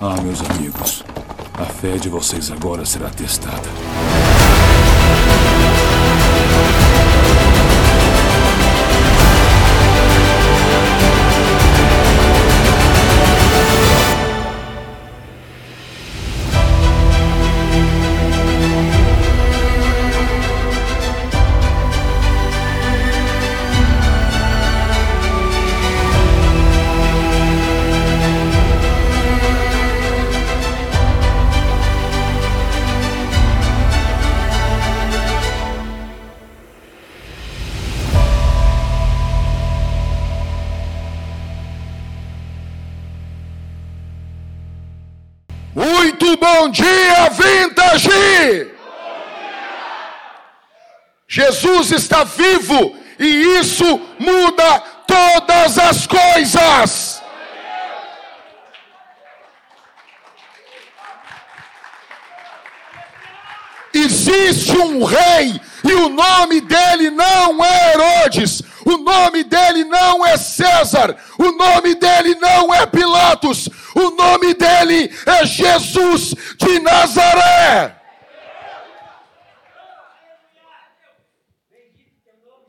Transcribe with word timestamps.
Ah, 0.00 0.14
meus 0.22 0.40
amigos, 0.48 1.02
a 1.54 1.64
fé 1.64 1.96
de 1.96 2.08
vocês 2.08 2.52
agora 2.52 2.86
será 2.86 3.10
testada. 3.10 3.68
Jesus 51.88 51.92
está 51.92 52.22
vivo 52.24 52.94
e 53.18 53.58
isso 53.58 54.00
muda 54.18 54.82
todas 55.06 55.78
as 55.78 56.06
coisas. 56.06 57.22
Existe 63.94 64.76
um 64.76 65.02
rei 65.02 65.60
e 65.82 65.94
o 65.94 66.10
nome 66.10 66.60
dele 66.60 67.10
não 67.10 67.64
é 67.64 67.94
Herodes, 67.94 68.62
o 68.84 68.98
nome 68.98 69.42
dele 69.44 69.84
não 69.84 70.24
é 70.24 70.36
César, 70.36 71.16
o 71.38 71.52
nome 71.52 71.94
dele 71.94 72.34
não 72.34 72.72
é 72.72 72.84
Pilatos, 72.86 73.68
o 73.94 74.10
nome 74.10 74.54
dele 74.54 75.10
é 75.26 75.46
Jesus 75.46 76.34
de 76.58 76.78
Nazaré. 76.80 77.97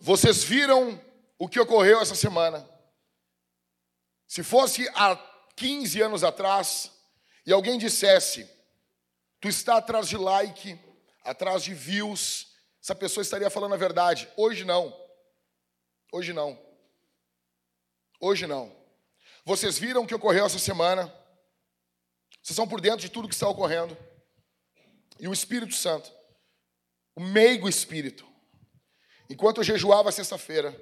Vocês 0.02 0.44
viram 0.44 1.00
o 1.38 1.48
que 1.48 1.60
ocorreu 1.60 2.00
essa 2.00 2.16
semana? 2.16 2.68
Se 4.28 4.44
fosse 4.44 4.88
há 4.96 5.16
15 5.56 6.02
anos 6.02 6.24
atrás 6.24 6.92
e 7.46 7.52
alguém 7.52 7.78
dissesse, 7.78 8.50
tu 9.42 9.48
está 9.48 9.78
atrás 9.78 10.08
de 10.08 10.18
like, 10.18 10.80
atrás 11.24 11.64
de 11.64 11.74
views, 11.74 12.48
essa 12.82 12.96
pessoa 12.96 13.22
estaria 13.22 13.50
falando 13.50 13.74
a 13.74 13.78
verdade. 13.78 14.30
Hoje 14.38 14.64
não. 14.64 14.96
Hoje 16.12 16.32
não. 16.32 16.58
Hoje 18.20 18.48
não. 18.48 18.76
Vocês 19.44 19.80
viram 19.80 20.04
o 20.04 20.08
que 20.08 20.16
ocorreu 20.16 20.46
essa 20.46 20.60
semana? 20.60 21.14
Vocês 22.42 22.56
são 22.56 22.68
por 22.68 22.80
dentro 22.80 23.00
de 23.00 23.10
tudo 23.10 23.28
que 23.28 23.34
está 23.34 23.50
ocorrendo. 23.50 23.98
E 25.20 25.28
o 25.28 25.34
Espírito 25.34 25.74
Santo, 25.74 26.12
o 27.16 27.22
meigo 27.22 27.68
Espírito, 27.68 28.29
enquanto 29.30 29.58
eu 29.58 29.64
jejuava 29.64 30.12
sexta-feira, 30.12 30.76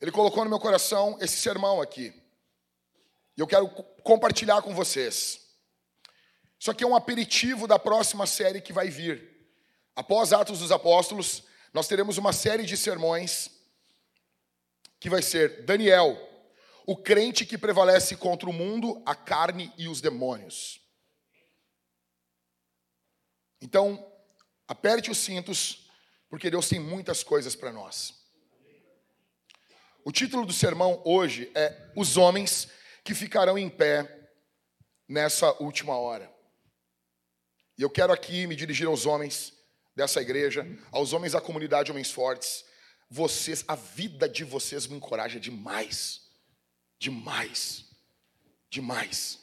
ele 0.00 0.10
colocou 0.10 0.44
no 0.44 0.50
meu 0.50 0.58
coração 0.58 1.16
esse 1.20 1.36
sermão 1.36 1.80
aqui. 1.80 2.12
E 3.36 3.40
eu 3.40 3.46
quero 3.46 3.68
compartilhar 4.02 4.60
com 4.62 4.74
vocês. 4.74 5.40
Isso 6.58 6.70
aqui 6.70 6.84
é 6.84 6.86
um 6.86 6.96
aperitivo 6.96 7.66
da 7.66 7.78
próxima 7.78 8.26
série 8.26 8.60
que 8.60 8.72
vai 8.72 8.88
vir. 8.88 9.34
Após 9.94 10.32
Atos 10.32 10.58
dos 10.58 10.72
Apóstolos, 10.72 11.44
nós 11.72 11.88
teremos 11.88 12.18
uma 12.18 12.32
série 12.32 12.64
de 12.64 12.76
sermões 12.76 13.50
que 15.00 15.10
vai 15.10 15.22
ser 15.22 15.64
Daniel, 15.64 16.16
o 16.86 16.96
crente 16.96 17.44
que 17.44 17.58
prevalece 17.58 18.16
contra 18.16 18.48
o 18.48 18.52
mundo, 18.52 19.02
a 19.04 19.14
carne 19.14 19.72
e 19.76 19.88
os 19.88 20.00
demônios. 20.00 20.80
Então, 23.60 24.10
aperte 24.68 25.10
os 25.10 25.18
cintos, 25.18 25.83
porque 26.34 26.50
Deus 26.50 26.68
tem 26.68 26.80
muitas 26.80 27.22
coisas 27.22 27.54
para 27.54 27.72
nós. 27.72 28.12
O 30.04 30.10
título 30.10 30.44
do 30.44 30.52
sermão 30.52 31.00
hoje 31.04 31.48
é 31.54 31.92
Os 31.94 32.16
Homens 32.16 32.66
que 33.04 33.14
Ficarão 33.14 33.56
em 33.56 33.70
Pé 33.70 34.32
nessa 35.08 35.52
última 35.62 35.96
hora. 35.96 36.28
E 37.78 37.82
eu 37.82 37.88
quero 37.88 38.12
aqui 38.12 38.48
me 38.48 38.56
dirigir 38.56 38.88
aos 38.88 39.06
homens 39.06 39.52
dessa 39.94 40.20
igreja, 40.20 40.66
aos 40.90 41.12
homens 41.12 41.34
da 41.34 41.40
comunidade 41.40 41.92
Homens 41.92 42.10
Fortes. 42.10 42.64
Vocês, 43.08 43.64
a 43.68 43.76
vida 43.76 44.28
de 44.28 44.42
vocês 44.42 44.88
me 44.88 44.96
encoraja 44.96 45.38
demais. 45.38 46.32
Demais. 46.98 47.84
Demais. 48.68 49.38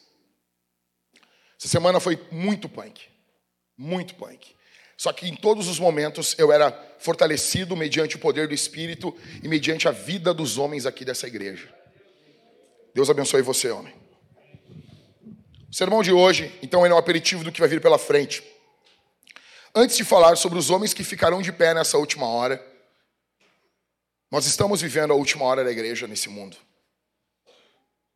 Essa 1.57 1.69
semana 1.69 2.01
foi 2.01 2.17
muito 2.29 2.67
punk. 2.67 3.07
Muito 3.77 4.13
punk. 4.15 4.57
Só 5.01 5.11
que 5.11 5.27
em 5.27 5.35
todos 5.35 5.67
os 5.67 5.79
momentos 5.79 6.35
eu 6.37 6.51
era 6.51 6.71
fortalecido 6.99 7.75
mediante 7.75 8.17
o 8.17 8.19
poder 8.19 8.47
do 8.47 8.53
Espírito 8.53 9.17
e 9.41 9.47
mediante 9.47 9.87
a 9.87 9.91
vida 9.91 10.31
dos 10.31 10.59
homens 10.59 10.85
aqui 10.85 11.03
dessa 11.03 11.25
igreja. 11.25 11.73
Deus 12.93 13.09
abençoe 13.09 13.41
você, 13.41 13.71
homem. 13.71 13.95
O 15.67 15.73
sermão 15.73 16.03
de 16.03 16.11
hoje, 16.11 16.55
então, 16.61 16.85
é 16.85 16.93
um 16.93 16.97
aperitivo 16.99 17.43
do 17.43 17.51
que 17.51 17.59
vai 17.59 17.67
vir 17.67 17.81
pela 17.81 17.97
frente. 17.97 18.43
Antes 19.73 19.97
de 19.97 20.03
falar 20.03 20.35
sobre 20.35 20.59
os 20.59 20.69
homens 20.69 20.93
que 20.93 21.03
ficarão 21.03 21.41
de 21.41 21.51
pé 21.51 21.73
nessa 21.73 21.97
última 21.97 22.27
hora, 22.27 22.63
nós 24.29 24.45
estamos 24.45 24.83
vivendo 24.83 25.13
a 25.13 25.15
última 25.15 25.45
hora 25.45 25.63
da 25.63 25.71
igreja 25.71 26.05
nesse 26.05 26.29
mundo. 26.29 26.55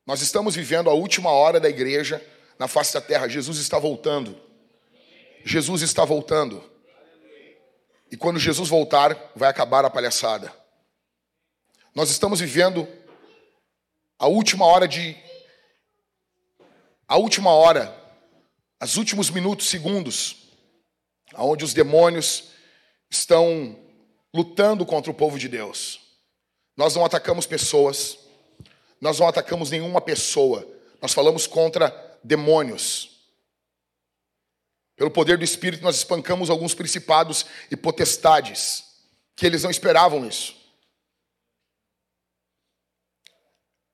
Nós 0.05 0.21
estamos 0.21 0.55
vivendo 0.55 0.87
a 0.87 0.93
última 0.93 1.31
hora 1.31 1.59
da 1.59 1.67
igreja 1.67 2.23
na 2.59 2.67
face 2.67 2.93
da 2.93 3.01
terra. 3.01 3.27
Jesus 3.27 3.57
está 3.57 3.79
voltando. 3.79 4.39
Jesus 5.43 5.81
está 5.81 6.05
voltando. 6.05 6.74
E 8.11 8.17
quando 8.17 8.39
Jesus 8.39 8.69
voltar, 8.69 9.31
vai 9.35 9.49
acabar 9.49 9.83
a 9.83 9.89
palhaçada. 9.89 10.53
Nós 11.93 12.09
estamos 12.09 12.39
vivendo 12.39 12.87
a 14.19 14.27
última 14.27 14.65
hora 14.65 14.87
de. 14.87 15.15
A 17.07 17.17
última 17.17 17.51
hora, 17.51 17.95
os 18.81 18.97
últimos 18.97 19.29
minutos, 19.29 19.69
segundos, 19.69 20.49
onde 21.35 21.63
os 21.63 21.73
demônios 21.73 22.49
estão 23.09 23.77
lutando 24.33 24.85
contra 24.85 25.11
o 25.11 25.13
povo 25.13 25.37
de 25.37 25.47
Deus. 25.47 26.01
Nós 26.75 26.95
não 26.95 27.05
atacamos 27.05 27.45
pessoas, 27.45 28.17
nós 28.99 29.19
não 29.19 29.27
atacamos 29.27 29.71
nenhuma 29.71 30.01
pessoa, 30.01 30.67
nós 31.01 31.13
falamos 31.13 31.47
contra 31.47 31.89
demônios. 32.23 33.14
Pelo 34.95 35.11
poder 35.11 35.37
do 35.37 35.43
Espírito, 35.43 35.83
nós 35.83 35.97
espancamos 35.97 36.49
alguns 36.49 36.73
principados 36.73 37.45
e 37.69 37.75
potestades, 37.75 38.83
que 39.35 39.45
eles 39.45 39.63
não 39.63 39.71
esperavam 39.71 40.25
isso. 40.25 40.55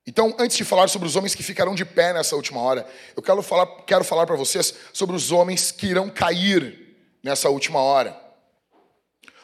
Então, 0.05 0.35
antes 0.39 0.57
de 0.57 0.65
falar 0.65 0.89
sobre 0.89 1.07
os 1.07 1.15
homens 1.15 1.35
que 1.35 1.43
ficarão 1.43 1.75
de 1.75 1.85
pé 1.85 2.13
nessa 2.13 2.35
última 2.35 2.59
hora, 2.59 2.87
eu 3.15 3.21
quero 3.21 3.41
falar, 3.41 3.65
quero 3.85 4.03
falar 4.03 4.25
para 4.25 4.35
vocês 4.35 4.73
sobre 4.93 5.15
os 5.15 5.31
homens 5.31 5.71
que 5.71 5.87
irão 5.87 6.09
cair 6.09 6.97
nessa 7.23 7.49
última 7.49 7.79
hora. 7.79 8.19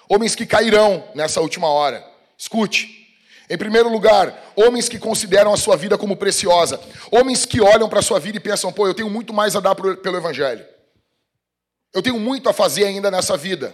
Homens 0.09 0.35
que 0.35 0.45
cairão 0.45 1.07
nessa 1.13 1.41
última 1.41 1.67
hora. 1.67 2.05
Escute. 2.37 2.95
Em 3.49 3.57
primeiro 3.57 3.89
lugar, 3.89 4.51
homens 4.55 4.89
que 4.89 4.99
consideram 4.99 5.53
a 5.53 5.57
sua 5.57 5.77
vida 5.77 5.97
como 5.97 6.17
preciosa. 6.17 6.81
Homens 7.11 7.45
que 7.45 7.61
olham 7.61 7.87
para 7.87 7.99
a 7.99 8.03
sua 8.03 8.19
vida 8.19 8.37
e 8.37 8.41
pensam, 8.41 8.71
pô, 8.71 8.87
eu 8.87 8.93
tenho 8.93 9.09
muito 9.09 9.33
mais 9.33 9.55
a 9.55 9.59
dar 9.59 9.75
pelo 9.75 10.17
Evangelho. 10.17 10.65
Eu 11.93 12.01
tenho 12.01 12.19
muito 12.19 12.49
a 12.49 12.53
fazer 12.53 12.85
ainda 12.85 13.09
nessa 13.09 13.35
vida. 13.35 13.73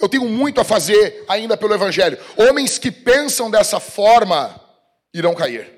Eu 0.00 0.08
tenho 0.08 0.24
muito 0.26 0.60
a 0.60 0.64
fazer 0.64 1.24
ainda 1.28 1.56
pelo 1.56 1.74
Evangelho. 1.74 2.18
Homens 2.36 2.78
que 2.78 2.90
pensam 2.90 3.50
dessa 3.50 3.80
forma 3.80 4.60
irão 5.12 5.34
cair. 5.34 5.72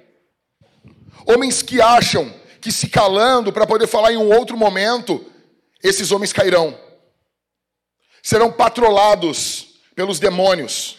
Homens 1.27 1.63
que 1.63 1.81
acham 1.81 2.33
que 2.61 2.71
se 2.71 2.89
calando 2.89 3.53
para 3.53 3.67
poder 3.67 3.87
falar 3.87 4.13
em 4.13 4.17
um 4.17 4.31
outro 4.35 4.57
momento, 4.57 5.25
esses 5.83 6.13
homens 6.13 6.33
cairão. 6.33 6.79
Serão 8.23 8.53
patrolados 8.53 9.81
pelos 9.95 10.19
demônios. 10.19 10.99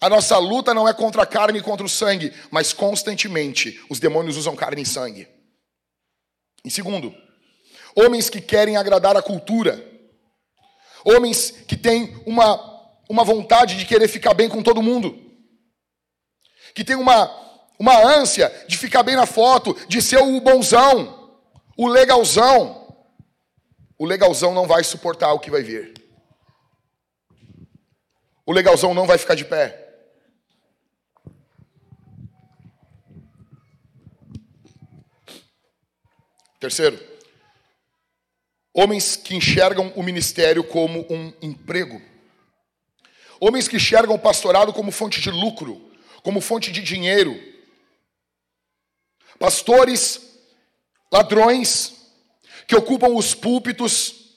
A 0.00 0.08
nossa 0.08 0.36
luta 0.38 0.74
não 0.74 0.88
é 0.88 0.92
contra 0.92 1.22
a 1.22 1.26
carne 1.26 1.60
e 1.60 1.62
contra 1.62 1.86
o 1.86 1.88
sangue, 1.88 2.32
mas 2.50 2.72
constantemente 2.72 3.80
os 3.88 4.00
demônios 4.00 4.36
usam 4.36 4.56
carne 4.56 4.82
e 4.82 4.86
sangue. 4.86 5.28
Em 6.64 6.70
segundo, 6.70 7.14
homens 7.96 8.28
que 8.28 8.40
querem 8.40 8.76
agradar 8.76 9.16
a 9.16 9.22
cultura, 9.22 9.82
homens 11.04 11.50
que 11.50 11.76
têm 11.76 12.22
uma, 12.26 12.58
uma 13.08 13.24
vontade 13.24 13.76
de 13.76 13.84
querer 13.84 14.08
ficar 14.08 14.34
bem 14.34 14.48
com 14.48 14.62
todo 14.62 14.82
mundo, 14.82 15.18
que 16.74 16.84
têm 16.84 16.96
uma, 16.96 17.30
uma 17.78 17.98
ânsia 17.98 18.52
de 18.66 18.76
ficar 18.76 19.02
bem 19.02 19.16
na 19.16 19.26
foto, 19.26 19.74
de 19.88 20.00
ser 20.02 20.18
o 20.18 20.40
bonzão, 20.40 21.22
O 21.76 21.88
legalzão, 21.88 22.96
o 23.98 24.04
legalzão 24.06 24.54
não 24.54 24.66
vai 24.66 24.84
suportar 24.84 25.32
o 25.32 25.40
que 25.40 25.50
vai 25.50 25.62
vir. 25.62 25.92
O 28.46 28.52
legalzão 28.52 28.94
não 28.94 29.06
vai 29.06 29.18
ficar 29.18 29.34
de 29.34 29.44
pé. 29.44 29.80
Terceiro, 36.60 36.98
homens 38.74 39.14
que 39.14 39.36
enxergam 39.36 39.92
o 39.94 40.02
ministério 40.02 40.64
como 40.64 41.06
um 41.08 41.32
emprego. 41.40 42.02
Homens 43.40 43.68
que 43.68 43.76
enxergam 43.76 44.16
o 44.16 44.18
pastorado 44.18 44.72
como 44.72 44.90
fonte 44.90 45.20
de 45.20 45.30
lucro, 45.30 45.90
como 46.22 46.40
fonte 46.40 46.72
de 46.72 46.82
dinheiro. 46.82 47.40
Pastores, 49.38 50.40
ladrões, 51.12 51.94
que 52.66 52.74
ocupam 52.74 53.08
os 53.08 53.34
púlpitos, 53.34 54.36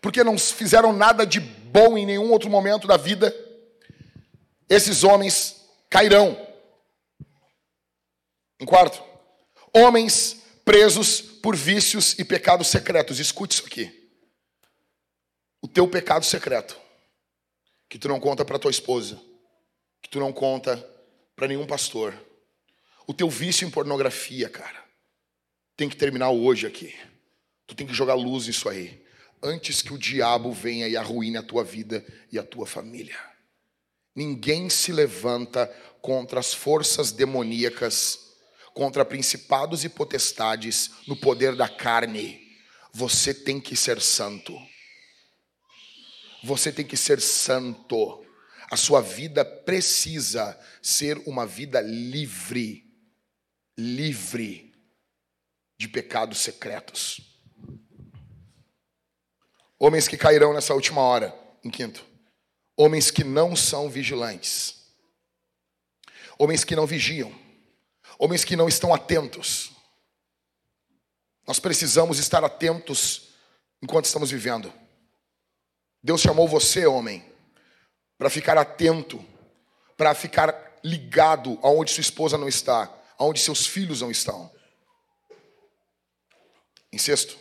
porque 0.00 0.24
não 0.24 0.36
fizeram 0.36 0.92
nada 0.92 1.24
de 1.24 1.38
bom 1.38 1.96
em 1.96 2.06
nenhum 2.06 2.32
outro 2.32 2.50
momento 2.50 2.88
da 2.88 2.96
vida, 2.96 3.34
esses 4.68 5.04
homens 5.04 5.64
cairão. 5.88 6.36
Em 8.58 8.66
quarto, 8.66 9.02
homens 9.72 10.42
presos 10.64 11.29
por 11.42 11.56
vícios 11.56 12.18
e 12.18 12.24
pecados 12.24 12.68
secretos. 12.68 13.18
Escute 13.18 13.54
isso 13.54 13.66
aqui. 13.66 14.10
O 15.60 15.68
teu 15.68 15.86
pecado 15.88 16.24
secreto, 16.24 16.78
que 17.88 17.98
tu 17.98 18.08
não 18.08 18.20
conta 18.20 18.44
para 18.44 18.58
tua 18.58 18.70
esposa, 18.70 19.20
que 20.00 20.08
tu 20.08 20.18
não 20.18 20.32
conta 20.32 20.76
para 21.36 21.48
nenhum 21.48 21.66
pastor. 21.66 22.14
O 23.06 23.12
teu 23.12 23.28
vício 23.28 23.66
em 23.66 23.70
pornografia, 23.70 24.48
cara, 24.48 24.84
tem 25.76 25.88
que 25.88 25.96
terminar 25.96 26.30
hoje 26.30 26.66
aqui. 26.66 26.94
Tu 27.66 27.74
tem 27.74 27.86
que 27.86 27.94
jogar 27.94 28.14
luz 28.14 28.46
nisso 28.46 28.68
aí, 28.68 29.04
antes 29.42 29.82
que 29.82 29.92
o 29.92 29.98
diabo 29.98 30.52
venha 30.52 30.88
e 30.88 30.96
arruine 30.96 31.36
a 31.36 31.42
tua 31.42 31.64
vida 31.64 32.04
e 32.32 32.38
a 32.38 32.42
tua 32.42 32.66
família. 32.66 33.18
Ninguém 34.14 34.68
se 34.68 34.92
levanta 34.92 35.66
contra 36.00 36.40
as 36.40 36.52
forças 36.52 37.12
demoníacas 37.12 38.29
contra 38.74 39.04
principados 39.04 39.84
e 39.84 39.88
potestades 39.88 40.90
no 41.06 41.16
poder 41.16 41.54
da 41.56 41.68
carne, 41.68 42.40
você 42.92 43.32
tem 43.34 43.60
que 43.60 43.76
ser 43.76 44.00
santo. 44.00 44.56
Você 46.42 46.72
tem 46.72 46.86
que 46.86 46.96
ser 46.96 47.20
santo. 47.20 48.24
A 48.70 48.76
sua 48.76 49.00
vida 49.00 49.44
precisa 49.44 50.58
ser 50.80 51.18
uma 51.26 51.46
vida 51.46 51.80
livre, 51.80 52.84
livre 53.76 54.72
de 55.76 55.88
pecados 55.88 56.38
secretos. 56.38 57.20
Homens 59.78 60.06
que 60.06 60.16
cairão 60.16 60.52
nessa 60.52 60.74
última 60.74 61.00
hora, 61.00 61.34
em 61.64 61.70
quinto. 61.70 62.04
Homens 62.76 63.10
que 63.10 63.24
não 63.24 63.56
são 63.56 63.88
vigilantes. 63.90 64.86
Homens 66.38 66.64
que 66.64 66.76
não 66.76 66.86
vigiam 66.86 67.49
homens 68.20 68.44
que 68.44 68.54
não 68.54 68.68
estão 68.68 68.92
atentos. 68.92 69.72
Nós 71.46 71.58
precisamos 71.58 72.18
estar 72.18 72.44
atentos 72.44 73.30
enquanto 73.80 74.04
estamos 74.04 74.30
vivendo. 74.30 74.70
Deus 76.02 76.20
chamou 76.20 76.46
você, 76.46 76.86
homem, 76.86 77.24
para 78.18 78.28
ficar 78.28 78.58
atento, 78.58 79.24
para 79.96 80.14
ficar 80.14 80.78
ligado 80.84 81.58
aonde 81.62 81.92
sua 81.92 82.02
esposa 82.02 82.36
não 82.36 82.46
está, 82.46 82.94
aonde 83.18 83.40
seus 83.40 83.66
filhos 83.66 84.02
não 84.02 84.10
estão. 84.10 84.52
Em 86.92 86.98
sexto, 86.98 87.38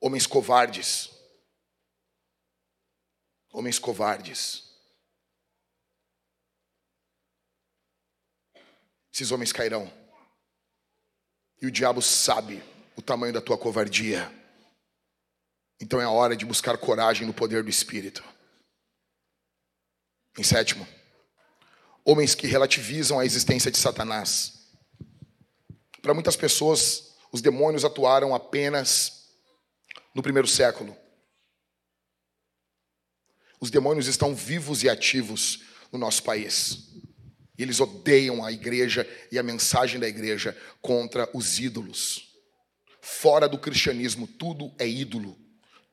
homens 0.00 0.24
covardes. 0.24 1.10
Homens 3.52 3.80
covardes. 3.80 4.73
Esses 9.14 9.30
homens 9.30 9.52
cairão. 9.52 9.90
E 11.62 11.66
o 11.66 11.70
diabo 11.70 12.02
sabe 12.02 12.60
o 12.96 13.02
tamanho 13.02 13.32
da 13.32 13.40
tua 13.40 13.56
covardia. 13.56 14.28
Então 15.80 16.00
é 16.00 16.04
a 16.04 16.10
hora 16.10 16.36
de 16.36 16.44
buscar 16.44 16.76
coragem 16.76 17.24
no 17.24 17.32
poder 17.32 17.62
do 17.62 17.70
Espírito. 17.70 18.24
Em 20.36 20.42
sétimo, 20.42 20.86
homens 22.04 22.34
que 22.34 22.48
relativizam 22.48 23.20
a 23.20 23.24
existência 23.24 23.70
de 23.70 23.78
Satanás. 23.78 24.68
Para 26.02 26.12
muitas 26.12 26.34
pessoas, 26.34 27.14
os 27.30 27.40
demônios 27.40 27.84
atuaram 27.84 28.34
apenas 28.34 29.28
no 30.12 30.22
primeiro 30.22 30.48
século. 30.48 30.96
Os 33.60 33.70
demônios 33.70 34.08
estão 34.08 34.34
vivos 34.34 34.82
e 34.82 34.88
ativos 34.88 35.62
no 35.92 36.00
nosso 36.00 36.24
país. 36.24 37.03
E 37.56 37.62
eles 37.62 37.80
odeiam 37.80 38.44
a 38.44 38.50
igreja 38.50 39.08
e 39.30 39.38
a 39.38 39.42
mensagem 39.42 40.00
da 40.00 40.08
igreja 40.08 40.56
contra 40.80 41.28
os 41.32 41.58
ídolos. 41.58 42.34
Fora 43.00 43.48
do 43.48 43.58
cristianismo, 43.58 44.26
tudo 44.26 44.74
é 44.78 44.88
ídolo. 44.88 45.38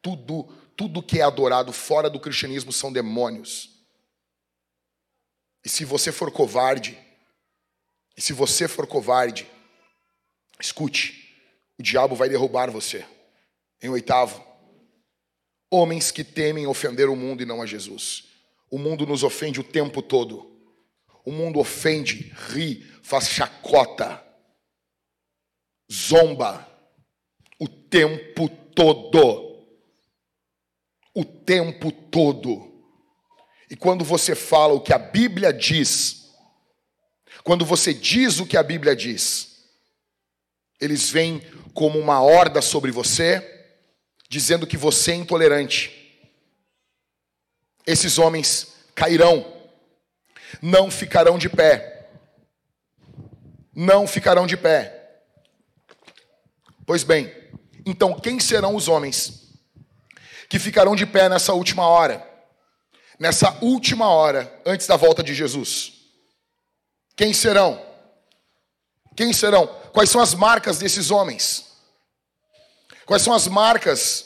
Tudo, 0.02 0.46
tudo 0.76 1.04
que 1.04 1.20
é 1.20 1.24
adorado 1.24 1.72
fora 1.72 2.10
do 2.10 2.20
cristianismo 2.20 2.72
são 2.72 2.92
demônios. 2.92 3.70
E 5.64 5.70
se 5.70 5.86
você 5.86 6.12
for 6.12 6.32
covarde, 6.32 6.98
e 8.18 8.22
se 8.22 8.34
você 8.34 8.68
for 8.68 8.88
covarde, 8.88 9.48
escute, 10.60 11.36
o 11.78 11.84
diabo 11.84 12.16
vai 12.16 12.30
derrubar 12.30 12.72
você. 12.72 13.06
Em 13.82 13.90
oitavo, 13.90 14.46
homens 15.70 16.12
que 16.12 16.24
temem 16.24 16.68
ofender 16.68 17.10
o 17.10 17.16
mundo 17.16 17.44
e 17.44 17.46
não 17.46 17.62
a 17.62 17.66
Jesus. 17.66 18.26
O 18.70 18.78
mundo 18.78 19.06
nos 19.06 19.24
ofende 19.24 19.60
o 19.60 19.64
tempo 19.64 20.02
todo. 20.02 20.51
O 21.24 21.32
mundo 21.32 21.60
ofende, 21.60 22.34
ri, 22.50 22.84
faz 23.04 23.30
chacota, 23.30 24.24
zomba 25.92 26.68
o 27.60 27.68
tempo 27.68 28.50
todo. 28.74 29.50
O 31.14 31.26
tempo 31.26 31.92
todo. 31.92 32.72
E 33.70 33.76
quando 33.76 34.04
você 34.04 34.34
fala 34.34 34.74
o 34.74 34.82
que 34.82 34.94
a 34.94 34.98
Bíblia 34.98 35.54
diz, 35.54 36.32
quando 37.44 37.66
você 37.66 37.94
diz 37.94 38.40
o 38.40 38.46
que 38.46 38.58
a 38.58 38.64
Bíblia 38.64 38.96
diz, 38.96 39.66
eles 40.80 41.10
vêm 41.10 41.42
como 41.74 42.00
uma 42.00 42.22
horda 42.22 42.62
sobre 42.62 42.92
você, 42.92 43.48
dizendo 44.30 44.66
que 44.66 44.78
você 44.78 45.12
é 45.12 45.16
intolerante. 45.16 45.98
Esses 47.86 48.18
homens 48.18 48.74
cairão 48.96 49.51
não 50.62 50.90
ficarão 50.90 51.38
de 51.38 51.50
pé. 51.50 52.10
Não 53.76 54.08
ficarão 54.08 54.48
de 54.48 54.58
pé. 54.58 55.22
Pois 56.86 57.04
bem, 57.04 57.34
então 57.86 58.20
quem 58.20 58.40
serão 58.40 58.76
os 58.76 58.88
homens 58.88 59.54
que 60.50 60.60
ficarão 60.60 60.96
de 60.96 61.06
pé 61.06 61.30
nessa 61.30 61.54
última 61.54 61.88
hora? 61.88 62.28
Nessa 63.20 63.58
última 63.62 64.10
hora, 64.10 64.52
antes 64.66 64.88
da 64.88 64.98
volta 64.98 65.24
de 65.24 65.34
Jesus? 65.34 65.94
Quem 67.16 67.34
serão? 67.34 67.82
Quem 69.16 69.32
serão? 69.32 69.68
Quais 69.94 70.10
são 70.10 70.20
as 70.20 70.34
marcas 70.34 70.80
desses 70.80 71.12
homens? 71.12 71.72
Quais 73.06 73.22
são 73.22 73.34
as 73.34 73.48
marcas 73.48 74.26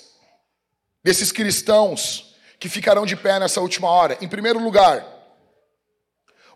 desses 1.03 1.31
cristãos 1.31 2.35
que 2.59 2.69
ficarão 2.69 3.05
de 3.05 3.15
pé 3.15 3.39
nessa 3.39 3.61
última 3.61 3.89
hora? 3.89 4.17
Em 4.21 4.27
primeiro 4.27 4.59
lugar, 4.59 5.05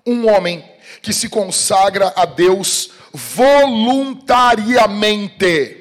um 0.05 0.29
homem 0.29 0.63
que 1.01 1.13
se 1.13 1.29
consagra 1.29 2.11
a 2.15 2.25
Deus 2.25 2.91
voluntariamente. 3.13 5.77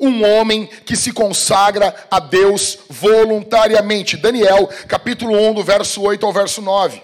Um 0.00 0.24
homem 0.24 0.66
que 0.84 0.94
se 0.94 1.12
consagra 1.12 1.92
a 2.10 2.20
Deus 2.20 2.78
voluntariamente. 2.88 4.16
Daniel, 4.16 4.68
capítulo 4.86 5.36
1, 5.50 5.54
do 5.54 5.64
verso 5.64 6.02
8 6.02 6.24
ao 6.24 6.32
verso 6.32 6.62
9. 6.62 7.02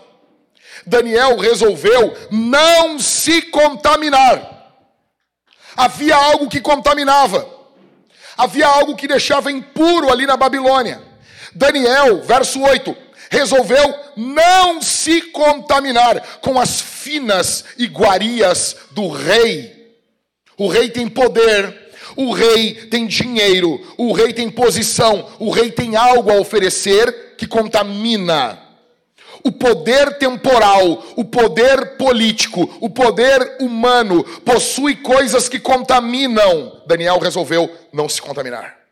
Daniel 0.87 1.39
resolveu 1.39 2.15
não 2.31 2.99
se 2.99 3.43
contaminar. 3.43 4.53
Havia 5.77 6.15
algo 6.15 6.49
que 6.49 6.61
contaminava. 6.61 7.49
Havia 8.37 8.67
algo 8.67 8.97
que 8.97 9.09
deixava 9.09 9.51
impuro 9.51 10.11
ali 10.11 10.27
na 10.27 10.37
Babilônia. 10.37 11.03
Daniel, 11.55 12.23
verso 12.23 12.61
8: 12.61 12.97
resolveu 13.35 13.95
não 14.17 14.81
se 14.81 15.21
contaminar 15.23 16.39
com 16.41 16.59
as 16.59 16.81
finas 16.81 17.65
iguarias 17.77 18.77
do 18.93 19.09
rei. 19.09 19.95
O 20.57 20.69
rei 20.69 20.89
tem 20.89 21.09
poder, 21.09 21.91
o 22.17 22.33
rei 22.33 22.75
tem 22.87 23.07
dinheiro, 23.07 23.81
o 23.99 24.13
rei 24.13 24.33
tem 24.33 24.49
posição, 24.49 25.29
o 25.39 25.51
rei 25.51 25.71
tem 25.71 25.97
algo 25.97 26.31
a 26.31 26.37
oferecer 26.37 27.35
que 27.37 27.47
contamina. 27.47 28.61
o 29.47 29.53
poder 29.53 30.17
temporal, 30.17 31.05
o 31.17 31.25
poder 31.25 31.99
político, 31.99 32.79
o 32.81 32.89
poder 32.89 33.59
humano 33.61 34.25
possui 34.43 34.97
coisas 34.97 35.51
que 35.51 35.61
contaminam. 35.61 36.81
Daniel 36.87 37.19
resolveu 37.19 37.71
não 37.93 38.09
se 38.09 38.23
contaminar. 38.23 38.84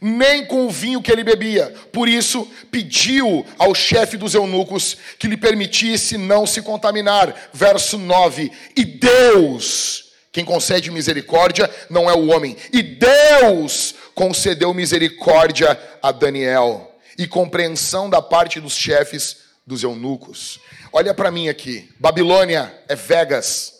Nem 0.00 0.44
com 0.44 0.66
o 0.66 0.70
vinho 0.70 1.02
que 1.02 1.10
ele 1.10 1.24
bebia. 1.24 1.72
Por 1.92 2.08
isso, 2.08 2.48
pediu 2.70 3.44
ao 3.58 3.74
chefe 3.74 4.16
dos 4.16 4.34
eunucos 4.34 4.96
que 5.18 5.26
lhe 5.26 5.36
permitisse 5.36 6.16
não 6.18 6.46
se 6.46 6.62
contaminar. 6.62 7.34
Verso 7.52 7.98
9: 7.98 8.50
E 8.76 8.84
Deus, 8.84 10.12
quem 10.32 10.44
concede 10.44 10.90
misericórdia, 10.90 11.70
não 11.88 12.10
é 12.10 12.14
o 12.14 12.28
homem, 12.28 12.56
e 12.72 12.82
Deus 12.82 13.94
concedeu 14.14 14.72
misericórdia 14.72 15.78
a 16.02 16.12
Daniel 16.12 16.94
e 17.18 17.26
compreensão 17.26 18.10
da 18.10 18.20
parte 18.20 18.60
dos 18.60 18.76
chefes 18.76 19.38
dos 19.66 19.82
eunucos. 19.82 20.60
Olha 20.92 21.12
para 21.12 21.30
mim 21.30 21.48
aqui. 21.48 21.90
Babilônia 21.98 22.72
é 22.88 22.94
Vegas. 22.94 23.74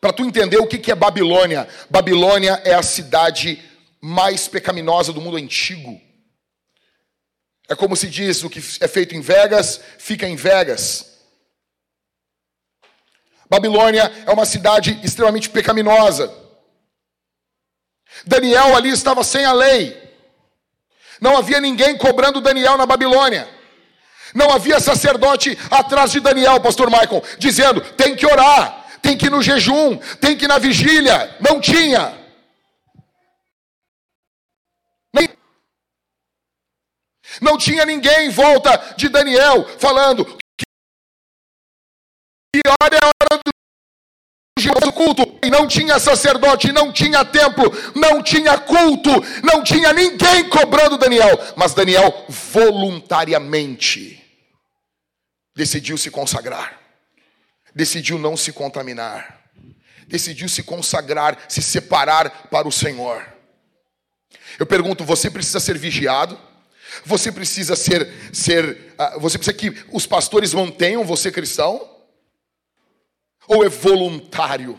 Para 0.00 0.12
tu 0.12 0.22
entender 0.22 0.58
o 0.58 0.66
que 0.66 0.90
é 0.90 0.94
Babilônia, 0.94 1.66
Babilônia 1.88 2.60
é 2.64 2.74
a 2.74 2.82
cidade 2.82 3.62
mais 4.04 4.46
pecaminosa 4.46 5.14
do 5.14 5.20
mundo 5.20 5.38
antigo. 5.38 5.98
É 7.66 7.74
como 7.74 7.96
se 7.96 8.06
diz: 8.06 8.44
o 8.44 8.50
que 8.50 8.58
é 8.80 8.86
feito 8.86 9.14
em 9.14 9.22
Vegas, 9.22 9.80
fica 9.98 10.28
em 10.28 10.36
Vegas. 10.36 11.22
Babilônia 13.48 14.12
é 14.26 14.30
uma 14.30 14.44
cidade 14.44 15.00
extremamente 15.02 15.48
pecaminosa. 15.48 16.30
Daniel 18.26 18.76
ali 18.76 18.90
estava 18.90 19.24
sem 19.24 19.46
a 19.46 19.52
lei. 19.54 19.98
Não 21.18 21.38
havia 21.38 21.58
ninguém 21.58 21.96
cobrando 21.96 22.42
Daniel 22.42 22.76
na 22.76 22.84
Babilônia. 22.84 23.48
Não 24.34 24.50
havia 24.50 24.80
sacerdote 24.80 25.56
atrás 25.70 26.12
de 26.12 26.20
Daniel, 26.20 26.60
pastor 26.60 26.90
Michael, 26.90 27.24
dizendo: 27.38 27.80
tem 27.80 28.14
que 28.14 28.26
orar, 28.26 28.86
tem 29.00 29.16
que 29.16 29.26
ir 29.26 29.30
no 29.30 29.40
jejum, 29.40 29.96
tem 30.20 30.36
que 30.36 30.44
ir 30.44 30.48
na 30.48 30.58
vigília. 30.58 31.34
Não 31.40 31.58
tinha. 31.58 32.23
Não 37.40 37.56
tinha 37.58 37.84
ninguém 37.84 38.26
em 38.26 38.30
volta 38.30 38.94
de 38.96 39.08
Daniel 39.08 39.66
falando 39.78 40.24
que 42.54 42.60
hora 42.80 42.94
é 42.94 43.04
a 43.04 43.08
hora 43.08 43.42
do 43.44 43.54
religioso 44.56 44.92
culto, 44.92 45.38
não 45.50 45.66
tinha 45.66 45.98
sacerdote, 45.98 46.72
não 46.72 46.92
tinha 46.92 47.24
templo, 47.24 47.64
não 47.94 48.22
tinha 48.22 48.56
culto, 48.58 49.10
não 49.42 49.62
tinha 49.62 49.92
ninguém 49.92 50.48
cobrando 50.48 50.96
Daniel, 50.96 51.38
mas 51.56 51.74
Daniel 51.74 52.24
voluntariamente 52.28 54.22
decidiu 55.54 55.98
se 55.98 56.10
consagrar, 56.10 56.80
decidiu 57.74 58.18
não 58.18 58.36
se 58.36 58.52
contaminar, 58.52 59.42
decidiu 60.06 60.48
se 60.48 60.62
consagrar, 60.62 61.38
se 61.48 61.62
separar 61.62 62.48
para 62.48 62.68
o 62.68 62.72
Senhor. 62.72 63.26
Eu 64.58 64.66
pergunto, 64.66 65.04
você 65.04 65.30
precisa 65.30 65.60
ser 65.60 65.78
vigiado? 65.78 66.38
Você 67.04 67.32
precisa 67.32 67.74
ser, 67.76 68.12
ser, 68.32 68.94
uh, 68.98 69.20
você 69.20 69.38
precisa 69.38 69.56
que 69.56 69.84
os 69.92 70.06
pastores 70.06 70.54
mantenham 70.54 71.04
você 71.04 71.30
cristão? 71.30 71.90
Ou 73.46 73.64
é 73.64 73.68
voluntário? 73.68 74.78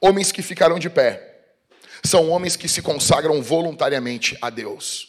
Homens 0.00 0.30
que 0.32 0.42
ficarão 0.42 0.78
de 0.78 0.88
pé 0.88 1.24
são 2.02 2.30
homens 2.30 2.56
que 2.56 2.68
se 2.68 2.80
consagram 2.80 3.42
voluntariamente 3.42 4.36
a 4.40 4.50
Deus. 4.50 5.08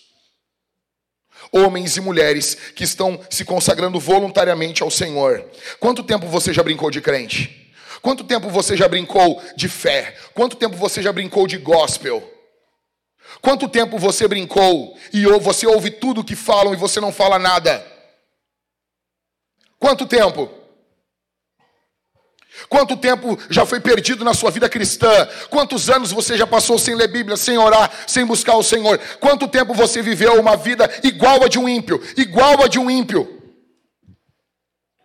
Homens 1.52 1.96
e 1.96 2.02
mulheres 2.02 2.56
que 2.76 2.84
estão 2.84 3.20
se 3.30 3.46
consagrando 3.46 4.00
voluntariamente 4.00 4.84
ao 4.84 4.92
Senhor. 4.92 5.46
Quanto 5.80 6.04
tempo 6.04 6.28
você 6.28 6.52
já 6.52 6.62
brincou 6.62 6.92
de 6.92 7.02
crente? 7.02 7.74
Quanto 8.02 8.24
tempo 8.24 8.50
você 8.50 8.76
já 8.76 8.88
brincou 8.88 9.42
de 9.56 9.68
fé? 9.68 10.16
Quanto 10.34 10.56
tempo 10.56 10.76
você 10.76 11.02
já 11.02 11.12
brincou 11.12 11.48
de 11.48 11.58
gospel? 11.58 12.39
Quanto 13.42 13.70
tempo 13.70 13.98
você 13.98 14.28
brincou 14.28 14.98
e 15.14 15.26
você 15.40 15.66
ouve 15.66 15.92
tudo 15.92 16.24
que 16.24 16.36
falam 16.36 16.74
e 16.74 16.78
você 16.78 17.00
não 17.00 17.12
fala 17.12 17.40
nada? 17.40 17.86
Quanto 19.78 20.06
tempo? 20.06 20.50
Quanto 22.68 22.98
tempo 22.98 23.38
já 23.50 23.66
foi 23.66 23.80
perdido 23.80 24.26
na 24.26 24.34
sua 24.34 24.52
vida 24.52 24.68
cristã? 24.68 25.10
Quantos 25.50 25.90
anos 25.90 26.12
você 26.12 26.38
já 26.38 26.46
passou 26.46 26.78
sem 26.78 26.96
ler 26.96 27.08
Bíblia, 27.08 27.38
sem 27.38 27.58
orar, 27.58 27.90
sem 28.08 28.26
buscar 28.26 28.56
o 28.56 28.64
Senhor? 28.64 28.98
Quanto 29.20 29.48
tempo 29.48 29.74
você 29.74 30.02
viveu 30.02 30.40
uma 30.40 30.58
vida 30.58 30.90
igual 31.04 31.44
a 31.44 31.48
de 31.48 31.58
um 31.58 31.70
ímpio? 31.70 32.02
Igual 32.18 32.62
a 32.64 32.68
de 32.68 32.78
um 32.78 32.90
ímpio. 32.90 33.38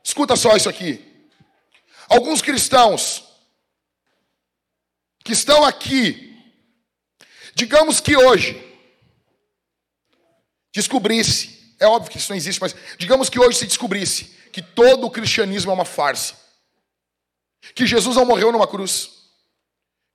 Escuta 0.02 0.34
só 0.34 0.56
isso 0.56 0.68
aqui. 0.68 1.02
Alguns 2.08 2.42
cristãos 2.42 3.24
que 5.24 5.32
estão 5.32 5.64
aqui, 5.64 6.23
digamos 7.54 8.00
que 8.00 8.16
hoje, 8.16 8.60
descobrisse, 10.72 11.74
é 11.78 11.86
óbvio 11.86 12.10
que 12.10 12.18
isso 12.18 12.30
não 12.30 12.36
existe, 12.36 12.60
mas 12.60 12.74
digamos 12.98 13.28
que 13.28 13.38
hoje 13.38 13.58
se 13.58 13.66
descobrisse 13.66 14.24
que 14.52 14.62
todo 14.62 15.06
o 15.06 15.10
cristianismo 15.10 15.70
é 15.70 15.74
uma 15.74 15.84
farsa 15.84 16.44
que 17.72 17.86
Jesus 17.86 18.16
não 18.16 18.24
morreu 18.24 18.50
numa 18.50 18.66
cruz, 18.66 19.10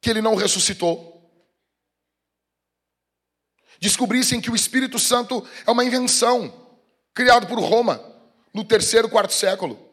que 0.01 0.09
ele 0.09 0.21
não 0.21 0.35
ressuscitou. 0.35 1.15
Descobrissem 3.79 4.41
que 4.41 4.51
o 4.51 4.55
Espírito 4.55 4.99
Santo 4.99 5.47
é 5.65 5.71
uma 5.71 5.85
invenção 5.85 6.53
criado 7.13 7.47
por 7.47 7.59
Roma 7.59 8.03
no 8.53 8.63
terceiro, 8.63 9.09
quarto 9.09 9.33
século. 9.33 9.87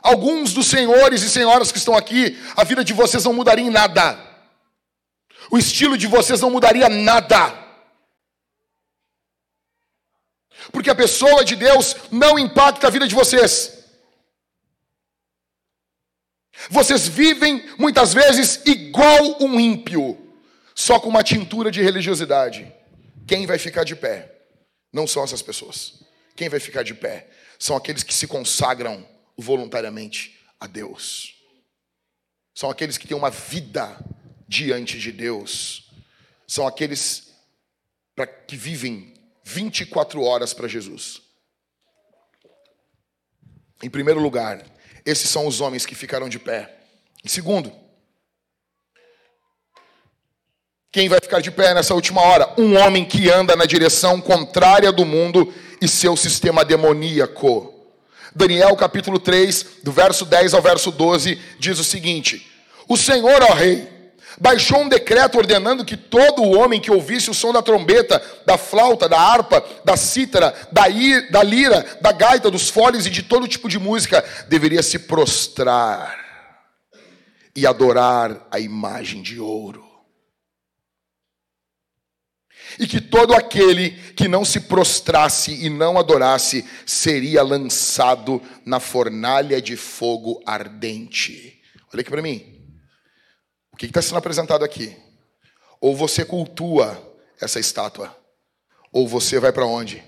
Alguns 0.00 0.52
dos 0.52 0.66
senhores 0.66 1.22
e 1.22 1.28
senhoras 1.28 1.70
que 1.70 1.78
estão 1.78 1.94
aqui, 1.94 2.38
a 2.56 2.64
vida 2.64 2.84
de 2.84 2.92
vocês 2.92 3.24
não 3.24 3.32
mudaria 3.32 3.64
em 3.64 3.70
nada. 3.70 4.27
O 5.50 5.58
estilo 5.58 5.96
de 5.96 6.06
vocês 6.06 6.40
não 6.40 6.50
mudaria 6.50 6.88
nada. 6.88 7.66
Porque 10.72 10.90
a 10.90 10.94
pessoa 10.94 11.44
de 11.44 11.56
Deus 11.56 11.96
não 12.10 12.38
impacta 12.38 12.86
a 12.86 12.90
vida 12.90 13.08
de 13.08 13.14
vocês. 13.14 13.78
Vocês 16.68 17.06
vivem 17.06 17.68
muitas 17.78 18.12
vezes 18.12 18.60
igual 18.66 19.40
um 19.40 19.58
ímpio, 19.60 20.18
só 20.74 20.98
com 20.98 21.08
uma 21.08 21.22
tintura 21.22 21.70
de 21.70 21.80
religiosidade. 21.80 22.72
Quem 23.26 23.46
vai 23.46 23.58
ficar 23.58 23.84
de 23.84 23.94
pé? 23.94 24.34
Não 24.92 25.06
são 25.06 25.22
essas 25.22 25.42
pessoas. 25.42 26.02
Quem 26.34 26.48
vai 26.48 26.60
ficar 26.60 26.82
de 26.82 26.94
pé? 26.94 27.30
São 27.58 27.76
aqueles 27.76 28.02
que 28.02 28.14
se 28.14 28.26
consagram 28.26 29.06
voluntariamente 29.36 30.38
a 30.58 30.66
Deus. 30.66 31.34
São 32.54 32.70
aqueles 32.70 32.98
que 32.98 33.06
têm 33.06 33.16
uma 33.16 33.30
vida 33.30 33.96
diante 34.48 34.98
de 34.98 35.12
Deus. 35.12 35.90
São 36.46 36.66
aqueles 36.66 37.34
que 38.46 38.56
vivem 38.56 39.14
24 39.44 40.22
horas 40.22 40.54
para 40.54 40.66
Jesus. 40.66 41.20
Em 43.82 43.90
primeiro 43.90 44.20
lugar, 44.20 44.64
esses 45.04 45.30
são 45.30 45.46
os 45.46 45.60
homens 45.60 45.86
que 45.86 45.94
ficaram 45.94 46.28
de 46.28 46.38
pé. 46.38 46.74
Em 47.24 47.28
segundo, 47.28 47.72
quem 50.90 51.08
vai 51.08 51.20
ficar 51.22 51.40
de 51.40 51.50
pé 51.50 51.74
nessa 51.74 51.94
última 51.94 52.22
hora? 52.22 52.54
Um 52.58 52.76
homem 52.76 53.04
que 53.04 53.30
anda 53.30 53.54
na 53.54 53.66
direção 53.66 54.20
contrária 54.20 54.90
do 54.90 55.04
mundo 55.04 55.52
e 55.80 55.86
seu 55.86 56.16
sistema 56.16 56.64
demoníaco. 56.64 57.74
Daniel 58.34 58.74
capítulo 58.76 59.18
3, 59.18 59.82
do 59.82 59.92
verso 59.92 60.24
10 60.24 60.54
ao 60.54 60.62
verso 60.62 60.90
12, 60.90 61.40
diz 61.58 61.78
o 61.78 61.84
seguinte: 61.84 62.50
O 62.88 62.96
Senhor, 62.96 63.42
ó 63.42 63.52
Rei, 63.52 63.97
baixou 64.40 64.80
um 64.80 64.88
decreto 64.88 65.38
ordenando 65.38 65.84
que 65.84 65.96
todo 65.96 66.42
homem 66.42 66.80
que 66.80 66.90
ouvisse 66.90 67.30
o 67.30 67.34
som 67.34 67.52
da 67.52 67.62
trombeta, 67.62 68.22
da 68.46 68.56
flauta, 68.56 69.08
da 69.08 69.20
harpa, 69.20 69.64
da 69.84 69.96
cítara, 69.96 70.54
da, 70.70 70.88
ir, 70.88 71.30
da 71.30 71.42
lira, 71.42 71.84
da 72.00 72.12
gaita, 72.12 72.50
dos 72.50 72.68
foles 72.68 73.06
e 73.06 73.10
de 73.10 73.22
todo 73.22 73.48
tipo 73.48 73.68
de 73.68 73.78
música 73.78 74.24
deveria 74.48 74.82
se 74.82 75.00
prostrar 75.00 76.16
e 77.54 77.66
adorar 77.66 78.46
a 78.50 78.60
imagem 78.60 79.22
de 79.22 79.40
ouro. 79.40 79.86
E 82.78 82.86
que 82.86 83.00
todo 83.00 83.34
aquele 83.34 83.90
que 84.12 84.28
não 84.28 84.44
se 84.44 84.60
prostrasse 84.60 85.64
e 85.64 85.70
não 85.70 85.98
adorasse 85.98 86.64
seria 86.86 87.42
lançado 87.42 88.40
na 88.64 88.78
fornalha 88.78 89.60
de 89.60 89.74
fogo 89.74 90.40
ardente. 90.46 91.60
Olha 91.92 92.02
aqui 92.02 92.10
para 92.10 92.22
mim. 92.22 92.57
O 93.78 93.80
que 93.80 93.86
está 93.86 94.02
sendo 94.02 94.18
apresentado 94.18 94.64
aqui? 94.64 94.96
Ou 95.80 95.94
você 95.94 96.24
cultua 96.24 97.00
essa 97.40 97.60
estátua, 97.60 98.12
ou 98.90 99.06
você 99.06 99.38
vai 99.38 99.52
para 99.52 99.64
onde? 99.64 100.02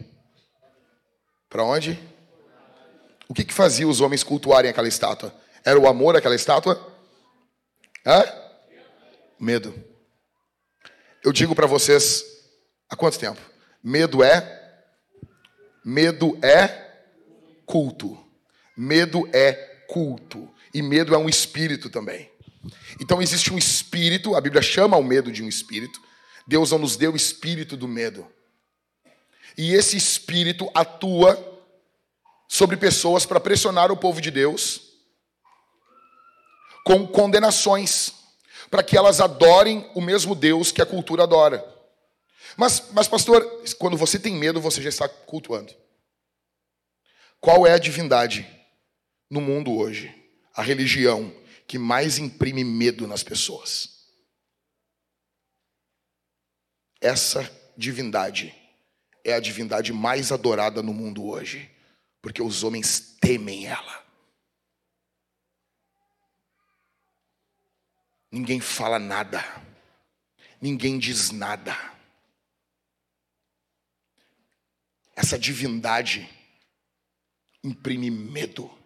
Para 1.49 1.63
onde? 1.63 1.97
O 3.29 3.33
que, 3.33 3.45
que 3.45 3.55
fazia 3.55 3.87
os 3.87 4.01
homens 4.01 4.25
cultuarem 4.25 4.69
aquela 4.69 4.89
estátua? 4.89 5.33
Era 5.65 5.79
o 5.79 5.87
amor 5.87 6.17
àquela 6.17 6.35
estátua? 6.35 6.85
Hã? 8.05 8.25
Medo. 9.39 9.73
Eu 11.23 11.33
digo 11.33 11.55
para 11.55 11.69
vocês, 11.69 12.25
há 12.89 12.97
quanto 12.97 13.21
tempo? 13.21 13.41
Medo 13.85 14.25
é 14.25 14.83
medo 15.85 16.37
é 16.43 16.67
culto. 17.65 18.19
Medo 18.77 19.31
é 19.33 19.53
culto. 19.87 20.53
E 20.75 20.83
medo 20.83 21.15
é 21.15 21.19
um 21.19 21.29
espírito 21.29 21.89
também. 21.89 22.30
Então 23.01 23.23
existe 23.23 23.53
um 23.53 23.59
espírito, 23.59 24.35
a 24.35 24.41
Bíblia 24.41 24.63
chama 24.63 24.97
o 24.97 25.05
medo 25.05 25.33
de 25.33 25.43
um 25.43 25.49
espírito. 25.49 26.01
Deus 26.47 26.71
não 26.71 26.79
nos 26.79 26.97
deu 26.97 27.13
o 27.13 27.17
espírito 27.17 27.77
do 27.77 27.89
medo. 27.89 28.27
E 29.57 29.73
esse 29.75 29.97
espírito 29.97 30.71
atua 30.75 31.39
sobre 32.49 32.77
pessoas 32.77 33.25
para 33.25 33.41
pressionar 33.41 33.91
o 33.91 33.97
povo 33.97 34.21
de 34.21 34.31
Deus 34.31 34.91
com 36.85 37.07
condenações, 37.07 38.15
para 38.71 38.83
que 38.83 38.97
elas 38.97 39.21
adorem 39.21 39.89
o 39.95 40.01
mesmo 40.01 40.35
Deus 40.35 40.73
que 40.73 40.83
a 40.83 40.87
cultura 40.87 41.23
adora. 41.23 41.65
Mas, 42.57 42.89
mas, 42.93 43.07
pastor, 43.07 43.63
quando 43.79 43.97
você 43.97 44.19
tem 44.19 44.35
medo, 44.35 44.61
você 44.61 44.83
já 44.83 44.89
está 44.89 45.09
cultuando. 45.09 45.73
Qual 47.41 47.67
é 47.67 47.73
a 47.73 47.79
divindade 47.79 48.47
no 49.31 49.41
mundo 49.41 49.77
hoje? 49.77 50.15
A 50.55 50.63
religião 50.63 51.33
que 51.71 51.79
mais 51.79 52.19
imprime 52.19 52.65
medo 52.65 53.07
nas 53.07 53.23
pessoas. 53.23 54.11
Essa 57.01 57.49
divindade 57.77 58.53
é 59.23 59.35
a 59.35 59.39
divindade 59.39 59.93
mais 59.93 60.33
adorada 60.33 60.83
no 60.83 60.93
mundo 60.93 61.25
hoje, 61.25 61.71
porque 62.21 62.43
os 62.43 62.65
homens 62.65 63.17
temem 63.21 63.69
ela. 63.69 64.05
Ninguém 68.33 68.59
fala 68.59 68.99
nada, 68.99 69.41
ninguém 70.61 70.99
diz 70.99 71.31
nada. 71.31 71.73
Essa 75.15 75.39
divindade 75.39 76.29
imprime 77.63 78.11
medo 78.11 78.80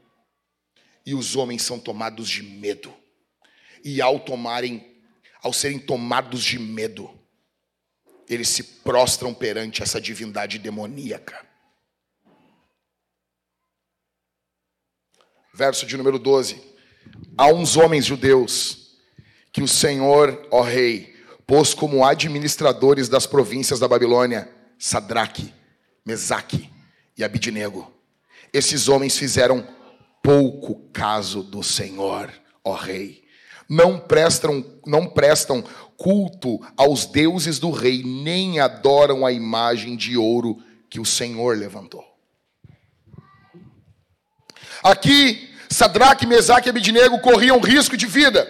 e 1.05 1.15
os 1.15 1.37
homens 1.37 1.63
são 1.63 1.79
tomados 1.79 2.29
de 2.29 2.43
medo. 2.43 2.93
E 3.85 4.01
ao 4.01 4.21
tomarem, 4.21 5.03
ao 5.43 5.53
serem 5.53 5.79
tomados 5.79 6.43
de 6.43 6.59
medo, 6.59 7.11
eles 8.29 8.49
se 8.49 8.63
prostram 8.63 9.35
perante 9.35 9.83
essa 9.83 10.01
divindade 10.01 10.59
demoníaca. 10.59 11.45
Verso 15.53 15.87
de 15.87 15.97
número 15.97 16.19
12. 16.19 16.61
Há 17.37 17.49
uns 17.49 17.77
homens 17.77 18.07
judeus 18.07 18.99
que 19.53 19.63
o 19.63 19.69
Senhor, 19.69 20.49
ó 20.51 20.63
rei, 20.63 21.15
pôs 21.47 21.75
como 21.75 22.05
administradores 22.05 23.09
das 23.09 23.27
províncias 23.27 23.79
da 23.79 23.87
Babilônia, 23.87 24.51
Sadraque, 24.79 25.53
Mesaque 26.05 26.71
e 27.17 27.23
Abidnego. 27.23 27.93
Esses 28.53 28.89
homens 28.89 29.17
fizeram 29.17 29.67
pouco 30.25 30.89
caso 30.91 31.43
do 31.43 31.63
Senhor, 31.63 32.33
ó 32.65 32.73
rei. 32.73 33.23
Não 33.69 33.99
prestam, 33.99 34.65
não 34.87 35.07
prestam 35.07 35.63
culto 35.99 36.59
aos 36.79 37.05
deuses 37.05 37.59
do 37.59 37.71
rei, 37.71 38.03
nem 38.03 38.59
adoram 38.59 39.27
a 39.27 39.31
imagem 39.31 39.97
de 39.97 40.17
ouro 40.17 40.63
que 40.89 40.99
o 40.99 41.05
Senhor 41.05 41.59
levantou. 41.59 42.03
Aqui, 44.83 45.55
Sadraque, 45.69 46.27
Mesaque 46.27 46.69
e 46.69 46.71
Abidnego 46.71 47.21
corriam 47.21 47.61
risco 47.61 47.95
de 47.95 48.07
vida. 48.07 48.49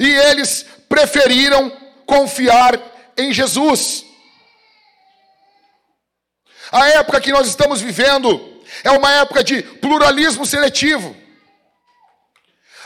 E 0.00 0.08
eles 0.08 0.66
preferiram 0.88 1.70
confiar 2.04 2.76
em 3.16 3.32
Jesus. 3.32 4.04
A 6.72 6.88
época 6.88 7.20
que 7.20 7.30
nós 7.30 7.46
estamos 7.46 7.80
vivendo 7.80 8.55
é 8.84 8.90
uma 8.90 9.10
época 9.12 9.42
de 9.42 9.62
pluralismo 9.62 10.44
seletivo. 10.44 11.16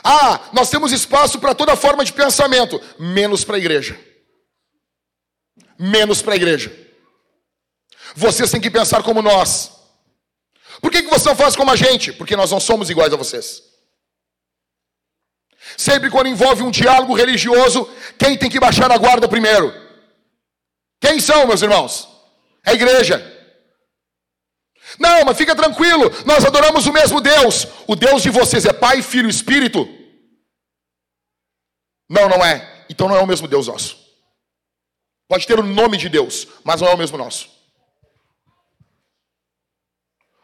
Ah, 0.03 0.49
nós 0.53 0.71
temos 0.71 0.93
espaço 0.93 1.39
para 1.39 1.55
toda 1.55 1.77
forma 1.77 2.05
de 2.05 2.13
pensamento, 2.13 2.81
menos 2.99 3.45
para 3.45 3.57
a 3.57 3.59
igreja. 3.59 3.99
Menos 5.79 6.23
para 6.23 6.33
a 6.35 6.37
igreja. 6.37 6.75
Vocês 8.15 8.51
têm 8.51 8.61
que 8.61 8.71
pensar 8.71 9.03
como 9.03 9.23
nós. 9.23 9.73
Por 10.81 10.91
que, 10.91 11.03
que 11.03 11.11
você 11.11 11.29
não 11.29 11.37
faz 11.37 11.55
como 11.55 11.71
a 11.71 11.77
gente? 11.77 12.13
Porque 12.13 12.37
nós 12.37 12.51
não 12.51 12.61
somos 12.61 12.89
iguais 12.89 13.13
a 13.13 13.17
vocês. 13.17 13.63
Sempre 15.77 16.11
quando 16.11 16.29
envolve 16.29 16.63
um 16.63 16.71
diálogo 16.71 17.15
religioso, 17.15 17.89
quem 18.19 18.37
tem 18.37 18.51
que 18.51 18.59
baixar 18.59 18.91
a 18.91 18.99
guarda 18.99 19.29
primeiro? 19.29 19.73
Quem 21.01 21.21
são, 21.21 21.47
meus 21.47 21.63
irmãos? 21.63 22.09
É 22.65 22.71
a 22.71 22.75
igreja. 22.75 23.30
Não, 25.01 25.25
mas 25.25 25.39
fica 25.39 25.57
tranquilo, 25.57 26.11
nós 26.27 26.45
adoramos 26.45 26.87
o 26.87 26.93
mesmo 26.93 27.23
Deus. 27.23 27.67
O 27.87 27.97
Deus 27.97 28.23
de 28.23 28.29
vocês 28.29 28.67
é 28.67 28.73
Pai, 28.73 29.01
Filho 29.01 29.29
e 29.29 29.31
Espírito? 29.31 29.89
Não, 32.07 32.29
não 32.29 32.45
é. 32.45 32.85
Então 32.91 33.09
não 33.09 33.17
é 33.17 33.21
o 33.21 33.27
mesmo 33.27 33.49
Deus 33.49 33.67
nosso. 33.67 33.97
Pode 35.27 35.47
ter 35.47 35.59
o 35.59 35.63
nome 35.63 35.97
de 35.97 36.11
Deus, 36.11 36.47
mas 36.63 36.83
não 36.83 36.89
é 36.89 36.95
o 36.95 36.99
mesmo 36.99 37.17
nosso. 37.17 37.49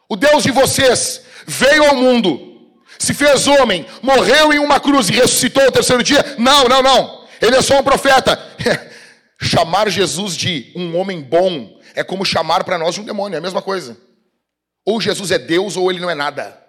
O 0.09 0.17
Deus 0.17 0.43
de 0.43 0.51
vocês 0.51 1.23
veio 1.47 1.85
ao 1.85 1.97
mundo, 1.97 2.81
se 2.99 3.13
fez 3.13 3.47
homem, 3.47 3.85
morreu 4.01 4.55
em 4.55 4.59
uma 4.59 4.81
cruz 4.81 5.11
e 5.11 5.13
ressuscitou 5.13 5.65
ao 5.65 5.73
terceiro 5.73 6.03
dia? 6.03 6.37
Não, 6.39 6.65
não, 6.65 6.83
não. 6.83 7.29
Ele 7.43 7.57
é 7.57 7.63
só 7.63 7.79
um 7.79 7.85
profeta. 7.85 8.41
chamar 9.39 9.91
Jesus 9.91 10.35
de 10.35 10.73
um 10.75 10.97
homem 10.97 11.21
bom 11.21 11.79
é 11.95 12.03
como 12.03 12.25
chamar 12.25 12.65
para 12.65 12.79
nós 12.79 12.95
de 12.95 13.03
um 13.03 13.05
demônio, 13.05 13.37
é 13.37 13.39
a 13.39 13.43
mesma 13.43 13.61
coisa. 13.61 14.06
Ou 14.87 15.01
Jesus 15.01 15.33
é 15.33 15.39
Deus 15.39 15.77
ou 15.77 15.91
ele 15.91 15.99
não 15.99 16.09
é 16.09 16.15
nada. 16.15 16.65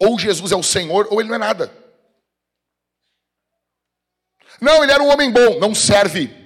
Ou 0.00 0.18
Jesus 0.18 0.50
é 0.50 0.56
o 0.56 0.62
Senhor 0.62 1.06
ou 1.08 1.20
ele 1.20 1.28
não 1.28 1.36
é 1.36 1.38
nada. 1.38 1.72
Não, 4.60 4.82
ele 4.82 4.92
era 4.92 5.02
um 5.02 5.08
homem 5.08 5.30
bom, 5.30 5.60
não 5.60 5.72
serve. 5.72 6.36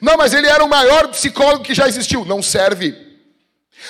Não, 0.00 0.16
mas 0.16 0.32
ele 0.32 0.46
era 0.46 0.64
o 0.64 0.68
maior 0.68 1.08
psicólogo 1.08 1.64
que 1.64 1.74
já 1.74 1.88
existiu, 1.88 2.24
não 2.24 2.40
serve. 2.40 2.94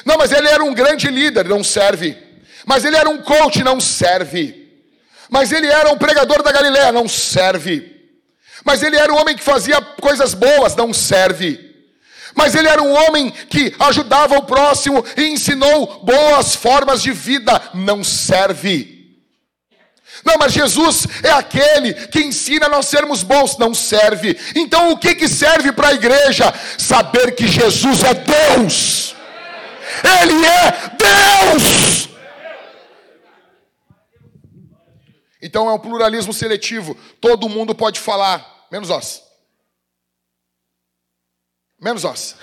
Não, 0.04 0.16
mas 0.16 0.32
ele 0.32 0.48
era 0.48 0.64
um 0.64 0.72
grande 0.72 1.08
líder, 1.08 1.46
não 1.46 1.62
serve. 1.62 2.16
Mas 2.64 2.84
ele 2.86 2.96
era 2.96 3.08
um 3.08 3.22
coach, 3.22 3.62
não 3.62 3.78
serve. 3.78 4.56
Mas 5.28 5.52
ele 5.52 5.66
era 5.66 5.92
um 5.92 5.98
pregador 5.98 6.42
da 6.42 6.52
Galiléia, 6.52 6.90
não 6.90 7.06
serve. 7.06 8.00
Mas 8.64 8.82
ele 8.82 8.96
era 8.96 9.12
um 9.12 9.16
homem 9.16 9.36
que 9.36 9.42
fazia 9.42 9.80
coisas 9.80 10.32
boas, 10.32 10.74
não 10.74 10.92
serve. 10.92 11.69
Mas 12.34 12.54
ele 12.54 12.68
era 12.68 12.82
um 12.82 12.92
homem 12.92 13.30
que 13.30 13.74
ajudava 13.78 14.36
o 14.36 14.42
próximo 14.42 15.04
e 15.16 15.24
ensinou 15.28 16.00
boas 16.04 16.54
formas 16.54 17.02
de 17.02 17.12
vida. 17.12 17.60
Não 17.74 18.04
serve. 18.04 19.00
Não, 20.24 20.36
mas 20.38 20.52
Jesus 20.52 21.06
é 21.22 21.30
aquele 21.30 21.94
que 21.94 22.20
ensina 22.20 22.66
a 22.66 22.68
nós 22.68 22.86
sermos 22.86 23.22
bons, 23.22 23.56
não 23.56 23.72
serve. 23.72 24.38
Então 24.54 24.90
o 24.90 24.98
que, 24.98 25.14
que 25.14 25.28
serve 25.28 25.72
para 25.72 25.88
a 25.88 25.94
igreja? 25.94 26.52
Saber 26.78 27.34
que 27.34 27.48
Jesus 27.48 28.02
é 28.04 28.14
Deus. 28.14 29.14
Ele 30.22 30.46
é 30.46 30.90
Deus. 30.96 32.08
Então 35.42 35.68
é 35.68 35.72
um 35.72 35.78
pluralismo 35.78 36.32
seletivo. 36.32 36.96
Todo 37.20 37.48
mundo 37.48 37.74
pode 37.74 37.98
falar, 37.98 38.66
menos 38.70 38.90
nós. 38.90 39.29
Menos 41.80 42.02
nós. 42.02 42.36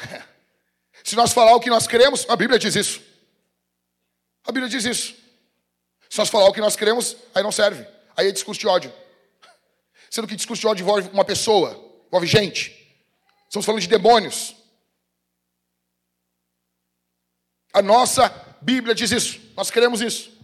Se 1.04 1.15
nós 1.15 1.32
falar 1.32 1.56
o 1.56 1.60
que 1.60 1.69
nós 1.69 1.88
queremos, 1.88 2.26
a 2.28 2.36
Bíblia 2.36 2.60
diz 2.60 2.76
isso. 2.76 3.02
A 4.43 4.52
Bíblia 4.52 4.69
diz 4.69 4.84
isso. 4.84 5.15
Se 6.10 6.17
nós 6.17 6.30
falar 6.30 6.45
o 6.47 6.54
que 6.54 6.60
nós 6.62 6.76
queremos, 6.76 7.15
aí 7.36 7.43
não 7.43 7.52
serve. 7.52 7.86
Aí 8.15 8.28
é 8.28 8.32
discurso 8.32 8.60
de 8.60 8.67
ódio. 8.67 8.93
Sendo 10.10 10.28
que 10.28 10.36
discurso 10.36 10.62
de 10.62 10.67
ódio 10.67 10.84
envolve 10.84 11.10
uma 11.10 11.23
pessoa, 11.23 11.71
envolve 12.08 12.26
gente. 12.26 12.73
Estamos 13.45 13.65
falando 13.65 13.82
de 13.82 13.88
demônios. 13.88 14.56
A 17.73 17.82
nossa 17.82 18.30
Bíblia 18.62 18.95
diz 18.95 19.12
isso. 19.12 19.39
Nós 19.56 19.69
queremos 19.69 20.02
isso. 20.02 20.36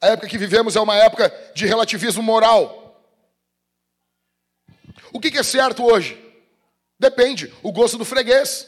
A 0.00 0.08
época 0.08 0.28
que 0.28 0.38
vivemos 0.38 0.76
é 0.76 0.80
uma 0.80 0.96
época 0.96 1.28
de 1.54 1.66
relativismo 1.66 2.22
moral. 2.22 2.87
O 5.12 5.20
que 5.20 5.36
é 5.36 5.42
certo 5.42 5.84
hoje? 5.84 6.22
Depende, 6.98 7.52
o 7.62 7.72
gosto 7.72 7.96
do 7.96 8.04
freguês. 8.04 8.66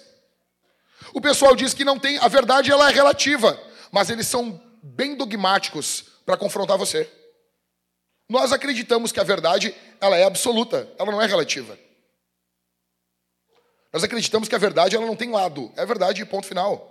O 1.13 1.21
pessoal 1.21 1.57
diz 1.57 1.75
que 1.75 1.85
não 1.85 1.99
tem, 1.99 2.19
a 2.19 2.29
verdade 2.29 2.71
ela 2.71 2.89
é 2.89 2.93
relativa, 2.93 3.61
mas 3.91 4.11
eles 4.11 4.27
são 4.27 4.63
bem 4.83 5.17
dogmáticos 5.17 6.05
para 6.25 6.37
confrontar 6.37 6.79
você. 6.79 7.11
Nós 8.29 8.53
acreditamos 8.53 9.11
que 9.11 9.19
a 9.19 9.25
verdade 9.25 9.75
ela 10.01 10.17
é 10.17 10.25
absoluta, 10.25 10.89
ela 10.99 11.11
não 11.11 11.21
é 11.21 11.27
relativa. 11.27 11.77
Nós 13.93 14.05
acreditamos 14.05 14.49
que 14.49 14.55
a 14.55 14.59
verdade 14.59 14.95
ela 14.95 15.05
não 15.05 15.17
tem 15.17 15.31
lado, 15.31 15.73
é 15.77 15.85
verdade 15.85 16.25
ponto 16.25 16.47
final. 16.47 16.89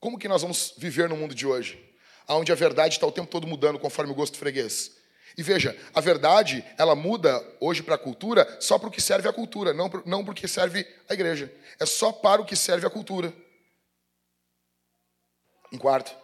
Como 0.00 0.18
que 0.18 0.28
nós 0.28 0.42
vamos 0.42 0.74
viver 0.76 1.08
no 1.08 1.16
mundo 1.16 1.34
de 1.34 1.46
hoje, 1.46 1.82
onde 2.28 2.50
a 2.50 2.56
verdade 2.56 2.94
está 2.94 3.06
o 3.06 3.12
tempo 3.12 3.30
todo 3.30 3.46
mudando 3.46 3.78
conforme 3.78 4.10
o 4.10 4.14
gosto 4.14 4.32
do 4.32 4.38
freguês? 4.38 4.95
E 5.36 5.42
veja, 5.42 5.76
a 5.94 6.00
verdade, 6.00 6.64
ela 6.78 6.94
muda 6.94 7.44
hoje 7.60 7.82
para 7.82 7.96
a 7.96 7.98
cultura 7.98 8.56
só 8.58 8.78
para 8.78 8.88
o 8.88 8.90
que 8.90 9.02
serve 9.02 9.28
a 9.28 9.32
cultura, 9.32 9.74
não, 9.74 9.90
não 10.06 10.24
para 10.24 10.32
o 10.32 10.34
que 10.34 10.48
serve 10.48 10.86
a 11.08 11.12
igreja. 11.12 11.52
É 11.78 11.84
só 11.84 12.10
para 12.10 12.40
o 12.40 12.44
que 12.44 12.56
serve 12.56 12.86
a 12.86 12.90
cultura. 12.90 13.32
Em 15.70 15.76
quarto, 15.76 16.16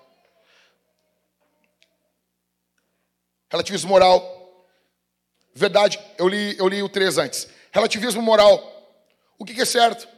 relativismo 3.51 3.91
moral. 3.91 4.41
Verdade, 5.55 6.01
eu 6.17 6.27
li, 6.27 6.57
eu 6.59 6.67
li 6.67 6.83
o 6.83 6.89
3 6.89 7.19
antes. 7.19 7.49
Relativismo 7.71 8.23
moral. 8.23 8.71
O 9.39 9.45
que, 9.45 9.53
que 9.53 9.61
é 9.61 9.67
certo? 9.67 10.09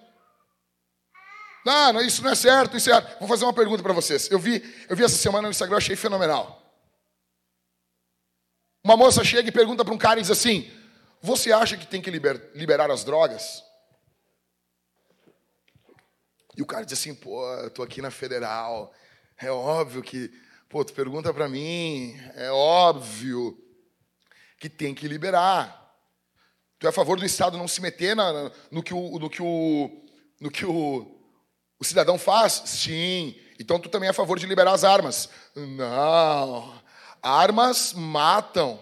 Não, 1.66 1.94
não, 1.94 2.00
isso 2.00 2.22
não 2.22 2.30
é 2.30 2.34
certo, 2.36 2.76
isso 2.76 2.90
é 2.90 2.94
certo. 2.94 3.18
Vou 3.18 3.26
fazer 3.26 3.44
uma 3.44 3.52
pergunta 3.52 3.82
para 3.82 3.92
vocês. 3.92 4.30
Eu 4.30 4.38
vi, 4.38 4.62
eu 4.88 4.94
vi 4.94 5.02
essa 5.02 5.16
semana 5.16 5.48
no 5.48 5.50
Instagram, 5.50 5.78
achei 5.78 5.96
fenomenal. 5.96 6.63
Uma 8.84 8.98
moça 8.98 9.24
chega 9.24 9.48
e 9.48 9.52
pergunta 9.52 9.82
para 9.82 9.94
um 9.94 9.98
cara 9.98 10.20
e 10.20 10.22
diz 10.22 10.30
assim: 10.30 10.70
Você 11.22 11.50
acha 11.50 11.74
que 11.74 11.86
tem 11.86 12.02
que 12.02 12.10
liber, 12.10 12.50
liberar 12.54 12.90
as 12.90 13.02
drogas? 13.02 13.64
E 16.54 16.60
o 16.60 16.66
cara 16.66 16.84
diz 16.84 16.98
assim: 16.98 17.14
Pô, 17.14 17.50
eu 17.54 17.70
tô 17.70 17.82
aqui 17.82 18.02
na 18.02 18.10
federal. 18.10 18.92
É 19.38 19.50
óbvio 19.50 20.02
que. 20.02 20.30
Pô, 20.68 20.84
tu 20.84 20.92
pergunta 20.92 21.32
para 21.32 21.48
mim. 21.48 22.14
É 22.34 22.50
óbvio 22.50 23.58
que 24.60 24.68
tem 24.68 24.94
que 24.94 25.08
liberar. 25.08 25.80
Tu 26.78 26.86
é 26.86 26.90
a 26.90 26.92
favor 26.92 27.18
do 27.18 27.24
Estado 27.24 27.56
não 27.56 27.66
se 27.66 27.80
meter 27.80 28.14
na, 28.14 28.52
no 28.70 28.82
que 28.82 28.92
o, 28.92 29.18
no 29.18 29.30
que 29.30 29.42
o, 29.42 30.04
no 30.38 30.50
que 30.50 30.66
o, 30.66 31.10
o 31.78 31.84
cidadão 31.84 32.18
faz? 32.18 32.62
Sim. 32.66 33.34
Então 33.58 33.80
tu 33.80 33.88
também 33.88 34.08
é 34.08 34.10
a 34.10 34.14
favor 34.14 34.38
de 34.38 34.46
liberar 34.46 34.74
as 34.74 34.84
armas? 34.84 35.30
Não. 35.56 36.83
Armas 37.24 37.94
matam. 37.94 38.78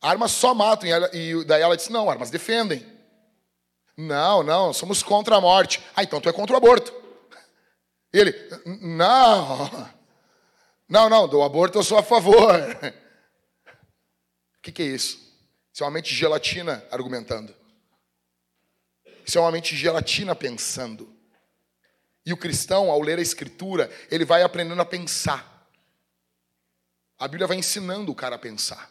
Armas 0.00 0.30
só 0.30 0.54
matam. 0.54 0.88
E, 0.88 0.92
ela, 0.92 1.10
e 1.12 1.44
daí 1.44 1.60
ela 1.60 1.76
disse: 1.76 1.90
não, 1.90 2.08
armas 2.08 2.30
defendem. 2.30 2.86
Não, 3.96 4.44
não, 4.44 4.72
somos 4.72 5.02
contra 5.02 5.34
a 5.34 5.40
morte. 5.40 5.82
Ah, 5.96 6.04
então 6.04 6.20
tu 6.20 6.28
é 6.28 6.32
contra 6.32 6.54
o 6.54 6.56
aborto. 6.56 6.94
Ele, 8.12 8.32
não. 8.80 9.68
Não, 10.88 11.08
não, 11.08 11.26
do 11.26 11.42
aborto 11.42 11.78
eu 11.78 11.82
sou 11.82 11.98
a 11.98 12.02
favor. 12.02 12.54
O 14.58 14.62
que, 14.62 14.70
que 14.70 14.82
é 14.82 14.86
isso? 14.86 15.18
Isso 15.72 15.82
é 15.82 15.86
uma 15.86 15.92
mente 15.92 16.14
gelatina 16.14 16.86
argumentando. 16.90 17.52
Isso 19.26 19.38
é 19.38 19.40
uma 19.40 19.50
mente 19.50 19.74
gelatina 19.74 20.36
pensando. 20.36 21.12
E 22.24 22.32
o 22.32 22.36
cristão, 22.36 22.90
ao 22.90 23.00
ler 23.00 23.18
a 23.18 23.22
escritura, 23.22 23.90
ele 24.08 24.24
vai 24.24 24.42
aprendendo 24.42 24.80
a 24.80 24.84
pensar. 24.84 25.55
A 27.18 27.26
Bíblia 27.26 27.46
vai 27.46 27.56
ensinando 27.56 28.12
o 28.12 28.14
cara 28.14 28.36
a 28.36 28.38
pensar. 28.38 28.90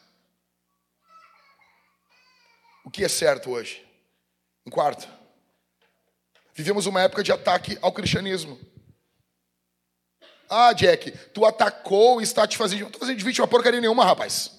O 2.83 2.89
que 2.89 3.03
é 3.03 3.09
certo 3.09 3.51
hoje? 3.51 3.85
Em 4.65 4.69
quarto, 4.69 5.07
vivemos 6.53 6.85
uma 6.85 7.01
época 7.01 7.23
de 7.23 7.31
ataque 7.31 7.77
ao 7.81 7.91
cristianismo. 7.91 8.59
Ah, 10.49 10.73
Jack, 10.73 11.11
tu 11.29 11.45
atacou 11.45 12.19
e 12.21 12.23
está 12.23 12.47
te 12.47 12.57
fazendo. 12.57 12.81
Não 12.81 12.87
estou 12.87 12.99
fazendo 12.99 13.17
de 13.17 13.23
vítima 13.23 13.47
porcaria 13.47 13.81
nenhuma, 13.81 14.05
rapaz. 14.05 14.51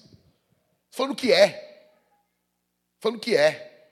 Falando 0.89 1.11
o 1.11 1.15
que 1.15 1.31
é. 1.31 1.91
Falando 2.99 3.17
o 3.17 3.21
que 3.21 3.35
é. 3.35 3.91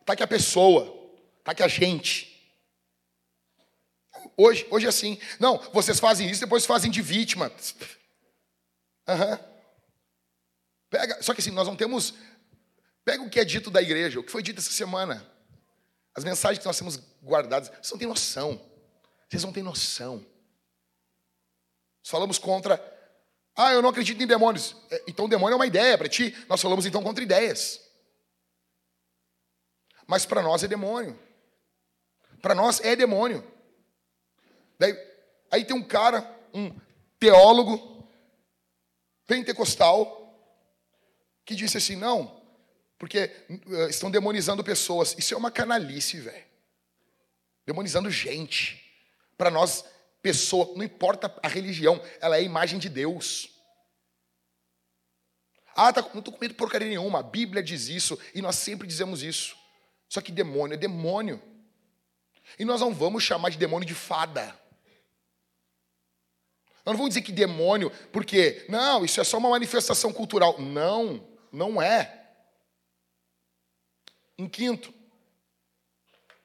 Ataque 0.00 0.22
a 0.22 0.28
pessoa. 0.28 1.12
Ataque 1.40 1.62
a 1.62 1.68
gente. 1.68 2.31
Hoje, 4.36 4.66
hoje 4.70 4.86
é 4.86 4.88
assim. 4.88 5.18
Não, 5.38 5.58
vocês 5.72 6.00
fazem 6.00 6.28
isso, 6.28 6.40
depois 6.40 6.64
fazem 6.64 6.90
de 6.90 7.02
vítima. 7.02 7.52
Uhum. 9.08 9.38
Pega, 10.88 11.22
só 11.22 11.34
que 11.34 11.40
assim, 11.40 11.50
nós 11.50 11.66
não 11.66 11.76
temos. 11.76 12.14
Pega 13.04 13.22
o 13.22 13.30
que 13.30 13.40
é 13.40 13.44
dito 13.44 13.70
da 13.70 13.82
igreja, 13.82 14.20
o 14.20 14.24
que 14.24 14.30
foi 14.30 14.42
dito 14.42 14.60
essa 14.60 14.70
semana. 14.70 15.26
As 16.14 16.24
mensagens 16.24 16.58
que 16.58 16.66
nós 16.66 16.78
temos 16.78 16.96
guardadas. 17.22 17.68
Vocês 17.68 17.90
não 17.90 17.98
têm 17.98 18.08
noção. 18.08 18.60
Vocês 19.28 19.42
não 19.42 19.52
têm 19.52 19.62
noção. 19.62 20.16
Nós 22.04 22.10
falamos 22.10 22.38
contra. 22.38 22.80
Ah, 23.56 23.72
eu 23.72 23.82
não 23.82 23.90
acredito 23.90 24.22
em 24.22 24.26
demônios. 24.26 24.76
É, 24.90 25.02
então, 25.06 25.28
demônio 25.28 25.54
é 25.54 25.56
uma 25.56 25.66
ideia 25.66 25.96
para 25.96 26.08
ti. 26.08 26.36
Nós 26.48 26.60
falamos 26.60 26.86
então 26.86 27.02
contra 27.02 27.22
ideias. 27.22 27.80
Mas 30.06 30.26
para 30.26 30.42
nós 30.42 30.62
é 30.62 30.68
demônio. 30.68 31.18
Para 32.40 32.54
nós 32.54 32.80
é 32.80 32.94
demônio. 32.96 33.51
Daí, 34.82 34.98
aí 35.48 35.64
tem 35.64 35.76
um 35.76 35.82
cara, 35.82 36.28
um 36.52 36.74
teólogo 37.16 38.04
pentecostal, 39.28 40.36
que 41.44 41.54
disse 41.54 41.76
assim: 41.76 41.94
não, 41.94 42.42
porque 42.98 43.30
uh, 43.48 43.88
estão 43.88 44.10
demonizando 44.10 44.64
pessoas. 44.64 45.14
Isso 45.16 45.34
é 45.34 45.36
uma 45.36 45.52
canalice, 45.52 46.18
velho. 46.18 46.44
Demonizando 47.64 48.10
gente. 48.10 48.82
Para 49.38 49.52
nós, 49.52 49.84
pessoa, 50.20 50.72
não 50.74 50.82
importa 50.82 51.32
a 51.40 51.46
religião, 51.46 52.02
ela 52.20 52.36
é 52.36 52.40
a 52.40 52.42
imagem 52.42 52.80
de 52.80 52.88
Deus. 52.88 53.50
Ah, 55.76 55.92
tá, 55.92 56.02
não 56.12 56.18
estou 56.18 56.34
com 56.34 56.40
medo 56.40 56.54
de 56.54 56.58
porcaria 56.58 56.88
nenhuma. 56.88 57.20
A 57.20 57.22
Bíblia 57.22 57.62
diz 57.62 57.86
isso 57.86 58.18
e 58.34 58.42
nós 58.42 58.56
sempre 58.56 58.88
dizemos 58.88 59.22
isso. 59.22 59.56
Só 60.08 60.20
que 60.20 60.32
demônio 60.32 60.74
é 60.74 60.76
demônio. 60.76 61.40
E 62.58 62.64
nós 62.64 62.80
não 62.80 62.92
vamos 62.92 63.22
chamar 63.22 63.50
de 63.50 63.58
demônio 63.58 63.86
de 63.86 63.94
fada. 63.94 64.60
Nós 66.84 66.94
não 66.94 66.98
vamos 66.98 67.10
dizer 67.10 67.22
que 67.22 67.32
demônio, 67.32 67.90
porque, 68.12 68.64
não, 68.68 69.04
isso 69.04 69.20
é 69.20 69.24
só 69.24 69.38
uma 69.38 69.50
manifestação 69.50 70.12
cultural. 70.12 70.60
Não, 70.60 71.26
não 71.52 71.80
é. 71.80 72.30
Em 74.36 74.48
quinto, 74.48 74.92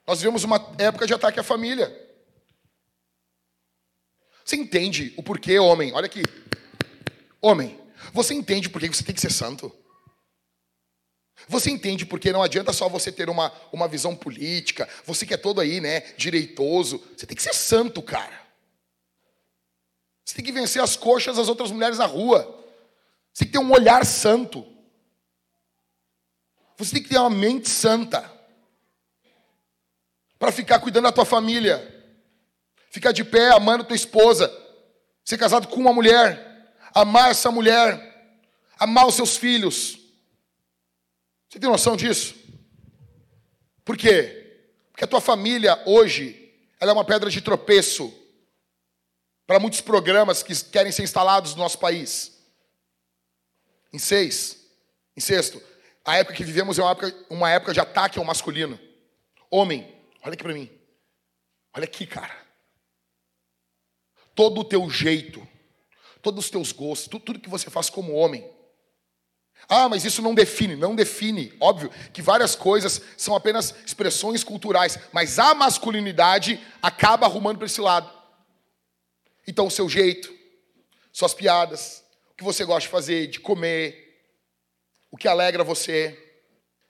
nós 0.05 0.19
vivemos 0.19 0.43
uma 0.43 0.57
época 0.77 1.07
de 1.07 1.13
ataque 1.13 1.39
à 1.39 1.43
família. 1.43 2.05
Você 4.45 4.55
entende 4.55 5.13
o 5.17 5.23
porquê, 5.23 5.59
homem? 5.59 5.91
Olha 5.93 6.05
aqui. 6.05 6.21
Homem, 7.41 7.79
você 8.13 8.33
entende 8.33 8.69
por 8.69 8.79
que 8.79 8.87
você 8.87 9.03
tem 9.03 9.15
que 9.15 9.21
ser 9.21 9.31
santo? 9.31 9.75
Você 11.49 11.69
entende 11.69 12.05
porque 12.05 12.31
não 12.31 12.41
adianta 12.41 12.71
só 12.71 12.87
você 12.87 13.11
ter 13.11 13.29
uma, 13.29 13.51
uma 13.71 13.87
visão 13.87 14.15
política, 14.15 14.87
você 15.05 15.25
que 15.25 15.33
é 15.33 15.37
todo 15.37 15.61
aí, 15.61 15.81
né, 15.81 16.01
direitoso. 16.17 17.03
Você 17.15 17.25
tem 17.25 17.35
que 17.35 17.43
ser 17.43 17.53
santo, 17.53 18.01
cara. 18.01 18.46
Você 20.27 20.35
tem 20.35 20.43
que 20.43 20.51
vencer 20.51 20.83
as 20.83 20.97
coxas 20.97 21.37
das 21.37 21.47
outras 21.47 21.71
mulheres 21.71 21.99
na 21.99 22.05
rua. 22.05 22.43
Você 23.31 23.45
tem 23.45 23.47
que 23.47 23.53
ter 23.53 23.63
um 23.63 23.71
olhar 23.71 24.05
santo. 24.05 24.67
Você 26.77 26.95
tem 26.95 27.01
que 27.01 27.07
ter 27.07 27.17
uma 27.17 27.29
mente 27.29 27.69
santa. 27.69 28.29
Para 30.37 30.51
ficar 30.51 30.79
cuidando 30.79 31.05
da 31.05 31.13
tua 31.13 31.23
família. 31.23 31.81
Ficar 32.91 33.13
de 33.13 33.23
pé 33.23 33.51
amando 33.51 33.85
tua 33.85 33.95
esposa. 33.95 34.53
Ser 35.23 35.37
casado 35.37 35.69
com 35.69 35.79
uma 35.79 35.93
mulher. 35.93 36.75
Amar 36.93 37.31
essa 37.31 37.49
mulher. 37.49 38.35
Amar 38.77 39.07
os 39.07 39.15
seus 39.15 39.37
filhos. 39.37 39.97
Você 41.47 41.57
tem 41.57 41.69
noção 41.69 41.95
disso? 41.95 42.35
Por 43.85 43.95
quê? 43.95 44.59
Porque 44.91 45.05
a 45.05 45.07
tua 45.07 45.21
família 45.21 45.81
hoje, 45.85 46.53
ela 46.81 46.91
é 46.91 46.93
uma 46.93 47.05
pedra 47.05 47.29
de 47.29 47.39
tropeço 47.39 48.26
para 49.47 49.59
muitos 49.59 49.79
programas 49.79 50.43
que 50.43 50.53
querem 50.65 50.91
ser 50.91 51.03
instalados 51.03 51.55
no 51.55 51.63
nosso 51.63 51.79
país. 51.79 52.37
Em 53.93 53.97
seis, 53.97 54.67
em 55.15 55.21
sexto, 55.21 55.63
a 56.03 56.17
época 56.17 56.35
que 56.35 56.43
vivemos 56.43 56.77
é 56.77 56.83
uma 56.83 56.91
época, 56.91 57.25
uma 57.29 57.49
época 57.49 57.73
de 57.73 57.79
ataque 57.79 58.19
ao 58.19 58.25
masculino. 58.25 58.77
Homem, 59.49 59.81
olha 60.21 60.33
aqui 60.33 60.43
para 60.43 60.53
mim. 60.53 60.69
Olha 61.73 61.85
aqui, 61.85 62.05
cara. 62.05 62.35
Todo 64.35 64.59
o 64.59 64.65
teu 64.65 64.87
jeito, 64.89 65.47
todos 66.21 66.45
os 66.45 66.51
teus 66.51 66.73
gostos, 66.73 67.07
tudo, 67.07 67.23
tudo 67.23 67.39
que 67.39 67.49
você 67.49 67.69
faz 67.69 67.89
como 67.89 68.13
homem. 68.13 68.47
Ah, 69.69 69.89
mas 69.89 70.05
isso 70.05 70.21
não 70.21 70.35
define, 70.35 70.75
não 70.75 70.95
define. 70.95 71.53
Óbvio 71.59 71.89
que 72.13 72.21
várias 72.21 72.55
coisas 72.55 73.01
são 73.15 73.35
apenas 73.35 73.73
expressões 73.85 74.43
culturais, 74.43 74.99
mas 75.11 75.39
a 75.39 75.55
masculinidade 75.55 76.59
acaba 76.81 77.25
arrumando 77.25 77.57
para 77.57 77.65
esse 77.65 77.81
lado. 77.81 78.16
Então, 79.47 79.67
o 79.67 79.71
seu 79.71 79.87
jeito, 79.87 80.31
suas 81.13 81.33
piadas, 81.33 82.03
o 82.31 82.35
que 82.35 82.43
você 82.43 82.65
gosta 82.65 82.81
de 82.81 82.89
fazer, 82.89 83.27
de 83.27 83.39
comer, 83.39 84.07
o 85.09 85.17
que 85.17 85.27
alegra 85.27 85.63
você. 85.63 86.15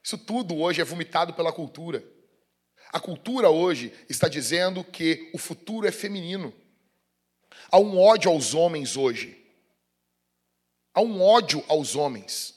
Isso 0.04 0.18
tudo 0.18 0.58
hoje 0.58 0.82
é 0.82 0.84
vomitado 0.84 1.34
pela 1.34 1.54
cultura. 1.54 2.04
A 2.92 3.00
cultura 3.00 3.50
hoje 3.50 3.94
está 4.10 4.28
dizendo 4.28 4.84
que 4.84 5.30
o 5.34 5.38
futuro 5.38 5.88
é 5.88 5.92
feminino. 5.92 6.54
Há 7.70 7.78
um 7.78 8.00
ódio 8.00 8.32
aos 8.32 8.54
homens 8.54 8.98
hoje. 8.98 9.38
Há 10.94 11.02
um 11.02 11.22
ódio 11.22 11.64
aos 11.68 11.96
homens. 11.96 12.56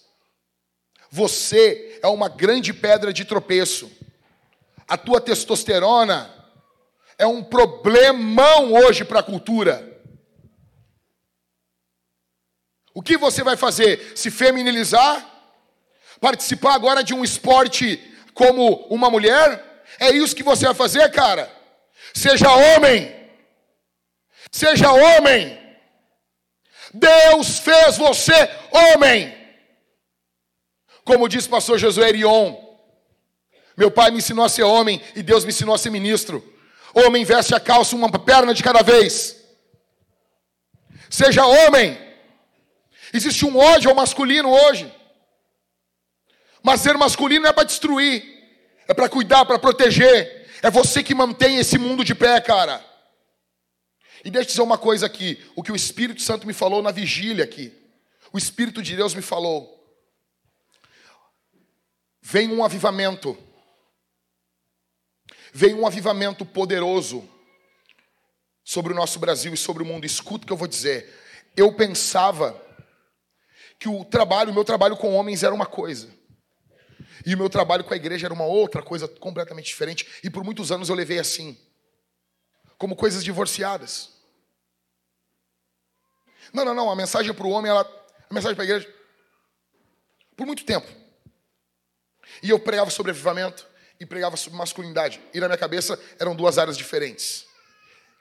Você 1.11 1.99
é 2.03 2.07
uma 2.07 2.29
grande 2.29 2.73
pedra 2.73 3.13
de 3.13 3.25
tropeço. 3.25 3.91
A 4.87 4.97
tua 4.97 5.21
testosterona 5.21 6.33
é 7.19 7.27
um 7.27 7.43
problemão 7.43 8.73
hoje 8.73 9.05
para 9.05 9.21
a 9.21 9.23
cultura. 9.23 9.90
O 13.01 13.03
que 13.03 13.17
você 13.17 13.43
vai 13.43 13.57
fazer? 13.57 14.13
Se 14.15 14.31
feminilizar? 14.31 15.27
Participar 16.21 16.75
agora 16.75 17.03
de 17.03 17.15
um 17.15 17.25
esporte 17.25 17.99
como 18.35 18.75
uma 18.91 19.09
mulher? 19.09 19.83
É 19.99 20.11
isso 20.11 20.37
que 20.37 20.43
você 20.43 20.67
vai 20.67 20.75
fazer, 20.75 21.11
cara? 21.11 21.51
Seja 22.13 22.53
homem. 22.53 23.11
Seja 24.53 24.93
homem. 24.93 25.59
Deus 26.93 27.61
fez 27.61 27.97
você 27.97 28.35
homem. 28.71 29.35
Como 31.03 31.27
diz 31.27 31.47
o 31.47 31.49
pastor 31.49 31.79
Josué 31.79 32.11
Erion, 32.11 32.55
meu 33.79 33.91
pai 33.91 34.11
me 34.11 34.19
ensinou 34.19 34.45
a 34.45 34.51
ser 34.51 34.65
homem 34.65 35.01
e 35.17 35.23
Deus 35.23 35.47
me 35.47 35.53
ensinou 35.53 35.75
a 35.75 35.79
ser 35.79 35.89
ministro. 35.89 36.47
Homem 36.93 37.25
veste 37.25 37.55
a 37.55 37.61
calça 37.61 37.97
uma 37.97 38.11
perna 38.11 38.53
de 38.53 38.63
cada 38.63 38.83
vez. 38.83 39.43
Seja 41.09 41.47
homem. 41.47 42.10
Existe 43.13 43.45
um 43.45 43.57
ódio 43.57 43.91
ao 43.91 43.97
masculino 43.97 44.51
hoje. 44.51 44.93
Mas 46.63 46.81
ser 46.81 46.97
masculino 46.97 47.47
é 47.47 47.53
para 47.53 47.65
destruir, 47.65 48.23
é 48.87 48.95
para 48.95 49.09
cuidar, 49.09 49.45
para 49.45 49.59
proteger. 49.59 50.49
É 50.63 50.71
você 50.71 51.03
que 51.03 51.15
mantém 51.15 51.57
esse 51.57 51.79
mundo 51.79 52.05
de 52.05 52.15
pé, 52.15 52.41
cara. 52.41 52.85
E 54.25 54.31
deixa 54.31 54.49
eu 54.49 54.51
dizer 54.51 54.63
uma 54.63 54.79
coisa 54.79 55.07
aqui: 55.07 55.43
o 55.57 55.63
que 55.63 55.73
o 55.73 55.77
Espírito 55.77 56.21
Santo 56.21 56.47
me 56.47 56.53
falou 56.53 56.83
na 56.83 56.91
vigília 56.91 57.45
aqui. 57.45 57.73
O 58.33 58.39
Espírito 58.39 58.83
de 58.83 58.95
Deus 58.95 59.15
me 59.15 59.23
falou. 59.23 59.77
Vem 62.21 62.53
um 62.53 62.63
avivamento. 62.63 63.37
Vem 65.53 65.75
um 65.75 65.87
avivamento 65.87 66.45
poderoso 66.45 67.29
sobre 68.63 68.93
o 68.93 68.97
nosso 68.97 69.19
Brasil 69.19 69.53
e 69.53 69.57
sobre 69.57 69.83
o 69.83 69.87
mundo. 69.87 70.05
Escuta 70.05 70.45
o 70.45 70.47
que 70.47 70.53
eu 70.53 70.57
vou 70.57 70.69
dizer. 70.69 71.13
Eu 71.57 71.73
pensava 71.73 72.53
que 73.81 73.89
o 73.89 74.05
trabalho, 74.05 74.51
o 74.51 74.55
meu 74.55 74.63
trabalho 74.63 74.95
com 74.95 75.15
homens 75.15 75.43
era 75.43 75.55
uma 75.55 75.65
coisa. 75.65 76.07
E 77.25 77.35
o 77.35 77.39
meu 77.39 77.49
trabalho 77.49 77.83
com 77.83 77.95
a 77.95 77.97
igreja 77.97 78.27
era 78.27 78.35
uma 78.35 78.45
outra 78.45 78.83
coisa 78.83 79.09
completamente 79.09 79.67
diferente. 79.67 80.07
E 80.23 80.29
por 80.29 80.45
muitos 80.45 80.71
anos 80.71 80.91
eu 80.91 80.95
levei 80.95 81.19
assim 81.19 81.59
como 82.77 82.95
coisas 82.95 83.25
divorciadas. 83.25 84.11
Não, 86.53 86.65
não, 86.65 86.75
não, 86.75 86.91
a 86.91 86.97
mensagem 86.97 87.33
para 87.33 87.47
o 87.47 87.51
homem, 87.51 87.71
ela, 87.71 87.83
a 88.29 88.35
mensagem 88.35 88.55
para 88.55 88.65
a 88.65 88.67
igreja, 88.67 88.95
por 90.37 90.47
muito 90.47 90.65
tempo. 90.65 90.87
E 92.43 92.51
eu 92.51 92.59
pregava 92.59 92.91
sobre 92.91 93.13
avivamento 93.13 93.67
e 93.99 94.05
pregava 94.05 94.37
sobre 94.37 94.59
masculinidade. 94.59 95.21
E 95.33 95.41
na 95.41 95.49
minha 95.49 95.59
cabeça 95.59 95.99
eram 96.19 96.37
duas 96.37 96.59
áreas 96.59 96.77
diferentes. 96.77 97.47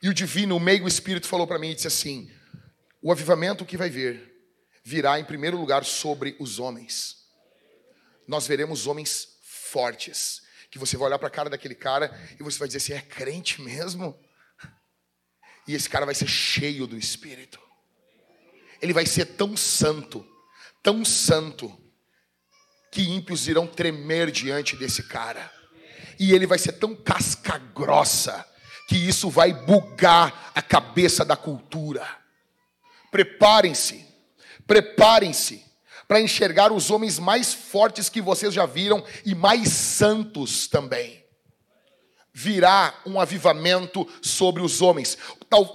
E 0.02 0.08
o 0.08 0.13
divino, 0.13 0.56
o 0.56 0.60
meio 0.60 0.88
espírito 0.88 1.28
falou 1.28 1.45
para 1.45 1.60
mim 1.60 1.72
e 1.72 1.76
disse 1.76 1.88
assim: 1.88 2.32
"O 3.02 3.12
avivamento 3.12 3.65
que 3.65 3.78
vai 3.78 3.89
vir 3.89 4.38
virá 4.89 5.19
em 5.19 5.23
primeiro 5.23 5.56
lugar 5.56 5.86
sobre 5.86 6.36
os 6.39 6.58
homens. 6.58 7.17
Nós 8.28 8.47
veremos 8.47 8.88
homens 8.88 9.38
fortes, 9.43 10.41
que 10.71 10.80
você 10.80 10.97
vai 10.97 11.10
olhar 11.10 11.19
para 11.19 11.28
a 11.28 11.32
cara 11.32 11.47
daquele 11.47 11.75
cara 11.75 12.12
e 12.39 12.43
você 12.43 12.58
vai 12.58 12.67
dizer 12.67 12.78
assim: 12.78 12.93
é 12.93 13.02
crente 13.02 13.62
mesmo? 13.62 14.19
E 15.67 15.75
esse 15.75 15.88
cara 15.88 16.08
vai 16.08 16.15
ser 16.15 16.28
cheio 16.28 16.88
do 16.88 16.97
Espírito. 16.97 17.60
Ele 18.82 18.91
vai 18.91 19.06
ser 19.06 19.25
tão 19.25 19.56
santo, 19.56 20.28
tão 20.82 21.06
santo, 21.06 21.71
que 22.91 23.04
ímpios 23.04 23.47
irão 23.47 23.67
tremer 23.67 24.32
diante 24.32 24.75
desse 24.75 25.04
cara. 25.04 25.54
E 26.19 26.34
ele 26.34 26.47
vai 26.47 26.58
ser 26.58 26.73
tão 26.73 26.95
casca 26.95 27.60
grossa, 27.60 28.43
que 28.88 28.95
isso 28.95 29.30
vai 29.30 29.54
bugar 29.54 30.52
a 30.56 30.63
cabeça 30.63 31.23
da 31.23 31.38
cultura. 31.38 32.08
Preparem-se, 33.12 34.09
preparem-se 34.69 35.65
para 36.08 36.21
enxergar 36.21 36.71
os 36.71 36.91
homens 36.91 37.17
mais 37.17 37.53
fortes 37.53 38.08
que 38.08 38.21
vocês 38.21 38.53
já 38.53 38.67
viram 38.67 39.03
e 39.25 39.34
mais 39.34 39.69
santos 39.69 40.67
também 40.67 41.19
virá 42.32 42.97
um 43.05 43.19
avivamento 43.19 44.08
sobre 44.21 44.62
os 44.62 44.82
homens. 44.82 45.17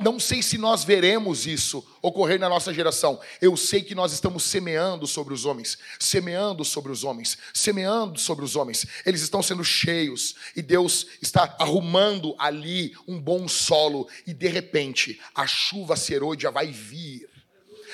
Não 0.00 0.18
sei 0.18 0.40
se 0.42 0.56
nós 0.56 0.84
veremos 0.84 1.46
isso 1.46 1.84
ocorrer 2.00 2.38
na 2.38 2.48
nossa 2.48 2.72
geração. 2.72 3.20
Eu 3.38 3.56
sei 3.56 3.82
que 3.82 3.94
nós 3.94 4.12
estamos 4.12 4.44
semeando 4.44 5.06
sobre 5.06 5.34
os 5.34 5.44
homens, 5.44 5.76
semeando 5.98 6.64
sobre 6.64 6.90
os 6.90 7.04
homens, 7.04 7.36
semeando 7.52 8.18
sobre 8.18 8.44
os 8.44 8.56
homens. 8.56 8.86
Eles 9.04 9.20
estão 9.20 9.42
sendo 9.42 9.64
cheios 9.64 10.36
e 10.56 10.62
Deus 10.62 11.06
está 11.20 11.54
arrumando 11.58 12.34
ali 12.38 12.96
um 13.06 13.20
bom 13.20 13.46
solo 13.46 14.08
e 14.26 14.32
de 14.32 14.48
repente 14.48 15.20
a 15.34 15.46
chuva 15.46 15.96
serôdia 15.96 16.50
vai 16.50 16.68
vir 16.68 17.28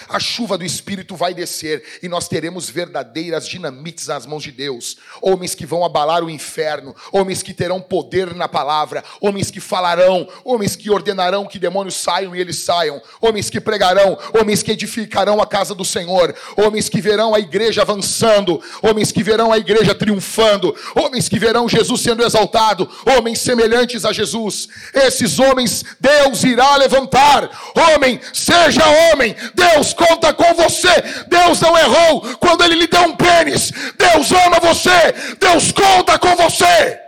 a 0.09 0.19
chuva 0.19 0.57
do 0.57 0.65
Espírito 0.65 1.15
vai 1.17 1.35
descer 1.35 1.83
e 2.03 2.09
nós 2.09 2.29
teremos 2.29 2.69
verdadeiras 2.69 3.47
dinamites 3.47 4.07
nas 4.07 4.27
mãos 4.27 4.43
de 4.43 4.53
Deus. 4.53 4.97
Homens 5.21 5.55
que 5.55 5.67
vão 5.67 5.85
abalar 5.85 6.25
o 6.25 6.31
inferno, 6.31 6.95
homens 7.13 7.43
que 7.43 7.55
terão 7.55 7.81
poder 7.81 8.35
na 8.35 8.49
palavra, 8.49 9.05
homens 9.21 9.51
que 9.51 9.61
falarão, 9.61 10.29
homens 10.45 10.77
que 10.77 10.91
ordenarão 10.91 11.47
que 11.47 11.59
demônios 11.59 11.97
saiam 11.97 12.35
e 12.35 12.41
eles 12.41 12.57
saiam, 12.57 13.01
homens 13.21 13.51
que 13.51 13.61
pregarão, 13.61 14.19
homens 14.39 14.63
que 14.63 14.73
edificarão 14.73 15.41
a 15.41 15.47
casa 15.47 15.75
do 15.75 15.85
Senhor, 15.85 16.35
homens 16.57 16.89
que 16.89 17.01
verão 17.01 17.35
a 17.35 17.39
igreja 17.39 17.83
avançando, 17.83 18.63
homens 18.83 19.13
que 19.13 19.23
verão 19.23 19.53
a 19.53 19.59
igreja 19.59 19.95
triunfando, 19.95 20.75
homens 20.95 21.29
que 21.29 21.39
verão 21.39 21.69
Jesus 21.69 22.01
sendo 22.01 22.25
exaltado, 22.25 22.89
homens 23.17 23.41
semelhantes 23.41 24.05
a 24.05 24.13
Jesus. 24.13 24.69
Esses 24.95 25.39
homens 25.39 25.85
Deus 25.99 26.45
irá 26.45 26.77
levantar. 26.77 27.51
Homem, 27.95 28.21
seja 28.33 28.83
homem, 29.13 29.35
Deus 29.55 29.90
Deus 29.91 29.95
conta 29.95 30.33
com 30.35 30.55
você. 30.55 31.01
Deus 31.29 31.61
não 31.61 31.77
errou 31.79 32.37
quando 32.39 32.65
Ele 32.65 32.75
lhe 32.75 32.87
deu 32.87 33.03
um 33.03 33.17
pênis. 33.17 33.71
Deus 33.97 34.31
ama 34.33 34.61
você. 34.61 35.13
Deus 35.39 35.73
conta 35.73 36.19
com 36.19 36.35
você. 36.37 37.01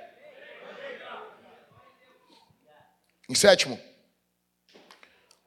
Em 3.28 3.34
sétimo, 3.34 3.80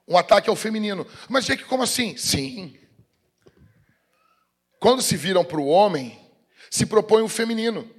um 0.08 0.18
ataque 0.18 0.50
ao 0.50 0.56
feminino. 0.56 1.06
Mas, 1.30 1.46
que 1.46 1.58
como 1.58 1.84
assim? 1.84 2.18
Sim. 2.18 2.78
Quando 4.80 5.02
se 5.02 5.16
viram 5.16 5.44
para 5.44 5.60
o 5.60 5.68
homem, 5.68 6.20
se 6.70 6.86
propõe 6.86 7.22
o 7.22 7.30
feminino. 7.30 7.90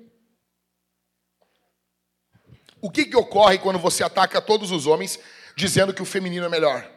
O 2.81 2.91
que, 2.91 3.05
que 3.05 3.17
ocorre 3.17 3.59
quando 3.59 3.79
você 3.79 4.03
ataca 4.03 4.41
todos 4.41 4.71
os 4.71 4.87
homens 4.87 5.19
dizendo 5.57 5.95
que 5.95 6.03
o 6.03 6.07
feminino 6.07 6.47
é 6.47 6.49
melhor? 6.49 6.96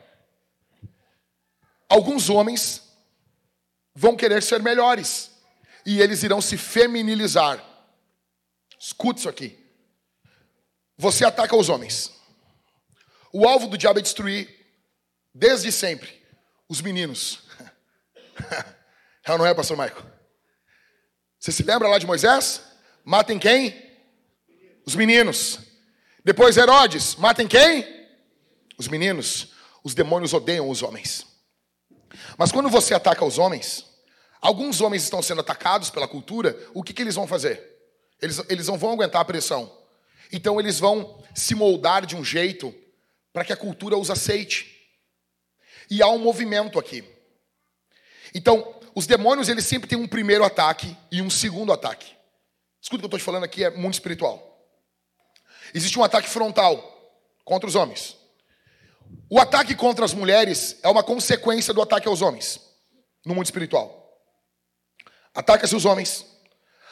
Alguns 1.89 2.29
homens 2.29 2.83
vão 3.95 4.15
querer 4.15 4.41
ser 4.43 4.61
melhores 4.61 5.31
e 5.85 5.99
eles 5.99 6.23
irão 6.23 6.39
se 6.39 6.55
feminilizar. 6.55 7.61
Escute 8.79 9.19
isso 9.19 9.29
aqui. 9.29 9.57
Você 10.97 11.25
ataca 11.25 11.55
os 11.55 11.67
homens. 11.67 12.11
O 13.33 13.47
alvo 13.47 13.67
do 13.67 13.77
diabo 13.77 13.99
é 13.99 14.01
destruir, 14.01 14.49
desde 15.33 15.71
sempre, 15.71 16.21
os 16.67 16.81
meninos. 16.81 17.43
Ela 19.23 19.37
não 19.37 19.45
é, 19.45 19.53
pastor 19.53 19.77
Michael? 19.77 20.05
Você 21.39 21.51
se 21.51 21.63
lembra 21.63 21.87
lá 21.87 21.97
de 21.97 22.07
Moisés? 22.07 22.61
Matem 23.03 23.37
quem? 23.37 23.89
Os 24.85 24.95
meninos. 24.95 25.59
Depois 26.23 26.57
Herodes, 26.57 27.15
matem 27.15 27.47
quem? 27.47 28.07
Os 28.77 28.87
meninos. 28.87 29.53
Os 29.83 29.93
demônios 29.93 30.33
odeiam 30.33 30.69
os 30.69 30.81
homens. 30.83 31.28
Mas 32.39 32.53
quando 32.53 32.69
você 32.69 32.93
ataca 32.93 33.25
os 33.25 33.37
homens, 33.37 33.85
alguns 34.39 34.79
homens 34.79 35.03
estão 35.03 35.21
sendo 35.21 35.41
atacados 35.41 35.89
pela 35.89 36.07
cultura, 36.07 36.57
o 36.73 36.81
que, 36.81 36.93
que 36.93 37.01
eles 37.01 37.15
vão 37.15 37.27
fazer? 37.27 37.61
Eles, 38.21 38.41
eles 38.47 38.67
não 38.67 38.77
vão 38.77 38.93
aguentar 38.93 39.19
a 39.19 39.25
pressão. 39.25 39.69
Então 40.31 40.57
eles 40.57 40.79
vão 40.79 41.21
se 41.35 41.53
moldar 41.53 42.05
de 42.05 42.15
um 42.15 42.23
jeito 42.23 42.73
para 43.33 43.43
que 43.43 43.51
a 43.51 43.57
cultura 43.57 43.97
os 43.97 44.09
aceite. 44.09 44.73
E 45.89 46.01
há 46.01 46.07
um 46.07 46.17
movimento 46.17 46.79
aqui. 46.79 47.03
Então, 48.33 48.73
os 48.95 49.05
demônios 49.05 49.49
eles 49.49 49.65
sempre 49.65 49.89
têm 49.89 49.97
um 49.97 50.07
primeiro 50.07 50.45
ataque 50.45 50.95
e 51.11 51.21
um 51.21 51.29
segundo 51.29 51.73
ataque. 51.73 52.15
Escuta 52.81 52.99
o 52.99 52.99
que 52.99 53.05
eu 53.05 53.07
estou 53.07 53.19
te 53.19 53.25
falando 53.25 53.43
aqui, 53.43 53.65
é 53.65 53.69
mundo 53.69 53.95
espiritual. 53.95 54.65
Existe 55.73 55.99
um 55.99 56.05
ataque 56.05 56.29
frontal 56.29 57.21
contra 57.43 57.67
os 57.67 57.75
homens. 57.75 58.15
O 59.29 59.39
ataque 59.39 59.75
contra 59.75 60.03
as 60.05 60.13
mulheres 60.13 60.77
é 60.81 60.89
uma 60.89 61.03
consequência 61.03 61.73
do 61.73 61.81
ataque 61.81 62.07
aos 62.07 62.21
homens 62.21 62.59
no 63.25 63.35
mundo 63.35 63.45
espiritual. 63.45 63.95
Ataca-se 65.33 65.75
os 65.75 65.85
homens. 65.85 66.25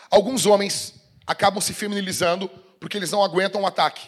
Alguns 0.10 0.46
homens 0.46 0.94
acabam 1.26 1.60
se 1.60 1.74
feminilizando 1.74 2.48
porque 2.80 2.98
eles 2.98 3.12
não 3.12 3.24
aguentam 3.24 3.62
o 3.62 3.68
ataque. 3.68 4.08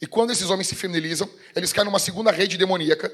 E 0.00 0.06
quando 0.06 0.32
esses 0.32 0.50
homens 0.50 0.66
se 0.66 0.74
feminilizam, 0.74 1.28
eles 1.54 1.72
caem 1.72 1.86
numa 1.86 1.98
segunda 1.98 2.30
rede 2.30 2.58
demoníaca 2.58 3.12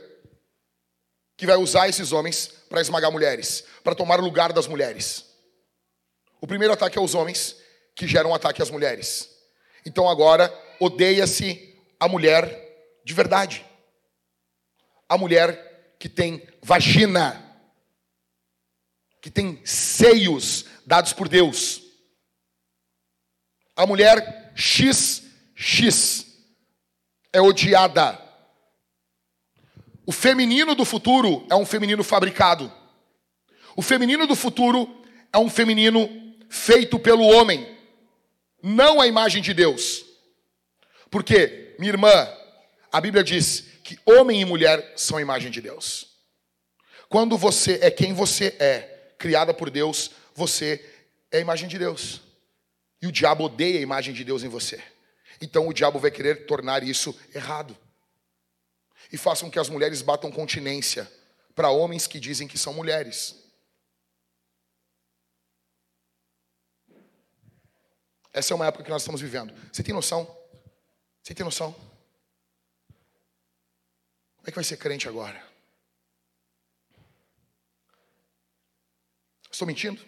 que 1.37 1.46
vai 1.46 1.57
usar 1.57 1.88
esses 1.88 2.12
homens 2.12 2.48
para 2.68 2.81
esmagar 2.81 3.12
mulheres, 3.12 3.64
para 3.85 3.94
tomar 3.94 4.18
o 4.18 4.25
lugar 4.25 4.53
das 4.53 4.66
mulheres. 4.66 5.27
O 6.40 6.46
primeiro 6.46 6.72
ataque 6.72 6.98
é 6.98 7.01
os 7.01 7.14
homens, 7.14 7.57
que 7.94 8.09
geram 8.09 8.31
um 8.31 8.35
ataque 8.35 8.62
às 8.62 8.70
mulheres. 8.70 9.29
Então 9.85 10.09
agora 10.09 10.53
odeia-se 10.81 11.79
a 12.01 12.09
mulher 12.09 13.01
de 13.05 13.14
verdade 13.14 13.64
a 15.12 15.18
mulher 15.18 15.94
que 15.98 16.09
tem 16.09 16.42
vagina. 16.62 17.38
que 19.20 19.31
tem 19.31 19.61
seios 19.64 20.64
dados 20.85 21.12
por 21.12 21.29
Deus. 21.29 21.81
A 23.77 23.87
mulher 23.87 24.53
XX 24.57 26.27
é 27.33 27.40
odiada. 27.40 28.20
O 30.05 30.11
feminino 30.11 30.75
do 30.75 30.85
futuro 30.85 31.46
é 31.48 31.55
um 31.55 31.64
feminino 31.64 32.03
fabricado. 32.03 32.72
O 33.77 33.83
feminino 33.83 34.27
do 34.27 34.35
futuro 34.35 35.05
é 35.33 35.38
um 35.38 35.48
feminino 35.48 36.09
feito 36.48 36.98
pelo 36.98 37.22
homem, 37.22 37.79
não 38.61 39.01
a 39.01 39.07
imagem 39.07 39.40
de 39.40 39.55
Deus. 39.55 40.05
Porque, 41.11 41.77
minha 41.79 41.92
irmã, 41.92 42.11
a 42.90 43.01
Bíblia 43.01 43.22
diz 43.22 43.71
que 43.92 44.11
homem 44.11 44.40
e 44.40 44.44
mulher 44.46 44.94
são 44.96 45.18
a 45.18 45.20
imagem 45.20 45.50
de 45.50 45.61
Deus. 45.61 46.16
Quando 47.11 47.37
você 47.37 47.78
é 47.83 47.90
quem 47.90 48.14
você 48.14 48.57
é, 48.59 49.14
criada 49.18 49.52
por 49.52 49.68
Deus, 49.68 50.12
você 50.35 50.83
é 51.31 51.37
a 51.37 51.40
imagem 51.40 51.68
de 51.68 51.78
Deus. 51.78 52.22
E 53.02 53.07
o 53.07 53.12
diabo 53.12 53.44
odeia 53.44 53.78
a 53.78 53.83
imagem 53.83 54.14
de 54.14 54.24
Deus 54.24 54.42
em 54.42 54.48
você. 54.48 54.83
Então 55.42 55.68
o 55.68 55.74
diabo 55.74 55.98
vai 55.98 56.11
querer 56.11 56.46
tornar 56.46 56.83
isso 56.83 57.14
errado. 57.35 57.76
E 59.12 59.18
façam 59.18 59.50
que 59.50 59.59
as 59.59 59.68
mulheres 59.68 60.00
batam 60.00 60.33
continência 60.33 61.11
para 61.55 61.68
homens 61.68 62.07
que 62.07 62.18
dizem 62.18 62.48
que 62.48 62.57
são 62.57 62.72
mulheres. 62.72 63.37
Essa 68.33 68.55
é 68.55 68.57
uma 68.57 68.66
época 68.66 68.85
que 68.85 68.90
nós 68.90 69.02
estamos 69.02 69.20
vivendo. 69.20 69.52
Você 69.70 69.83
tem 69.83 69.94
noção? 69.94 70.24
Você 71.22 71.35
tem 71.35 71.44
noção? 71.44 71.91
Como 74.42 74.48
é 74.48 74.50
que 74.50 74.57
vai 74.57 74.64
ser 74.64 74.76
crente 74.76 75.09
agora? 75.09 75.40
Estou 79.52 79.68
mentindo? 79.68 80.05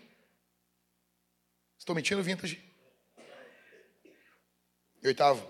Estou 1.79 1.95
mentindo, 1.95 2.21
vintage? 2.21 2.61
E 5.01 5.07
oitavo, 5.07 5.49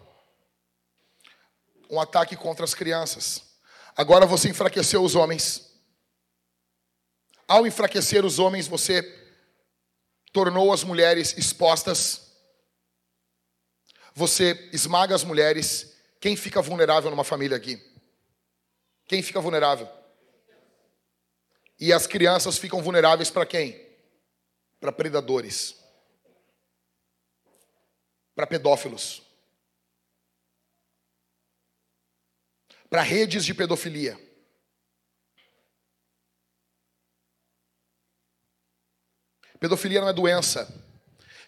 um 1.88 1.98
ataque 1.98 2.36
contra 2.36 2.62
as 2.62 2.74
crianças. 2.74 3.54
Agora 3.96 4.26
você 4.26 4.50
enfraqueceu 4.50 5.02
os 5.02 5.14
homens. 5.14 5.72
Ao 7.48 7.66
enfraquecer 7.66 8.22
os 8.22 8.38
homens, 8.38 8.68
você 8.68 9.02
tornou 10.30 10.74
as 10.74 10.84
mulheres 10.84 11.38
expostas. 11.38 12.32
Você 14.14 14.68
esmaga 14.74 15.14
as 15.14 15.24
mulheres. 15.24 15.96
Quem 16.20 16.36
fica 16.36 16.60
vulnerável 16.60 17.10
numa 17.10 17.24
família 17.24 17.56
aqui? 17.56 17.93
Quem 19.06 19.22
fica 19.22 19.40
vulnerável? 19.40 19.88
E 21.78 21.92
as 21.92 22.06
crianças 22.06 22.56
ficam 22.56 22.82
vulneráveis 22.82 23.30
para 23.30 23.44
quem? 23.44 23.80
Para 24.80 24.92
predadores. 24.92 25.76
Para 28.34 28.46
pedófilos. 28.46 29.22
Para 32.88 33.02
redes 33.02 33.44
de 33.44 33.52
pedofilia. 33.52 34.18
Pedofilia 39.58 40.00
não 40.00 40.08
é 40.08 40.12
doença. 40.12 40.68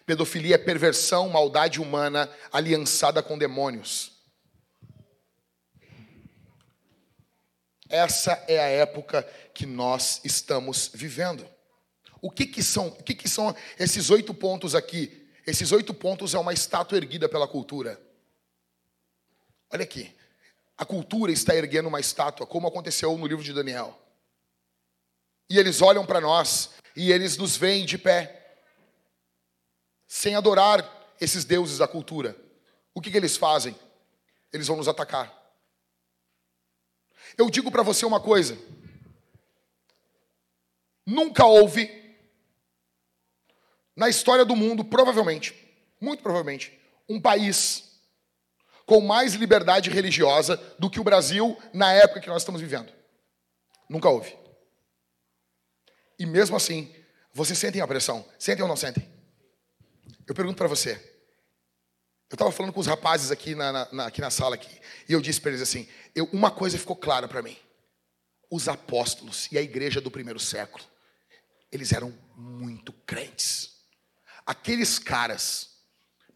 Pedofilia 0.05 0.55
é 0.55 0.57
perversão, 0.57 1.29
maldade 1.29 1.81
humana 1.81 2.33
aliançada 2.51 3.21
com 3.21 3.37
demônios. 3.37 4.16
Essa 7.89 8.31
é 8.47 8.59
a 8.59 8.67
época 8.67 9.23
que 9.53 9.65
nós 9.65 10.21
estamos 10.23 10.91
vivendo. 10.93 11.47
O 12.21 12.29
que, 12.29 12.45
que 12.45 12.63
são? 12.63 12.87
O 12.87 13.03
que, 13.03 13.13
que 13.13 13.29
são 13.29 13.55
esses 13.79 14.09
oito 14.09 14.33
pontos 14.33 14.75
aqui? 14.75 15.27
Esses 15.45 15.71
oito 15.71 15.93
pontos 15.93 16.33
é 16.33 16.39
uma 16.39 16.53
estátua 16.53 16.97
erguida 16.97 17.29
pela 17.29 17.47
cultura. 17.47 17.99
Olha 19.71 19.83
aqui. 19.83 20.13
A 20.77 20.85
cultura 20.85 21.31
está 21.31 21.55
erguendo 21.55 21.87
uma 21.87 21.99
estátua, 21.99 22.45
como 22.45 22.67
aconteceu 22.67 23.17
no 23.17 23.25
livro 23.25 23.43
de 23.43 23.53
Daniel. 23.53 23.97
E 25.49 25.57
eles 25.57 25.81
olham 25.81 26.05
para 26.05 26.21
nós 26.21 26.71
e 26.95 27.11
eles 27.11 27.37
nos 27.37 27.55
veem 27.55 27.85
de 27.85 27.97
pé, 27.97 28.57
sem 30.05 30.35
adorar 30.35 30.85
esses 31.19 31.45
deuses 31.45 31.77
da 31.77 31.87
cultura. 31.87 32.35
O 32.93 33.01
que, 33.01 33.09
que 33.09 33.17
eles 33.17 33.37
fazem? 33.37 33.75
Eles 34.51 34.67
vão 34.67 34.77
nos 34.77 34.87
atacar. 34.87 35.46
Eu 37.37 37.49
digo 37.49 37.71
para 37.71 37.83
você 37.83 38.05
uma 38.05 38.19
coisa: 38.19 38.57
nunca 41.05 41.45
houve, 41.45 41.89
na 43.95 44.09
história 44.09 44.43
do 44.43 44.55
mundo, 44.55 44.83
provavelmente, 44.83 45.53
muito 46.01 46.23
provavelmente, 46.23 46.77
um 47.07 47.21
país 47.21 48.01
com 48.85 49.01
mais 49.01 49.33
liberdade 49.33 49.89
religiosa 49.89 50.55
do 50.79 50.89
que 50.89 50.99
o 50.99 51.03
Brasil 51.03 51.57
na 51.73 51.91
época 51.93 52.21
que 52.21 52.29
nós 52.29 52.41
estamos 52.41 52.61
vivendo. 52.61 52.91
Nunca 53.89 54.09
houve. 54.09 54.35
E 56.17 56.25
mesmo 56.25 56.55
assim, 56.55 56.93
vocês 57.33 57.59
sentem 57.59 57.81
a 57.81 57.87
pressão? 57.87 58.25
Sentem 58.39 58.63
ou 58.63 58.67
não 58.67 58.75
sentem? 58.75 59.07
Eu 60.25 60.33
pergunto 60.33 60.57
para 60.57 60.67
você. 60.67 61.16
Eu 62.29 62.35
estava 62.35 62.51
falando 62.51 62.73
com 62.73 62.79
os 62.79 62.87
rapazes 62.87 63.31
aqui 63.31 63.55
na, 63.55 63.87
na, 63.91 64.07
aqui 64.07 64.19
na 64.19 64.29
sala 64.29 64.55
aqui, 64.55 64.81
e 65.07 65.13
eu 65.13 65.21
disse 65.21 65.39
para 65.39 65.51
eles 65.51 65.61
assim: 65.61 65.87
eu, 66.13 66.25
uma 66.33 66.51
coisa 66.51 66.77
ficou 66.77 66.95
clara 66.95 67.27
para 67.27 67.41
mim. 67.41 67.57
Os 68.49 68.67
apóstolos 68.67 69.49
e 69.51 69.57
a 69.57 69.61
igreja 69.61 70.01
do 70.01 70.11
primeiro 70.11 70.39
século, 70.39 70.83
eles 71.71 71.93
eram 71.93 72.17
muito 72.35 72.91
crentes. 72.91 73.77
Aqueles 74.45 74.99
caras, 74.99 75.69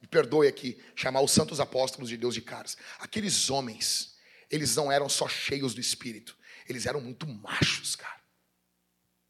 me 0.02 0.08
perdoe 0.08 0.48
aqui, 0.48 0.82
chamar 0.96 1.22
os 1.22 1.32
santos 1.32 1.60
apóstolos 1.60 2.10
de 2.10 2.18
Deus 2.18 2.34
de 2.34 2.42
caras, 2.42 2.78
aqueles 3.00 3.50
homens, 3.50 4.16
eles 4.50 4.76
não 4.76 4.92
eram 4.92 5.08
só 5.08 5.28
cheios 5.28 5.74
do 5.74 5.82
espírito, 5.82 6.38
eles 6.68 6.86
eram 6.86 7.02
muito 7.02 7.28
machos, 7.28 7.96
cara. 7.96 8.22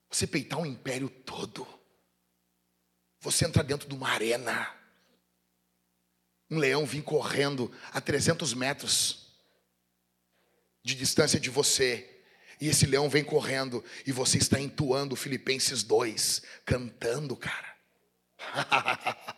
Você 0.10 0.28
peitar 0.28 0.60
um 0.60 0.65
império 0.65 1.10
todo, 1.10 1.67
você 3.19 3.45
entrar 3.45 3.63
dentro 3.63 3.88
de 3.88 3.95
uma 3.95 4.10
arena, 4.10 4.81
um 6.52 6.60
leão 6.60 6.86
vir 6.86 7.02
correndo 7.02 7.72
a 7.94 8.02
300 8.02 8.54
metros 8.54 9.32
de 10.84 10.94
distância 10.96 11.40
de 11.40 11.50
você, 11.50 12.08
e 12.60 12.68
esse 12.68 12.86
leão 12.86 13.10
vem 13.10 13.24
correndo, 13.24 13.84
e 14.06 14.12
você 14.12 14.38
está 14.38 14.60
entoando 14.60 15.16
Filipenses 15.16 15.82
2, 15.82 16.42
cantando, 16.66 17.38
cara. 17.38 17.76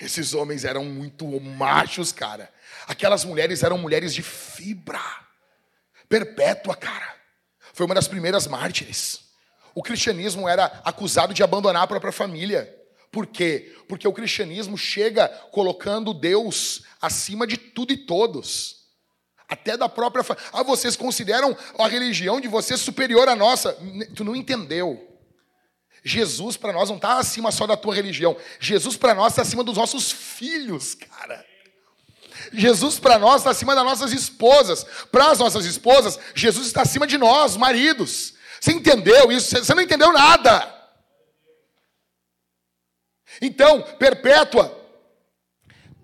Esses 0.00 0.34
homens 0.34 0.64
eram 0.64 0.84
muito 0.84 1.26
machos, 1.40 2.10
cara. 2.10 2.52
Aquelas 2.88 3.24
mulheres 3.24 3.62
eram 3.62 3.78
mulheres 3.78 4.12
de 4.12 4.22
fibra, 4.22 5.00
perpétua, 6.08 6.74
cara. 6.74 7.14
Foi 7.72 7.86
uma 7.86 7.94
das 7.94 8.08
primeiras 8.08 8.48
mártires. 8.48 9.30
O 9.74 9.82
cristianismo 9.82 10.48
era 10.48 10.64
acusado 10.84 11.32
de 11.32 11.42
abandonar 11.42 11.84
a 11.84 11.86
própria 11.86 12.12
família. 12.12 12.81
Por 13.12 13.26
quê? 13.26 13.76
Porque 13.86 14.08
o 14.08 14.12
cristianismo 14.12 14.78
chega 14.78 15.28
colocando 15.52 16.14
Deus 16.14 16.82
acima 17.00 17.46
de 17.46 17.58
tudo 17.58 17.92
e 17.92 17.96
todos. 17.98 18.86
Até 19.46 19.76
da 19.76 19.86
própria. 19.86 20.24
Ah, 20.50 20.62
vocês 20.62 20.96
consideram 20.96 21.54
a 21.78 21.86
religião 21.86 22.40
de 22.40 22.48
vocês 22.48 22.80
superior 22.80 23.28
à 23.28 23.36
nossa. 23.36 23.76
Tu 24.16 24.24
não 24.24 24.34
entendeu. 24.34 25.08
Jesus 26.02 26.56
para 26.56 26.72
nós 26.72 26.88
não 26.88 26.96
está 26.96 27.18
acima 27.18 27.52
só 27.52 27.66
da 27.66 27.76
tua 27.76 27.94
religião. 27.94 28.34
Jesus 28.58 28.96
para 28.96 29.14
nós 29.14 29.34
está 29.34 29.42
acima 29.42 29.62
dos 29.62 29.76
nossos 29.76 30.10
filhos, 30.10 30.94
cara. 30.94 31.44
Jesus 32.50 32.98
para 32.98 33.18
nós 33.18 33.42
está 33.42 33.50
acima 33.50 33.74
das 33.74 33.84
nossas 33.84 34.10
esposas. 34.12 34.86
Para 35.12 35.32
as 35.32 35.38
nossas 35.38 35.66
esposas, 35.66 36.18
Jesus 36.34 36.66
está 36.66 36.80
acima 36.80 37.06
de 37.06 37.18
nós, 37.18 37.58
maridos. 37.58 38.32
Você 38.58 38.72
entendeu 38.72 39.30
isso? 39.30 39.54
Você 39.54 39.74
não 39.74 39.82
entendeu 39.82 40.10
nada. 40.14 40.81
Então, 43.40 43.82
Perpétua, 43.98 44.78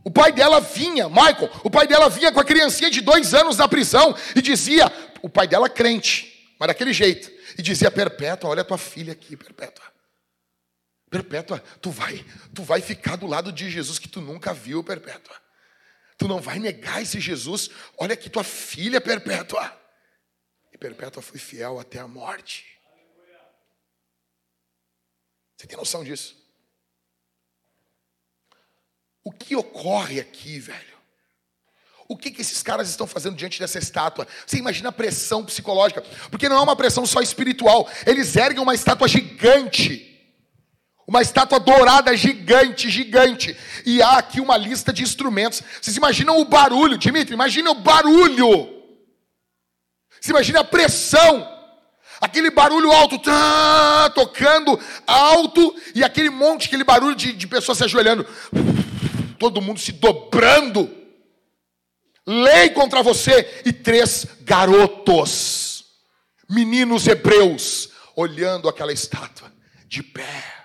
o 0.05 0.11
pai 0.11 0.33
dela 0.33 0.61
vinha, 0.61 1.09
Michael, 1.09 1.51
o 1.63 1.71
pai 1.71 1.87
dela 1.87 2.09
vinha 2.09 2.33
com 2.33 2.41
a 2.41 2.45
criancinha 2.45 2.91
de 2.91 3.01
dois 3.01 3.35
anos 3.35 3.57
na 3.57 3.69
prisão 3.69 4.17
e 4.35 4.41
dizia, 4.41 4.87
o 5.23 5.29
pai 5.29 5.47
dela 5.47 5.69
crente, 5.69 6.55
mas 6.59 6.69
daquele 6.69 6.93
jeito, 6.93 7.31
e 7.59 7.63
dizia, 7.63 7.91
Perpétua, 7.91 8.51
olha 8.51 8.63
a 8.63 8.65
tua 8.65 8.79
filha 8.79 9.13
aqui, 9.13 9.37
Perpétua. 9.37 9.85
Perpétua, 11.11 11.61
tu 11.81 11.91
vai, 11.91 12.25
tu 12.55 12.63
vai 12.63 12.81
ficar 12.81 13.17
do 13.17 13.27
lado 13.27 13.53
de 13.53 13.71
Jesus 13.71 13.99
que 13.99 14.09
tu 14.09 14.21
nunca 14.21 14.53
viu, 14.53 14.85
Perpétua. 14.85 15.37
Tu 16.19 16.27
não 16.27 16.41
vai 16.41 16.59
negar 16.59 17.01
esse 17.01 17.21
Jesus. 17.21 17.71
Olha 17.97 18.15
aqui 18.15 18.29
tua 18.29 18.45
filha, 18.45 19.01
Perpétua. 19.01 19.73
E 20.73 20.77
Perpétua 20.77 21.23
foi 21.23 21.39
fiel 21.39 21.79
até 21.79 21.99
a 22.01 22.09
morte. 22.09 22.67
Você 25.57 25.67
tem 25.67 25.77
noção 25.77 26.05
disso? 26.05 26.38
O 29.29 29.31
que 29.31 29.55
ocorre 29.55 30.21
aqui, 30.21 30.59
velho? 30.59 30.97
O 32.09 32.17
que, 32.17 32.31
que 32.31 32.41
esses 32.41 32.63
caras 32.63 32.89
estão 32.89 33.07
fazendo 33.07 33.37
diante 33.37 33.61
dessa 33.61 33.79
estátua? 33.79 34.27
Você 34.47 34.57
imagina 34.57 34.89
a 34.89 34.93
pressão 34.93 35.45
psicológica, 35.45 36.03
porque 36.31 36.49
não 36.49 36.57
é 36.57 36.61
uma 36.63 36.75
pressão 36.75 37.05
só 37.05 37.21
espiritual, 37.21 37.87
eles 38.07 38.35
erguem 38.35 38.63
uma 38.63 38.75
estátua 38.75 39.07
gigante 39.07 40.07
Uma 41.07 41.21
estátua 41.21 41.61
dourada 41.61 42.17
gigante, 42.17 42.89
gigante. 42.89 43.55
E 43.85 44.01
há 44.01 44.17
aqui 44.17 44.41
uma 44.41 44.57
lista 44.57 44.95
de 44.95 45.03
instrumentos. 45.03 45.63
Vocês 45.79 45.99
imaginam 45.99 46.39
o 46.39 46.47
barulho, 46.47 46.97
Dimitri? 46.97 47.35
Imagina 47.35 47.71
o 47.71 47.75
barulho. 47.75 48.83
Você 50.19 50.31
imagina 50.31 50.61
a 50.61 50.65
pressão. 50.65 51.47
Aquele 52.19 52.51
barulho 52.51 52.91
alto, 52.91 53.21
tocando 54.15 54.81
alto, 55.07 55.75
e 55.95 56.03
aquele 56.03 56.31
monte, 56.31 56.67
aquele 56.67 56.83
barulho 56.83 57.15
de, 57.15 57.33
de 57.33 57.47
pessoas 57.47 57.77
se 57.77 57.85
ajoelhando. 57.85 58.27
Todo 59.39 59.63
mundo 59.63 59.79
se 59.79 59.93
dobrando. 59.93 60.91
Lei 62.27 62.71
contra 62.71 63.03
você. 63.03 63.63
E 63.65 63.73
três 63.73 64.27
garotos, 64.43 65.85
meninos 66.49 67.07
hebreus, 67.07 67.91
olhando 68.17 68.69
aquela 68.69 68.93
estátua, 68.93 69.53
de 69.87 70.03
pé. 70.03 70.59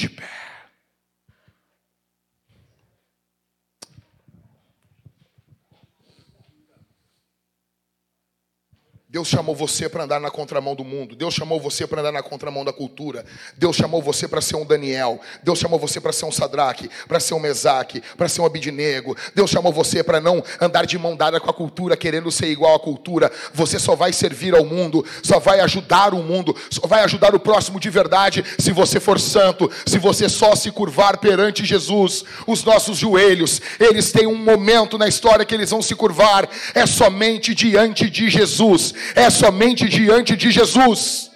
de 0.00 0.08
pé. 0.08 0.39
Deus 9.12 9.26
chamou 9.26 9.56
você 9.56 9.88
para 9.88 10.04
andar 10.04 10.20
na 10.20 10.30
contramão 10.30 10.76
do 10.76 10.84
mundo. 10.84 11.16
Deus 11.16 11.34
chamou 11.34 11.58
você 11.58 11.84
para 11.84 12.00
andar 12.00 12.12
na 12.12 12.22
contramão 12.22 12.64
da 12.64 12.72
cultura. 12.72 13.24
Deus 13.58 13.74
chamou 13.74 14.00
você 14.00 14.28
para 14.28 14.40
ser 14.40 14.54
um 14.54 14.64
Daniel. 14.64 15.20
Deus 15.42 15.58
chamou 15.58 15.80
você 15.80 16.00
para 16.00 16.12
ser 16.12 16.26
um 16.26 16.30
Sadraque, 16.30 16.88
para 17.08 17.18
ser 17.18 17.34
um 17.34 17.40
Mesaque, 17.40 18.00
para 18.16 18.28
ser 18.28 18.40
um 18.40 18.46
Abidinego. 18.46 19.16
Deus 19.34 19.50
chamou 19.50 19.72
você 19.72 20.04
para 20.04 20.20
não 20.20 20.40
andar 20.60 20.86
de 20.86 20.96
mão 20.96 21.16
dada 21.16 21.40
com 21.40 21.50
a 21.50 21.52
cultura, 21.52 21.96
querendo 21.96 22.30
ser 22.30 22.52
igual 22.52 22.76
à 22.76 22.78
cultura. 22.78 23.32
Você 23.52 23.80
só 23.80 23.96
vai 23.96 24.12
servir 24.12 24.54
ao 24.54 24.64
mundo, 24.64 25.04
só 25.24 25.40
vai 25.40 25.58
ajudar 25.58 26.14
o 26.14 26.22
mundo, 26.22 26.54
só 26.70 26.86
vai 26.86 27.02
ajudar 27.02 27.34
o 27.34 27.40
próximo 27.40 27.80
de 27.80 27.90
verdade 27.90 28.44
se 28.60 28.70
você 28.70 29.00
for 29.00 29.18
santo, 29.18 29.68
se 29.84 29.98
você 29.98 30.28
só 30.28 30.54
se 30.54 30.70
curvar 30.70 31.18
perante 31.18 31.64
Jesus. 31.64 32.22
Os 32.46 32.62
nossos 32.62 32.96
joelhos, 32.98 33.60
eles 33.80 34.12
têm 34.12 34.28
um 34.28 34.36
momento 34.36 34.96
na 34.96 35.08
história 35.08 35.44
que 35.44 35.52
eles 35.52 35.70
vão 35.70 35.82
se 35.82 35.96
curvar, 35.96 36.48
é 36.76 36.86
somente 36.86 37.56
diante 37.56 38.08
de 38.08 38.30
Jesus 38.30 38.99
é 39.14 39.28
somente 39.30 39.88
diante 39.88 40.36
de 40.36 40.50
Jesus. 40.50 41.30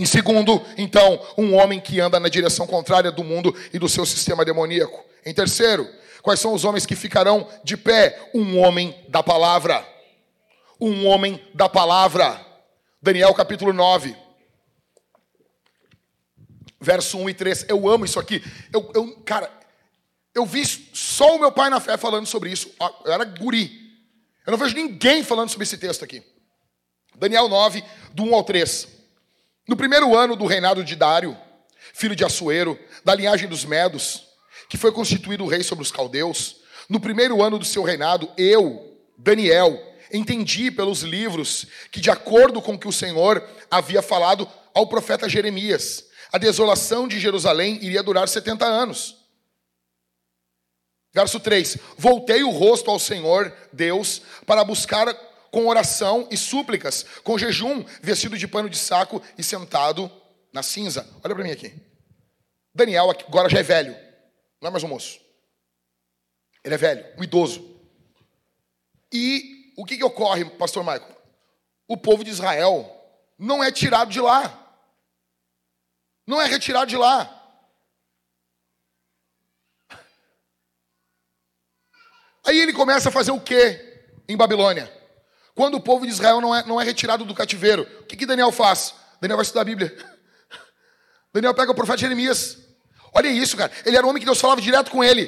Em 0.00 0.06
segundo, 0.06 0.64
então, 0.78 1.20
um 1.36 1.54
homem 1.54 1.78
que 1.78 2.00
anda 2.00 2.18
na 2.18 2.28
direção 2.28 2.66
contrária 2.66 3.12
do 3.12 3.22
mundo 3.22 3.54
e 3.72 3.78
do 3.78 3.88
seu 3.88 4.06
sistema 4.06 4.44
demoníaco. 4.44 5.04
Em 5.26 5.34
terceiro, 5.34 5.86
quais 6.22 6.40
são 6.40 6.54
os 6.54 6.64
homens 6.64 6.86
que 6.86 6.96
ficarão 6.96 7.46
de 7.62 7.76
pé? 7.76 8.30
Um 8.34 8.58
homem 8.58 8.96
da 9.08 9.22
palavra. 9.22 9.86
Um 10.80 11.06
homem 11.06 11.38
da 11.52 11.68
palavra. 11.68 12.40
Daniel 13.02 13.34
capítulo 13.34 13.74
9. 13.74 14.16
Verso 16.80 17.18
1 17.18 17.28
e 17.28 17.34
3. 17.34 17.66
Eu 17.68 17.86
amo 17.86 18.06
isso 18.06 18.18
aqui. 18.18 18.42
Eu, 18.72 18.90
eu, 18.94 19.16
cara, 19.22 19.50
eu 20.34 20.46
vi 20.46 20.64
só 20.64 21.36
o 21.36 21.38
meu 21.38 21.52
pai 21.52 21.68
na 21.68 21.78
fé 21.78 21.98
falando 21.98 22.26
sobre 22.26 22.50
isso. 22.50 22.70
Eu 23.04 23.12
era 23.12 23.24
guri. 23.24 23.79
Eu 24.50 24.58
não 24.58 24.64
vejo 24.66 24.74
ninguém 24.74 25.22
falando 25.22 25.48
sobre 25.48 25.62
esse 25.62 25.78
texto 25.78 26.04
aqui. 26.04 26.24
Daniel 27.14 27.48
9, 27.48 27.84
do 28.12 28.24
1 28.24 28.34
ao 28.34 28.42
3. 28.42 28.88
No 29.68 29.76
primeiro 29.76 30.16
ano 30.16 30.34
do 30.34 30.44
reinado 30.44 30.82
de 30.82 30.96
Dário, 30.96 31.38
filho 31.94 32.16
de 32.16 32.24
Assuero, 32.24 32.76
da 33.04 33.14
linhagem 33.14 33.48
dos 33.48 33.64
Medos, 33.64 34.24
que 34.68 34.76
foi 34.76 34.90
constituído 34.90 35.46
rei 35.46 35.62
sobre 35.62 35.84
os 35.84 35.92
caldeus, 35.92 36.56
no 36.88 36.98
primeiro 36.98 37.40
ano 37.44 37.60
do 37.60 37.64
seu 37.64 37.84
reinado, 37.84 38.28
eu, 38.36 38.98
Daniel, 39.16 39.80
entendi 40.12 40.68
pelos 40.72 41.02
livros 41.02 41.68
que, 41.92 42.00
de 42.00 42.10
acordo 42.10 42.60
com 42.60 42.74
o 42.74 42.78
que 42.78 42.88
o 42.88 42.92
Senhor 42.92 43.48
havia 43.70 44.02
falado 44.02 44.48
ao 44.74 44.88
profeta 44.88 45.28
Jeremias, 45.28 46.06
a 46.32 46.38
desolação 46.38 47.06
de 47.06 47.20
Jerusalém 47.20 47.78
iria 47.80 48.02
durar 48.02 48.28
70 48.28 48.66
anos. 48.66 49.19
Verso 51.12 51.40
3: 51.40 51.78
Voltei 51.96 52.42
o 52.42 52.50
rosto 52.50 52.90
ao 52.90 52.98
Senhor, 52.98 53.52
Deus, 53.72 54.22
para 54.46 54.64
buscar 54.64 55.12
com 55.50 55.66
oração 55.66 56.28
e 56.30 56.36
súplicas, 56.36 57.04
com 57.24 57.36
jejum, 57.36 57.84
vestido 58.00 58.38
de 58.38 58.46
pano 58.46 58.70
de 58.70 58.78
saco 58.78 59.20
e 59.36 59.42
sentado 59.42 60.10
na 60.52 60.62
cinza. 60.62 61.08
Olha 61.24 61.34
para 61.34 61.44
mim 61.44 61.50
aqui. 61.50 61.74
Daniel 62.74 63.10
agora 63.10 63.48
já 63.48 63.58
é 63.58 63.62
velho, 63.62 63.96
não 64.60 64.68
é 64.68 64.70
mais 64.70 64.84
um 64.84 64.88
moço. 64.88 65.20
Ele 66.64 66.74
é 66.74 66.78
velho, 66.78 67.04
um 67.18 67.24
idoso. 67.24 67.80
E 69.12 69.72
o 69.76 69.84
que, 69.84 69.96
que 69.96 70.04
ocorre, 70.04 70.44
pastor 70.44 70.84
Michael? 70.84 71.16
O 71.88 71.96
povo 71.96 72.22
de 72.22 72.30
Israel 72.30 72.88
não 73.36 73.64
é 73.64 73.72
tirado 73.72 74.10
de 74.10 74.20
lá. 74.20 74.56
Não 76.26 76.40
é 76.40 76.46
retirado 76.46 76.86
de 76.86 76.96
lá. 76.96 77.39
Aí 82.44 82.58
ele 82.58 82.72
começa 82.72 83.08
a 83.08 83.12
fazer 83.12 83.30
o 83.30 83.40
que 83.40 83.78
em 84.28 84.36
Babilônia? 84.36 84.90
Quando 85.54 85.74
o 85.74 85.80
povo 85.80 86.06
de 86.06 86.12
Israel 86.12 86.40
não 86.40 86.54
é, 86.54 86.64
não 86.66 86.80
é 86.80 86.84
retirado 86.84 87.24
do 87.24 87.34
cativeiro, 87.34 87.82
o 88.00 88.06
que, 88.06 88.16
que 88.16 88.26
Daniel 88.26 88.50
faz? 88.52 88.94
Daniel 89.20 89.36
vai 89.36 89.44
estudar 89.44 89.62
a 89.62 89.64
Bíblia. 89.64 89.94
Daniel 91.32 91.54
pega 91.54 91.70
o 91.70 91.74
profeta 91.74 91.98
Jeremias. 91.98 92.58
Olha 93.12 93.28
isso, 93.28 93.56
cara. 93.56 93.70
Ele 93.84 93.96
era 93.96 94.06
um 94.06 94.10
homem 94.10 94.20
que 94.20 94.26
Deus 94.26 94.40
falava 94.40 94.60
direto 94.60 94.90
com 94.90 95.04
ele. 95.04 95.26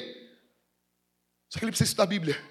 Só 1.48 1.58
que 1.58 1.64
ele 1.64 1.72
precisa 1.72 1.88
estudar 1.88 2.04
a 2.04 2.06
Bíblia. 2.06 2.42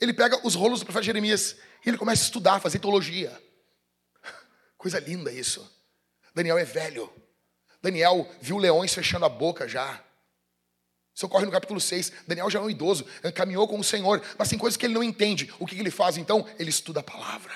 Ele 0.00 0.14
pega 0.14 0.40
os 0.46 0.54
rolos 0.54 0.80
do 0.80 0.86
profeta 0.86 1.04
Jeremias 1.04 1.56
e 1.84 1.90
ele 1.90 1.98
começa 1.98 2.22
a 2.22 2.26
estudar, 2.26 2.60
fazer 2.60 2.78
teologia. 2.78 3.36
Coisa 4.78 4.98
linda 4.98 5.30
isso. 5.30 5.68
Daniel 6.34 6.56
é 6.56 6.64
velho. 6.64 7.12
Daniel 7.82 8.28
viu 8.40 8.56
leões 8.56 8.94
fechando 8.94 9.24
a 9.24 9.28
boca 9.28 9.68
já. 9.68 10.02
Isso 11.18 11.26
ocorre 11.26 11.44
no 11.44 11.50
capítulo 11.50 11.80
6. 11.80 12.12
Daniel 12.28 12.48
já 12.48 12.60
é 12.60 12.62
um 12.62 12.70
idoso, 12.70 13.04
caminhou 13.34 13.66
com 13.66 13.76
o 13.76 13.82
Senhor, 13.82 14.22
mas 14.38 14.48
tem 14.48 14.56
coisas 14.56 14.76
que 14.76 14.86
ele 14.86 14.94
não 14.94 15.02
entende. 15.02 15.52
O 15.58 15.66
que 15.66 15.76
ele 15.76 15.90
faz 15.90 16.16
então? 16.16 16.46
Ele 16.60 16.70
estuda 16.70 17.00
a 17.00 17.02
palavra. 17.02 17.52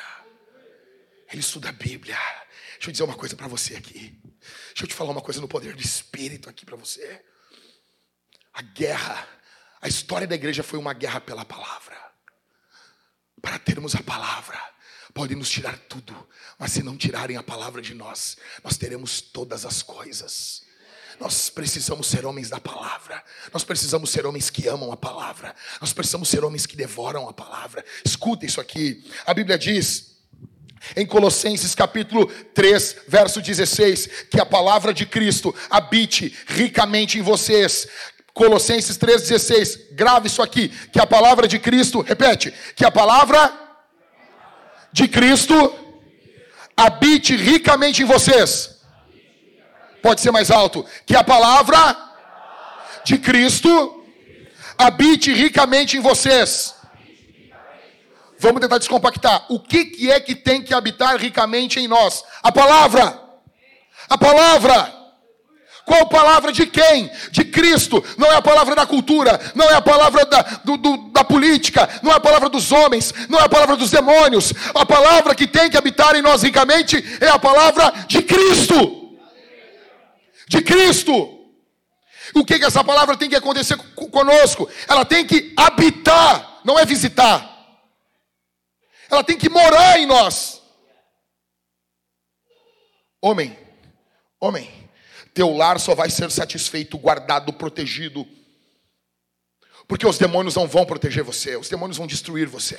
Ele 1.31 1.39
estuda 1.39 1.69
a 1.69 1.73
Bíblia. 1.73 2.19
Deixa 2.73 2.89
eu 2.89 2.91
dizer 2.91 3.05
uma 3.05 3.15
coisa 3.15 3.37
para 3.37 3.47
você 3.47 3.77
aqui. 3.77 4.21
Deixa 4.71 4.83
eu 4.83 4.89
te 4.89 4.95
falar 4.95 5.13
uma 5.13 5.21
coisa 5.21 5.41
no 5.41 5.47
poder 5.47 5.77
do 5.77 5.81
Espírito 5.81 6.51
aqui 6.51 6.67
para 6.67 6.75
você. 6.75 7.25
A 8.53 8.63
guerra, 8.63 9.29
a 9.81 9.87
história 9.87 10.27
da 10.27 10.35
igreja 10.35 10.65
foi 10.65 10.81
uma 10.81 10.93
guerra 10.93 11.21
pela 11.21 11.45
palavra. 11.45 11.97
Para 13.41 13.61
termos 13.61 13.95
a 13.95 14.03
palavra, 14.03 14.61
podem 15.15 15.37
nos 15.37 15.49
tirar 15.49 15.79
tudo, 15.79 16.29
mas 16.59 16.73
se 16.73 16.83
não 16.83 16.97
tirarem 16.97 17.37
a 17.37 17.45
palavra 17.45 17.81
de 17.81 17.95
nós, 17.95 18.37
nós 18.65 18.77
teremos 18.77 19.21
todas 19.21 19.65
as 19.65 19.85
coisas. 19.85 20.72
Nós 21.23 21.49
precisamos 21.49 22.09
ser 22.09 22.27
homens 22.27 22.51
da 22.51 22.59
palavra. 22.59 23.23
Nós 23.53 23.63
precisamos 23.63 24.11
ser 24.11 24.27
homens 24.27 24.51
que 24.51 24.67
amam 24.67 24.91
a 24.91 24.97
palavra. 24.97 25.55
Nós 25.81 25.93
precisamos 25.93 26.29
ser 26.29 26.45
homens 26.45 26.67
que 26.67 26.75
devoram 26.75 27.29
a 27.29 27.33
palavra. 27.33 27.85
Escuta 28.05 28.45
isso 28.45 28.61
aqui. 28.61 29.05
A 29.25 29.33
Bíblia 29.33 29.57
diz 29.57 30.17
em 30.97 31.07
Colossenses 31.07 31.77
capítulo 31.77 32.27
3, 32.27 32.97
verso 33.07 33.41
16, 33.41 34.27
que 34.33 34.41
a 34.41 34.45
palavra 34.45 34.93
de 34.93 35.07
Cristo 35.07 35.55
habite 35.71 36.37
ricamente 36.45 37.21
em 37.21 37.23
vocês. 37.23 37.87
Colossenses 38.35 38.99
3,16, 38.99 39.93
grave 39.93 40.27
isso 40.27 40.43
aqui, 40.43 40.71
que 40.91 40.99
a 40.99 41.07
palavra 41.07 41.47
de 41.47 41.61
Cristo, 41.61 42.01
repete, 42.01 42.53
que 42.75 42.85
a 42.85 42.91
palavra 42.91 43.53
de 44.93 45.07
Cristo 45.07 45.55
habite 46.77 47.37
ricamente 47.37 48.03
em 48.03 48.07
vocês. 48.07 48.72
Pode 50.03 50.21
ser 50.21 50.33
mais 50.33 50.51
alto. 50.51 50.85
Que 51.07 51.15
a 51.15 51.23
palavra 51.23 51.97
de 53.05 53.17
Cristo 53.19 54.05
habite 54.77 55.33
ricamente 55.33 55.97
em 55.97 56.01
vocês. 56.01 56.75
Vamos 58.39 58.61
tentar 58.61 58.79
descompactar. 58.79 59.47
O 59.49 59.61
que, 59.61 59.85
que 59.85 60.11
é 60.11 60.19
que 60.19 60.35
tem 60.35 60.61
que 60.61 60.75
habitar 60.75 61.17
ricamente 61.17 61.79
em 61.79 61.87
nós? 61.87 62.25
A 62.43 62.51
palavra. 62.51 63.21
A 64.11 64.19
palavra. 64.19 64.93
Qual 65.85 66.07
palavra 66.07 66.53
de 66.53 66.67
quem? 66.67 67.11
De 67.31 67.45
Cristo. 67.45 68.05
Não 68.19 68.27
é 68.27 68.35
a 68.35 68.43
palavra 68.43 68.75
da 68.75 68.87
cultura, 68.87 69.41
não 69.55 69.69
é 69.69 69.75
a 69.75 69.83
palavra 69.83 70.25
da, 70.25 70.43
do, 70.65 70.77
do, 70.77 70.97
da 71.11 71.23
política, 71.23 71.89
não 72.03 72.11
é 72.13 72.17
a 72.17 72.21
palavra 72.21 72.49
dos 72.49 72.73
homens, 72.73 73.13
não 73.29 73.39
é 73.39 73.45
a 73.45 73.49
palavra 73.49 73.77
dos 73.77 73.91
demônios. 73.91 74.53
A 74.75 74.85
palavra 74.85 75.35
que 75.35 75.47
tem 75.47 75.71
que 75.71 75.77
habitar 75.77 76.17
em 76.17 76.23
nós 76.23 76.43
ricamente 76.43 77.05
é 77.21 77.29
a 77.29 77.39
palavra 77.39 77.93
de 78.09 78.23
Cristo 78.23 79.02
de 80.53 80.63
Cristo. 80.63 81.15
O 82.35 82.45
que, 82.45 82.59
que 82.59 82.65
essa 82.67 82.85
palavra 82.85 83.17
tem 83.17 83.29
que 83.29 83.37
acontecer 83.37 83.77
conosco? 83.95 84.69
Ela 84.87 85.05
tem 85.05 85.27
que 85.27 85.55
habitar, 85.57 86.61
não 86.63 86.79
é 86.79 86.85
visitar. 86.85 87.49
Ela 89.11 89.25
tem 89.25 89.37
que 89.37 89.49
morar 89.49 89.99
em 89.99 90.07
nós. 90.07 90.63
Homem, 93.21 93.59
homem, 94.39 94.71
teu 95.33 95.57
lar 95.57 95.81
só 95.81 95.95
vai 95.95 96.11
ser 96.11 96.31
satisfeito, 96.31 96.99
guardado, 96.99 97.53
protegido. 97.53 98.27
Porque 99.89 100.07
os 100.07 100.19
demônios 100.19 100.55
não 100.55 100.67
vão 100.67 100.85
proteger 100.85 101.25
você, 101.25 101.57
os 101.57 101.69
demônios 101.69 101.97
vão 101.97 102.07
destruir 102.07 102.47
você. 102.47 102.79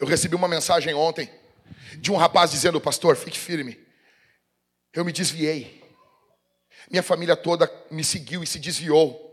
Eu 0.00 0.06
recebi 0.06 0.34
uma 0.34 0.48
mensagem 0.48 0.92
ontem 0.92 1.30
de 1.98 2.10
um 2.10 2.16
rapaz 2.16 2.50
dizendo: 2.50 2.80
Pastor, 2.80 3.16
fique 3.16 3.38
firme, 3.38 3.78
Eu 4.92 5.04
me 5.04 5.12
desviei. 5.12 5.81
Minha 6.90 7.02
família 7.02 7.36
toda 7.36 7.70
me 7.90 8.04
seguiu 8.04 8.42
e 8.42 8.46
se 8.46 8.58
desviou. 8.58 9.30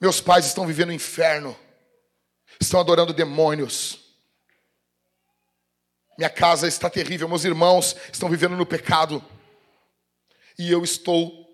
Meus 0.00 0.20
pais 0.20 0.46
estão 0.46 0.66
vivendo 0.66 0.90
o 0.90 0.94
inferno. 0.94 1.56
Estão 2.60 2.80
adorando 2.80 3.12
demônios. 3.12 4.00
Minha 6.16 6.30
casa 6.30 6.66
está 6.66 6.88
terrível. 6.88 7.28
Meus 7.28 7.44
irmãos 7.44 7.96
estão 8.12 8.28
vivendo 8.28 8.56
no 8.56 8.66
pecado. 8.66 9.24
E 10.58 10.70
eu 10.70 10.82
estou 10.84 11.48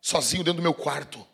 sozinho 0.00 0.44
dentro 0.44 0.58
do 0.58 0.62
meu 0.62 0.74
quarto. 0.74 1.26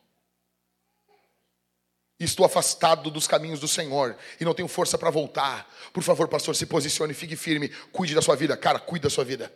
Estou 2.18 2.44
afastado 2.44 3.10
dos 3.10 3.26
caminhos 3.26 3.60
do 3.60 3.66
Senhor 3.66 4.16
e 4.38 4.44
não 4.44 4.52
tenho 4.52 4.68
força 4.68 4.98
para 4.98 5.08
voltar. 5.08 5.72
Por 5.92 6.02
favor, 6.02 6.28
pastor, 6.28 6.54
se 6.54 6.66
posicione, 6.66 7.14
fique 7.14 7.34
firme, 7.34 7.70
cuide 7.92 8.14
da 8.14 8.20
sua 8.20 8.36
vida. 8.36 8.56
Cara, 8.56 8.78
cuide 8.78 9.04
da 9.04 9.10
sua 9.10 9.24
vida. 9.24 9.50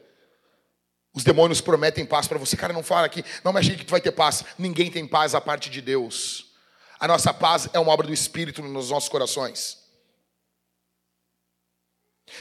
Os 1.15 1.23
demônios 1.23 1.61
prometem 1.61 2.05
paz 2.05 2.27
para 2.27 2.39
você. 2.39 2.57
Cara, 2.57 2.73
não 2.73 2.83
fala 2.83 3.07
aqui, 3.07 3.25
não 3.45 3.53
me 3.53 3.61
achei 3.61 3.77
que 3.77 3.85
tu 3.85 3.93
vai 3.93 4.01
ter 4.01 4.11
paz. 4.11 4.45
Ninguém 4.59 4.91
tem 4.91 5.07
paz 5.07 5.35
a 5.35 5.41
parte 5.41 5.71
de 5.71 5.81
Deus. 5.81 6.47
A 6.99 7.07
nossa 7.07 7.33
paz 7.33 7.69
é 7.73 7.79
uma 7.79 7.93
obra 7.93 8.07
do 8.07 8.13
Espírito 8.13 8.61
nos 8.63 8.91
nossos 8.91 9.09
corações. 9.09 9.79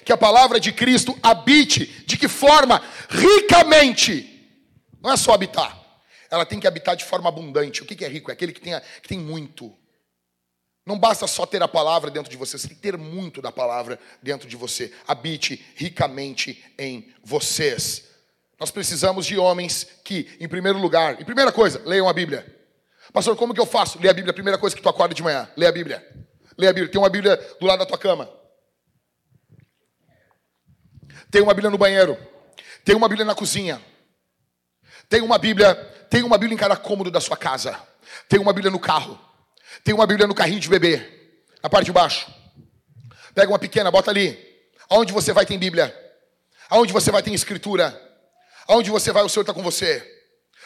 Que 0.04 0.12
a 0.12 0.18
palavra 0.18 0.60
de 0.60 0.72
Cristo 0.72 1.18
habite, 1.22 1.86
de 2.06 2.18
que 2.18 2.28
forma? 2.28 2.82
Ricamente. 3.10 4.30
Não 5.00 5.12
é 5.12 5.18
só 5.18 5.34
habitar. 5.34 5.80
Ela 6.32 6.46
tem 6.46 6.60
que 6.60 6.66
habitar 6.66 6.96
de 6.96 7.06
forma 7.06 7.30
abundante. 7.30 7.84
O 7.84 7.86
que 7.86 8.04
é 8.04 8.08
rico? 8.08 8.32
É 8.32 8.34
aquele 8.34 8.54
que 8.54 8.62
tem, 8.62 8.74
que 9.02 9.08
tem 9.08 9.20
muito. 9.20 9.72
Não 10.86 10.98
basta 10.98 11.28
só 11.28 11.46
ter 11.46 11.62
a 11.62 11.68
palavra 11.68 12.10
dentro 12.10 12.30
de 12.30 12.36
você, 12.36 12.58
você 12.58 12.68
tem 12.68 12.76
que 12.76 12.82
ter 12.82 12.98
muito 12.98 13.42
da 13.42 13.52
palavra 13.52 14.00
dentro 14.22 14.50
de 14.50 14.56
você. 14.56 14.92
Habite 15.08 15.64
ricamente 15.76 16.64
em 16.78 17.14
vocês. 17.24 18.13
Nós 18.60 18.72
precisamos 18.72 19.26
de 19.26 19.38
homens 19.38 19.88
que, 20.04 20.36
em 20.40 20.48
primeiro 20.48 20.80
lugar, 20.80 21.20
em 21.20 21.26
primeira 21.26 21.52
coisa, 21.52 21.82
leiam 21.86 22.08
a 22.08 22.14
Bíblia. 22.14 22.46
Pastor, 23.12 23.36
como 23.36 23.54
que 23.54 23.60
eu 23.60 23.66
faço? 23.66 24.00
Lê 24.00 24.10
a 24.10 24.14
Bíblia, 24.14 24.32
a 24.32 24.34
primeira 24.34 24.58
coisa 24.58 24.76
que 24.76 24.82
tu 24.82 24.90
acorda 24.90 25.14
de 25.14 25.22
manhã. 25.22 25.50
Lê 25.58 25.68
a 25.68 25.72
Bíblia. 25.72 26.06
Lê 26.58 26.68
a 26.68 26.74
Bíblia. 26.74 26.92
Tem 26.92 27.02
uma 27.02 27.10
Bíblia 27.10 27.36
do 27.60 27.66
lado 27.66 27.80
da 27.80 27.86
tua 27.86 27.98
cama. 27.98 28.30
Tem 31.30 31.42
uma 31.42 31.54
Bíblia 31.54 31.70
no 31.70 31.78
banheiro. 31.78 32.18
Tem 32.86 32.96
uma 32.96 33.08
Bíblia 33.08 33.26
na 33.26 33.36
cozinha. 33.36 33.82
Tem 35.10 35.22
uma 35.22 35.38
Bíblia, 35.38 35.76
tem 36.10 36.24
uma 36.24 36.38
Bíblia 36.38 36.56
em 36.56 36.58
cada 36.58 36.76
cômodo 36.76 37.12
da 37.12 37.20
sua 37.22 37.38
casa. 37.38 37.80
Tem 38.28 38.40
uma 38.40 38.54
Bíblia 38.54 38.72
no 38.72 38.80
carro. 38.80 39.20
Tem 39.84 39.94
uma 39.94 40.08
Bíblia 40.08 40.28
no 40.28 40.36
carrinho 40.36 40.60
de 40.60 40.70
bebê, 40.70 41.38
na 41.62 41.70
parte 41.70 41.86
de 41.86 41.92
baixo. 41.92 42.32
Pega 43.34 43.52
uma 43.52 43.60
pequena, 43.60 43.92
bota 43.92 44.12
ali. 44.12 44.38
Aonde 44.90 45.12
você 45.12 45.34
vai 45.34 45.46
tem 45.46 45.58
Bíblia. 45.58 45.96
Aonde 46.70 46.94
você 46.94 47.12
vai 47.12 47.24
tem 47.24 47.34
escritura. 47.34 48.00
Aonde 48.68 48.90
você 48.90 49.12
vai 49.12 49.24
o 49.24 49.30
Senhor 49.30 49.44
está 49.44 49.54
com 49.54 49.64
você. 49.64 50.02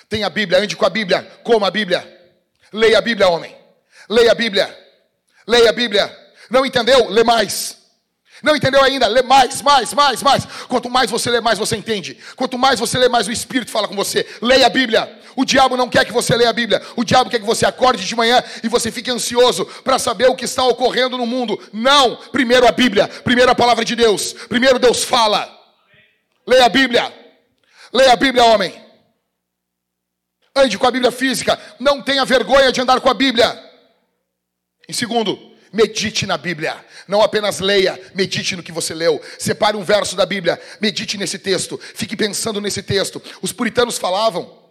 Tem 0.09 0.23
a 0.23 0.29
Bíblia, 0.29 0.59
ande 0.59 0.75
com 0.75 0.85
a 0.85 0.89
Bíblia, 0.89 1.23
coma 1.43 1.67
a 1.67 1.71
Bíblia. 1.71 2.05
Leia 2.71 2.97
a 2.97 3.01
Bíblia, 3.01 3.27
homem. 3.27 3.55
Leia 4.09 4.31
a 4.31 4.35
Bíblia. 4.35 4.77
Leia 5.45 5.69
a 5.69 5.73
Bíblia. 5.73 6.17
Não 6.49 6.65
entendeu? 6.65 7.09
Lê 7.09 7.23
mais. 7.23 7.77
Não 8.43 8.55
entendeu 8.55 8.83
ainda? 8.83 9.07
Lê 9.07 9.21
mais, 9.21 9.61
mais, 9.61 9.93
mais, 9.93 10.21
mais. 10.21 10.45
Quanto 10.67 10.89
mais 10.89 11.09
você 11.09 11.29
lê, 11.29 11.41
mais 11.41 11.57
você 11.57 11.75
entende. 11.75 12.17
Quanto 12.35 12.57
mais 12.57 12.79
você 12.79 12.97
lê, 12.97 13.09
mais 13.09 13.27
o 13.27 13.31
Espírito 13.31 13.71
fala 13.71 13.87
com 13.87 13.95
você. 13.95 14.27
Leia 14.41 14.67
a 14.67 14.69
Bíblia. 14.69 15.19
O 15.35 15.43
diabo 15.43 15.75
não 15.75 15.89
quer 15.89 16.05
que 16.05 16.11
você 16.11 16.35
leia 16.35 16.49
a 16.49 16.53
Bíblia. 16.53 16.81
O 16.95 17.03
diabo 17.03 17.29
quer 17.29 17.39
que 17.39 17.45
você 17.45 17.65
acorde 17.65 18.05
de 18.05 18.15
manhã 18.15 18.43
e 18.63 18.67
você 18.67 18.91
fique 18.91 19.09
ansioso 19.09 19.65
para 19.83 19.97
saber 19.97 20.29
o 20.29 20.35
que 20.35 20.45
está 20.45 20.63
ocorrendo 20.63 21.17
no 21.17 21.25
mundo. 21.25 21.59
Não. 21.73 22.15
Primeiro 22.31 22.67
a 22.67 22.71
Bíblia. 22.71 23.07
Primeiro 23.07 23.51
a 23.51 23.55
palavra 23.55 23.83
de 23.83 23.95
Deus. 23.95 24.33
Primeiro 24.33 24.77
Deus 24.77 25.03
fala. 25.03 25.51
Leia 26.45 26.65
a 26.65 26.69
Bíblia. 26.69 27.26
Leia 27.93 28.13
a 28.13 28.15
Bíblia, 28.15 28.43
homem. 28.45 28.73
Ande 30.55 30.77
com 30.77 30.87
a 30.87 30.91
Bíblia 30.91 31.11
física. 31.11 31.59
Não 31.79 32.01
tenha 32.01 32.25
vergonha 32.25 32.71
de 32.71 32.81
andar 32.81 32.99
com 32.99 33.09
a 33.09 33.13
Bíblia. 33.13 33.63
Em 34.89 34.93
segundo, 34.93 35.37
medite 35.71 36.25
na 36.25 36.37
Bíblia. 36.37 36.83
Não 37.07 37.21
apenas 37.21 37.59
leia, 37.59 37.99
medite 38.15 38.55
no 38.55 38.63
que 38.63 38.71
você 38.71 38.93
leu. 38.93 39.21
Separe 39.37 39.77
um 39.77 39.83
verso 39.83 40.15
da 40.15 40.25
Bíblia, 40.25 40.59
medite 40.81 41.17
nesse 41.17 41.37
texto. 41.37 41.77
Fique 41.77 42.15
pensando 42.15 42.59
nesse 42.59 42.81
texto. 42.81 43.21
Os 43.41 43.51
puritanos 43.51 43.97
falavam 43.97 44.65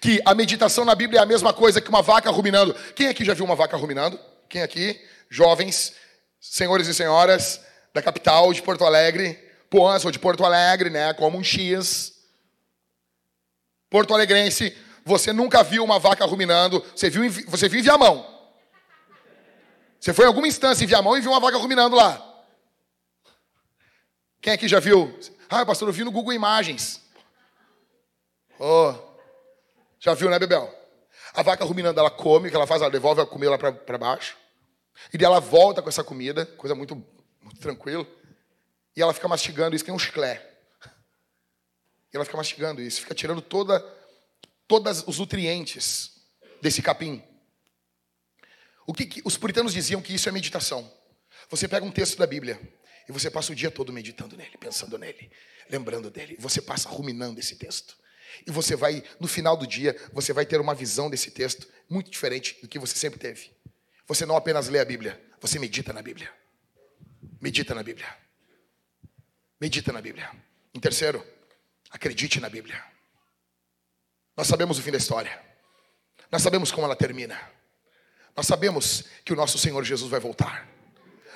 que 0.00 0.20
a 0.24 0.34
meditação 0.34 0.84
na 0.84 0.94
Bíblia 0.94 1.20
é 1.20 1.22
a 1.22 1.26
mesma 1.26 1.52
coisa 1.52 1.80
que 1.80 1.88
uma 1.88 2.02
vaca 2.02 2.30
ruminando. 2.30 2.74
Quem 2.94 3.08
aqui 3.08 3.24
já 3.24 3.34
viu 3.34 3.44
uma 3.44 3.56
vaca 3.56 3.76
ruminando? 3.76 4.18
Quem 4.48 4.62
aqui? 4.62 5.00
Jovens, 5.30 5.94
senhores 6.40 6.88
e 6.88 6.94
senhoras 6.94 7.60
da 7.94 8.02
capital 8.02 8.52
de 8.52 8.62
Porto 8.62 8.84
Alegre. 8.84 9.38
Pô, 9.70 9.98
sou 10.00 10.10
de 10.10 10.18
Porto 10.18 10.44
Alegre, 10.44 10.90
né? 10.90 11.12
Como 11.14 11.38
um 11.38 11.44
X. 11.44 12.17
Porto 13.90 14.14
Alegrense 14.14 14.76
você 15.08 15.32
nunca 15.32 15.62
viu 15.62 15.82
uma 15.82 15.98
vaca 15.98 16.24
ruminando. 16.26 16.84
Você 16.94 17.08
viu, 17.08 17.28
você 17.48 17.68
viu 17.68 17.80
em 17.80 17.82
Viamão. 17.82 18.26
Você 19.98 20.12
foi 20.12 20.26
em 20.26 20.28
alguma 20.28 20.46
instância 20.46 20.84
em 20.84 20.86
Viamão 20.86 21.16
e 21.16 21.20
viu 21.20 21.30
uma 21.30 21.40
vaca 21.40 21.56
ruminando 21.56 21.96
lá. 21.96 22.24
Quem 24.40 24.52
aqui 24.52 24.68
já 24.68 24.78
viu? 24.78 25.18
Ah, 25.48 25.64
pastor, 25.64 25.88
eu 25.88 25.92
vi 25.92 26.04
no 26.04 26.12
Google 26.12 26.32
Imagens. 26.32 27.02
Oh, 28.60 28.94
já 29.98 30.14
viu, 30.14 30.30
né, 30.30 30.38
Bebel? 30.38 30.72
A 31.34 31.42
vaca 31.42 31.64
ruminando, 31.64 31.98
ela 31.98 32.10
come, 32.10 32.48
o 32.48 32.50
que 32.50 32.56
ela 32.56 32.66
faz? 32.66 32.82
Ela 32.82 32.90
devolve 32.90 33.20
a 33.20 33.26
comida 33.26 33.50
lá 33.52 33.58
para 33.58 33.98
baixo. 33.98 34.36
E 35.12 35.18
daí 35.18 35.26
ela 35.26 35.40
volta 35.40 35.80
com 35.80 35.88
essa 35.88 36.04
comida, 36.04 36.44
coisa 36.44 36.74
muito, 36.74 36.94
muito 37.42 37.60
tranquila. 37.60 38.06
E 38.96 39.02
ela 39.02 39.14
fica 39.14 39.28
mastigando 39.28 39.74
isso, 39.74 39.84
que 39.84 39.90
é 39.90 39.94
um 39.94 39.98
chiclé. 39.98 40.57
E 42.12 42.16
ela 42.16 42.24
fica 42.24 42.36
mastigando 42.36 42.80
isso, 42.80 43.00
fica 43.00 43.14
tirando 43.14 43.42
toda 43.42 43.80
todos 44.66 45.02
os 45.06 45.18
nutrientes 45.18 46.12
desse 46.60 46.82
capim. 46.82 47.22
O 48.86 48.92
que, 48.92 49.06
que, 49.06 49.22
os 49.24 49.36
puritanos 49.36 49.72
diziam 49.72 50.02
que 50.02 50.14
isso 50.14 50.28
é 50.28 50.32
meditação. 50.32 50.90
Você 51.50 51.66
pega 51.66 51.84
um 51.84 51.90
texto 51.90 52.18
da 52.18 52.26
Bíblia 52.26 52.60
e 53.08 53.12
você 53.12 53.30
passa 53.30 53.52
o 53.52 53.54
dia 53.54 53.70
todo 53.70 53.92
meditando 53.92 54.36
nele, 54.36 54.56
pensando 54.58 54.98
nele, 54.98 55.30
lembrando 55.70 56.10
dele. 56.10 56.36
Você 56.38 56.60
passa 56.60 56.88
ruminando 56.88 57.40
esse 57.40 57.56
texto. 57.56 57.96
E 58.46 58.50
você 58.50 58.76
vai, 58.76 59.02
no 59.18 59.26
final 59.26 59.56
do 59.56 59.66
dia, 59.66 59.96
você 60.12 60.32
vai 60.32 60.44
ter 60.44 60.60
uma 60.60 60.74
visão 60.74 61.08
desse 61.08 61.30
texto 61.30 61.66
muito 61.88 62.10
diferente 62.10 62.58
do 62.60 62.68
que 62.68 62.78
você 62.78 62.94
sempre 62.94 63.18
teve. 63.18 63.50
Você 64.06 64.26
não 64.26 64.36
apenas 64.36 64.68
lê 64.68 64.78
a 64.78 64.84
Bíblia, 64.84 65.20
você 65.40 65.58
medita 65.58 65.92
na 65.92 66.02
Bíblia. 66.02 66.30
Medita 67.40 67.74
na 67.74 67.82
Bíblia. 67.82 68.08
Medita 69.60 69.92
na 69.92 70.00
Bíblia. 70.00 70.30
Em 70.74 70.80
terceiro, 70.80 71.24
acredite 71.90 72.40
na 72.40 72.48
Bíblia. 72.48 72.82
Nós 74.36 74.46
sabemos 74.46 74.78
o 74.78 74.82
fim 74.82 74.90
da 74.90 74.98
história. 74.98 75.38
Nós 76.30 76.42
sabemos 76.42 76.70
como 76.70 76.86
ela 76.86 76.96
termina. 76.96 77.40
Nós 78.36 78.46
sabemos 78.46 79.04
que 79.24 79.32
o 79.32 79.36
nosso 79.36 79.58
Senhor 79.58 79.82
Jesus 79.84 80.10
vai 80.10 80.20
voltar. 80.20 80.68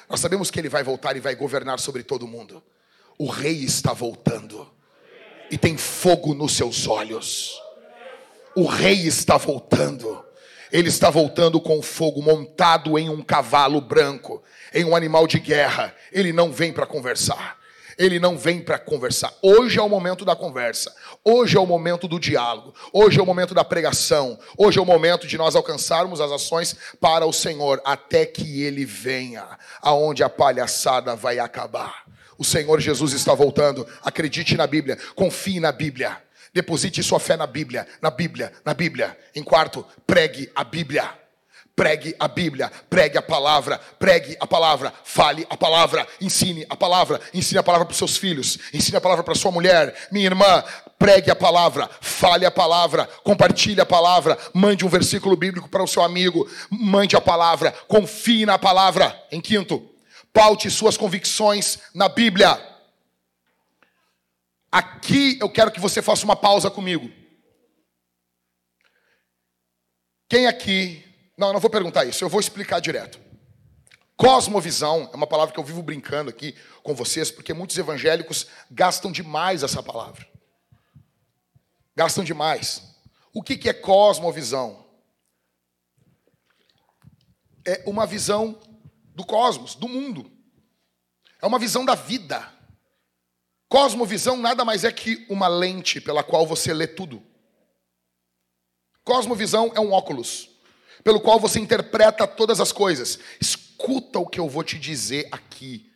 Nós 0.09 0.21
sabemos 0.21 0.51
que 0.51 0.61
ele 0.61 0.69
vai 0.69 0.83
voltar 0.83 1.17
e 1.17 1.21
vai 1.21 1.35
governar 1.35 1.81
sobre 1.81 2.03
todo 2.03 2.29
mundo. 2.29 2.63
O 3.19 3.29
rei 3.29 3.65
está 3.65 3.93
voltando 3.93 4.71
e 5.51 5.59
tem 5.59 5.77
fogo 5.77 6.35
nos 6.35 6.57
seus 6.57 6.87
olhos. 6.87 7.61
O 8.55 8.67
rei 8.67 9.07
está 9.07 9.37
voltando. 9.37 10.25
Ele 10.71 10.89
está 10.89 11.11
voltando 11.11 11.61
com 11.61 11.83
fogo 11.83 12.23
montado 12.23 12.99
em 12.99 13.11
um 13.11 13.23
cavalo 13.23 13.81
branco, 13.81 14.43
em 14.73 14.85
um 14.85 14.95
animal 14.95 15.27
de 15.27 15.39
guerra. 15.39 15.95
Ele 16.11 16.33
não 16.33 16.53
vem 16.53 16.73
para 16.73 16.87
conversar. 16.87 17.59
Ele 17.99 18.19
não 18.19 18.37
vem 18.37 18.61
para 18.61 18.79
conversar. 18.79 19.33
Hoje 19.43 19.79
é 19.79 19.83
o 19.83 19.89
momento 19.89 20.25
da 20.25 20.37
conversa. 20.37 20.95
Hoje 21.25 21.57
é 21.57 21.61
o 21.61 21.67
momento 21.67 22.09
do 22.09 22.19
diálogo. 22.19 22.75
Hoje 22.93 23.19
é 23.19 23.23
o 23.23 23.27
momento 23.27 23.55
da 23.55 23.65
pregação. 23.65 24.39
Hoje 24.57 24.79
é 24.79 24.83
o 24.83 24.87
momento 24.87 25.27
de 25.27 25.37
nós 25.39 25.55
alcançarmos 25.55 26.21
as 26.21 26.31
ações 26.31 26.77
para 27.01 27.27
o 27.27 27.33
Senhor 27.33 27.81
até 27.85 28.27
que 28.27 28.63
ele 28.63 28.85
venha, 28.85 29.45
aonde 29.81 30.23
a 30.23 30.29
palhaçada 30.29 31.15
vai 31.17 31.39
acabar. 31.39 32.05
O 32.39 32.45
Senhor 32.45 32.81
Jesus 32.81 33.13
está 33.13 33.35
voltando. 33.35 33.87
Acredite 34.03 34.57
na 34.57 34.67
Bíblia, 34.67 34.99
confie 35.15 35.61
na 35.61 35.71
Bíblia. 35.71 36.21
Deposite 36.53 37.03
sua 37.03 37.19
fé 37.19 37.37
na 37.37 37.47
Bíblia, 37.47 37.87
na 38.01 38.11
Bíblia, 38.11 38.53
na 38.65 38.75
Bíblia. 38.75 39.17
Em 39.35 39.43
quarto, 39.43 39.87
pregue 40.07 40.51
a 40.55 40.63
Bíblia. 40.63 41.22
Pregue 41.75 42.15
a 42.19 42.29
Bíblia, 42.29 42.71
pregue 42.91 43.17
a 43.17 43.23
palavra, 43.23 43.79
pregue 43.99 44.37
a 44.39 44.47
palavra, 44.47 44.93
fale 45.05 45.47
a 45.49 45.57
palavra, 45.57 46.07
ensine 46.21 46.67
a 46.69 46.77
palavra, 46.77 47.19
ensine 47.33 47.59
a 47.59 47.63
palavra 47.63 47.87
para 47.87 47.93
os 47.93 47.99
seus 47.99 48.19
filhos, 48.19 48.59
ensine 48.75 48.99
a 48.99 49.01
palavra 49.01 49.25
para 49.25 49.35
sua 49.35 49.51
mulher, 49.51 50.09
minha 50.13 50.27
irmã, 50.27 50.63
pregue 50.99 51.31
a 51.31 51.37
palavra, 51.37 51.89
fale 52.01 52.45
a 52.45 52.51
palavra, 52.51 53.07
compartilhe 53.25 53.81
a 53.81 53.87
palavra, 53.87 54.39
mande 54.53 54.85
um 54.85 54.89
versículo 54.89 55.35
bíblico 55.35 55.67
para 55.67 55.83
o 55.83 55.89
seu 55.89 56.03
amigo, 56.03 56.47
mande 56.71 57.17
a 57.17 57.21
palavra, 57.23 57.73
confie 57.89 58.45
na 58.45 58.59
palavra. 58.59 59.19
Em 59.33 59.41
quinto, 59.41 59.91
paute 60.31 60.71
suas 60.71 60.99
convicções 60.99 61.79
na 61.95 62.09
Bíblia. 62.09 62.61
Aqui 64.71 65.39
eu 65.41 65.49
quero 65.51 65.71
que 65.71 65.81
você 65.81 66.03
faça 66.03 66.25
uma 66.25 66.37
pausa 66.37 66.71
comigo. 66.71 67.11
Quem 70.29 70.47
aqui 70.47 71.12
não, 71.37 71.49
eu 71.49 71.53
não 71.55 71.61
vou 71.61 71.71
perguntar 71.71 72.05
isso, 72.05 72.23
eu 72.23 72.29
vou 72.29 72.41
explicar 72.41 72.81
direto. 72.81 73.19
Cosmovisão 74.17 75.11
é 75.13 75.17
uma 75.17 75.27
palavra 75.27 75.53
que 75.53 75.59
eu 75.59 75.65
vivo 75.65 75.83
brincando 75.83 76.31
aqui 76.31 76.55
com 76.83 76.95
vocês, 76.95 77.31
porque 77.31 77.55
muitos 77.55 77.77
evangélicos 77.77 78.47
gastam 78.71 79.11
demais 79.11 79.63
essa 79.63 79.83
palavra. 79.83 80.29
Gastam 81.97 82.23
demais. 82.23 82.83
O 83.35 83.43
que 83.43 83.69
é 83.69 83.73
cosmovisão? 83.73 84.87
É 87.65 87.83
uma 87.87 88.07
visão 88.07 88.61
do 89.15 89.25
cosmos, 89.25 89.75
do 89.75 89.89
mundo. 89.89 90.31
É 91.41 91.47
uma 91.47 91.59
visão 91.59 91.85
da 91.85 91.95
vida. 91.95 92.49
Cosmovisão 93.69 94.37
nada 94.37 94.65
mais 94.65 94.85
é 94.85 94.93
que 94.93 95.27
uma 95.29 95.49
lente 95.49 96.01
pela 96.01 96.23
qual 96.23 96.47
você 96.47 96.73
lê 96.75 96.87
tudo. 96.87 97.23
Cosmovisão 99.03 99.73
é 99.75 99.81
um 99.81 99.93
óculos 99.93 100.52
pelo 101.03 101.21
qual 101.21 101.39
você 101.39 101.59
interpreta 101.59 102.27
todas 102.27 102.61
as 102.61 102.73
coisas. 102.73 103.19
Escuta 103.41 104.19
o 104.19 104.27
que 104.27 104.39
eu 104.39 104.49
vou 104.49 104.63
te 104.63 104.79
dizer 104.79 105.29
aqui. 105.33 105.91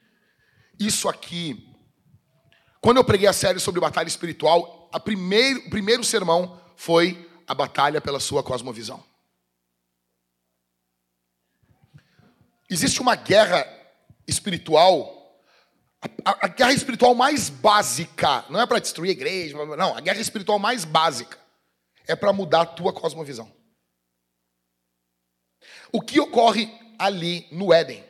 Isso 0.78 1.09
aqui. 1.09 1.72
Quando 2.80 2.98
eu 2.98 3.04
preguei 3.04 3.28
a 3.28 3.32
série 3.32 3.59
sobre 3.59 3.80
batalha 3.80 4.09
espiritual, 4.09 4.88
a 4.92 4.98
o 4.98 5.70
primeiro 5.70 6.04
sermão 6.04 6.61
foi 6.76 7.28
a 7.46 7.54
batalha 7.54 8.00
pela 8.00 8.20
sua 8.20 8.42
cosmovisão. 8.42 9.02
Existe 12.68 13.00
uma 13.00 13.14
guerra 13.14 13.64
espiritual, 14.26 15.40
a, 16.24 16.46
a 16.46 16.48
guerra 16.48 16.72
espiritual 16.72 17.14
mais 17.14 17.48
básica, 17.48 18.44
não 18.50 18.61
é 18.61 18.66
para 18.66 18.80
destruir 18.80 19.11
a 19.11 19.12
igreja, 19.12 19.57
não, 19.76 19.96
a 19.96 20.00
guerra 20.00 20.20
espiritual 20.20 20.59
mais 20.59 20.84
básica 20.84 21.38
é 22.09 22.16
para 22.16 22.32
mudar 22.32 22.62
a 22.62 22.66
tua 22.66 22.92
cosmovisão. 22.92 23.50
O 25.93 26.01
que 26.01 26.20
ocorre 26.20 26.70
ali 26.99 27.47
no 27.51 27.72
Éden? 27.72 28.05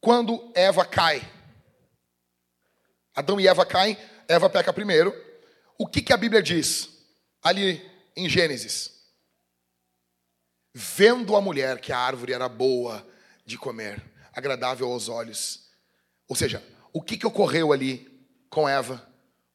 Quando 0.00 0.52
Eva 0.54 0.84
cai. 0.84 1.22
Adão 3.14 3.40
e 3.40 3.48
Eva 3.48 3.64
caem, 3.64 3.96
Eva 4.28 4.50
peca 4.50 4.72
primeiro. 4.72 5.14
O 5.78 5.86
que, 5.86 6.02
que 6.02 6.12
a 6.12 6.16
Bíblia 6.16 6.42
diz 6.42 6.88
ali 7.42 7.84
em 8.14 8.28
Gênesis? 8.28 8.92
Vendo 10.74 11.34
a 11.34 11.40
mulher 11.40 11.80
que 11.80 11.92
a 11.92 11.98
árvore 11.98 12.32
era 12.32 12.48
boa 12.48 13.06
de 13.44 13.56
comer, 13.56 14.02
agradável 14.34 14.92
aos 14.92 15.08
olhos. 15.08 15.70
Ou 16.28 16.36
seja, 16.36 16.62
o 16.92 17.00
que, 17.00 17.16
que 17.16 17.26
ocorreu 17.26 17.72
ali 17.72 18.28
com 18.50 18.68
Eva? 18.68 19.06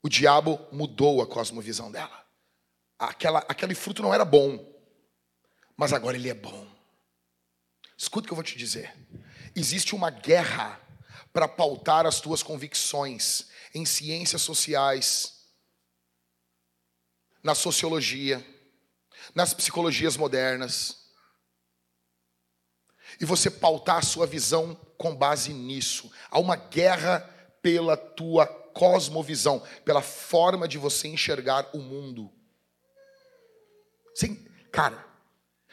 O 0.02 0.10
diabo 0.10 0.60
mudou 0.72 1.22
a 1.22 1.28
cosmovisão 1.28 1.92
dela. 1.92 2.26
Aquela, 2.98 3.40
aquele 3.48 3.76
fruto 3.76 4.02
não 4.02 4.14
era 4.14 4.26
bom 4.26 4.71
mas 5.82 5.94
agora 5.94 6.16
ele 6.16 6.30
é 6.30 6.34
bom. 6.36 6.68
Escuta 7.98 8.26
o 8.26 8.28
que 8.28 8.34
eu 8.34 8.36
vou 8.36 8.44
te 8.44 8.56
dizer. 8.56 8.96
Existe 9.56 9.96
uma 9.96 10.12
guerra 10.12 10.80
para 11.34 11.48
pautar 11.48 12.06
as 12.06 12.22
tuas 12.22 12.44
convicções 12.44 13.48
em 13.74 13.84
ciências 13.84 14.44
sociais, 14.44 15.50
na 17.42 17.56
sociologia, 17.56 18.46
nas 19.34 19.56
psicologias 19.56 20.16
modernas. 20.16 21.10
E 23.20 23.26
você 23.26 23.50
pautar 23.50 23.98
a 23.98 24.04
sua 24.04 24.28
visão 24.28 24.76
com 25.00 25.16
base 25.16 25.52
nisso. 25.52 26.12
Há 26.30 26.38
uma 26.38 26.58
guerra 26.58 27.22
pela 27.60 27.98
tua 27.98 28.46
cosmovisão, 28.46 29.66
pela 29.84 30.04
forma 30.04 30.68
de 30.68 30.78
você 30.78 31.08
enxergar 31.08 31.68
o 31.74 31.80
mundo. 31.80 32.32
Sim, 34.14 34.48
cara, 34.72 35.11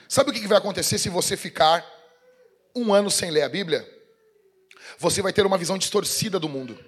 Sabe 0.09 0.31
o 0.31 0.33
que 0.33 0.47
vai 0.47 0.57
acontecer 0.57 0.99
se 0.99 1.11
você 1.11 1.37
ficar 1.37 1.85
um 2.75 2.95
ano 2.95 3.11
sem 3.11 3.31
ler 3.31 3.43
a 3.43 3.49
Bíblia? 3.49 3.87
Você 4.99 5.21
vai 5.21 5.33
ter 5.33 5.45
uma 5.45 5.59
visão 5.59 5.77
distorcida 5.77 6.41
do 6.41 6.49
mundo. 6.49 6.83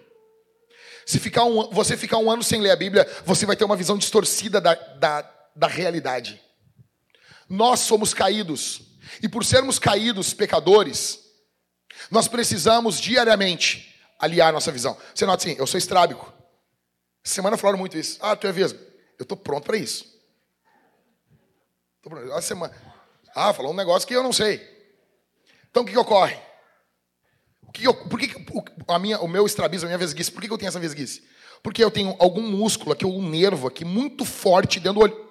Se 1.04 1.18
ficar 1.18 1.44
um, 1.44 1.70
você 1.70 1.96
ficar 1.96 2.16
um 2.18 2.30
ano 2.30 2.42
sem 2.42 2.60
ler 2.60 2.70
a 2.70 2.76
Bíblia, 2.76 3.06
você 3.24 3.44
vai 3.44 3.56
ter 3.56 3.64
uma 3.64 3.76
visão 3.76 3.98
distorcida 3.98 4.60
da, 4.60 4.74
da, 4.74 5.22
da 5.54 5.66
realidade. 5.66 6.40
Nós 7.48 7.80
somos 7.80 8.14
caídos. 8.14 8.82
E 9.22 9.28
por 9.28 9.44
sermos 9.44 9.78
caídos, 9.78 10.32
pecadores, 10.32 11.18
nós 12.10 12.28
precisamos 12.28 12.98
diariamente 12.98 13.94
aliar 14.18 14.52
nossa 14.52 14.72
visão. 14.72 14.96
Você 15.14 15.26
nota 15.26 15.44
assim, 15.44 15.56
eu 15.58 15.66
sou 15.66 15.76
estrábico. 15.76 16.32
Semana 17.22 17.56
falaram 17.56 17.78
muito 17.78 17.98
isso. 17.98 18.18
Ah, 18.22 18.34
tu 18.34 18.46
é 18.46 18.52
vesgo. 18.52 18.78
Eu 19.18 19.24
estou 19.24 19.36
pronto 19.36 19.64
para 19.64 19.76
isso. 19.76 20.06
Tô 22.02 22.08
pronto. 22.08 22.32
A 22.32 22.40
semana, 22.40 22.74
ah, 23.34 23.52
falou 23.52 23.72
um 23.72 23.76
negócio 23.76 24.06
que 24.06 24.14
eu 24.14 24.22
não 24.22 24.32
sei. 24.32 24.60
Então 25.70 25.82
o 25.82 25.86
que, 25.86 25.92
que 25.92 25.98
ocorre? 25.98 26.36
O 27.62 27.72
que 27.72 27.84
eu, 27.84 27.94
por 27.94 28.18
que, 28.18 28.34
a 28.88 28.98
minha, 28.98 29.20
o 29.20 29.28
meu 29.28 29.46
estrabismo, 29.46 29.86
a 29.86 29.88
minha 29.88 29.98
vesguice, 29.98 30.30
por 30.30 30.40
que, 30.40 30.48
que 30.48 30.52
eu 30.52 30.58
tenho 30.58 30.68
essa 30.68 30.80
vesguice? 30.80 31.22
Porque 31.62 31.82
eu 31.82 31.90
tenho 31.90 32.16
algum 32.18 32.42
músculo 32.42 32.92
aqui, 32.92 33.06
um 33.06 33.28
nervo 33.28 33.68
aqui 33.68 33.84
muito 33.84 34.24
forte 34.24 34.80
dentro 34.80 34.98
do 34.98 35.04
olho. 35.04 35.30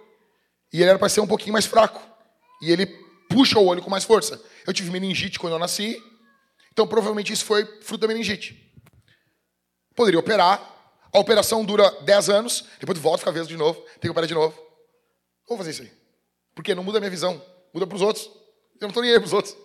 E 0.72 0.82
ele 0.82 0.90
era 0.90 1.00
para 1.00 1.10
ser 1.10 1.22
um 1.22 1.28
pouquinho 1.28 1.54
mais 1.54 1.66
fraco. 1.66 2.02
E 2.62 2.72
ele 2.72 2.86
puxa 3.30 3.60
o 3.60 3.66
olho 3.66 3.82
com 3.82 3.90
mais 3.90 4.04
força. 4.04 4.42
Eu 4.66 4.72
tive 4.72 4.92
meningite 4.92 5.40
quando 5.40 5.54
eu 5.54 5.60
nasci, 5.60 6.02
então 6.72 6.88
provavelmente 6.88 7.34
isso 7.34 7.44
foi 7.44 7.66
fruto 7.82 8.02
da 8.02 8.08
meningite. 8.08 8.72
Poderia 9.96 10.20
operar, 10.20 10.62
a 11.12 11.20
operação 11.20 11.66
dura 11.66 11.90
10 12.04 12.30
anos, 12.30 12.66
depois 12.80 12.98
volta 12.98 13.28
a 13.30 13.34
vesgo 13.34 13.50
de 13.50 13.58
novo, 13.58 13.82
tem 13.94 14.02
que 14.02 14.10
operar 14.10 14.28
de 14.28 14.34
novo. 14.34 14.58
Vou 15.48 15.58
fazer 15.58 15.72
isso 15.72 15.82
aí. 15.82 15.92
Porque 16.56 16.76
não 16.76 16.84
muda 16.84 17.00
a 17.00 17.02
minha 17.02 17.10
visão 17.10 17.42
muda 17.74 17.88
para 17.88 17.96
os 17.96 18.02
outros. 18.02 18.26
Eu 18.26 18.82
não 18.82 18.90
estou 18.90 19.04
nem 19.04 19.12
aí 19.12 19.20
para 19.20 19.28
os 19.28 19.34
outros. 19.34 19.56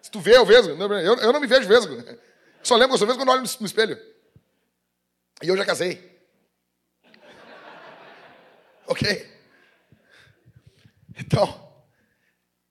Se 0.00 0.10
tu 0.10 0.20
vê, 0.20 0.36
eu 0.36 0.44
vejo. 0.44 0.70
Eu, 0.70 1.16
eu 1.16 1.32
não 1.32 1.40
me 1.40 1.46
vejo 1.46 1.68
vesgo. 1.68 1.94
Só 2.62 2.74
lembro 2.74 2.90
que 2.90 2.94
eu 2.94 2.98
sou 2.98 3.06
vesgo 3.06 3.20
quando 3.20 3.30
olho 3.30 3.42
no, 3.42 3.60
no 3.60 3.66
espelho. 3.66 3.98
E 5.42 5.48
eu 5.48 5.56
já 5.56 5.64
casei. 5.64 6.10
Ok? 8.84 9.30
Então, 11.16 11.72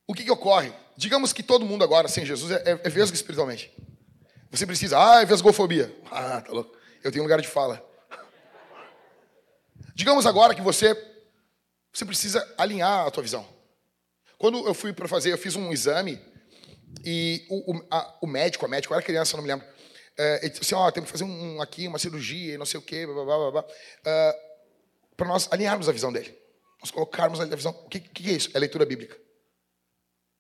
o 0.05 0.13
que, 0.13 0.23
que 0.25 0.31
ocorre? 0.31 0.73
Digamos 0.97 1.31
que 1.31 1.41
todo 1.41 1.65
mundo 1.65 1.83
agora, 1.83 2.07
sem 2.07 2.25
Jesus, 2.25 2.51
é, 2.51 2.71
é, 2.71 2.71
é 2.83 2.89
vesgo 2.89 3.15
espiritualmente. 3.15 3.71
Você 4.51 4.65
precisa, 4.65 4.99
ah, 4.99 5.21
é 5.21 5.25
vesgofobia. 5.25 5.95
Ah, 6.11 6.41
tá 6.41 6.51
louco. 6.51 6.75
Eu 7.01 7.11
tenho 7.11 7.23
lugar 7.23 7.41
de 7.41 7.47
fala. 7.47 7.83
Digamos 9.95 10.25
agora 10.25 10.53
que 10.53 10.61
você, 10.61 10.93
você 11.93 12.05
precisa 12.05 12.53
alinhar 12.57 13.07
a 13.07 13.11
tua 13.11 13.23
visão. 13.23 13.47
Quando 14.41 14.65
eu 14.65 14.73
fui 14.73 14.91
para 14.91 15.07
fazer, 15.07 15.31
eu 15.31 15.37
fiz 15.37 15.55
um 15.55 15.71
exame 15.71 16.19
e 17.05 17.45
o, 17.47 17.73
o, 17.77 17.87
a, 17.91 18.17
o 18.23 18.25
médico, 18.25 18.65
a 18.65 18.67
médica, 18.67 18.91
eu 18.91 18.97
era 18.97 19.05
criança, 19.05 19.37
não 19.37 19.43
me 19.43 19.49
lembro, 19.49 19.63
é, 20.17 20.39
ele 20.39 20.49
disse 20.49 20.61
assim, 20.63 20.73
ó, 20.73 20.87
oh, 20.87 20.91
temos 20.91 21.11
que 21.11 21.11
fazer 21.11 21.29
um, 21.29 21.61
aqui, 21.61 21.87
uma 21.87 21.99
cirurgia, 21.99 22.57
não 22.57 22.65
sei 22.65 22.79
o 22.79 22.81
quê, 22.81 23.05
blá, 23.05 23.23
blá, 23.23 23.37
blá, 23.37 23.51
blá, 23.51 23.61
uh, 23.61 25.15
para 25.15 25.27
nós 25.27 25.47
alinharmos 25.51 25.87
a 25.87 25.91
visão 25.91 26.11
dele. 26.11 26.35
Nós 26.81 26.89
colocarmos 26.89 27.39
a 27.39 27.45
visão. 27.45 27.71
O 27.85 27.87
que, 27.87 27.99
que 27.99 28.31
é 28.31 28.33
isso? 28.33 28.49
É 28.55 28.57
leitura 28.57 28.83
bíblica. 28.83 29.15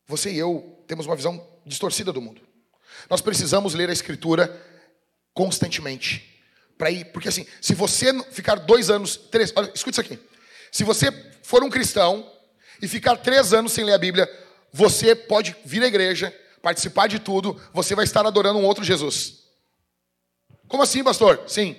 Você 0.07 0.31
e 0.31 0.39
eu 0.39 0.83
temos 0.87 1.05
uma 1.05 1.15
visão 1.15 1.47
distorcida 1.63 2.11
do 2.11 2.19
mundo. 2.19 2.41
Nós 3.07 3.21
precisamos 3.21 3.75
ler 3.75 3.87
a 3.87 3.93
Escritura 3.93 4.59
constantemente. 5.31 6.41
Para 6.75 6.89
ir, 6.89 7.05
porque 7.11 7.27
assim, 7.27 7.45
se 7.61 7.75
você 7.75 8.11
ficar 8.31 8.55
dois 8.55 8.89
anos, 8.89 9.15
três, 9.15 9.53
olha, 9.55 9.71
escute 9.75 9.91
isso 9.91 10.01
aqui. 10.01 10.19
Se 10.71 10.83
você 10.83 11.11
for 11.43 11.63
um 11.63 11.69
cristão 11.69 12.30
e 12.81 12.87
ficar 12.87 13.17
três 13.17 13.53
anos 13.53 13.71
sem 13.71 13.83
ler 13.83 13.93
a 13.93 13.97
Bíblia, 13.97 14.29
você 14.71 15.15
pode 15.15 15.55
vir 15.63 15.83
à 15.83 15.87
igreja, 15.87 16.35
participar 16.61 17.07
de 17.07 17.19
tudo, 17.19 17.59
você 17.73 17.93
vai 17.95 18.05
estar 18.05 18.25
adorando 18.25 18.59
um 18.59 18.65
outro 18.65 18.83
Jesus. 18.83 19.43
Como 20.67 20.83
assim, 20.83 21.03
pastor? 21.03 21.43
Sim. 21.47 21.75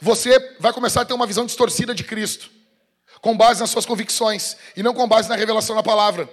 Você 0.00 0.56
vai 0.60 0.72
começar 0.72 1.02
a 1.02 1.04
ter 1.04 1.14
uma 1.14 1.26
visão 1.26 1.46
distorcida 1.46 1.94
de 1.94 2.04
Cristo, 2.04 2.50
com 3.20 3.36
base 3.36 3.60
nas 3.60 3.70
suas 3.70 3.86
convicções 3.86 4.56
e 4.76 4.82
não 4.82 4.94
com 4.94 5.08
base 5.08 5.28
na 5.28 5.36
revelação 5.36 5.74
da 5.74 5.82
palavra. 5.82 6.28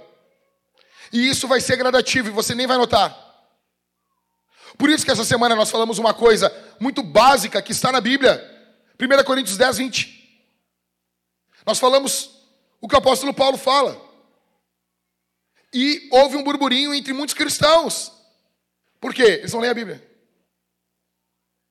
E 1.12 1.28
isso 1.28 1.48
vai 1.48 1.62
ser 1.62 1.78
gradativo 1.78 2.28
e 2.28 2.32
você 2.32 2.54
nem 2.54 2.68
vai 2.68 2.78
notar. 2.78 3.18
Por 4.78 4.90
isso 4.90 5.06
que 5.06 5.12
essa 5.12 5.24
semana 5.24 5.56
nós 5.56 5.70
falamos 5.70 6.00
uma 6.00 6.14
coisa 6.14 6.52
muito 6.80 7.04
básica 7.04 7.62
que 7.62 7.72
está 7.72 7.92
na 7.92 8.02
Bíblia. 8.02 8.50
1 9.00 9.24
Coríntios 9.24 9.58
10, 9.58 9.78
20. 9.78 10.24
Nós 11.66 11.80
falamos 11.80 12.33
o 12.84 12.88
que 12.88 12.96
o 12.96 12.98
apóstolo 12.98 13.34
Paulo 13.34 13.58
fala. 13.58 13.98
E 15.74 16.10
houve 16.12 16.36
um 16.36 16.44
burburinho 16.44 16.94
entre 16.94 17.14
muitos 17.14 17.34
cristãos. 17.34 18.12
Por 19.00 19.14
quê? 19.14 19.24
Eles 19.40 19.54
não 19.54 19.62
leem 19.62 19.72
a 19.72 19.74
Bíblia. 19.74 19.96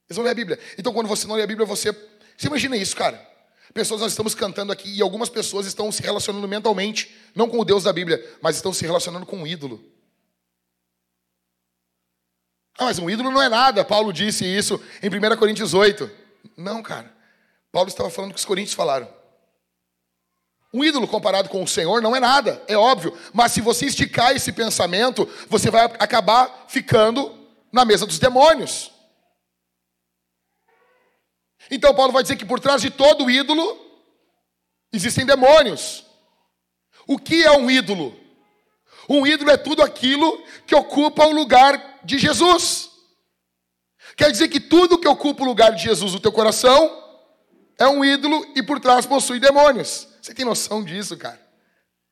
Eles 0.09 0.17
não 0.17 0.25
leem 0.25 0.33
a 0.33 0.35
Bíblia. 0.35 0.59
Então, 0.79 0.91
quando 0.91 1.07
você 1.09 1.27
não 1.27 1.35
lê 1.35 1.43
a 1.43 1.47
Bíblia, 1.47 1.67
você. 1.67 1.93
Você 2.35 2.47
imagina 2.47 2.79
isso, 2.79 2.97
cara. 2.97 3.31
Pessoas, 3.75 4.01
nós 4.01 4.13
estamos 4.13 4.35
cantando 4.35 4.73
aqui 4.73 4.91
e 4.91 5.03
algumas 5.03 5.29
pessoas 5.29 5.67
estão 5.67 5.93
se 5.93 6.03
relacionando 6.03 6.49
mentalmente, 6.49 7.15
não 7.35 7.47
com 7.47 7.59
o 7.61 7.65
Deus 7.65 7.85
da 7.85 7.93
Bíblia, 7.93 8.19
mas 8.41 8.57
estão 8.57 8.73
se 8.73 8.85
relacionando 8.87 9.27
com 9.27 9.37
um 9.37 9.47
ídolo. 9.47 9.85
Ah, 12.79 12.85
mas 12.85 12.99
um 12.99 13.11
ídolo 13.11 13.31
não 13.31 13.43
é 13.43 13.51
nada. 13.51 13.85
Paulo 13.85 14.15
disse 14.15 14.47
isso 14.47 14.83
em 15.03 15.09
1 15.09 15.37
Coríntios 15.37 15.75
8. 15.75 16.11
Não, 16.57 16.83
cara. 16.83 17.15
Paulo 17.71 17.91
estava 17.91 18.09
falando 18.09 18.31
o 18.31 18.35
que 18.35 18.41
os 18.41 18.47
coríntios 18.47 18.75
falaram. 18.75 19.22
Um 20.73 20.83
ídolo 20.83 21.07
comparado 21.07 21.51
com 21.51 21.63
o 21.63 21.69
Senhor 21.69 22.01
não 22.01 22.17
é 22.17 22.21
nada, 22.21 22.63
é 22.67 22.77
óbvio. 22.77 23.17
Mas 23.33 23.53
se 23.53 23.61
você 23.61 23.87
esticar 23.87 24.35
esse 24.35 24.53
pensamento, 24.53 25.29
você 25.49 25.71
vai 25.71 25.85
acabar 25.85 26.65
ficando 26.67 27.39
na 27.71 27.85
mesa 27.85 28.07
dos 28.07 28.19
demônios. 28.19 28.91
Então 31.71 31.95
Paulo 31.95 32.13
vai 32.13 32.23
dizer 32.23 32.37
que 32.37 32.45
por 32.45 32.59
trás 32.59 32.81
de 32.81 32.91
todo 32.91 33.31
ídolo 33.31 33.79
existem 34.93 35.27
demônios. 35.27 36.05
O 37.07 37.19
que 37.19 37.43
é 37.43 37.51
um 37.53 37.71
ídolo? 37.71 38.19
Um 39.09 39.27
ídolo 39.27 39.51
é 39.51 39.57
tudo 39.57 39.83
aquilo 39.83 40.43
que 40.67 40.75
ocupa 40.75 41.27
o 41.27 41.33
lugar 41.33 42.01
de 42.05 42.19
Jesus. 42.19 42.91
Quer 44.17 44.31
dizer 44.31 44.49
que 44.49 44.61
tudo 44.61 44.99
que 44.99 45.09
ocupa 45.09 45.43
o 45.43 45.47
lugar 45.47 45.75
de 45.75 45.83
Jesus 45.83 46.13
no 46.13 46.21
teu 46.21 46.33
coração 46.33 47.03
é 47.79 47.87
um 47.87 48.05
ídolo 48.05 48.47
e 48.55 48.63
por 48.63 48.81
trás 48.81 49.05
possui 49.05 49.39
demônios. 49.39 50.12
Você 50.23 50.33
tem 50.33 50.45
noção 50.45 50.85
disso, 50.85 51.17
cara? 51.17 51.41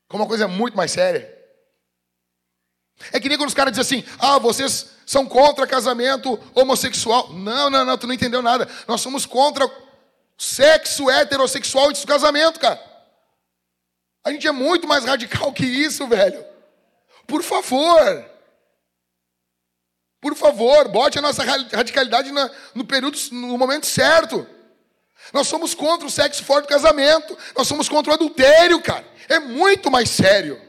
Como 0.09 0.21
uma 0.21 0.27
coisa 0.27 0.45
muito 0.45 0.75
mais 0.75 0.91
séria. 0.91 1.33
É 3.13 3.19
que 3.21 3.29
nem 3.29 3.37
quando 3.37 3.47
os 3.47 3.55
caras 3.55 3.73
dizem 3.75 3.99
assim: 3.99 4.15
ah, 4.19 4.37
vocês 4.37 4.89
são 5.05 5.25
contra 5.25 5.65
casamento 5.65 6.37
homossexual. 6.53 7.31
Não, 7.31 7.69
não, 7.69 7.85
não, 7.85 7.97
tu 7.97 8.05
não 8.05 8.13
entendeu 8.13 8.41
nada. 8.41 8.67
Nós 8.85 8.99
somos 8.99 9.25
contra 9.25 9.65
sexo 10.37 11.09
heterossexual 11.09 11.87
antes 11.87 12.01
do 12.01 12.07
casamento, 12.07 12.59
cara. 12.59 12.79
A 14.25 14.31
gente 14.31 14.45
é 14.45 14.51
muito 14.51 14.85
mais 14.85 15.05
radical 15.05 15.53
que 15.53 15.65
isso, 15.65 16.05
velho. 16.05 16.45
Por 17.25 17.41
favor. 17.41 18.29
Por 20.19 20.35
favor, 20.35 20.87
bote 20.89 21.17
a 21.17 21.21
nossa 21.21 21.43
radicalidade 21.43 22.29
no 22.75 22.85
período, 22.85 23.17
no 23.31 23.57
momento 23.57 23.87
certo. 23.87 24.45
Nós 25.33 25.47
somos 25.47 25.73
contra 25.73 26.07
o 26.07 26.11
sexo 26.11 26.43
fora 26.43 26.61
do 26.61 26.67
casamento. 26.67 27.37
Nós 27.55 27.67
somos 27.67 27.87
contra 27.87 28.11
o 28.11 28.15
adultério, 28.15 28.81
cara. 28.81 29.05
É 29.29 29.39
muito 29.39 29.89
mais 29.89 30.09
sério. 30.09 30.61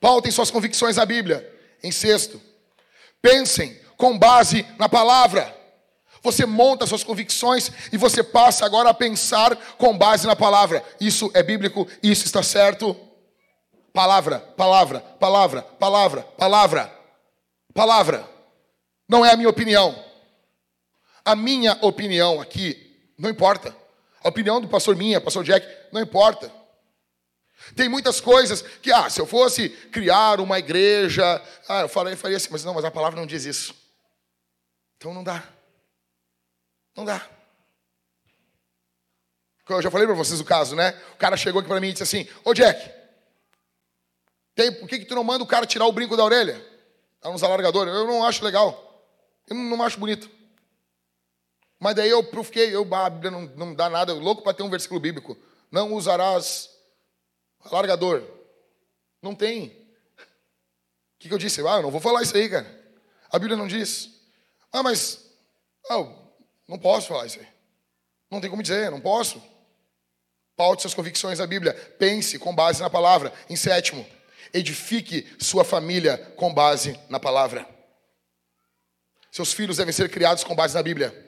Paulo 0.00 0.22
tem 0.22 0.32
suas 0.32 0.50
convicções 0.50 0.96
na 0.96 1.06
Bíblia. 1.06 1.52
Em 1.82 1.92
sexto, 1.92 2.40
pensem 3.20 3.78
com 3.96 4.18
base 4.18 4.66
na 4.78 4.88
palavra. 4.88 5.54
Você 6.22 6.44
monta 6.44 6.86
suas 6.86 7.04
convicções 7.04 7.70
e 7.92 7.96
você 7.96 8.22
passa 8.22 8.66
agora 8.66 8.90
a 8.90 8.94
pensar 8.94 9.54
com 9.76 9.96
base 9.96 10.26
na 10.26 10.34
palavra. 10.34 10.84
Isso 11.00 11.30
é 11.34 11.42
bíblico, 11.42 11.86
isso 12.02 12.24
está 12.24 12.42
certo. 12.42 12.96
Palavra, 13.92 14.40
palavra, 14.40 15.00
palavra, 15.00 15.62
palavra, 15.62 16.22
palavra, 16.22 16.92
palavra. 17.72 18.28
Não 19.08 19.24
é 19.24 19.32
a 19.32 19.36
minha 19.36 19.48
opinião. 19.48 20.05
A 21.26 21.34
minha 21.34 21.76
opinião 21.82 22.40
aqui 22.40 22.86
não 23.18 23.28
importa. 23.28 23.74
A 24.22 24.28
opinião 24.28 24.60
do 24.60 24.68
pastor 24.68 24.94
minha, 24.94 25.20
pastor 25.20 25.42
Jack, 25.44 25.66
não 25.92 26.00
importa. 26.00 26.52
Tem 27.74 27.88
muitas 27.88 28.20
coisas 28.20 28.62
que, 28.62 28.92
ah, 28.92 29.10
se 29.10 29.20
eu 29.20 29.26
fosse 29.26 29.68
criar 29.68 30.40
uma 30.40 30.58
igreja, 30.58 31.42
ah, 31.68 31.80
eu 31.80 31.88
faria, 31.88 32.14
assim, 32.36 32.48
mas 32.50 32.62
não, 32.62 32.74
mas 32.74 32.84
a 32.84 32.90
palavra 32.92 33.18
não 33.18 33.26
diz 33.26 33.44
isso. 33.44 33.74
Então 34.96 35.12
não 35.12 35.24
dá. 35.24 35.42
Não 36.96 37.04
dá. 37.04 37.28
Eu 39.68 39.82
já 39.82 39.90
falei 39.90 40.06
para 40.06 40.14
vocês 40.14 40.40
o 40.40 40.44
caso, 40.44 40.76
né? 40.76 40.96
O 41.14 41.16
cara 41.16 41.36
chegou 41.36 41.58
aqui 41.58 41.68
para 41.68 41.80
mim 41.80 41.88
e 41.88 41.92
disse 41.92 42.04
assim: 42.04 42.28
Ô 42.44 42.54
Jack, 42.54 42.88
tem, 44.54 44.72
por 44.72 44.88
que, 44.88 45.00
que 45.00 45.06
tu 45.06 45.16
não 45.16 45.24
manda 45.24 45.42
o 45.42 45.46
cara 45.46 45.66
tirar 45.66 45.86
o 45.86 45.92
brinco 45.92 46.16
da 46.16 46.24
orelha? 46.24 46.64
Tá 47.20 47.30
nos 47.30 47.42
alargadores. 47.42 47.92
Eu 47.92 48.06
não 48.06 48.24
acho 48.24 48.44
legal. 48.44 49.04
Eu 49.48 49.56
não 49.56 49.82
acho 49.82 49.98
bonito. 49.98 50.35
Mas 51.78 51.94
daí 51.94 52.08
eu 52.08 52.22
fiquei, 52.42 52.74
eu, 52.74 52.86
a 52.94 53.10
Bíblia 53.10 53.30
não, 53.30 53.42
não 53.42 53.74
dá 53.74 53.90
nada, 53.90 54.12
eu 54.12 54.18
louco 54.18 54.42
para 54.42 54.54
ter 54.54 54.62
um 54.62 54.70
versículo 54.70 54.98
bíblico. 55.00 55.36
Não 55.70 55.92
usarás 55.92 56.70
alargador. 57.64 58.22
Não 59.20 59.34
tem. 59.34 59.66
O 59.68 61.18
que, 61.18 61.28
que 61.28 61.34
eu 61.34 61.38
disse? 61.38 61.60
Ah, 61.60 61.76
eu 61.76 61.82
não 61.82 61.90
vou 61.90 62.00
falar 62.00 62.22
isso 62.22 62.36
aí, 62.36 62.48
cara. 62.48 62.66
A 63.30 63.38
Bíblia 63.38 63.56
não 63.56 63.66
diz. 63.66 64.10
Ah, 64.72 64.82
mas. 64.82 65.24
Ah, 65.90 66.04
não 66.66 66.78
posso 66.78 67.08
falar 67.08 67.26
isso 67.26 67.38
aí. 67.38 67.46
Não 68.30 68.40
tem 68.40 68.50
como 68.50 68.62
dizer, 68.62 68.90
não 68.90 69.00
posso. 69.00 69.42
Paute 70.56 70.82
suas 70.82 70.94
convicções 70.94 71.38
na 71.38 71.46
Bíblia. 71.46 71.74
Pense 71.98 72.38
com 72.38 72.54
base 72.54 72.80
na 72.80 72.88
palavra. 72.88 73.32
Em 73.48 73.56
sétimo, 73.56 74.06
edifique 74.52 75.26
sua 75.38 75.64
família 75.64 76.18
com 76.36 76.52
base 76.52 76.98
na 77.08 77.20
palavra. 77.20 77.68
Seus 79.30 79.52
filhos 79.52 79.76
devem 79.76 79.92
ser 79.92 80.08
criados 80.08 80.42
com 80.42 80.54
base 80.54 80.74
na 80.74 80.82
Bíblia. 80.82 81.25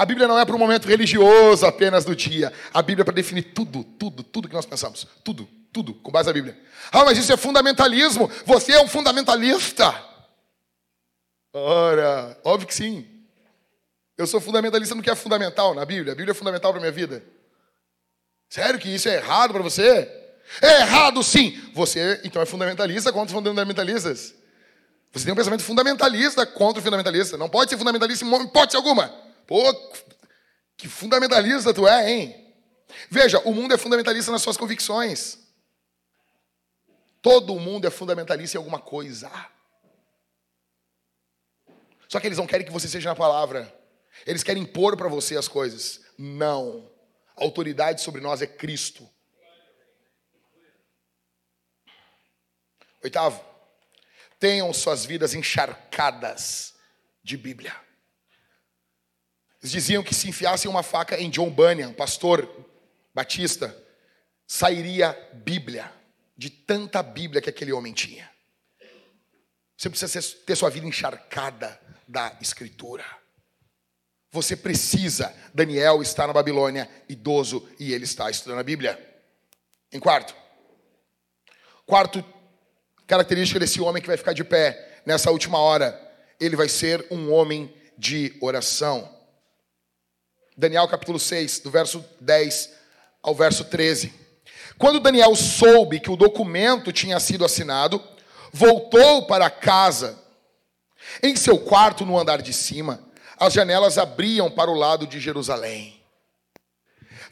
A 0.00 0.06
Bíblia 0.06 0.26
não 0.26 0.38
é 0.38 0.46
para 0.46 0.56
um 0.56 0.58
momento 0.58 0.88
religioso 0.88 1.66
apenas 1.66 2.06
do 2.06 2.16
dia. 2.16 2.50
A 2.72 2.80
Bíblia 2.80 3.02
é 3.02 3.04
para 3.04 3.12
definir 3.12 3.42
tudo, 3.52 3.84
tudo, 3.84 4.22
tudo 4.22 4.48
que 4.48 4.54
nós 4.54 4.64
pensamos. 4.64 5.06
Tudo, 5.22 5.46
tudo, 5.70 5.92
com 5.92 6.10
base 6.10 6.26
na 6.26 6.32
Bíblia. 6.32 6.58
Ah, 6.90 7.04
mas 7.04 7.18
isso 7.18 7.30
é 7.30 7.36
fundamentalismo. 7.36 8.26
Você 8.46 8.72
é 8.72 8.82
um 8.82 8.88
fundamentalista. 8.88 9.94
Ora, 11.52 12.34
óbvio 12.42 12.66
que 12.66 12.74
sim. 12.74 13.06
Eu 14.16 14.26
sou 14.26 14.40
fundamentalista 14.40 14.94
no 14.94 15.02
que 15.02 15.10
é 15.10 15.14
fundamental 15.14 15.74
na 15.74 15.84
Bíblia. 15.84 16.14
A 16.14 16.16
Bíblia 16.16 16.32
é 16.32 16.34
fundamental 16.34 16.72
para 16.72 16.80
minha 16.80 16.92
vida. 16.92 17.22
Sério 18.48 18.80
que 18.80 18.88
isso 18.88 19.06
é 19.06 19.16
errado 19.16 19.52
para 19.52 19.62
você? 19.62 20.10
É 20.62 20.80
errado 20.80 21.22
sim. 21.22 21.60
Você 21.74 22.22
então 22.24 22.40
é 22.40 22.46
fundamentalista 22.46 23.12
contra 23.12 23.36
os 23.36 23.44
fundamentalistas. 23.44 24.34
Você 25.12 25.26
tem 25.26 25.34
um 25.34 25.36
pensamento 25.36 25.62
fundamentalista 25.62 26.46
contra 26.46 26.80
o 26.80 26.82
fundamentalista. 26.82 27.36
Não 27.36 27.50
pode 27.50 27.68
ser 27.68 27.76
fundamentalista 27.76 28.24
em 28.24 28.42
hipótese 28.44 28.78
alguma. 28.78 29.28
Pô, 29.50 29.74
que 30.76 30.86
fundamentalista 30.86 31.74
tu 31.74 31.88
é, 31.88 32.08
hein? 32.08 32.54
Veja, 33.10 33.40
o 33.40 33.52
mundo 33.52 33.74
é 33.74 33.76
fundamentalista 33.76 34.30
nas 34.30 34.42
suas 34.42 34.56
convicções. 34.56 35.40
Todo 37.20 37.58
mundo 37.58 37.84
é 37.84 37.90
fundamentalista 37.90 38.56
em 38.56 38.58
alguma 38.58 38.78
coisa. 38.78 39.28
Só 42.08 42.20
que 42.20 42.28
eles 42.28 42.38
não 42.38 42.46
querem 42.46 42.64
que 42.64 42.72
você 42.72 42.86
seja 42.86 43.08
na 43.08 43.16
palavra. 43.16 43.76
Eles 44.24 44.44
querem 44.44 44.62
impor 44.62 44.96
para 44.96 45.08
você 45.08 45.36
as 45.36 45.48
coisas. 45.48 46.00
Não. 46.16 46.88
A 47.36 47.42
autoridade 47.42 48.02
sobre 48.02 48.20
nós 48.20 48.40
é 48.42 48.46
Cristo. 48.46 49.10
Oitavo, 53.02 53.44
tenham 54.38 54.72
suas 54.72 55.04
vidas 55.04 55.34
encharcadas 55.34 56.76
de 57.20 57.36
Bíblia. 57.36 57.89
Eles 59.62 59.72
diziam 59.72 60.02
que 60.02 60.14
se 60.14 60.28
enfiassem 60.28 60.70
uma 60.70 60.82
faca 60.82 61.20
em 61.20 61.28
John 61.28 61.50
Bunyan, 61.50 61.92
pastor 61.92 62.48
batista, 63.14 63.76
sairia 64.46 65.12
Bíblia, 65.34 65.92
de 66.36 66.48
tanta 66.48 67.02
Bíblia 67.02 67.42
que 67.42 67.50
aquele 67.50 67.72
homem 67.72 67.92
tinha. 67.92 68.30
Você 69.76 69.88
precisa 69.88 70.36
ter 70.44 70.56
sua 70.56 70.70
vida 70.70 70.86
encharcada 70.86 71.80
da 72.06 72.36
Escritura. 72.40 73.04
Você 74.30 74.56
precisa. 74.56 75.34
Daniel 75.52 76.02
está 76.02 76.26
na 76.26 76.32
Babilônia, 76.32 76.88
idoso, 77.08 77.68
e 77.78 77.92
ele 77.92 78.04
está 78.04 78.30
estudando 78.30 78.60
a 78.60 78.64
Bíblia. 78.64 78.98
Em 79.92 79.98
quarto. 79.98 80.34
Quarto 81.84 82.24
característica 83.06 83.58
desse 83.58 83.80
homem 83.80 84.00
que 84.00 84.06
vai 84.06 84.16
ficar 84.16 84.32
de 84.32 84.44
pé 84.44 85.02
nessa 85.04 85.30
última 85.30 85.58
hora. 85.58 85.98
Ele 86.38 86.56
vai 86.56 86.68
ser 86.68 87.06
um 87.10 87.32
homem 87.32 87.74
de 87.98 88.36
oração. 88.40 89.19
Daniel 90.60 90.86
capítulo 90.86 91.18
6, 91.18 91.60
do 91.60 91.70
verso 91.70 92.04
10 92.20 92.70
ao 93.22 93.34
verso 93.34 93.64
13. 93.64 94.12
Quando 94.76 95.00
Daniel 95.00 95.34
soube 95.34 95.98
que 95.98 96.10
o 96.10 96.16
documento 96.16 96.92
tinha 96.92 97.18
sido 97.18 97.46
assinado, 97.46 98.02
voltou 98.52 99.26
para 99.26 99.48
casa. 99.48 100.22
Em 101.22 101.34
seu 101.34 101.58
quarto, 101.58 102.04
no 102.04 102.18
andar 102.18 102.42
de 102.42 102.52
cima, 102.52 103.02
as 103.38 103.54
janelas 103.54 103.96
abriam 103.96 104.50
para 104.50 104.70
o 104.70 104.74
lado 104.74 105.06
de 105.06 105.18
Jerusalém. 105.18 105.98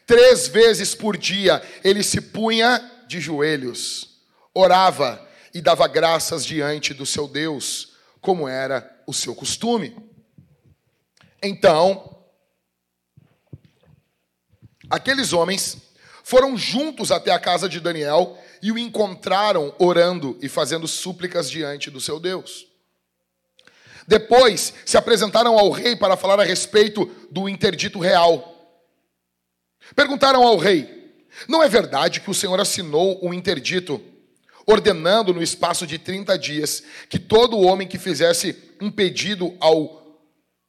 Três 0.06 0.48
vezes 0.48 0.94
por 0.94 1.14
dia 1.14 1.62
ele 1.84 2.02
se 2.02 2.22
punha 2.22 2.80
de 3.06 3.20
joelhos, 3.20 4.22
orava 4.54 5.22
e 5.52 5.60
dava 5.60 5.86
graças 5.86 6.46
diante 6.46 6.94
do 6.94 7.04
seu 7.04 7.28
Deus, 7.28 7.92
como 8.22 8.48
era 8.48 8.90
o 9.06 9.12
seu 9.12 9.34
costume. 9.34 9.94
Então, 11.42 12.17
aqueles 14.90 15.32
homens 15.32 15.78
foram 16.22 16.56
juntos 16.56 17.10
até 17.10 17.30
a 17.30 17.38
casa 17.38 17.68
de 17.68 17.80
Daniel 17.80 18.38
e 18.62 18.70
o 18.70 18.78
encontraram 18.78 19.74
orando 19.78 20.36
e 20.42 20.48
fazendo 20.48 20.86
súplicas 20.86 21.50
diante 21.50 21.90
do 21.90 22.00
seu 22.00 22.20
Deus. 22.20 22.66
Depois 24.06 24.72
se 24.86 24.96
apresentaram 24.96 25.58
ao 25.58 25.70
rei 25.70 25.94
para 25.94 26.16
falar 26.16 26.40
a 26.40 26.44
respeito 26.44 27.10
do 27.30 27.46
interdito 27.48 27.98
real. 27.98 28.54
Perguntaram 29.94 30.42
ao 30.46 30.56
rei: 30.56 31.14
Não 31.46 31.62
é 31.62 31.68
verdade 31.68 32.20
que 32.20 32.30
o 32.30 32.34
Senhor 32.34 32.58
assinou 32.58 33.18
um 33.22 33.34
interdito, 33.34 34.02
ordenando 34.66 35.34
no 35.34 35.42
espaço 35.42 35.86
de 35.86 35.98
30 35.98 36.38
dias 36.38 36.82
que 37.08 37.18
todo 37.18 37.60
homem 37.60 37.86
que 37.86 37.98
fizesse 37.98 38.56
um 38.80 38.90
pedido 38.90 39.54
ao, 39.60 40.18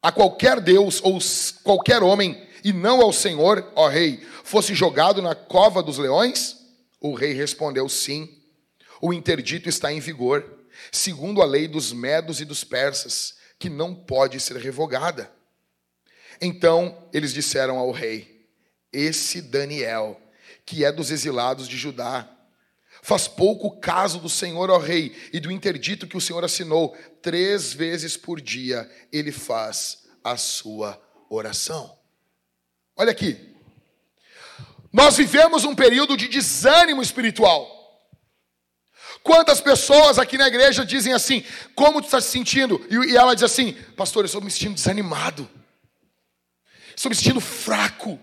a 0.01 0.11
qualquer 0.11 0.59
Deus 0.59 0.99
ou 1.01 1.17
qualquer 1.63 2.03
homem, 2.03 2.45
e 2.63 2.73
não 2.73 3.01
ao 3.01 3.13
Senhor, 3.13 3.71
ó 3.75 3.87
rei, 3.87 4.25
fosse 4.43 4.73
jogado 4.73 5.21
na 5.21 5.35
cova 5.35 5.81
dos 5.81 5.97
leões? 5.97 6.57
O 6.99 7.13
rei 7.13 7.33
respondeu: 7.33 7.87
Sim, 7.87 8.29
o 9.01 9.13
interdito 9.13 9.69
está 9.69 9.91
em 9.91 9.99
vigor 9.99 10.59
segundo 10.91 11.41
a 11.41 11.45
lei 11.45 11.67
dos 11.67 11.91
medos 11.91 12.39
e 12.39 12.45
dos 12.45 12.63
persas, 12.63 13.35
que 13.57 13.69
não 13.69 13.93
pode 13.93 14.39
ser 14.39 14.57
revogada. 14.57 15.31
Então 16.41 17.09
eles 17.11 17.33
disseram 17.33 17.77
ao 17.77 17.91
rei: 17.91 18.47
Esse 18.91 19.41
Daniel, 19.41 20.19
que 20.65 20.85
é 20.85 20.91
dos 20.91 21.11
exilados 21.11 21.67
de 21.67 21.77
Judá, 21.77 22.29
faz 23.01 23.27
pouco 23.27 23.79
caso 23.79 24.19
do 24.19 24.29
Senhor, 24.29 24.69
ó 24.69 24.77
rei, 24.77 25.15
e 25.33 25.39
do 25.39 25.51
interdito 25.51 26.07
que 26.07 26.17
o 26.17 26.21
Senhor 26.21 26.43
assinou. 26.43 26.95
Três 27.21 27.73
vezes 27.73 28.15
por 28.15 28.39
dia 28.39 28.89
ele 29.11 29.31
faz 29.31 30.05
a 30.23 30.37
sua 30.37 30.99
oração. 31.29 31.98
Olha 32.99 33.11
aqui. 33.11 33.39
Nós 34.91 35.15
vivemos 35.15 35.63
um 35.63 35.73
período 35.73 36.17
de 36.17 36.27
desânimo 36.27 37.01
espiritual. 37.01 37.77
Quantas 39.23 39.61
pessoas 39.61 40.19
aqui 40.19 40.37
na 40.37 40.49
igreja 40.49 40.85
dizem 40.85 41.13
assim: 41.13 41.45
Como 41.73 42.01
tu 42.01 42.05
está 42.05 42.19
se 42.19 42.27
sentindo? 42.27 42.85
E 42.91 43.15
ela 43.15 43.33
diz 43.33 43.43
assim: 43.43 43.71
Pastor, 43.95 44.23
eu 44.23 44.25
estou 44.25 44.41
me 44.41 44.51
sentindo 44.51 44.73
desanimado. 44.73 45.49
Estou 46.93 47.09
me 47.09 47.15
sentindo 47.15 47.39
fraco. 47.39 48.19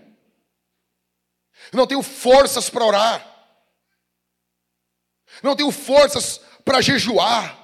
Eu 1.71 1.77
não 1.77 1.87
tenho 1.87 2.03
forças 2.03 2.69
para 2.69 2.85
orar. 2.85 3.35
Não 5.41 5.55
tenho 5.55 5.71
forças 5.71 6.39
para 6.63 6.81
jejuar. 6.81 7.57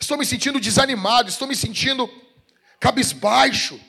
Estou 0.00 0.18
me 0.18 0.26
sentindo 0.26 0.58
desanimado, 0.58 1.28
estou 1.28 1.46
me 1.46 1.54
sentindo 1.54 2.10
cabisbaixo. 2.80 3.80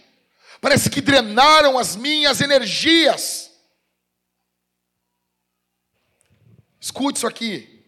Parece 0.61 0.89
que 0.89 1.01
drenaram 1.01 1.77
as 1.77 1.95
minhas 1.95 2.41
energias. 2.41 3.51
Escute 6.79 7.17
isso 7.17 7.27
aqui. 7.27 7.83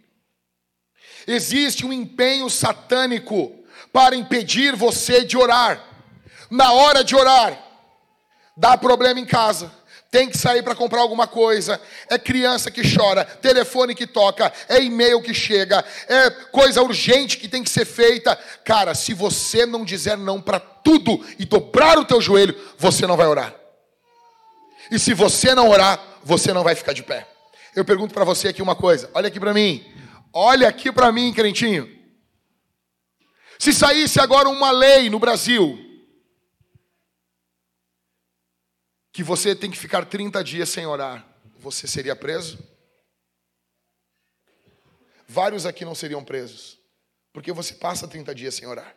Existe 1.27 1.85
um 1.85 1.93
empenho 1.93 2.49
satânico 2.49 3.63
para 3.91 4.15
impedir 4.15 4.75
você 4.75 5.23
de 5.25 5.37
orar. 5.37 5.83
Na 6.49 6.71
hora 6.71 7.03
de 7.03 7.15
orar, 7.15 7.61
dá 8.55 8.77
problema 8.77 9.19
em 9.19 9.25
casa, 9.25 9.71
tem 10.09 10.29
que 10.29 10.37
sair 10.37 10.63
para 10.63 10.75
comprar 10.75 11.01
alguma 11.01 11.27
coisa, 11.27 11.79
é 12.09 12.17
criança 12.17 12.71
que 12.71 12.81
chora, 12.95 13.25
telefone 13.25 13.93
que 13.93 14.07
toca, 14.07 14.51
é 14.69 14.81
e-mail 14.81 15.21
que 15.21 15.33
chega, 15.33 15.83
é 16.07 16.29
coisa 16.29 16.81
urgente 16.81 17.37
que 17.37 17.47
tem 17.47 17.63
que 17.63 17.69
ser 17.69 17.85
feita. 17.85 18.35
Cara, 18.63 18.95
se 18.95 19.13
você 19.13 19.65
não 19.65 19.83
dizer 19.83 20.17
não 20.17 20.41
para 20.41 20.59
tudo 20.59 21.25
e 21.37 21.45
dobrar 21.45 21.97
o 21.97 22.05
teu 22.05 22.21
joelho, 22.21 22.55
você 22.77 23.05
não 23.05 23.17
vai 23.17 23.27
orar. 23.27 23.53
E 24.89 24.97
se 24.97 25.13
você 25.13 25.53
não 25.53 25.69
orar, 25.69 26.01
você 26.23 26.53
não 26.53 26.63
vai 26.63 26.75
ficar 26.75 26.93
de 26.93 27.03
pé. 27.03 27.27
Eu 27.75 27.83
pergunto 27.83 28.13
para 28.13 28.23
você 28.23 28.47
aqui 28.47 28.61
uma 28.61 28.75
coisa, 28.75 29.09
olha 29.13 29.27
aqui 29.27 29.39
para 29.39 29.53
mim. 29.53 29.85
Olha 30.33 30.67
aqui 30.67 30.91
para 30.91 31.11
mim, 31.11 31.33
crentinho. 31.33 31.89
Se 33.57 33.73
saísse 33.73 34.19
agora 34.19 34.47
uma 34.47 34.71
lei 34.71 35.09
no 35.09 35.19
Brasil 35.19 35.86
que 39.17 39.23
você 39.23 39.55
tem 39.55 39.71
que 39.71 39.79
ficar 39.79 40.05
30 40.05 40.43
dias 40.43 40.69
sem 40.69 40.85
orar, 40.85 41.27
você 41.57 41.87
seria 41.87 42.15
preso? 42.15 42.59
Vários 45.27 45.65
aqui 45.65 45.83
não 45.83 45.95
seriam 45.95 46.23
presos, 46.23 46.77
porque 47.33 47.51
você 47.51 47.73
passa 47.73 48.07
30 48.07 48.35
dias 48.35 48.53
sem 48.53 48.67
orar. 48.67 48.95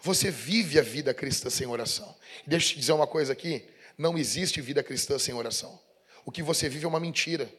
Você 0.00 0.30
vive 0.30 0.78
a 0.78 0.82
vida 0.82 1.12
cristã 1.12 1.50
sem 1.50 1.66
oração. 1.66 2.16
Deixa 2.46 2.68
eu 2.68 2.74
te 2.74 2.78
dizer 2.78 2.92
uma 2.92 3.06
coisa 3.08 3.32
aqui: 3.32 3.68
não 3.98 4.16
existe 4.16 4.60
vida 4.60 4.80
cristã 4.80 5.18
sem 5.18 5.34
oração. 5.34 5.76
O 6.24 6.30
que 6.30 6.40
você 6.40 6.68
vive 6.68 6.84
é 6.84 6.88
uma 6.88 7.00
mentira. 7.00 7.52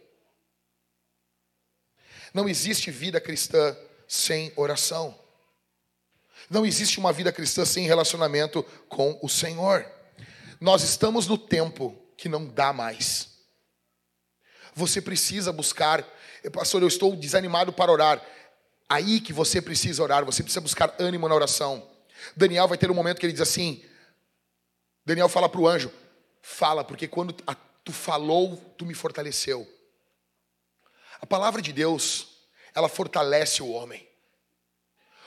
Não 2.34 2.48
existe 2.48 2.90
vida 2.92 3.20
cristã 3.20 3.78
sem 4.08 4.54
oração. 4.56 5.20
Não 6.50 6.66
existe 6.66 6.98
uma 6.98 7.12
vida 7.12 7.30
cristã 7.30 7.66
sem 7.66 7.86
relacionamento 7.88 8.64
com 8.88 9.20
o 9.22 9.28
Senhor. 9.28 10.00
Nós 10.62 10.84
estamos 10.84 11.26
no 11.26 11.40
tempo 11.40 12.00
que 12.16 12.30
não 12.30 12.46
dá 12.46 12.72
mais. 12.72 13.30
Você 14.76 15.02
precisa 15.02 15.52
buscar, 15.52 16.08
pastor, 16.54 16.84
eu 16.84 16.88
estou 16.88 17.16
desanimado 17.16 17.74
para 17.74 17.92
orar. 17.92 18.24
Aí 18.88 19.20
que 19.20 19.34
você 19.34 19.60
precisa 19.60 20.04
orar, 20.04 20.24
você 20.24 20.44
precisa 20.44 20.62
buscar 20.62 20.94
ânimo 21.00 21.28
na 21.28 21.34
oração. 21.34 21.90
Daniel 22.38 22.68
vai 22.68 22.78
ter 22.78 22.92
um 22.92 22.94
momento 22.94 23.20
que 23.20 23.26
ele 23.26 23.34
diz 23.34 23.42
assim: 23.42 23.84
Daniel 25.04 25.28
fala 25.28 25.50
para 25.50 25.60
o 25.60 25.68
anjo, 25.68 25.92
fala, 26.44 26.84
porque 26.84 27.08
quando 27.08 27.34
tu 27.84 27.92
falou, 27.92 28.56
tu 28.78 28.86
me 28.86 28.94
fortaleceu. 28.94 29.68
A 31.20 31.26
palavra 31.26 31.60
de 31.60 31.74
Deus, 31.74 32.28
ela 32.76 32.88
fortalece 32.88 33.64
o 33.64 33.72
homem. 33.72 34.08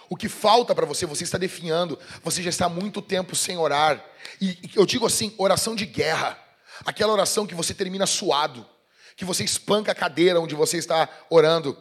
O 0.09 0.17
que 0.17 0.29
falta 0.29 0.75
para 0.75 0.87
você, 0.87 1.07
você 1.07 1.25
está 1.25 1.39
definhando, 1.39 1.99
você 2.23 2.43
já 2.43 2.51
está 2.51 2.67
há 2.67 2.69
muito 2.69 3.01
tempo 3.01 3.35
sem 3.35 3.57
orar. 3.57 4.05
E 4.41 4.59
eu 4.75 4.85
digo 4.85 5.07
assim, 5.07 5.35
oração 5.39 5.75
de 5.75 5.87
guerra. 5.87 6.39
Aquela 6.85 7.13
oração 7.13 7.47
que 7.47 7.55
você 7.55 7.73
termina 7.73 8.07
suado, 8.07 8.67
que 9.17 9.25
você 9.25 9.45
espanca 9.45 9.93
a 9.93 9.95
cadeira 9.95 10.41
onde 10.41 10.55
você 10.55 10.77
está 10.77 11.09
orando, 11.31 11.77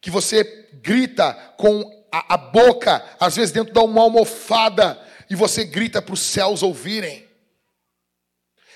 que 0.00 0.10
você 0.10 0.68
grita 0.74 1.32
com 1.56 2.06
a, 2.12 2.34
a 2.34 2.36
boca, 2.36 3.04
às 3.18 3.36
vezes 3.36 3.52
dentro 3.52 3.72
de 3.72 3.80
uma 3.80 4.02
almofada, 4.02 5.00
e 5.30 5.34
você 5.34 5.64
grita 5.64 6.00
para 6.00 6.14
os 6.14 6.20
céus 6.20 6.62
ouvirem. 6.62 7.28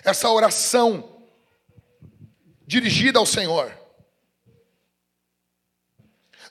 Essa 0.04 0.28
oração 0.28 1.22
dirigida 2.66 3.18
ao 3.18 3.26
Senhor. 3.26 3.81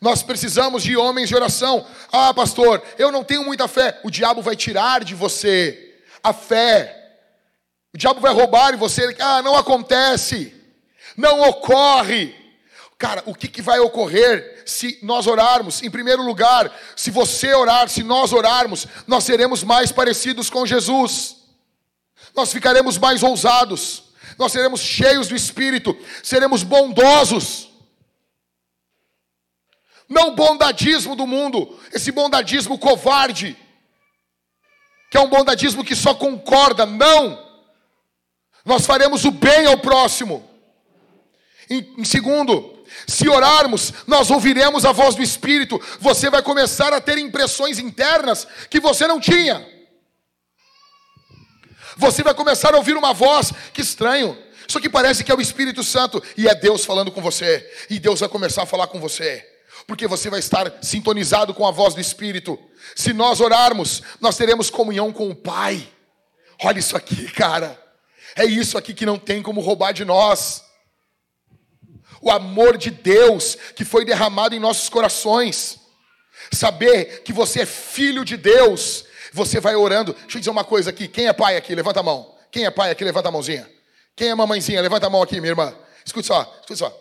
Nós 0.01 0.23
precisamos 0.23 0.81
de 0.81 0.97
homens 0.97 1.29
de 1.29 1.35
oração. 1.35 1.85
Ah, 2.11 2.33
pastor, 2.33 2.81
eu 2.97 3.11
não 3.11 3.23
tenho 3.23 3.45
muita 3.45 3.67
fé. 3.67 3.99
O 4.03 4.09
diabo 4.09 4.41
vai 4.41 4.55
tirar 4.55 5.03
de 5.03 5.13
você 5.13 5.95
a 6.23 6.33
fé. 6.33 7.19
O 7.93 7.97
diabo 7.97 8.19
vai 8.19 8.33
roubar 8.33 8.73
em 8.73 8.77
você. 8.77 9.15
Ah, 9.19 9.43
não 9.43 9.55
acontece. 9.55 10.55
Não 11.15 11.41
ocorre. 11.47 12.35
Cara, 12.97 13.21
o 13.27 13.35
que, 13.35 13.47
que 13.47 13.61
vai 13.61 13.79
ocorrer 13.79 14.63
se 14.65 14.97
nós 15.03 15.27
orarmos? 15.27 15.83
Em 15.83 15.91
primeiro 15.91 16.23
lugar, 16.23 16.75
se 16.95 17.11
você 17.11 17.53
orar, 17.53 17.87
se 17.87 18.01
nós 18.01 18.33
orarmos, 18.33 18.87
nós 19.05 19.23
seremos 19.23 19.63
mais 19.63 19.91
parecidos 19.91 20.49
com 20.49 20.65
Jesus. 20.65 21.37
Nós 22.35 22.51
ficaremos 22.51 22.97
mais 22.97 23.21
ousados. 23.21 24.03
Nós 24.35 24.51
seremos 24.51 24.81
cheios 24.81 25.27
do 25.27 25.35
Espírito. 25.35 25.95
Seremos 26.23 26.63
bondosos. 26.63 27.70
Não 30.11 30.27
o 30.27 30.35
bondadismo 30.35 31.15
do 31.15 31.25
mundo, 31.25 31.79
esse 31.93 32.11
bondadismo 32.11 32.77
covarde, 32.77 33.55
que 35.09 35.15
é 35.15 35.21
um 35.21 35.29
bondadismo 35.29 35.85
que 35.85 35.95
só 35.95 36.13
concorda. 36.13 36.85
Não! 36.85 37.41
Nós 38.65 38.85
faremos 38.85 39.23
o 39.23 39.31
bem 39.31 39.67
ao 39.67 39.77
próximo. 39.77 40.45
Em, 41.69 41.95
em 41.97 42.03
segundo, 42.03 42.83
se 43.07 43.29
orarmos, 43.29 43.93
nós 44.05 44.29
ouviremos 44.29 44.83
a 44.83 44.91
voz 44.91 45.15
do 45.15 45.23
Espírito. 45.23 45.81
Você 46.01 46.29
vai 46.29 46.41
começar 46.41 46.91
a 46.91 46.99
ter 46.99 47.17
impressões 47.17 47.79
internas 47.79 48.45
que 48.69 48.81
você 48.81 49.07
não 49.07 49.17
tinha. 49.17 49.65
Você 51.95 52.21
vai 52.21 52.33
começar 52.33 52.73
a 52.73 52.77
ouvir 52.77 52.97
uma 52.97 53.13
voz, 53.13 53.53
que 53.71 53.79
estranho. 53.79 54.37
Isso 54.67 54.77
aqui 54.77 54.89
parece 54.89 55.23
que 55.23 55.31
é 55.31 55.35
o 55.35 55.39
Espírito 55.39 55.85
Santo 55.85 56.21
e 56.35 56.49
é 56.49 56.53
Deus 56.53 56.83
falando 56.83 57.13
com 57.13 57.21
você. 57.21 57.65
E 57.89 57.97
Deus 57.97 58.19
vai 58.19 58.27
começar 58.27 58.63
a 58.63 58.65
falar 58.65 58.87
com 58.87 58.99
você 58.99 59.50
porque 59.91 60.07
você 60.07 60.29
vai 60.29 60.39
estar 60.39 60.73
sintonizado 60.81 61.53
com 61.53 61.67
a 61.67 61.71
voz 61.71 61.93
do 61.93 61.99
Espírito. 61.99 62.57
Se 62.95 63.11
nós 63.11 63.41
orarmos, 63.41 64.01
nós 64.21 64.37
teremos 64.37 64.69
comunhão 64.69 65.11
com 65.11 65.29
o 65.29 65.35
Pai. 65.35 65.85
Olha 66.63 66.79
isso 66.79 66.95
aqui, 66.95 67.27
cara. 67.35 67.77
É 68.33 68.45
isso 68.45 68.77
aqui 68.77 68.93
que 68.93 69.05
não 69.05 69.19
tem 69.19 69.43
como 69.43 69.59
roubar 69.59 69.91
de 69.91 70.05
nós. 70.05 70.63
O 72.21 72.31
amor 72.31 72.77
de 72.77 72.89
Deus 72.89 73.57
que 73.75 73.83
foi 73.83 74.05
derramado 74.05 74.55
em 74.55 74.61
nossos 74.61 74.87
corações. 74.87 75.77
Saber 76.53 77.23
que 77.23 77.33
você 77.33 77.63
é 77.63 77.65
filho 77.65 78.23
de 78.23 78.37
Deus. 78.37 79.03
Você 79.33 79.59
vai 79.59 79.75
orando. 79.75 80.13
Deixa 80.13 80.37
eu 80.37 80.39
dizer 80.39 80.51
uma 80.51 80.63
coisa 80.63 80.89
aqui. 80.89 81.09
Quem 81.09 81.27
é 81.27 81.33
pai 81.33 81.57
aqui? 81.57 81.75
Levanta 81.75 81.99
a 81.99 82.03
mão. 82.03 82.33
Quem 82.49 82.63
é 82.63 82.71
pai 82.71 82.91
aqui? 82.91 83.03
Levanta 83.03 83.27
a 83.27 83.31
mãozinha. 83.31 83.69
Quem 84.15 84.29
é 84.29 84.35
mamãezinha? 84.35 84.81
Levanta 84.81 85.07
a 85.07 85.09
mão 85.09 85.21
aqui, 85.21 85.41
minha 85.41 85.51
irmã. 85.51 85.75
Escute 86.05 86.27
só, 86.27 86.43
escute 86.61 86.79
só. 86.79 86.97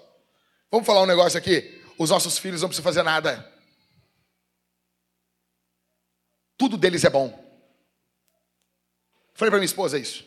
Vamos 0.72 0.84
falar 0.84 1.03
um 1.03 1.07
negócio 1.07 1.38
aqui 1.38 1.80
os 2.03 2.09
nossos 2.09 2.38
filhos 2.38 2.62
não 2.62 2.68
precisam 2.70 2.82
fazer 2.82 3.03
nada. 3.03 3.46
Tudo 6.57 6.78
deles 6.78 7.05
é 7.05 7.11
bom. 7.11 7.28
Falei 9.34 9.51
para 9.51 9.59
minha 9.59 9.66
esposa 9.66 9.98
isso. 9.98 10.24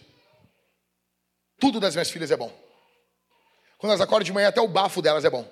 Tudo 1.60 1.80
das 1.80 1.96
minhas 1.96 2.12
filhas 2.12 2.30
é 2.30 2.38
bom. 2.38 2.56
Quando 3.80 3.90
elas 3.90 4.02
acordam 4.02 4.24
de 4.24 4.32
manhã, 4.32 4.50
até 4.50 4.62
o 4.62 4.68
bafo 4.68 5.02
delas 5.02 5.26
é 5.26 5.32
bom. 5.32 5.52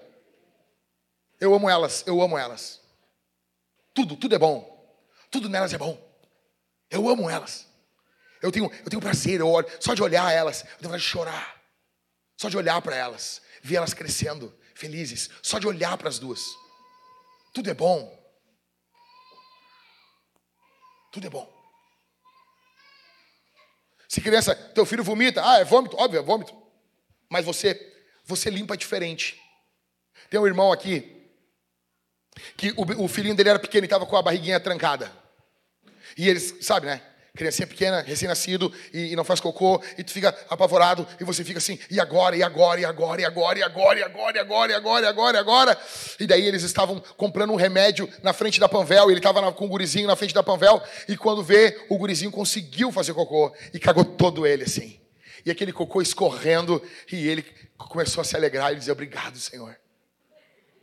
Eu 1.40 1.56
amo 1.56 1.68
elas, 1.68 2.04
eu 2.06 2.22
amo 2.22 2.38
elas. 2.38 2.80
Tudo, 3.92 4.16
tudo 4.16 4.36
é 4.36 4.38
bom. 4.38 4.96
Tudo 5.32 5.50
nelas 5.50 5.74
é 5.74 5.78
bom. 5.80 6.00
Eu 6.92 7.10
amo 7.10 7.32
elas. 7.32 7.68
Eu 8.44 8.52
tenho, 8.52 8.72
eu 8.72 8.90
tenho 8.92 9.02
prazer, 9.02 9.40
eu 9.40 9.50
olho, 9.50 9.68
só 9.80 9.96
de 9.96 10.04
olhar 10.04 10.32
elas, 10.32 10.62
eu 10.62 10.68
tenho 10.68 10.84
vontade 10.84 11.02
de 11.02 11.10
chorar. 11.10 11.60
Só 12.38 12.48
de 12.48 12.58
olhar 12.58 12.80
para 12.84 12.96
elas, 12.96 13.42
ver 13.64 13.78
elas 13.78 13.96
crescendo, 13.96 14.56
felizes, 14.82 15.30
só 15.44 15.60
de 15.60 15.68
olhar 15.68 15.96
para 15.96 16.10
as 16.10 16.18
duas. 16.18 16.42
Tudo 17.54 17.70
é 17.70 17.74
bom. 17.74 18.20
Tudo 21.12 21.28
é 21.28 21.30
bom. 21.30 21.62
Se 24.08 24.20
criança, 24.20 24.56
teu 24.56 24.86
filho 24.86 25.04
vomita, 25.04 25.48
ah, 25.48 25.60
é 25.60 25.64
vômito, 25.64 25.96
óbvio, 25.98 26.20
é 26.20 26.24
vômito. 26.24 26.60
Mas 27.30 27.46
você, 27.46 27.80
você 28.26 28.50
limpa 28.50 28.76
diferente. 28.76 29.40
Tem 30.30 30.40
um 30.40 30.48
irmão 30.48 30.72
aqui 30.72 31.18
que 32.58 32.72
o, 32.72 33.04
o 33.04 33.08
filhinho 33.08 33.36
dele 33.36 33.50
era 33.50 33.60
pequeno 33.60 33.84
e 33.84 33.86
estava 33.86 34.06
com 34.06 34.18
a 34.18 34.22
barriguinha 34.22 34.60
trancada. 34.60 35.12
E 36.18 36.28
eles, 36.28 36.58
sabe, 36.62 36.88
né? 36.88 37.06
Criancinha 37.34 37.66
pequena, 37.66 38.02
recém-nascido, 38.02 38.74
e, 38.94 39.14
e, 39.14 39.16
não 39.16 39.24
faz 39.24 39.40
cocô, 39.40 39.82
e 39.98 40.04
tu 40.04 40.12
fica 40.12 40.36
apavorado, 40.50 41.08
e 41.18 41.24
você 41.24 41.46
fica 41.46 41.60
assim, 41.60 41.80
e 41.90 41.98
agora, 41.98 42.36
e 42.36 42.44
agora, 42.44 42.82
e 42.82 42.86
agora, 42.86 43.22
e 43.22 43.24
agora, 43.24 43.60
e 43.60 43.64
agora, 43.64 44.00
e 44.00 44.04
agora, 44.04 44.38
e 44.38 44.40
agora, 44.42 44.72
e 44.72 44.76
agora, 44.76 45.06
e 45.06 45.08
agora, 45.08 45.38
e 45.38 45.40
agora. 45.40 45.82
E 46.20 46.28
daí 46.28 46.46
eles 46.46 46.64
estavam 46.64 47.00
comprando 47.16 47.54
um 47.54 47.56
remédio 47.56 48.10
na 48.22 48.34
frente 48.34 48.60
da 48.60 48.68
Panvel, 48.68 49.10
e 49.10 49.14
ele 49.14 49.20
estava 49.20 49.50
com 49.54 49.66
o 49.66 49.70
gurizinho 49.70 50.08
na 50.08 50.16
frente 50.18 50.34
da 50.34 50.44
Panvel, 50.44 50.82
e 51.08 51.16
quando 51.16 51.42
vê, 51.42 51.86
o 51.88 51.98
gurizinho 51.98 52.32
conseguiu 52.32 52.92
fazer 52.92 53.14
cocô, 53.14 53.56
e 53.74 53.80
cagou 53.80 54.04
todo 54.04 54.46
ele 54.46 54.64
assim. 54.64 55.00
E 55.46 55.50
aquele 55.50 55.72
cocô 55.72 56.02
escorrendo, 56.02 56.84
e 57.10 57.30
ele 57.30 57.44
começou 57.78 58.22
a 58.22 58.26
se 58.26 58.36
alegrar 58.36 58.74
e 58.74 58.76
dizer: 58.76 58.92
Obrigado, 58.92 59.38
Senhor. 59.38 59.80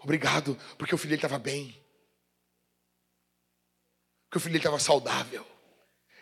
Obrigado, 0.01 0.57
porque 0.79 0.95
o 0.95 0.99
filho 0.99 1.11
dele 1.11 1.19
estava 1.19 1.39
bem. 1.39 1.79
Porque 4.25 4.39
o 4.39 4.41
filho 4.41 4.53
dele 4.53 4.63
estava 4.63 4.79
saudável. 4.79 5.45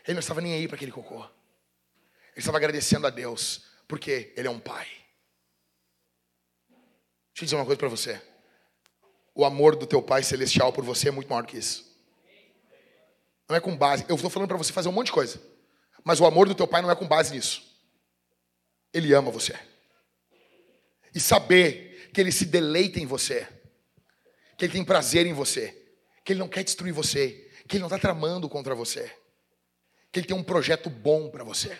Ele 0.06 0.14
não 0.14 0.20
estava 0.20 0.40
nem 0.40 0.54
aí 0.54 0.68
para 0.68 0.76
aquele 0.76 0.92
cocô. 0.92 1.18
Ele 1.18 2.38
estava 2.38 2.58
agradecendo 2.58 3.06
a 3.06 3.10
Deus, 3.10 3.62
porque 3.88 4.32
ele 4.36 4.46
é 4.46 4.50
um 4.50 4.60
pai. 4.60 4.86
Deixa 7.34 7.42
eu 7.42 7.44
dizer 7.44 7.56
uma 7.56 7.64
coisa 7.64 7.78
para 7.78 7.88
você. 7.88 8.22
O 9.34 9.44
amor 9.44 9.74
do 9.74 9.86
teu 9.86 10.00
pai 10.00 10.22
celestial 10.22 10.72
por 10.72 10.84
você 10.84 11.08
é 11.08 11.10
muito 11.10 11.28
maior 11.28 11.44
que 11.44 11.58
isso. 11.58 11.84
Não 13.48 13.56
é 13.56 13.60
com 13.60 13.76
base. 13.76 14.06
Eu 14.08 14.14
estou 14.14 14.30
falando 14.30 14.48
para 14.48 14.56
você 14.56 14.72
fazer 14.72 14.88
um 14.88 14.92
monte 14.92 15.06
de 15.06 15.12
coisa. 15.12 15.40
Mas 16.04 16.20
o 16.20 16.24
amor 16.24 16.48
do 16.48 16.54
teu 16.54 16.68
pai 16.68 16.80
não 16.82 16.90
é 16.90 16.94
com 16.94 17.06
base 17.06 17.34
nisso. 17.34 17.62
Ele 18.94 19.12
ama 19.12 19.30
você. 19.30 19.58
E 21.14 21.18
saber 21.18 22.10
que 22.14 22.20
ele 22.20 22.30
se 22.30 22.46
deleita 22.46 23.00
em 23.00 23.06
você. 23.06 23.46
Que 24.56 24.64
ele 24.64 24.72
tem 24.72 24.84
prazer 24.84 25.26
em 25.26 25.32
você. 25.32 25.76
Que 26.24 26.32
ele 26.32 26.40
não 26.40 26.48
quer 26.48 26.62
destruir 26.62 26.92
você. 26.92 27.50
Que 27.68 27.76
ele 27.76 27.82
não 27.82 27.88
está 27.88 27.98
tramando 27.98 28.48
contra 28.48 28.74
você 28.74 29.12
que 30.16 30.20
Ele 30.20 30.26
tem 30.26 30.36
um 30.36 30.42
projeto 30.42 30.88
bom 30.88 31.28
para 31.28 31.44
você, 31.44 31.76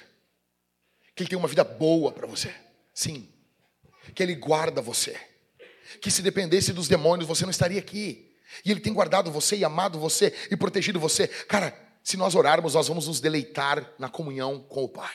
que 1.15 1.23
Ele 1.23 1.31
tem 1.31 1.39
uma 1.39 1.49
vida 1.49 1.65
boa 1.65 2.13
para 2.13 2.27
você, 2.27 2.55
sim, 2.93 3.33
que 4.15 4.23
Ele 4.23 4.35
guarda 4.35 4.83
você, 4.83 5.19
que 6.03 6.11
se 6.11 6.21
dependesse 6.21 6.71
dos 6.75 6.87
demônios 6.87 7.27
você 7.27 7.45
não 7.45 7.51
estaria 7.51 7.79
aqui, 7.79 8.37
e 8.63 8.71
Ele 8.71 8.81
tem 8.81 8.93
guardado 8.93 9.31
você 9.33 9.57
e 9.57 9.65
amado 9.65 9.99
você 9.99 10.35
e 10.51 10.57
protegido 10.57 11.01
você. 11.01 11.27
Cara, 11.27 11.75
se 12.05 12.19
nós 12.19 12.35
orarmos, 12.35 12.75
nós 12.75 12.89
vamos 12.89 13.07
nos 13.07 13.21
deleitar 13.21 13.91
na 13.99 14.11
comunhão 14.11 14.61
com 14.61 14.85
o 14.85 14.89
Pai, 14.91 15.15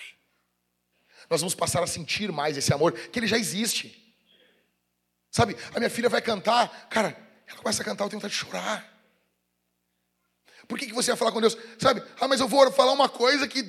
nós 1.29 1.41
vamos 1.41 1.53
passar 1.53 1.83
a 1.83 1.87
sentir 1.87 2.31
mais 2.31 2.57
esse 2.57 2.73
amor 2.73 2.91
que 2.91 3.19
Ele 3.19 3.27
já 3.27 3.37
existe. 3.37 4.15
Sabe, 5.29 5.55
a 5.75 5.77
minha 5.77 5.91
filha 5.91 6.09
vai 6.09 6.23
cantar, 6.23 6.89
cara, 6.89 7.15
ela 7.45 7.59
começa 7.59 7.83
a 7.83 7.85
cantar, 7.85 8.05
eu 8.05 8.09
tenho 8.09 8.19
vontade 8.19 8.33
de 8.33 8.39
chorar. 8.39 8.90
Por 10.71 10.79
que, 10.79 10.85
que 10.85 10.93
você 10.93 11.11
vai 11.11 11.17
falar 11.17 11.33
com 11.33 11.41
Deus? 11.41 11.57
Sabe? 11.77 12.01
Ah, 12.17 12.29
mas 12.29 12.39
eu 12.39 12.47
vou 12.47 12.71
falar 12.71 12.93
uma 12.93 13.09
coisa 13.09 13.45
que 13.45 13.61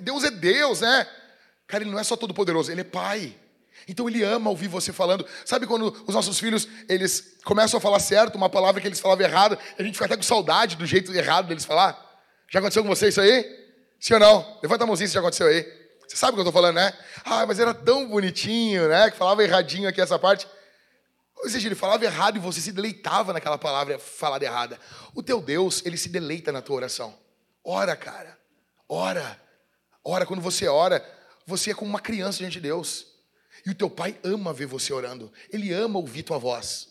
Deus 0.00 0.24
é 0.24 0.32
Deus, 0.32 0.80
né? 0.80 1.06
Cara, 1.64 1.84
Ele 1.84 1.92
não 1.92 1.98
é 2.00 2.02
só 2.02 2.16
todo 2.16 2.34
poderoso, 2.34 2.72
Ele 2.72 2.80
é 2.80 2.84
Pai. 2.84 3.32
Então 3.86 4.08
Ele 4.08 4.24
ama 4.24 4.50
ouvir 4.50 4.66
você 4.66 4.92
falando. 4.92 5.24
Sabe 5.44 5.64
quando 5.64 5.96
os 6.08 6.12
nossos 6.12 6.40
filhos, 6.40 6.66
eles 6.88 7.36
começam 7.44 7.78
a 7.78 7.80
falar 7.80 8.00
certo, 8.00 8.34
uma 8.34 8.48
palavra 8.48 8.80
que 8.80 8.88
eles 8.88 8.98
falavam 8.98 9.24
errado, 9.24 9.56
a 9.78 9.82
gente 9.84 9.92
fica 9.92 10.06
até 10.06 10.16
com 10.16 10.24
saudade 10.24 10.74
do 10.74 10.84
jeito 10.84 11.14
errado 11.14 11.46
deles 11.46 11.64
falar? 11.64 11.96
Já 12.50 12.58
aconteceu 12.58 12.82
com 12.82 12.88
você 12.88 13.10
isso 13.10 13.20
aí? 13.20 13.44
Sim 14.00 14.14
ou 14.14 14.18
não? 14.20 14.58
Levanta 14.60 14.82
a 14.82 14.86
mãozinha 14.88 15.06
se 15.06 15.14
já 15.14 15.20
aconteceu 15.20 15.46
aí. 15.46 15.62
Você 16.08 16.16
sabe 16.16 16.32
o 16.32 16.34
que 16.34 16.40
eu 16.40 16.48
estou 16.48 16.52
falando, 16.52 16.74
né? 16.74 16.92
Ah, 17.24 17.46
mas 17.46 17.60
era 17.60 17.72
tão 17.72 18.08
bonitinho, 18.08 18.88
né? 18.88 19.08
Que 19.08 19.16
falava 19.16 19.44
erradinho 19.44 19.88
aqui 19.88 20.00
essa 20.00 20.18
parte. 20.18 20.48
Ou 21.42 21.48
seja, 21.48 21.68
ele 21.68 21.74
falava 21.74 22.04
errado 22.04 22.36
e 22.36 22.40
você 22.40 22.60
se 22.60 22.70
deleitava 22.70 23.32
naquela 23.32 23.56
palavra 23.56 23.98
falada 23.98 24.44
errada. 24.44 24.78
O 25.14 25.22
teu 25.22 25.40
Deus, 25.40 25.82
ele 25.86 25.96
se 25.96 26.08
deleita 26.08 26.52
na 26.52 26.60
tua 26.60 26.76
oração. 26.76 27.18
Ora, 27.64 27.96
cara. 27.96 28.38
Ora. 28.88 29.40
Ora, 30.04 30.26
quando 30.26 30.42
você 30.42 30.68
ora, 30.68 31.02
você 31.46 31.70
é 31.70 31.74
como 31.74 31.88
uma 31.90 32.00
criança 32.00 32.38
diante 32.38 32.54
de 32.54 32.60
Deus. 32.60 33.06
E 33.64 33.70
o 33.70 33.74
teu 33.74 33.88
pai 33.88 34.18
ama 34.22 34.52
ver 34.52 34.66
você 34.66 34.92
orando. 34.92 35.32
Ele 35.50 35.72
ama 35.72 35.98
ouvir 35.98 36.22
tua 36.22 36.38
voz. 36.38 36.88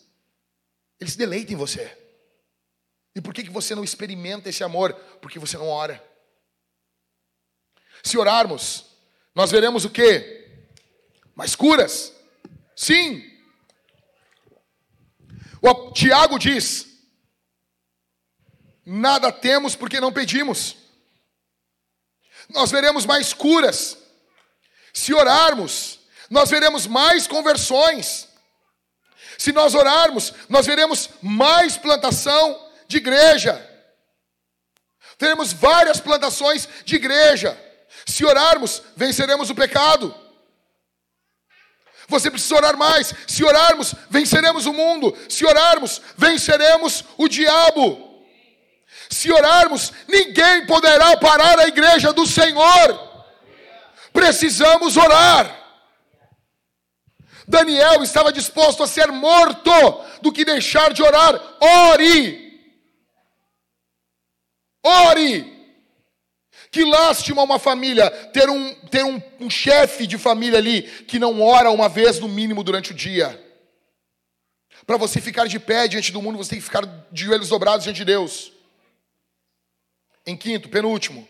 Ele 0.98 1.10
se 1.10 1.16
deleita 1.16 1.52
em 1.52 1.56
você. 1.56 1.96
E 3.14 3.20
por 3.20 3.32
que, 3.32 3.44
que 3.44 3.50
você 3.50 3.74
não 3.74 3.84
experimenta 3.84 4.48
esse 4.48 4.64
amor? 4.64 4.94
Porque 5.20 5.38
você 5.38 5.56
não 5.56 5.68
ora. 5.68 6.02
Se 8.02 8.18
orarmos, 8.18 8.86
nós 9.34 9.50
veremos 9.50 9.84
o 9.84 9.90
quê? 9.90 10.64
Mais 11.34 11.54
curas. 11.54 12.12
Sim, 12.74 13.29
o 15.60 15.92
Tiago 15.92 16.38
diz: 16.38 16.86
Nada 18.84 19.30
temos 19.30 19.76
porque 19.76 20.00
não 20.00 20.12
pedimos. 20.12 20.76
Nós 22.48 22.70
veremos 22.70 23.06
mais 23.06 23.32
curas. 23.32 23.96
Se 24.92 25.14
orarmos, 25.14 26.00
nós 26.28 26.50
veremos 26.50 26.86
mais 26.86 27.26
conversões. 27.26 28.28
Se 29.38 29.52
nós 29.52 29.74
orarmos, 29.74 30.34
nós 30.48 30.66
veremos 30.66 31.10
mais 31.22 31.76
plantação 31.76 32.70
de 32.88 32.96
igreja. 32.96 33.66
Teremos 35.16 35.52
várias 35.52 36.00
plantações 36.00 36.68
de 36.84 36.96
igreja. 36.96 37.58
Se 38.06 38.24
orarmos, 38.24 38.82
venceremos 38.96 39.50
o 39.50 39.54
pecado. 39.54 40.14
Você 42.10 42.30
precisa 42.30 42.56
orar 42.56 42.76
mais. 42.76 43.14
Se 43.26 43.44
orarmos, 43.44 43.94
venceremos 44.10 44.66
o 44.66 44.72
mundo. 44.72 45.16
Se 45.28 45.46
orarmos, 45.46 46.02
venceremos 46.16 47.04
o 47.16 47.28
diabo. 47.28 48.26
Se 49.08 49.32
orarmos, 49.32 49.92
ninguém 50.08 50.66
poderá 50.66 51.16
parar 51.16 51.58
a 51.58 51.68
igreja 51.68 52.12
do 52.12 52.26
Senhor. 52.26 53.08
Precisamos 54.12 54.96
orar. 54.96 55.56
Daniel 57.46 58.02
estava 58.02 58.32
disposto 58.32 58.82
a 58.82 58.86
ser 58.86 59.10
morto 59.12 59.70
do 60.20 60.32
que 60.32 60.44
deixar 60.44 60.92
de 60.92 61.02
orar. 61.02 61.40
Ore. 61.60 62.60
Ore. 64.82 65.59
Que 66.70 66.84
lástima 66.84 67.42
uma 67.42 67.58
família 67.58 68.08
ter 68.32 68.48
um, 68.48 68.74
ter 68.86 69.04
um, 69.04 69.20
um 69.40 69.50
chefe 69.50 70.06
de 70.06 70.16
família 70.16 70.58
ali 70.58 70.82
que 70.82 71.18
não 71.18 71.42
ora 71.42 71.70
uma 71.70 71.88
vez 71.88 72.20
no 72.20 72.28
mínimo 72.28 72.62
durante 72.62 72.92
o 72.92 72.94
dia. 72.94 73.38
Para 74.86 74.96
você 74.96 75.20
ficar 75.20 75.46
de 75.46 75.58
pé 75.58 75.88
diante 75.88 76.12
do 76.12 76.22
mundo, 76.22 76.38
você 76.38 76.50
tem 76.50 76.58
que 76.58 76.64
ficar 76.64 76.86
de 77.10 77.24
joelhos 77.24 77.48
dobrados 77.48 77.84
diante 77.84 77.98
de 77.98 78.04
Deus. 78.04 78.52
Em 80.26 80.36
quinto, 80.36 80.68
penúltimo, 80.68 81.26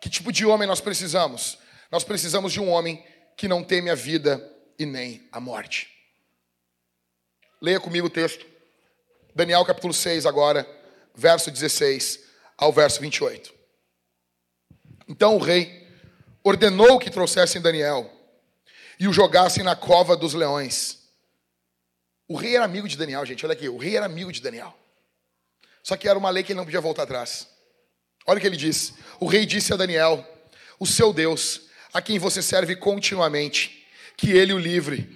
que 0.00 0.10
tipo 0.10 0.32
de 0.32 0.44
homem 0.44 0.66
nós 0.66 0.80
precisamos? 0.80 1.58
Nós 1.90 2.02
precisamos 2.02 2.52
de 2.52 2.60
um 2.60 2.68
homem 2.68 3.04
que 3.36 3.46
não 3.46 3.62
teme 3.62 3.90
a 3.90 3.94
vida 3.94 4.42
e 4.78 4.84
nem 4.84 5.28
a 5.30 5.38
morte. 5.38 5.88
Leia 7.60 7.80
comigo 7.80 8.08
o 8.08 8.10
texto. 8.10 8.44
Daniel 9.34 9.64
capítulo 9.64 9.92
6 9.92 10.26
agora, 10.26 10.68
verso 11.14 11.50
16 11.50 12.20
ao 12.56 12.72
verso 12.72 13.00
28. 13.00 13.55
Então 15.08 15.36
o 15.36 15.38
rei 15.38 15.86
ordenou 16.42 16.98
que 16.98 17.10
trouxessem 17.10 17.60
Daniel 17.60 18.10
e 18.98 19.06
o 19.06 19.12
jogassem 19.12 19.62
na 19.62 19.76
cova 19.76 20.16
dos 20.16 20.34
leões. 20.34 20.98
O 22.28 22.36
rei 22.36 22.56
era 22.56 22.64
amigo 22.64 22.88
de 22.88 22.96
Daniel, 22.96 23.24
gente. 23.24 23.44
Olha 23.44 23.52
aqui, 23.52 23.68
o 23.68 23.76
rei 23.76 23.96
era 23.96 24.06
amigo 24.06 24.32
de 24.32 24.40
Daniel. 24.40 24.76
Só 25.82 25.96
que 25.96 26.08
era 26.08 26.18
uma 26.18 26.30
lei 26.30 26.42
que 26.42 26.52
ele 26.52 26.56
não 26.56 26.64
podia 26.64 26.80
voltar 26.80 27.04
atrás. 27.04 27.46
Olha 28.26 28.38
o 28.38 28.40
que 28.40 28.46
ele 28.46 28.56
disse. 28.56 28.94
O 29.20 29.26
rei 29.26 29.46
disse 29.46 29.72
a 29.72 29.76
Daniel: 29.76 30.26
O 30.80 30.86
seu 30.86 31.12
Deus, 31.12 31.62
a 31.92 32.02
quem 32.02 32.18
você 32.18 32.42
serve 32.42 32.74
continuamente, 32.74 33.86
que 34.16 34.32
ele 34.32 34.52
o 34.52 34.58
livre. 34.58 35.14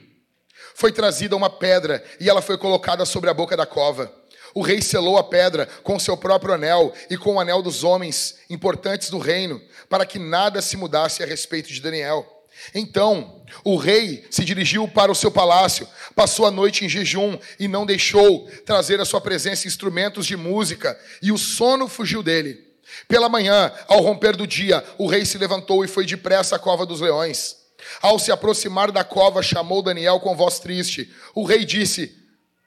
Foi 0.74 0.93
trazida 0.93 1.34
uma 1.34 1.51
pedra 1.51 2.05
e 2.20 2.30
ela 2.30 2.41
foi 2.41 2.57
colocada 2.57 3.05
sobre 3.05 3.28
a 3.28 3.34
boca 3.34 3.57
da 3.57 3.66
cova. 3.66 4.20
O 4.55 4.63
rei 4.63 4.83
selou 4.83 5.17
a 5.17 5.25
pedra 5.25 5.67
com 5.83 5.99
seu 5.99 6.17
próprio 6.17 6.55
anel 6.55 6.93
e 7.09 7.17
com 7.17 7.35
o 7.35 7.41
anel 7.41 7.63
dos 7.63 7.85
homens 7.85 8.37
importantes 8.49 9.11
do 9.11 9.19
reino, 9.19 9.61
para 9.89 10.07
que 10.07 10.19
nada 10.19 10.61
se 10.61 10.77
mudasse 10.77 11.23
a 11.23 11.27
respeito 11.27 11.73
de 11.73 11.81
Daniel. 11.81 12.27
Então, 12.75 13.43
o 13.65 13.77
rei 13.77 14.27
se 14.31 14.45
dirigiu 14.45 14.87
para 14.87 15.11
o 15.11 15.15
seu 15.15 15.31
palácio, 15.31 15.89
passou 16.15 16.47
a 16.47 16.51
noite 16.51 16.85
em 16.85 16.89
jejum 16.89 17.39
e 17.59 17.67
não 17.67 17.87
deixou 17.87 18.49
trazer 18.67 19.01
à 19.01 19.05
sua 19.05 19.21
presença 19.21 19.67
instrumentos 19.67 20.27
de 20.27 20.37
música, 20.37 20.99
e 21.23 21.33
o 21.33 21.39
sono 21.39 21.89
fugiu 21.89 22.23
dele. 22.23 22.69
Pela 23.07 23.29
manhã, 23.29 23.73
ao 23.87 24.01
romper 24.01 24.37
do 24.37 24.47
dia, 24.47 24.85
o 24.99 25.07
rei 25.07 25.25
se 25.25 25.39
levantou 25.39 25.85
e 25.85 25.89
foi 25.89 26.05
depressa 26.05 26.57
à 26.57 26.59
cova 26.59 26.85
dos 26.85 27.01
leões. 27.01 27.57
Ao 28.03 28.19
se 28.19 28.31
aproximar 28.31 28.93
da 28.93 29.05
cova, 29.05 29.43
chamou 29.43 29.83
Daniel 29.83 30.21
com 30.21 30.37
voz 30.37 30.59
triste. 30.59 31.11
O 31.35 31.45
rei 31.45 31.65
disse: 31.65 32.15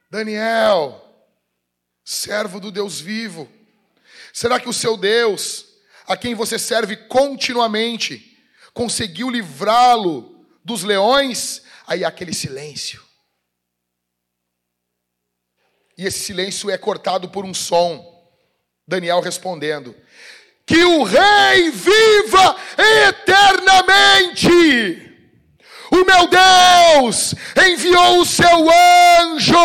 Daniel, 0.09 1.02
servo 2.03 2.59
do 2.59 2.71
Deus 2.71 2.99
vivo, 2.99 3.49
será 4.33 4.59
que 4.59 4.69
o 4.69 4.73
seu 4.73 4.97
Deus 4.97 5.67
a 6.07 6.17
quem 6.17 6.35
você 6.35 6.59
serve 6.59 6.97
continuamente, 6.97 8.37
conseguiu 8.73 9.29
livrá-lo 9.29 10.45
dos 10.63 10.83
leões? 10.83 11.63
Aí 11.87 12.03
aquele 12.03 12.33
silêncio. 12.33 13.01
E 15.97 16.05
esse 16.05 16.19
silêncio 16.19 16.69
é 16.69 16.77
cortado 16.77 17.29
por 17.29 17.45
um 17.45 17.53
som. 17.53 18.11
Daniel 18.87 19.21
respondendo: 19.21 19.95
Que 20.65 20.83
o 20.83 21.03
rei 21.03 21.71
viva 21.71 22.57
eternamente! 23.09 25.12
O 25.93 26.03
meu 26.05 26.27
Deus 26.27 27.35
enviou 27.69 28.19
o 28.19 28.25
seu 28.25 28.67
anjo 29.21 29.55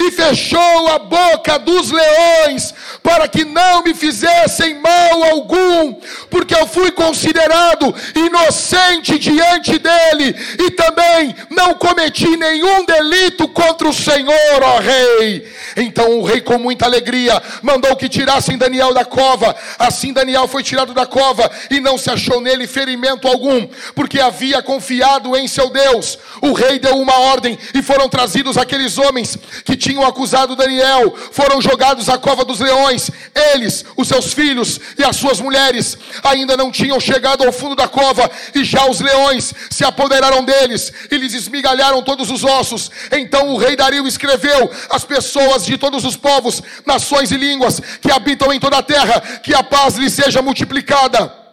e 0.00 0.10
fechou 0.10 0.88
a 0.88 0.98
boca 0.98 1.60
dos 1.60 1.92
leões 1.92 2.74
para 3.04 3.28
que 3.28 3.44
não 3.44 3.84
me 3.84 3.94
fizessem 3.94 4.80
mal 4.80 5.22
algum, 5.24 5.94
porque 6.28 6.54
eu 6.54 6.66
fui 6.66 6.90
considerado 6.90 7.94
inocente 8.16 9.16
diante 9.18 9.78
dele 9.78 10.34
e 10.58 10.70
também 10.72 11.36
não 11.50 11.74
cometi 11.74 12.36
nenhum 12.36 12.84
delito 12.84 13.46
contra 13.46 13.86
o 13.86 13.92
Senhor, 13.92 14.62
ó 14.62 14.78
rei. 14.78 15.46
Então 15.76 16.18
o 16.18 16.24
rei, 16.24 16.40
com 16.40 16.58
muita 16.58 16.86
alegria, 16.86 17.40
mandou 17.62 17.94
que 17.94 18.08
tirassem 18.08 18.58
Daniel 18.58 18.92
da 18.92 19.04
cova. 19.04 19.54
Assim 19.78 20.12
Daniel 20.12 20.48
foi 20.48 20.62
tirado 20.62 20.94
da 20.94 21.06
cova 21.06 21.48
e 21.70 21.78
não 21.78 21.96
se 21.96 22.10
achou 22.10 22.40
nele 22.40 22.66
ferimento 22.66 23.28
algum, 23.28 23.68
porque 23.94 24.18
havia 24.18 24.62
confiado 24.62 25.36
em 25.36 25.43
em 25.44 25.48
seu 25.48 25.70
Deus. 25.70 26.18
O 26.40 26.52
rei 26.52 26.78
deu 26.78 26.98
uma 26.98 27.16
ordem 27.18 27.58
e 27.74 27.82
foram 27.82 28.08
trazidos 28.08 28.56
aqueles 28.56 28.98
homens 28.98 29.38
que 29.64 29.76
tinham 29.76 30.04
acusado 30.04 30.56
Daniel, 30.56 31.14
foram 31.30 31.60
jogados 31.60 32.08
à 32.08 32.18
cova 32.18 32.44
dos 32.44 32.60
leões. 32.60 33.10
Eles, 33.52 33.84
os 33.96 34.08
seus 34.08 34.32
filhos 34.32 34.80
e 34.98 35.04
as 35.04 35.16
suas 35.16 35.40
mulheres 35.40 35.96
ainda 36.22 36.56
não 36.56 36.70
tinham 36.70 36.98
chegado 36.98 37.44
ao 37.44 37.52
fundo 37.52 37.76
da 37.76 37.86
cova 37.86 38.30
e 38.54 38.64
já 38.64 38.86
os 38.86 39.00
leões 39.00 39.54
se 39.70 39.84
apoderaram 39.84 40.42
deles 40.44 40.92
e 41.10 41.16
lhes 41.16 41.34
esmigalharam 41.34 42.02
todos 42.02 42.30
os 42.30 42.42
ossos. 42.42 42.90
Então 43.12 43.50
o 43.50 43.56
rei 43.56 43.76
Dario 43.76 44.06
escreveu 44.06 44.70
às 44.90 45.04
pessoas 45.04 45.66
de 45.66 45.76
todos 45.76 46.04
os 46.04 46.16
povos, 46.16 46.62
nações 46.86 47.30
e 47.30 47.36
línguas 47.36 47.80
que 48.00 48.10
habitam 48.10 48.52
em 48.52 48.58
toda 48.58 48.78
a 48.78 48.82
terra 48.82 49.20
que 49.42 49.54
a 49.54 49.62
paz 49.62 49.96
lhes 49.96 50.12
seja 50.12 50.40
multiplicada 50.40 51.43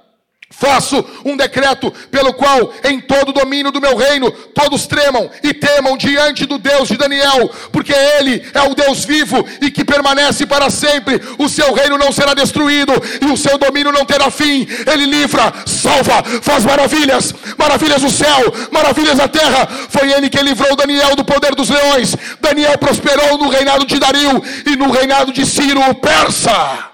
Faço 0.52 1.04
um 1.24 1.38
decreto 1.38 1.90
pelo 2.12 2.34
qual, 2.34 2.74
em 2.84 3.00
todo 3.00 3.30
o 3.30 3.34
domínio 3.34 3.72
do 3.72 3.80
meu 3.80 3.96
reino, 3.96 4.30
todos 4.30 4.86
tremam 4.86 5.32
e 5.42 5.54
temam 5.54 5.96
diante 5.96 6.46
do 6.46 6.58
Deus 6.58 6.90
de 6.90 6.98
Daniel, 6.98 7.50
porque 7.72 7.94
Ele 7.94 8.46
é 8.54 8.62
o 8.62 8.76
Deus 8.76 9.06
vivo 9.06 9.48
e 9.62 9.72
que 9.72 9.86
permanece 9.86 10.46
para 10.46 10.70
sempre. 10.70 11.22
O 11.40 11.48
seu 11.48 11.74
reino 11.74 11.98
não 11.98 12.12
será 12.12 12.34
destruído 12.34 12.92
e 13.22 13.26
o 13.26 13.38
seu 13.38 13.58
domínio 13.58 13.94
não 13.94 14.06
terá 14.06 14.30
fim. 14.30 14.68
Ele 14.92 15.06
livra, 15.06 15.54
salva, 15.66 16.22
faz 16.42 16.66
maravilhas, 16.66 17.34
maravilhas 17.58 18.02
no 18.02 18.10
céu, 18.10 18.54
maravilhas 18.72 19.18
na 19.18 19.30
terra. 19.30 19.68
Foi 19.90 20.12
Ele 20.12 20.30
que 20.30 20.42
livrou 20.44 20.76
Daniel 20.76 21.16
do 21.16 21.24
poder 21.24 21.56
dos 21.56 21.70
leões. 21.70 22.14
Daniel 22.42 22.78
prosperou 22.78 23.38
no 23.38 23.48
reinado 23.48 23.86
de 23.86 23.98
Dario 23.98 24.44
e 24.66 24.76
no 24.76 24.92
reinado 24.92 25.32
de 25.32 25.46
Ciro, 25.46 25.80
o 25.90 25.96
persa. 25.96 26.92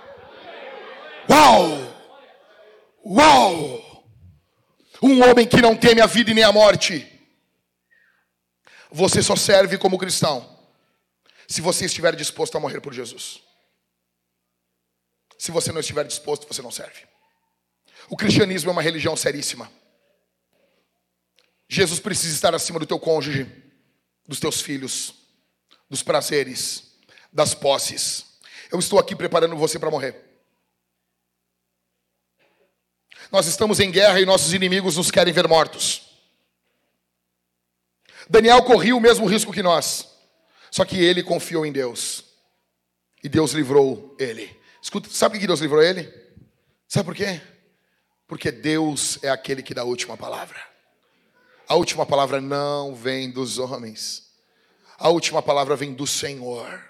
Uau! 1.27 1.86
Uau! 3.09 4.05
Um 5.01 5.23
homem 5.23 5.47
que 5.47 5.61
não 5.61 5.77
teme 5.77 6.01
a 6.01 6.05
vida 6.05 6.31
e 6.31 6.33
nem 6.33 6.43
a 6.43 6.51
morte. 6.51 7.07
Você 8.91 9.23
só 9.23 9.35
serve 9.35 9.77
como 9.77 9.97
cristão 9.97 10.57
se 11.47 11.61
você 11.61 11.85
estiver 11.85 12.15
disposto 12.15 12.57
a 12.57 12.59
morrer 12.59 12.81
por 12.81 12.93
Jesus. 12.93 13.41
Se 15.37 15.51
você 15.51 15.71
não 15.71 15.79
estiver 15.79 16.05
disposto, 16.05 16.47
você 16.47 16.61
não 16.61 16.71
serve. 16.71 17.05
O 18.09 18.17
cristianismo 18.17 18.69
é 18.69 18.73
uma 18.73 18.81
religião 18.81 19.15
seríssima. 19.15 19.71
Jesus 21.69 21.99
precisa 21.99 22.33
estar 22.33 22.53
acima 22.53 22.79
do 22.79 22.85
teu 22.85 22.99
cônjuge, 22.99 23.45
dos 24.27 24.39
teus 24.39 24.59
filhos, 24.61 25.13
dos 25.89 26.03
prazeres, 26.03 26.95
das 27.31 27.53
posses. 27.53 28.25
Eu 28.71 28.79
estou 28.79 28.99
aqui 28.99 29.15
preparando 29.15 29.55
você 29.55 29.79
para 29.79 29.91
morrer. 29.91 30.26
Nós 33.31 33.47
estamos 33.47 33.79
em 33.79 33.91
guerra 33.91 34.19
e 34.19 34.25
nossos 34.25 34.53
inimigos 34.53 34.97
nos 34.97 35.11
querem 35.11 35.33
ver 35.33 35.47
mortos. 35.47 36.03
Daniel 38.29 38.61
corria 38.63 38.95
o 38.95 39.01
mesmo 39.01 39.25
risco 39.25 39.53
que 39.53 39.63
nós, 39.63 40.07
só 40.69 40.83
que 40.83 40.97
ele 40.97 41.23
confiou 41.23 41.65
em 41.65 41.71
Deus. 41.71 42.23
E 43.23 43.29
Deus 43.29 43.51
livrou 43.51 44.15
ele. 44.19 44.55
Escuta, 44.81 45.09
sabe 45.09 45.39
que 45.39 45.47
Deus 45.47 45.59
livrou 45.59 45.81
ele? 45.81 46.13
Sabe 46.87 47.05
por 47.05 47.15
quê? 47.15 47.41
Porque 48.27 48.51
Deus 48.51 49.21
é 49.23 49.29
aquele 49.29 49.63
que 49.63 49.73
dá 49.73 49.81
a 49.81 49.85
última 49.85 50.15
palavra. 50.15 50.61
A 51.67 51.75
última 51.75 52.05
palavra 52.05 52.39
não 52.39 52.95
vem 52.95 53.29
dos 53.29 53.57
homens. 53.57 54.31
A 54.97 55.09
última 55.09 55.41
palavra 55.41 55.75
vem 55.75 55.93
do 55.93 56.07
Senhor. 56.07 56.83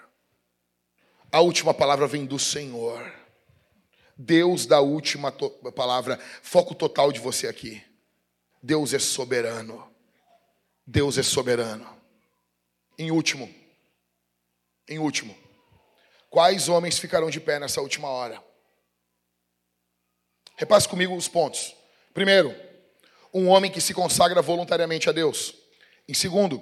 A 1.30 1.40
última 1.40 1.74
palavra 1.74 2.06
vem 2.06 2.24
do 2.24 2.38
Senhor. 2.38 3.17
Deus 4.18 4.66
da 4.66 4.80
última 4.80 5.30
palavra, 5.30 6.18
foco 6.42 6.74
total 6.74 7.12
de 7.12 7.20
você 7.20 7.46
aqui. 7.46 7.80
Deus 8.60 8.92
é 8.92 8.98
soberano. 8.98 9.88
Deus 10.84 11.16
é 11.18 11.22
soberano. 11.22 11.86
Em 12.98 13.12
último, 13.12 13.48
em 14.88 14.98
último, 14.98 15.36
quais 16.28 16.68
homens 16.68 16.98
ficarão 16.98 17.30
de 17.30 17.38
pé 17.38 17.60
nessa 17.60 17.80
última 17.80 18.08
hora? 18.08 18.42
Repasse 20.56 20.88
comigo 20.88 21.14
os 21.14 21.28
pontos. 21.28 21.76
Primeiro, 22.12 22.52
um 23.32 23.46
homem 23.46 23.70
que 23.70 23.80
se 23.80 23.94
consagra 23.94 24.42
voluntariamente 24.42 25.08
a 25.08 25.12
Deus. 25.12 25.54
Em 26.08 26.14
segundo, 26.14 26.60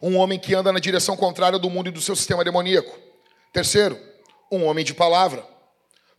um 0.00 0.16
homem 0.16 0.40
que 0.40 0.54
anda 0.54 0.72
na 0.72 0.80
direção 0.80 1.16
contrária 1.16 1.60
do 1.60 1.70
mundo 1.70 1.88
e 1.88 1.92
do 1.92 2.00
seu 2.00 2.16
sistema 2.16 2.42
demoníaco. 2.42 2.98
Terceiro, 3.52 3.96
um 4.50 4.64
homem 4.64 4.84
de 4.84 4.92
palavra. 4.92 5.51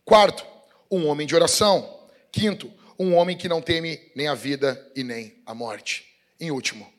Quarto, 0.04 0.46
um 0.90 1.06
homem 1.06 1.26
de 1.26 1.34
oração. 1.34 2.08
Quinto, 2.30 2.70
um 2.98 3.14
homem 3.14 3.36
que 3.36 3.48
não 3.48 3.62
teme 3.62 4.12
nem 4.14 4.28
a 4.28 4.34
vida 4.34 4.92
e 4.94 5.02
nem 5.02 5.42
a 5.46 5.54
morte. 5.54 6.04
Em 6.38 6.50
último, 6.50 6.92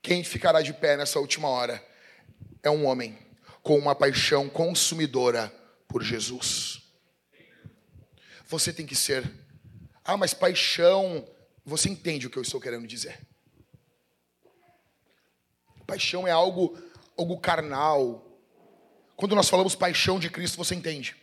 quem 0.00 0.22
ficará 0.22 0.62
de 0.62 0.72
pé 0.72 0.96
nessa 0.96 1.18
última 1.18 1.48
hora 1.48 1.84
é 2.62 2.70
um 2.70 2.86
homem 2.86 3.18
com 3.62 3.76
uma 3.76 3.94
paixão 3.94 4.48
consumidora 4.48 5.52
por 5.88 6.02
Jesus. 6.02 6.82
Você 8.46 8.72
tem 8.72 8.86
que 8.86 8.94
ser. 8.94 9.28
Ah, 10.04 10.16
mas 10.16 10.32
paixão. 10.32 11.28
Você 11.64 11.88
entende 11.88 12.26
o 12.26 12.30
que 12.30 12.38
eu 12.38 12.42
estou 12.42 12.60
querendo 12.60 12.86
dizer? 12.86 13.20
Paixão 15.86 16.26
é 16.26 16.30
algo, 16.30 16.78
algo 17.16 17.38
carnal, 17.38 18.29
quando 19.20 19.36
nós 19.36 19.50
falamos 19.50 19.74
paixão 19.74 20.18
de 20.18 20.30
Cristo, 20.30 20.56
você 20.56 20.74
entende. 20.74 21.14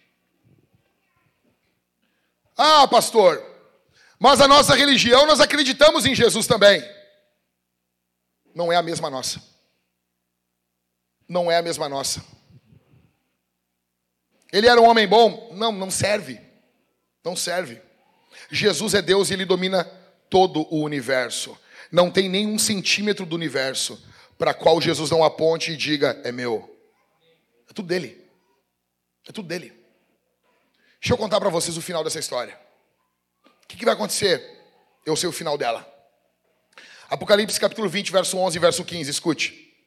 Ah, 2.56 2.88
pastor, 2.88 3.44
mas 4.20 4.40
a 4.40 4.48
nossa 4.48 4.76
religião 4.76 5.26
nós 5.26 5.40
acreditamos 5.40 6.06
em 6.06 6.14
Jesus 6.14 6.46
também. 6.46 6.88
Não 8.54 8.72
é 8.72 8.76
a 8.76 8.84
mesma 8.84 9.10
nossa. 9.10 9.42
Não 11.28 11.52
é 11.52 11.58
a 11.58 11.62
mesma 11.62 11.90
nossa. 11.90 12.24
Ele 14.54 14.68
era 14.68 14.80
um 14.80 14.88
homem 14.88 15.08
bom? 15.08 15.52
Não, 15.54 15.72
não 15.72 15.92
serve. 15.92 16.40
Não 17.24 17.36
serve. 17.36 17.82
Jesus 18.50 18.94
é 18.94 19.02
Deus 19.02 19.30
e 19.30 19.34
ele 19.34 19.46
domina 19.46 19.84
todo 20.30 20.68
o 20.74 20.82
universo. 20.84 21.58
Não 21.92 22.12
tem 22.12 22.30
nenhum 22.30 22.58
centímetro 22.60 23.26
do 23.26 23.36
universo 23.36 24.02
para 24.38 24.54
qual 24.54 24.80
Jesus 24.80 25.10
não 25.10 25.24
aponte 25.24 25.72
e 25.72 25.78
diga: 25.78 26.20
é 26.24 26.32
meu. 26.32 26.77
Tudo 27.78 27.90
dele. 27.90 28.28
É 29.28 29.32
tudo 29.32 29.48
dele. 29.48 29.72
Deixa 31.00 31.14
eu 31.14 31.18
contar 31.18 31.40
para 31.40 31.50
vocês 31.50 31.78
o 31.78 31.82
final 31.82 32.04
dessa 32.04 32.18
história. 32.18 32.60
O 33.46 33.68
que, 33.68 33.78
que 33.78 33.86
vai 33.86 33.94
acontecer? 33.94 34.44
Eu 35.06 35.16
sei 35.16 35.30
o 35.30 35.32
final 35.32 35.60
dela. 35.60 35.88
Apocalipse 37.08 37.60
capítulo 37.60 37.88
20, 37.88 38.12
verso 38.12 38.36
11 38.36 38.58
e 38.58 38.60
verso 38.60 38.84
15. 38.84 39.12
Escute. 39.12 39.78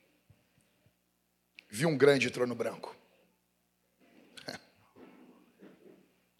Vi 1.68 1.84
um 1.84 1.98
grande 1.98 2.30
trono 2.30 2.54
branco. 2.54 2.94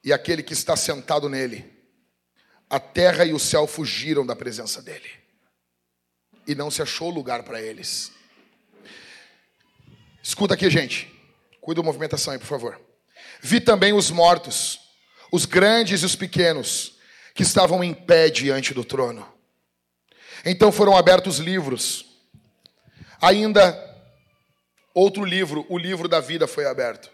E 0.05 0.13
aquele 0.13 0.45
que 0.45 0.53
está 0.53 0.77
sentado 0.77 1.29
nele. 1.29 1.69
A 2.71 2.79
terra 2.79 3.25
e 3.25 3.33
o 3.33 3.41
céu 3.41 3.67
fugiram 3.67 4.25
da 4.25 4.37
presença 4.37 4.81
dele. 4.81 5.11
E 6.47 6.55
não 6.55 6.71
se 6.71 6.81
achou 6.81 7.11
lugar 7.11 7.43
para 7.43 7.61
eles. 7.61 8.13
Escuta 10.23 10.55
aqui, 10.55 10.71
gente. 10.71 11.20
Cuida 11.61 11.81
da 11.81 11.87
movimentação 11.87 12.33
aí, 12.33 12.39
por 12.39 12.47
favor. 12.47 12.81
Vi 13.41 13.61
também 13.61 13.93
os 13.93 14.11
mortos, 14.11 14.81
os 15.31 15.45
grandes 15.45 16.03
e 16.03 16.07
os 16.07 16.17
pequenos, 16.17 16.95
que 17.35 17.43
estavam 17.43 17.83
em 17.85 17.95
pé 17.95 18.29
diante 18.29 18.75
do 18.75 18.85
trono. 18.85 19.27
Então 20.45 20.73
foram 20.73 20.97
abertos 20.97 21.39
livros. 21.39 22.07
Ainda 23.21 23.79
outro 24.95 25.25
livro, 25.25 25.67
o 25.69 25.79
livro 25.79 26.09
da 26.09 26.21
vida, 26.21 26.47
foi 26.47 26.67
aberto. 26.67 27.11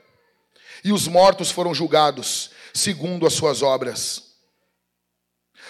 e 0.85 0.93
os 0.93 1.09
mortos 1.09 1.51
foram 1.51 1.75
julgados 1.75 2.51
segundo 2.73 3.27
as 3.27 3.33
suas 3.33 3.63
obras, 3.63 4.35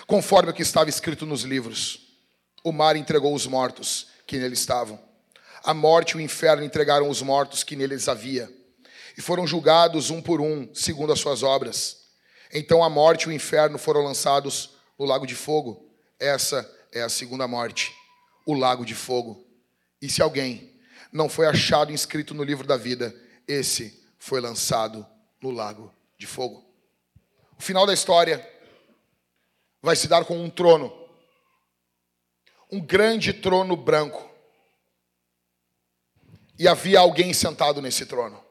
conforme 0.06 0.50
o 0.50 0.54
que 0.54 0.62
estava 0.62 0.90
escrito 0.90 1.24
nos 1.24 1.42
livros. 1.42 2.00
O 2.62 2.72
mar 2.72 2.96
entregou 2.96 3.32
os 3.34 3.46
mortos 3.46 4.08
que 4.26 4.36
nele 4.36 4.54
estavam. 4.54 5.00
A 5.64 5.72
morte 5.72 6.12
e 6.12 6.16
o 6.16 6.20
inferno 6.20 6.64
entregaram 6.64 7.08
os 7.08 7.22
mortos 7.22 7.62
que 7.62 7.76
neles 7.76 8.08
havia, 8.08 8.50
e 9.16 9.22
foram 9.22 9.46
julgados 9.46 10.10
um 10.10 10.20
por 10.20 10.40
um, 10.40 10.72
segundo 10.74 11.12
as 11.12 11.18
suas 11.18 11.42
obras. 11.42 12.04
Então 12.52 12.84
a 12.84 12.90
morte 12.90 13.24
e 13.24 13.28
o 13.28 13.32
inferno 13.32 13.78
foram 13.78 14.02
lançados 14.02 14.70
no 14.98 15.06
lago 15.06 15.26
de 15.26 15.34
fogo. 15.34 15.90
Essa 16.18 16.70
é 16.92 17.02
a 17.02 17.08
segunda 17.08 17.48
morte, 17.48 17.94
o 18.44 18.54
lago 18.54 18.84
de 18.84 18.94
fogo. 18.94 19.46
E 20.00 20.08
se 20.08 20.20
alguém 20.20 20.72
não 21.12 21.28
foi 21.28 21.46
achado 21.46 21.92
inscrito 21.92 22.34
no 22.34 22.44
livro 22.44 22.66
da 22.66 22.76
vida, 22.76 23.14
esse 23.48 24.04
foi 24.18 24.40
lançado 24.40 25.06
no 25.40 25.50
lago 25.50 25.92
de 26.18 26.26
fogo. 26.26 26.64
O 27.58 27.62
final 27.62 27.86
da 27.86 27.94
história 27.94 28.46
vai 29.80 29.96
se 29.96 30.08
dar 30.08 30.24
com 30.24 30.36
um 30.36 30.50
trono, 30.50 30.92
um 32.70 32.80
grande 32.80 33.32
trono 33.32 33.76
branco. 33.76 34.28
E 36.58 36.66
havia 36.66 37.00
alguém 37.00 37.32
sentado 37.32 37.80
nesse 37.80 38.06
trono. 38.06 38.45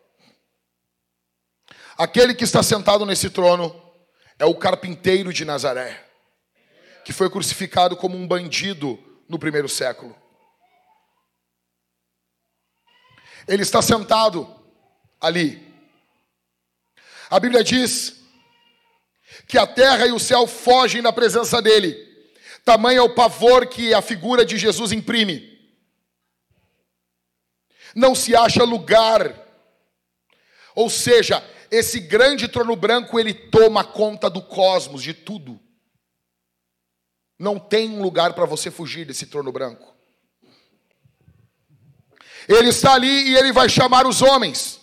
Aquele 1.97 2.35
que 2.35 2.43
está 2.43 2.61
sentado 2.61 3.05
nesse 3.05 3.29
trono 3.29 3.81
é 4.37 4.45
o 4.45 4.55
carpinteiro 4.55 5.31
de 5.31 5.45
Nazaré, 5.45 6.05
que 7.05 7.13
foi 7.13 7.29
crucificado 7.29 7.95
como 7.95 8.17
um 8.17 8.27
bandido 8.27 8.99
no 9.29 9.39
primeiro 9.39 9.69
século. 9.69 10.15
Ele 13.47 13.61
está 13.61 13.81
sentado 13.81 14.53
ali. 15.21 15.73
A 17.29 17.39
Bíblia 17.39 17.63
diz 17.63 18.21
que 19.47 19.57
a 19.57 19.65
terra 19.65 20.05
e 20.05 20.11
o 20.11 20.19
céu 20.19 20.45
fogem 20.47 21.01
da 21.01 21.13
presença 21.13 21.61
dele. 21.61 21.95
Tamanho 22.65 22.99
é 22.99 23.01
o 23.03 23.13
pavor 23.13 23.67
que 23.67 23.93
a 23.93 24.01
figura 24.01 24.43
de 24.43 24.57
Jesus 24.57 24.91
imprime. 24.91 25.55
Não 27.95 28.13
se 28.13 28.35
acha 28.35 28.63
lugar. 28.63 29.33
Ou 30.73 30.89
seja, 30.89 31.41
esse 31.75 31.99
grande 31.99 32.47
trono 32.47 32.75
branco, 32.75 33.19
ele 33.19 33.33
toma 33.33 33.83
conta 33.83 34.29
do 34.29 34.41
cosmos, 34.41 35.03
de 35.03 35.13
tudo. 35.13 35.59
Não 37.37 37.59
tem 37.59 37.89
um 37.89 38.01
lugar 38.01 38.33
para 38.33 38.45
você 38.45 38.71
fugir 38.71 39.05
desse 39.05 39.25
trono 39.27 39.51
branco. 39.51 39.93
Ele 42.47 42.69
está 42.69 42.93
ali 42.93 43.29
e 43.29 43.35
ele 43.35 43.51
vai 43.51 43.67
chamar 43.67 44.05
os 44.07 44.21
homens. 44.21 44.79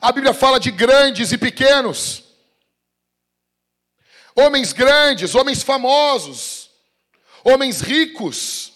A 0.00 0.12
Bíblia 0.12 0.34
fala 0.34 0.60
de 0.60 0.70
grandes 0.70 1.32
e 1.32 1.38
pequenos. 1.38 2.24
Homens 4.34 4.72
grandes, 4.72 5.34
homens 5.34 5.62
famosos, 5.62 6.70
homens 7.42 7.80
ricos, 7.80 8.72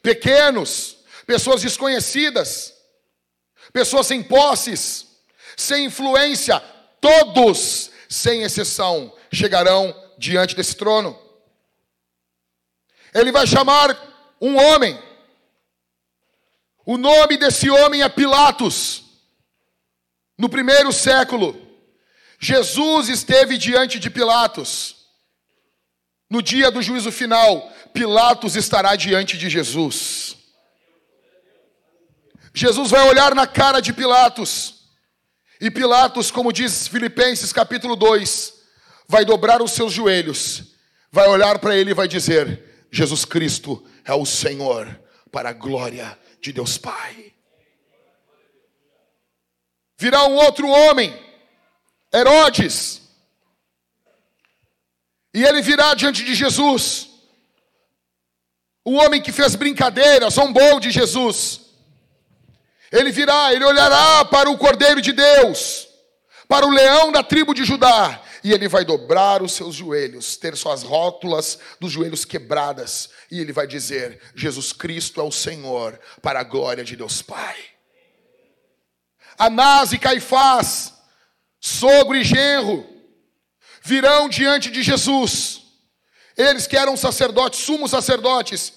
pequenos, 0.00 0.98
pessoas 1.26 1.62
desconhecidas, 1.62 2.72
pessoas 3.72 4.06
sem 4.06 4.22
posses, 4.22 5.11
sem 5.56 5.86
influência, 5.86 6.60
todos, 7.00 7.90
sem 8.08 8.42
exceção, 8.42 9.12
chegarão 9.32 9.94
diante 10.18 10.54
desse 10.54 10.76
trono. 10.76 11.18
Ele 13.14 13.32
vai 13.32 13.46
chamar 13.46 13.96
um 14.40 14.56
homem. 14.56 15.00
O 16.84 16.96
nome 16.96 17.36
desse 17.36 17.70
homem 17.70 18.02
é 18.02 18.08
Pilatos. 18.08 19.02
No 20.38 20.48
primeiro 20.48 20.92
século, 20.92 21.60
Jesus 22.38 23.08
esteve 23.08 23.56
diante 23.56 23.98
de 23.98 24.10
Pilatos. 24.10 24.96
No 26.28 26.42
dia 26.42 26.70
do 26.70 26.82
juízo 26.82 27.12
final, 27.12 27.70
Pilatos 27.92 28.56
estará 28.56 28.96
diante 28.96 29.36
de 29.36 29.50
Jesus. 29.50 30.36
Jesus 32.54 32.90
vai 32.90 33.08
olhar 33.08 33.34
na 33.34 33.46
cara 33.46 33.80
de 33.80 33.92
Pilatos 33.92 34.81
e 35.62 35.70
Pilatos, 35.70 36.28
como 36.28 36.52
diz 36.52 36.88
Filipenses 36.88 37.52
capítulo 37.52 37.94
2, 37.94 38.52
vai 39.06 39.24
dobrar 39.24 39.62
os 39.62 39.70
seus 39.70 39.92
joelhos, 39.92 40.74
vai 41.08 41.28
olhar 41.28 41.60
para 41.60 41.76
ele 41.76 41.92
e 41.92 41.94
vai 41.94 42.08
dizer: 42.08 42.88
Jesus 42.90 43.24
Cristo 43.24 43.80
é 44.04 44.12
o 44.12 44.26
Senhor, 44.26 45.00
para 45.30 45.50
a 45.50 45.52
glória 45.52 46.18
de 46.40 46.52
Deus 46.52 46.78
Pai. 46.78 47.32
Virá 49.96 50.24
um 50.24 50.34
outro 50.34 50.66
homem, 50.66 51.16
Herodes, 52.12 53.00
e 55.32 55.44
ele 55.44 55.62
virá 55.62 55.94
diante 55.94 56.24
de 56.24 56.34
Jesus, 56.34 57.08
o 58.84 58.94
homem 58.94 59.22
que 59.22 59.30
fez 59.30 59.54
brincadeira, 59.54 60.28
zombou 60.28 60.80
de 60.80 60.90
Jesus. 60.90 61.61
Ele 62.92 63.10
virá, 63.10 63.54
ele 63.54 63.64
olhará 63.64 64.22
para 64.26 64.50
o 64.50 64.58
Cordeiro 64.58 65.00
de 65.00 65.12
Deus, 65.12 65.88
para 66.46 66.66
o 66.66 66.70
leão 66.70 67.10
da 67.10 67.22
tribo 67.22 67.54
de 67.54 67.64
Judá, 67.64 68.20
e 68.44 68.52
ele 68.52 68.68
vai 68.68 68.84
dobrar 68.84 69.42
os 69.42 69.52
seus 69.52 69.74
joelhos, 69.74 70.36
ter 70.36 70.54
suas 70.56 70.82
rótulas 70.82 71.58
dos 71.80 71.90
joelhos 71.90 72.26
quebradas, 72.26 73.08
e 73.30 73.40
ele 73.40 73.50
vai 73.50 73.66
dizer: 73.66 74.20
Jesus 74.34 74.74
Cristo 74.74 75.20
é 75.20 75.24
o 75.24 75.32
Senhor, 75.32 75.98
para 76.20 76.40
a 76.40 76.44
glória 76.44 76.84
de 76.84 76.94
Deus 76.94 77.22
Pai. 77.22 77.56
Anás 79.38 79.94
e 79.94 79.98
Caifás, 79.98 80.92
sogro 81.58 82.14
e 82.14 82.22
genro, 82.22 82.86
virão 83.82 84.28
diante 84.28 84.70
de 84.70 84.82
Jesus. 84.82 85.62
Eles 86.36 86.66
que 86.66 86.76
eram 86.76 86.96
sacerdotes, 86.96 87.60
sumos 87.60 87.90
sacerdotes, 87.90 88.74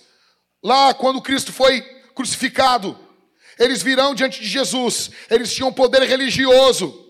lá 0.64 0.94
quando 0.94 1.22
Cristo 1.22 1.52
foi 1.52 1.82
crucificado, 2.14 3.05
eles 3.60 3.82
virão 3.82 4.14
diante 4.14 4.42
de 4.42 4.48
Jesus, 4.48 5.12
eles 5.30 5.54
tinham 5.54 5.72
poder 5.72 6.04
religioso. 6.04 7.04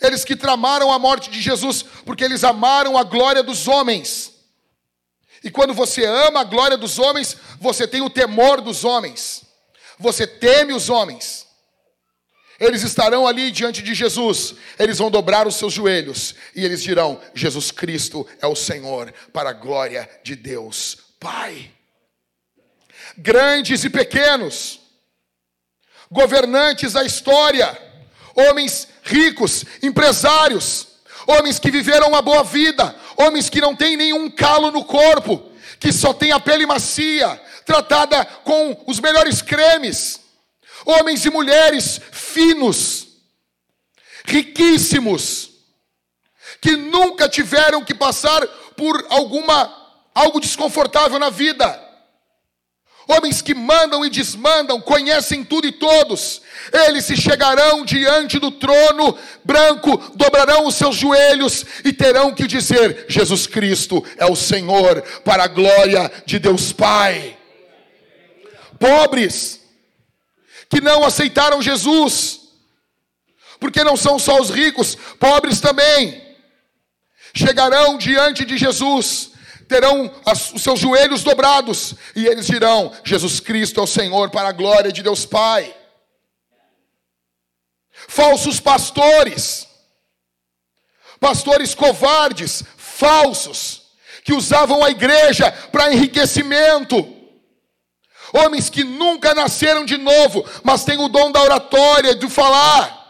Eles 0.00 0.24
que 0.24 0.36
tramaram 0.36 0.92
a 0.92 0.98
morte 0.98 1.30
de 1.30 1.40
Jesus, 1.40 1.82
porque 2.04 2.24
eles 2.24 2.44
amaram 2.44 2.98
a 2.98 3.02
glória 3.02 3.42
dos 3.42 3.66
homens. 3.66 4.32
E 5.42 5.50
quando 5.50 5.72
você 5.72 6.04
ama 6.04 6.40
a 6.40 6.44
glória 6.44 6.76
dos 6.76 6.98
homens, 6.98 7.36
você 7.60 7.86
tem 7.86 8.02
o 8.02 8.10
temor 8.10 8.60
dos 8.60 8.84
homens. 8.84 9.44
Você 9.98 10.26
teme 10.26 10.72
os 10.72 10.90
homens. 10.90 11.46
Eles 12.58 12.82
estarão 12.82 13.26
ali 13.26 13.50
diante 13.50 13.82
de 13.82 13.94
Jesus, 13.94 14.54
eles 14.78 14.96
vão 14.96 15.10
dobrar 15.10 15.46
os 15.46 15.56
seus 15.56 15.74
joelhos 15.74 16.34
e 16.54 16.64
eles 16.64 16.82
dirão: 16.82 17.20
Jesus 17.34 17.70
Cristo 17.70 18.26
é 18.40 18.46
o 18.46 18.56
Senhor, 18.56 19.12
para 19.30 19.50
a 19.50 19.52
glória 19.52 20.08
de 20.24 20.34
Deus 20.34 20.96
Pai. 21.20 21.70
Grandes 23.18 23.84
e 23.84 23.90
pequenos, 23.90 24.80
governantes 26.10 26.92
da 26.92 27.04
história, 27.04 27.76
homens 28.34 28.88
ricos, 29.02 29.64
empresários, 29.82 30.86
homens 31.26 31.58
que 31.58 31.70
viveram 31.70 32.08
uma 32.08 32.22
boa 32.22 32.44
vida, 32.44 32.94
homens 33.16 33.48
que 33.48 33.60
não 33.60 33.74
têm 33.74 33.96
nenhum 33.96 34.30
calo 34.30 34.70
no 34.70 34.84
corpo, 34.84 35.50
que 35.80 35.92
só 35.92 36.12
tem 36.12 36.32
a 36.32 36.40
pele 36.40 36.66
macia, 36.66 37.40
tratada 37.64 38.24
com 38.44 38.84
os 38.86 39.00
melhores 39.00 39.42
cremes, 39.42 40.20
homens 40.84 41.24
e 41.24 41.30
mulheres 41.30 42.00
finos, 42.12 43.08
riquíssimos, 44.24 45.50
que 46.60 46.76
nunca 46.76 47.28
tiveram 47.28 47.84
que 47.84 47.94
passar 47.94 48.46
por 48.76 49.06
alguma 49.10 49.84
algo 50.14 50.40
desconfortável 50.40 51.18
na 51.18 51.28
vida 51.28 51.85
Homens 53.08 53.40
que 53.40 53.54
mandam 53.54 54.04
e 54.04 54.10
desmandam, 54.10 54.80
conhecem 54.80 55.44
tudo 55.44 55.68
e 55.68 55.72
todos. 55.72 56.42
Eles 56.72 57.04
se 57.04 57.16
chegarão 57.16 57.84
diante 57.84 58.38
do 58.40 58.50
trono 58.50 59.16
branco, 59.44 59.96
dobrarão 60.16 60.66
os 60.66 60.74
seus 60.74 60.96
joelhos 60.96 61.64
e 61.84 61.92
terão 61.92 62.34
que 62.34 62.48
dizer: 62.48 63.06
Jesus 63.08 63.46
Cristo 63.46 64.04
é 64.16 64.26
o 64.26 64.34
Senhor, 64.34 65.02
para 65.24 65.44
a 65.44 65.48
glória 65.48 66.10
de 66.24 66.40
Deus 66.40 66.72
Pai. 66.72 67.38
Pobres, 68.76 69.60
que 70.68 70.80
não 70.80 71.04
aceitaram 71.04 71.62
Jesus, 71.62 72.40
porque 73.60 73.84
não 73.84 73.96
são 73.96 74.18
só 74.18 74.40
os 74.40 74.50
ricos, 74.50 74.96
pobres 75.20 75.60
também, 75.60 76.22
chegarão 77.32 77.96
diante 77.98 78.44
de 78.44 78.58
Jesus 78.58 79.35
terão 79.68 80.10
os 80.54 80.62
seus 80.62 80.78
joelhos 80.78 81.22
dobrados 81.22 81.94
e 82.14 82.26
eles 82.26 82.46
dirão: 82.46 82.92
Jesus 83.04 83.40
Cristo 83.40 83.80
é 83.80 83.82
o 83.82 83.86
Senhor, 83.86 84.30
para 84.30 84.48
a 84.48 84.52
glória 84.52 84.92
de 84.92 85.02
Deus 85.02 85.24
Pai. 85.24 85.74
Falsos 88.08 88.60
pastores, 88.60 89.66
pastores 91.18 91.74
covardes, 91.74 92.62
falsos, 92.76 93.82
que 94.22 94.32
usavam 94.32 94.84
a 94.84 94.90
igreja 94.90 95.50
para 95.72 95.92
enriquecimento. 95.92 97.14
Homens 98.32 98.68
que 98.68 98.84
nunca 98.84 99.34
nasceram 99.34 99.84
de 99.84 99.96
novo, 99.96 100.44
mas 100.62 100.84
têm 100.84 100.98
o 100.98 101.08
dom 101.08 101.30
da 101.30 101.42
oratória, 101.42 102.14
de 102.14 102.28
falar. 102.28 103.05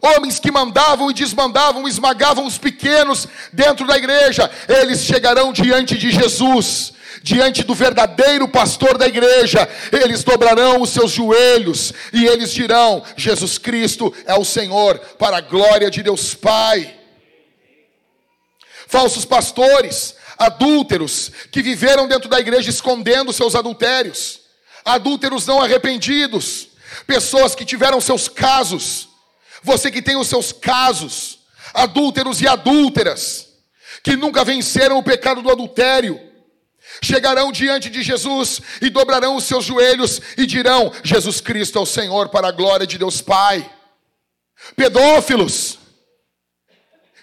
Homens 0.00 0.38
que 0.38 0.50
mandavam 0.50 1.10
e 1.10 1.14
desmandavam, 1.14 1.88
esmagavam 1.88 2.46
os 2.46 2.58
pequenos 2.58 3.26
dentro 3.52 3.86
da 3.86 3.96
igreja, 3.96 4.50
eles 4.68 5.04
chegarão 5.04 5.52
diante 5.52 5.96
de 5.96 6.10
Jesus, 6.10 6.92
diante 7.22 7.64
do 7.64 7.74
verdadeiro 7.74 8.46
pastor 8.46 8.98
da 8.98 9.06
igreja, 9.06 9.68
eles 9.90 10.22
dobrarão 10.22 10.82
os 10.82 10.90
seus 10.90 11.10
joelhos 11.10 11.92
e 12.12 12.26
eles 12.26 12.52
dirão: 12.52 13.02
Jesus 13.16 13.58
Cristo 13.58 14.14
é 14.26 14.34
o 14.34 14.44
Senhor, 14.44 14.98
para 15.18 15.38
a 15.38 15.40
glória 15.40 15.90
de 15.90 16.02
Deus 16.02 16.34
Pai. 16.34 16.94
Falsos 18.86 19.24
pastores, 19.24 20.14
adúlteros, 20.38 21.32
que 21.50 21.62
viveram 21.62 22.06
dentro 22.06 22.28
da 22.28 22.38
igreja 22.38 22.70
escondendo 22.70 23.32
seus 23.32 23.56
adultérios, 23.56 24.40
adúlteros 24.84 25.46
não 25.46 25.60
arrependidos, 25.60 26.68
pessoas 27.06 27.54
que 27.54 27.64
tiveram 27.64 28.00
seus 28.00 28.28
casos, 28.28 29.05
você 29.66 29.90
que 29.90 30.00
tem 30.00 30.16
os 30.16 30.28
seus 30.28 30.52
casos, 30.52 31.40
adúlteros 31.74 32.40
e 32.40 32.46
adúlteras, 32.46 33.48
que 34.02 34.14
nunca 34.14 34.44
venceram 34.44 34.96
o 34.96 35.02
pecado 35.02 35.42
do 35.42 35.50
adultério, 35.50 36.20
chegarão 37.02 37.50
diante 37.50 37.90
de 37.90 38.00
Jesus 38.00 38.60
e 38.80 38.88
dobrarão 38.88 39.34
os 39.34 39.42
seus 39.44 39.64
joelhos 39.64 40.22
e 40.38 40.46
dirão: 40.46 40.92
Jesus 41.02 41.40
Cristo 41.40 41.78
é 41.78 41.82
o 41.82 41.86
Senhor, 41.86 42.28
para 42.28 42.48
a 42.48 42.52
glória 42.52 42.86
de 42.86 42.96
Deus 42.96 43.20
Pai. 43.20 43.68
Pedófilos, 44.76 45.78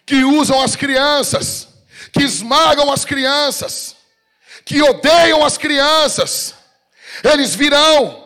que 0.05 0.23
usam 0.25 0.61
as 0.61 0.75
crianças, 0.75 1.69
que 2.11 2.23
esmagam 2.23 2.91
as 2.91 3.05
crianças, 3.05 3.95
que 4.65 4.81
odeiam 4.81 5.45
as 5.45 5.57
crianças, 5.57 6.53
eles 7.23 7.55
virão 7.55 8.22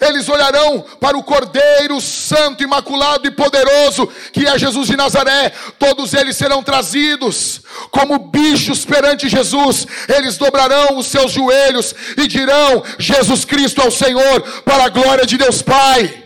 eles 0.00 0.28
olharão 0.28 0.82
para 1.00 1.16
o 1.16 1.22
Cordeiro 1.22 2.00
Santo, 2.00 2.62
Imaculado 2.62 3.26
e 3.26 3.30
Poderoso, 3.30 4.06
que 4.32 4.46
é 4.46 4.58
Jesus 4.58 4.88
de 4.88 4.96
Nazaré. 4.96 5.50
Todos 5.78 6.14
eles 6.14 6.36
serão 6.36 6.62
trazidos 6.62 7.62
como 7.90 8.18
bichos 8.18 8.84
perante 8.84 9.28
Jesus. 9.28 9.86
Eles 10.08 10.36
dobrarão 10.36 10.98
os 10.98 11.06
seus 11.06 11.32
joelhos 11.32 11.94
e 12.16 12.26
dirão: 12.26 12.82
Jesus 12.98 13.44
Cristo 13.44 13.80
é 13.80 13.86
o 13.86 13.90
Senhor, 13.90 14.42
para 14.62 14.84
a 14.84 14.88
glória 14.88 15.26
de 15.26 15.36
Deus 15.36 15.62
Pai. 15.62 16.22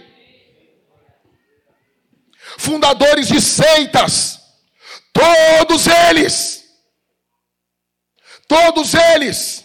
Fundadores 2.57 3.28
de 3.28 3.40
seitas, 3.40 4.40
todos 5.12 5.86
eles, 5.86 6.65
todos 8.49 8.95
eles 8.95 9.65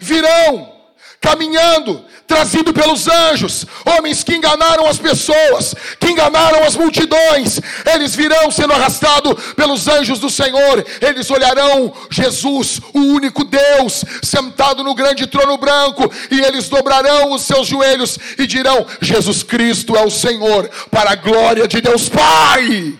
virão 0.00 0.76
caminhando 1.20 2.04
trazido 2.26 2.72
pelos 2.72 3.06
anjos, 3.06 3.64
homens 3.84 4.22
que 4.22 4.34
enganaram 4.34 4.86
as 4.86 4.98
pessoas, 4.98 5.74
que 5.98 6.10
enganaram 6.10 6.64
as 6.64 6.76
multidões, 6.76 7.60
eles 7.94 8.14
virão 8.14 8.50
sendo 8.50 8.72
arrastados 8.72 9.34
pelos 9.54 9.86
anjos 9.88 10.18
do 10.18 10.28
Senhor, 10.28 10.84
eles 11.00 11.30
olharão 11.30 11.92
Jesus, 12.10 12.80
o 12.92 13.00
único 13.00 13.44
Deus, 13.44 14.04
sentado 14.22 14.82
no 14.82 14.94
grande 14.94 15.26
trono 15.26 15.56
branco, 15.56 16.10
e 16.30 16.40
eles 16.40 16.68
dobrarão 16.68 17.32
os 17.32 17.42
seus 17.42 17.66
joelhos 17.66 18.18
e 18.38 18.46
dirão: 18.46 18.86
Jesus 19.00 19.42
Cristo 19.42 19.96
é 19.96 20.04
o 20.04 20.10
Senhor, 20.10 20.68
para 20.90 21.12
a 21.12 21.16
glória 21.16 21.68
de 21.68 21.80
Deus 21.80 22.08
Pai. 22.08 22.98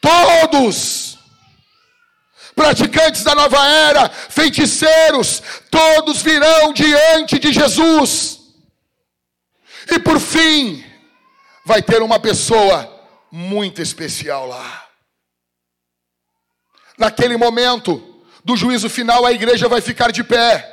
Todos 0.00 1.05
praticantes 2.56 3.22
da 3.22 3.34
nova 3.34 3.64
era, 3.68 4.08
feiticeiros, 4.08 5.42
todos 5.70 6.22
virão 6.22 6.72
diante 6.72 7.38
de 7.38 7.52
Jesus. 7.52 8.40
E 9.92 9.98
por 9.98 10.18
fim, 10.18 10.82
vai 11.64 11.82
ter 11.82 12.00
uma 12.00 12.18
pessoa 12.18 12.90
muito 13.30 13.82
especial 13.82 14.46
lá. 14.46 14.86
Naquele 16.96 17.36
momento 17.36 18.24
do 18.42 18.56
juízo 18.56 18.88
final, 18.88 19.26
a 19.26 19.32
igreja 19.32 19.68
vai 19.68 19.82
ficar 19.82 20.10
de 20.10 20.24
pé. 20.24 20.72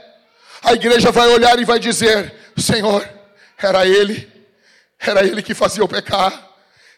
A 0.64 0.74
igreja 0.74 1.12
vai 1.12 1.28
olhar 1.28 1.60
e 1.60 1.66
vai 1.66 1.80
dizer: 1.80 2.34
Senhor, 2.58 3.08
era 3.58 3.86
Ele, 3.86 4.32
era 4.98 5.26
Ele 5.26 5.44
que 5.44 5.54
fazia 5.54 5.84
o 5.84 5.88
pecar. 5.88 6.53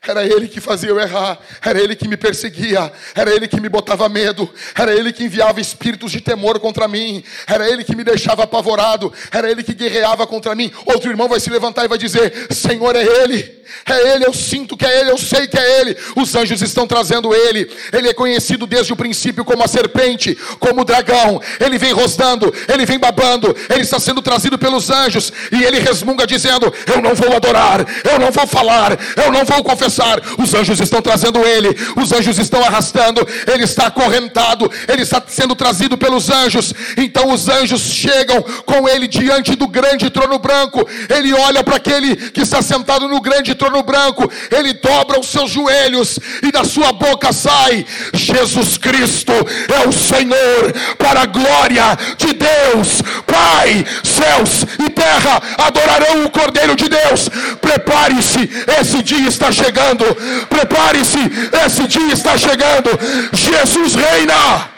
Era 0.07 0.23
ele 0.23 0.47
que 0.47 0.61
fazia 0.61 0.89
eu 0.89 0.99
errar, 0.99 1.39
era 1.63 1.79
ele 1.79 1.95
que 1.95 2.07
me 2.07 2.15
perseguia, 2.15 2.91
era 3.15 3.33
ele 3.33 3.47
que 3.47 3.59
me 3.59 3.67
botava 3.67 4.07
medo, 4.07 4.47
era 4.75 4.93
ele 4.93 5.11
que 5.11 5.23
enviava 5.23 5.59
espíritos 5.59 6.11
de 6.11 6.21
temor 6.21 6.59
contra 6.59 6.87
mim, 6.87 7.23
era 7.47 7.67
ele 7.67 7.83
que 7.83 7.95
me 7.95 8.03
deixava 8.03 8.43
apavorado, 8.43 9.11
era 9.31 9.49
ele 9.49 9.63
que 9.63 9.73
guerreava 9.73 10.27
contra 10.27 10.53
mim. 10.53 10.71
Outro 10.85 11.09
irmão 11.09 11.27
vai 11.27 11.39
se 11.39 11.49
levantar 11.49 11.85
e 11.85 11.87
vai 11.87 11.97
dizer: 11.97 12.47
Senhor, 12.51 12.95
é 12.95 13.03
ele, 13.03 13.63
é 13.83 14.13
ele, 14.13 14.25
eu 14.25 14.33
sinto 14.33 14.77
que 14.77 14.85
é 14.85 14.99
ele, 14.99 15.09
eu 15.09 15.17
sei 15.17 15.47
que 15.47 15.57
é 15.57 15.81
ele. 15.81 15.97
Os 16.15 16.35
anjos 16.35 16.61
estão 16.61 16.85
trazendo 16.85 17.33
ele, 17.33 17.67
ele 17.91 18.09
é 18.09 18.13
conhecido 18.13 18.67
desde 18.67 18.93
o 18.93 18.95
princípio 18.95 19.43
como 19.43 19.63
a 19.63 19.67
serpente, 19.67 20.37
como 20.59 20.81
o 20.81 20.85
dragão, 20.85 21.41
ele 21.59 21.79
vem 21.79 21.93
rosnando, 21.93 22.53
ele 22.71 22.85
vem 22.85 22.99
babando, 22.99 23.55
ele 23.71 23.81
está 23.81 23.99
sendo 23.99 24.21
trazido 24.21 24.57
pelos 24.57 24.91
anjos. 24.91 25.33
E 25.51 25.63
ele 25.63 25.79
resmunga 25.79 26.27
dizendo: 26.27 26.71
Eu 26.85 27.01
não 27.01 27.15
vou 27.15 27.35
adorar, 27.35 27.83
eu 28.03 28.19
não 28.19 28.31
vou 28.31 28.45
falar, 28.45 28.97
eu 29.17 29.31
não 29.31 29.43
vou 29.43 29.63
confessar 29.63 29.94
os 30.37 30.53
anjos 30.53 30.79
estão 30.79 31.01
trazendo 31.01 31.39
ele, 31.39 31.75
os 31.95 32.11
anjos 32.11 32.37
estão 32.37 32.63
arrastando, 32.63 33.27
ele 33.47 33.63
está 33.63 33.87
acorrentado, 33.87 34.71
ele 34.87 35.01
está 35.01 35.21
sendo 35.27 35.55
trazido 35.55 35.97
pelos 35.97 36.29
anjos. 36.29 36.73
Então 36.97 37.31
os 37.31 37.47
anjos 37.47 37.81
chegam 37.81 38.41
com 38.65 38.87
ele 38.87 39.07
diante 39.07 39.55
do 39.55 39.67
grande 39.67 40.09
trono 40.09 40.39
branco. 40.39 40.87
Ele 41.09 41.33
olha 41.33 41.63
para 41.63 41.77
aquele 41.77 42.15
que 42.15 42.41
está 42.41 42.61
sentado 42.61 43.07
no 43.07 43.21
grande 43.21 43.55
trono 43.55 43.83
branco, 43.83 44.29
ele 44.51 44.73
dobra 44.73 45.19
os 45.19 45.27
seus 45.27 45.51
joelhos 45.51 46.19
e 46.41 46.51
da 46.51 46.63
sua 46.63 46.91
boca 46.91 47.31
sai: 47.31 47.85
Jesus 48.13 48.77
Cristo 48.77 49.31
é 49.31 49.87
o 49.87 49.91
Senhor, 49.91 50.73
para 50.97 51.21
a 51.21 51.25
glória 51.25 51.97
de 52.17 52.33
Deus, 52.33 53.01
Pai, 53.25 53.85
céus 54.03 54.65
e 54.79 54.89
terra 54.89 55.41
adorarão 55.57 56.25
o 56.25 56.29
Cordeiro 56.29 56.75
de 56.75 56.89
Deus. 56.89 57.29
Prepare-se, 57.61 58.49
esse 58.79 59.01
dia 59.03 59.27
está 59.27 59.51
chegando 59.51 59.84
chegando. 59.85 60.05
Prepare-se, 60.47 61.19
esse 61.65 61.87
dia 61.87 62.13
está 62.13 62.37
chegando. 62.37 62.89
Jesus 63.33 63.95
reina. 63.95 64.71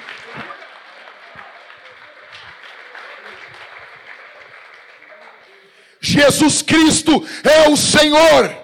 Jesus 5.99 6.61
Cristo 6.61 7.25
é 7.43 7.69
o 7.69 7.77
Senhor. 7.77 8.55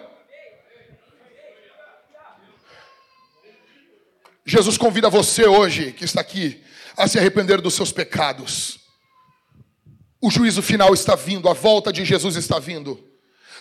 Jesus 4.45 4.77
convida 4.77 5.09
você 5.09 5.45
hoje, 5.45 5.93
que 5.93 6.03
está 6.03 6.21
aqui, 6.21 6.61
a 6.97 7.07
se 7.07 7.17
arrepender 7.17 7.61
dos 7.61 7.73
seus 7.73 7.91
pecados. 7.91 8.79
O 10.21 10.29
juízo 10.29 10.61
final 10.61 10.93
está 10.93 11.15
vindo, 11.15 11.49
a 11.49 11.53
volta 11.53 11.91
de 11.91 12.05
Jesus 12.05 12.35
está 12.35 12.59
vindo. 12.59 13.01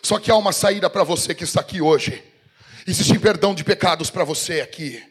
Só 0.02 0.18
que 0.18 0.30
há 0.30 0.36
uma 0.36 0.52
saída 0.52 0.90
para 0.90 1.04
você 1.04 1.34
que 1.34 1.44
está 1.44 1.60
aqui 1.60 1.80
hoje. 1.80 2.31
Existe 2.86 3.18
perdão 3.18 3.54
de 3.54 3.62
pecados 3.62 4.10
para 4.10 4.24
você 4.24 4.60
aqui. 4.60 5.02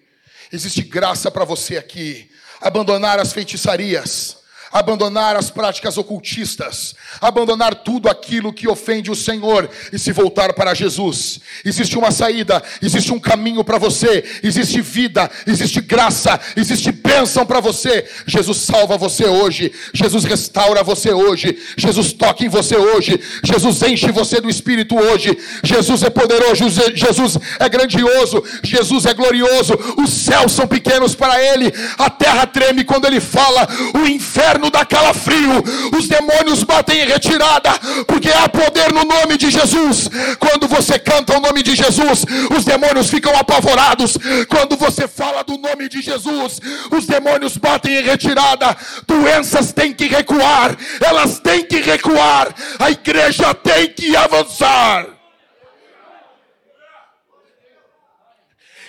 Existe 0.52 0.82
graça 0.82 1.32
para 1.32 1.46
você 1.46 1.78
aqui. 1.78 2.30
Abandonar 2.60 3.20
as 3.20 3.32
feitiçarias 3.32 4.41
abandonar 4.72 5.36
as 5.36 5.50
práticas 5.50 5.98
ocultistas, 5.98 6.96
abandonar 7.20 7.76
tudo 7.76 8.10
aquilo 8.10 8.54
que 8.54 8.68
ofende 8.68 9.12
o 9.12 9.16
Senhor 9.16 9.70
e 9.92 10.00
se 10.00 10.12
voltar 10.12 10.54
para 10.54 10.74
Jesus. 10.74 11.40
Existe 11.66 11.98
uma 11.98 12.12
saída, 12.12 12.64
existe 12.82 13.12
um 13.12 13.20
caminho 13.20 13.64
para 13.64 13.78
você, 13.78 14.24
existe 14.42 14.82
vida, 14.82 15.30
existe 15.46 15.82
graça, 15.82 16.40
existe 16.56 16.92
bênção 16.92 17.46
para 17.46 17.60
você. 17.60 18.08
Jesus 18.26 18.60
salva 18.60 18.98
você 18.98 19.26
hoje, 19.26 19.72
Jesus 19.94 20.24
restaura 20.24 20.84
você 20.84 21.12
hoje, 21.12 21.58
Jesus 21.76 22.14
toca 22.14 22.46
em 22.46 22.50
você 22.50 22.78
hoje, 22.78 23.20
Jesus 23.44 23.82
enche 23.84 24.12
você 24.12 24.40
do 24.40 24.50
Espírito 24.50 24.96
hoje. 24.98 25.38
Jesus 25.64 26.04
é 26.04 26.10
poderoso, 26.10 26.70
Jesus 26.94 27.38
é 27.60 27.68
grandioso, 27.68 28.44
Jesus 28.64 29.06
é 29.06 29.14
glorioso. 29.14 29.74
Os 29.98 30.10
céus 30.12 30.52
são 30.52 30.68
pequenos 30.68 31.16
para 31.16 31.42
Ele, 31.42 31.74
a 31.98 32.10
terra 32.10 32.46
treme 32.46 32.84
quando 32.84 33.06
Ele 33.06 33.20
fala, 33.20 33.68
o 33.96 34.08
inferno 34.08 34.61
inferno 34.62 34.70
dá 34.70 34.86
calafrio, 34.86 35.64
os 35.98 36.08
demônios 36.08 36.64
batem 36.64 37.02
em 37.02 37.08
retirada, 37.08 37.72
porque 38.06 38.30
há 38.30 38.48
poder 38.48 38.94
no 38.94 39.04
nome 39.04 39.38
de 39.38 39.50
Jesus. 39.50 40.10
Quando 40.40 40.68
você 40.68 41.00
canta 41.00 41.38
o 41.38 41.42
nome 41.42 41.64
de 41.64 41.76
Jesus, 41.76 42.26
os 42.56 42.64
demônios 42.64 43.10
ficam 43.10 43.36
apavorados. 43.36 44.18
Quando 44.48 44.78
você 44.78 45.08
fala 45.08 45.44
do 45.44 45.58
nome 45.58 45.90
de 45.90 46.02
Jesus, 46.02 46.60
os 46.92 47.06
demônios 47.08 47.58
batem 47.58 47.96
em 47.96 48.04
retirada. 48.04 48.76
Doenças 49.08 49.74
têm 49.74 49.94
que 49.94 50.06
recuar, 50.06 50.78
elas 51.02 51.40
têm 51.40 51.64
que 51.66 51.78
recuar, 51.78 52.54
a 52.78 52.92
igreja 52.92 53.54
tem 53.54 53.88
que 53.90 54.16
avançar. 54.16 55.21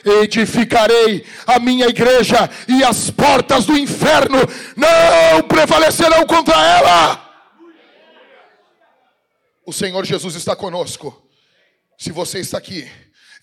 Edificarei 0.04 1.24
a 1.46 1.58
minha 1.58 1.86
igreja 1.86 2.48
e 2.68 2.82
as 2.82 3.10
portas 3.10 3.64
do 3.64 3.76
inferno 3.76 4.38
não 4.76 5.42
prevalecerão 5.46 6.26
contra 6.26 6.54
ela. 6.54 7.22
O 9.64 9.72
Senhor 9.72 10.04
Jesus 10.04 10.34
está 10.34 10.56
conosco. 10.56 11.22
Se 11.98 12.10
você 12.10 12.40
está 12.40 12.58
aqui 12.58 12.90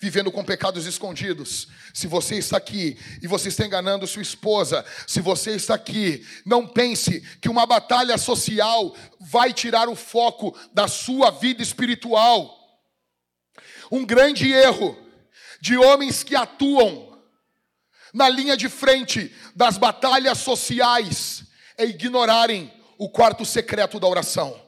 vivendo 0.02 0.32
com 0.32 0.44
pecados 0.46 0.86
escondidos, 0.86 1.68
se 1.94 2.08
você 2.08 2.36
está 2.36 2.56
aqui 2.56 2.98
e 3.22 3.28
você 3.28 3.50
está 3.50 3.66
enganando 3.66 4.08
sua 4.08 4.22
esposa, 4.22 4.86
se 5.06 5.20
você 5.20 5.52
está 5.52 5.76
aqui, 5.76 6.26
não 6.46 6.66
pense 6.66 7.20
que 7.42 7.50
uma 7.50 7.66
batalha 7.66 8.18
social 8.18 8.96
vai 9.20 9.52
tirar 9.52 9.90
o 9.90 9.96
foco 9.96 10.58
da 10.74 10.88
sua 10.88 11.32
vida 11.32 11.62
espiritual. 11.62 12.58
Um 13.92 14.06
grande 14.06 14.50
erro 14.52 14.98
de 15.62 15.78
homens 15.78 16.24
que 16.24 16.36
atuam 16.36 17.10
na 18.14 18.28
linha 18.28 18.58
de 18.58 18.70
frente 18.70 19.34
das 19.56 19.78
batalhas 19.78 20.40
sociais 20.40 21.44
é 21.78 21.86
ignorarem 21.86 22.74
o 22.98 23.10
quarto 23.10 23.46
secreto 23.46 24.00
da 24.00 24.08
oração. 24.08 24.60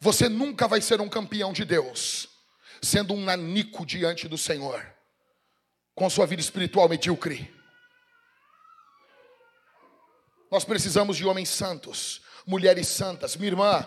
Você 0.00 0.28
nunca 0.28 0.68
vai 0.68 0.80
ser 0.80 1.00
um 1.00 1.08
campeão 1.08 1.52
de 1.52 1.64
Deus 1.64 2.28
sendo 2.82 3.14
um 3.14 3.24
nanico 3.24 3.86
diante 3.86 4.28
do 4.28 4.36
Senhor, 4.36 4.84
com 5.94 6.08
sua 6.10 6.26
vida 6.26 6.42
espiritual 6.42 6.88
medíocre. 6.88 7.52
Nós 10.50 10.64
precisamos 10.64 11.16
de 11.16 11.24
homens 11.24 11.48
santos, 11.48 12.22
mulheres 12.46 12.86
santas. 12.86 13.36
Minha 13.36 13.52
irmã, 13.52 13.86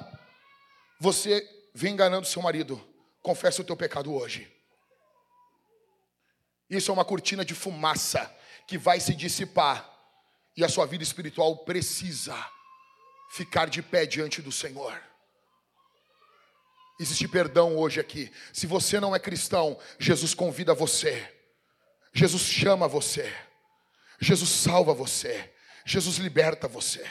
você 0.99 1.47
vem 1.73 1.93
enganando 1.93 2.25
seu 2.25 2.41
marido, 2.41 2.83
confessa 3.27 3.61
o 3.61 3.65
teu 3.65 3.75
pecado 3.75 4.13
hoje. 4.13 4.49
Isso 6.69 6.89
é 6.89 6.93
uma 6.93 7.03
cortina 7.03 7.43
de 7.43 7.53
fumaça 7.53 8.33
que 8.65 8.77
vai 8.77 9.01
se 9.01 9.13
dissipar, 9.13 9.93
e 10.55 10.63
a 10.63 10.69
sua 10.69 10.85
vida 10.85 11.03
espiritual 11.03 11.57
precisa 11.57 12.33
ficar 13.31 13.67
de 13.67 13.81
pé 13.81 14.05
diante 14.05 14.41
do 14.41 14.49
Senhor. 14.49 14.97
Existe 16.97 17.27
perdão 17.27 17.77
hoje 17.77 17.99
aqui. 17.99 18.31
Se 18.53 18.65
você 18.65 18.97
não 18.97 19.13
é 19.13 19.19
cristão, 19.19 19.77
Jesus 19.99 20.33
convida 20.33 20.73
você. 20.73 21.13
Jesus 22.13 22.43
chama 22.43 22.87
você. 22.87 23.29
Jesus 24.21 24.49
salva 24.49 24.93
você. 24.93 25.53
Jesus 25.85 26.15
liberta 26.15 26.65
você. 26.65 27.05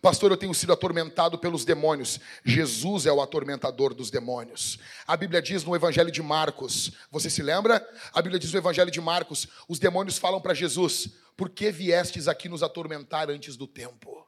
Pastor, 0.00 0.30
eu 0.30 0.36
tenho 0.36 0.54
sido 0.54 0.72
atormentado 0.72 1.38
pelos 1.38 1.64
demônios. 1.64 2.20
Jesus 2.44 3.06
é 3.06 3.12
o 3.12 3.20
atormentador 3.20 3.94
dos 3.94 4.10
demônios. 4.10 4.78
A 5.06 5.16
Bíblia 5.16 5.42
diz 5.42 5.64
no 5.64 5.74
Evangelho 5.74 6.10
de 6.10 6.22
Marcos, 6.22 6.92
você 7.10 7.28
se 7.28 7.42
lembra? 7.42 7.86
A 8.12 8.22
Bíblia 8.22 8.38
diz 8.38 8.52
no 8.52 8.58
Evangelho 8.58 8.90
de 8.90 9.00
Marcos: 9.00 9.48
os 9.68 9.78
demônios 9.78 10.18
falam 10.18 10.40
para 10.40 10.54
Jesus: 10.54 11.08
Por 11.36 11.50
que 11.50 11.70
viestes 11.70 12.28
aqui 12.28 12.48
nos 12.48 12.62
atormentar 12.62 13.28
antes 13.28 13.56
do 13.56 13.66
tempo? 13.66 14.26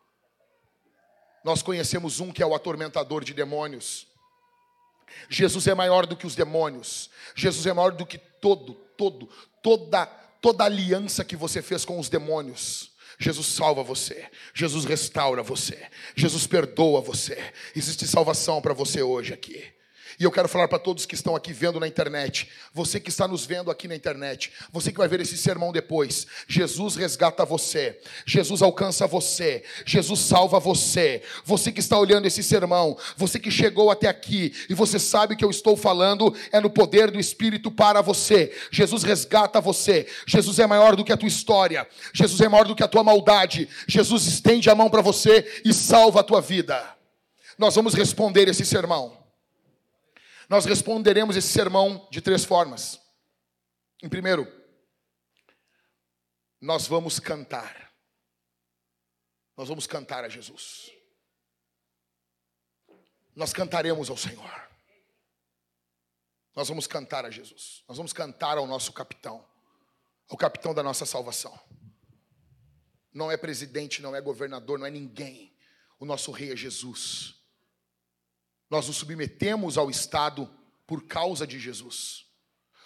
Nós 1.45 1.63
conhecemos 1.63 2.21
um 2.21 2.33
que 2.33 2.43
é 2.43 2.47
o 2.47 2.55
atormentador 2.55 3.25
de 3.25 3.33
demônios. 3.33 4.07
Jesus 5.29 5.67
é 5.67 5.75
maior 5.75 6.07
do 6.07 6.17
que 6.17 6.27
os 6.27 6.35
demônios. 6.35 7.11
Jesus 7.35 7.67
é 7.67 7.73
maior 7.73 7.93
do 7.93 8.07
que 8.07 8.19
todo, 8.19 8.75
todo, 8.97 9.29
toda, 9.63 10.07
toda 10.41 10.65
aliança 10.65 11.25
que 11.25 11.37
você 11.37 11.63
fez 11.63 11.85
com 11.85 11.99
os 11.99 12.09
demônios. 12.09 12.90
Jesus 13.21 13.49
salva 13.49 13.83
você, 13.83 14.31
Jesus 14.55 14.87
restaura 14.87 15.43
você, 15.43 15.79
Jesus 16.17 16.47
perdoa 16.47 17.03
você. 17.03 17.39
Existe 17.77 18.07
salvação 18.07 18.63
para 18.63 18.73
você 18.73 19.03
hoje 19.03 19.35
aqui. 19.35 19.63
E 20.19 20.25
eu 20.25 20.31
quero 20.31 20.49
falar 20.49 20.69
para 20.69 20.79
todos 20.79 21.07
que 21.07 21.15
estão 21.15 21.37
aqui 21.37 21.53
vendo 21.53 21.79
na 21.81 21.87
internet, 21.87 22.49
você 22.73 22.99
que 22.99 23.11
está 23.11 23.27
nos 23.27 23.45
vendo 23.45 23.71
aqui 23.71 23.87
na 23.87 23.95
internet, 23.95 24.53
você 24.73 24.91
que 24.93 24.99
vai 24.99 25.09
ver 25.09 25.21
esse 25.21 25.37
sermão 25.37 25.73
depois, 25.73 26.27
Jesus 26.47 26.97
resgata 26.97 27.45
você, 27.45 28.01
Jesus 28.27 28.63
alcança 28.63 29.07
você, 29.07 29.65
Jesus 29.85 30.21
salva 30.21 30.59
você. 30.59 31.23
Você 31.45 31.73
que 31.73 31.81
está 31.81 31.99
olhando 31.99 32.27
esse 32.27 32.43
sermão, 32.43 32.97
você 33.17 33.39
que 33.39 33.51
chegou 33.51 33.91
até 33.91 34.09
aqui 34.09 34.53
e 34.69 34.75
você 34.75 34.99
sabe 34.99 35.37
que 35.37 35.45
eu 35.45 35.51
estou 35.51 35.77
falando 35.77 36.35
é 36.53 36.61
no 36.61 36.71
poder 36.71 37.11
do 37.11 37.19
Espírito 37.19 37.71
para 37.71 38.01
você. 38.01 38.55
Jesus 38.71 39.03
resgata 39.03 39.61
você. 39.61 40.07
Jesus 40.27 40.59
é 40.59 40.67
maior 40.67 40.97
do 40.97 41.05
que 41.05 41.13
a 41.13 41.17
tua 41.17 41.29
história. 41.29 41.87
Jesus 42.13 42.41
é 42.41 42.49
maior 42.49 42.67
do 42.67 42.75
que 42.75 42.83
a 42.83 42.89
tua 42.89 43.03
maldade. 43.03 43.69
Jesus 43.87 44.27
estende 44.27 44.71
a 44.71 44.75
mão 44.75 44.89
para 44.89 45.03
você 45.03 45.61
e 45.65 45.73
salva 45.73 46.21
a 46.21 46.25
tua 46.25 46.41
vida. 46.41 46.83
Nós 47.59 47.75
vamos 47.75 47.95
responder 47.95 48.49
esse 48.49 48.65
sermão. 48.65 49.20
Nós 50.51 50.65
responderemos 50.65 51.37
esse 51.37 51.47
sermão 51.47 52.09
de 52.11 52.21
três 52.21 52.45
formas. 52.45 53.01
Em 54.03 54.09
primeiro, 54.09 54.53
nós 56.61 56.89
vamos 56.89 57.21
cantar. 57.21 57.95
Nós 59.57 59.69
vamos 59.69 59.87
cantar 59.87 60.25
a 60.25 60.29
Jesus. 60.29 60.91
Nós 63.33 63.53
cantaremos 63.53 64.11
ao 64.11 64.17
Senhor. 64.17 64.69
Nós 66.57 66.69
vamos 66.69 66.89
cantar 66.89 67.25
a 67.25 67.31
Jesus. 67.31 67.85
Nós 67.87 67.97
vamos 67.97 68.13
cantar 68.13 68.59
ao 68.59 68.67
nosso 68.67 68.93
capitão, 68.93 69.49
ao 70.29 70.37
capitão 70.37 70.75
da 70.75 70.83
nossa 70.83 71.07
salvação. 71.07 71.57
Não 73.15 73.31
é 73.31 73.37
presidente, 73.37 74.03
não 74.03 74.17
é 74.17 74.21
governador, 74.21 74.81
não 74.81 74.87
é 74.87 74.91
ninguém. 74.91 75.57
O 76.01 76.05
nosso 76.05 76.33
rei 76.33 76.53
é 76.53 76.57
Jesus. 76.57 77.40
Nós 78.71 78.87
nos 78.87 78.97
submetemos 78.97 79.77
ao 79.77 79.91
Estado 79.91 80.49
por 80.87 81.05
causa 81.05 81.45
de 81.45 81.59
Jesus. 81.59 82.25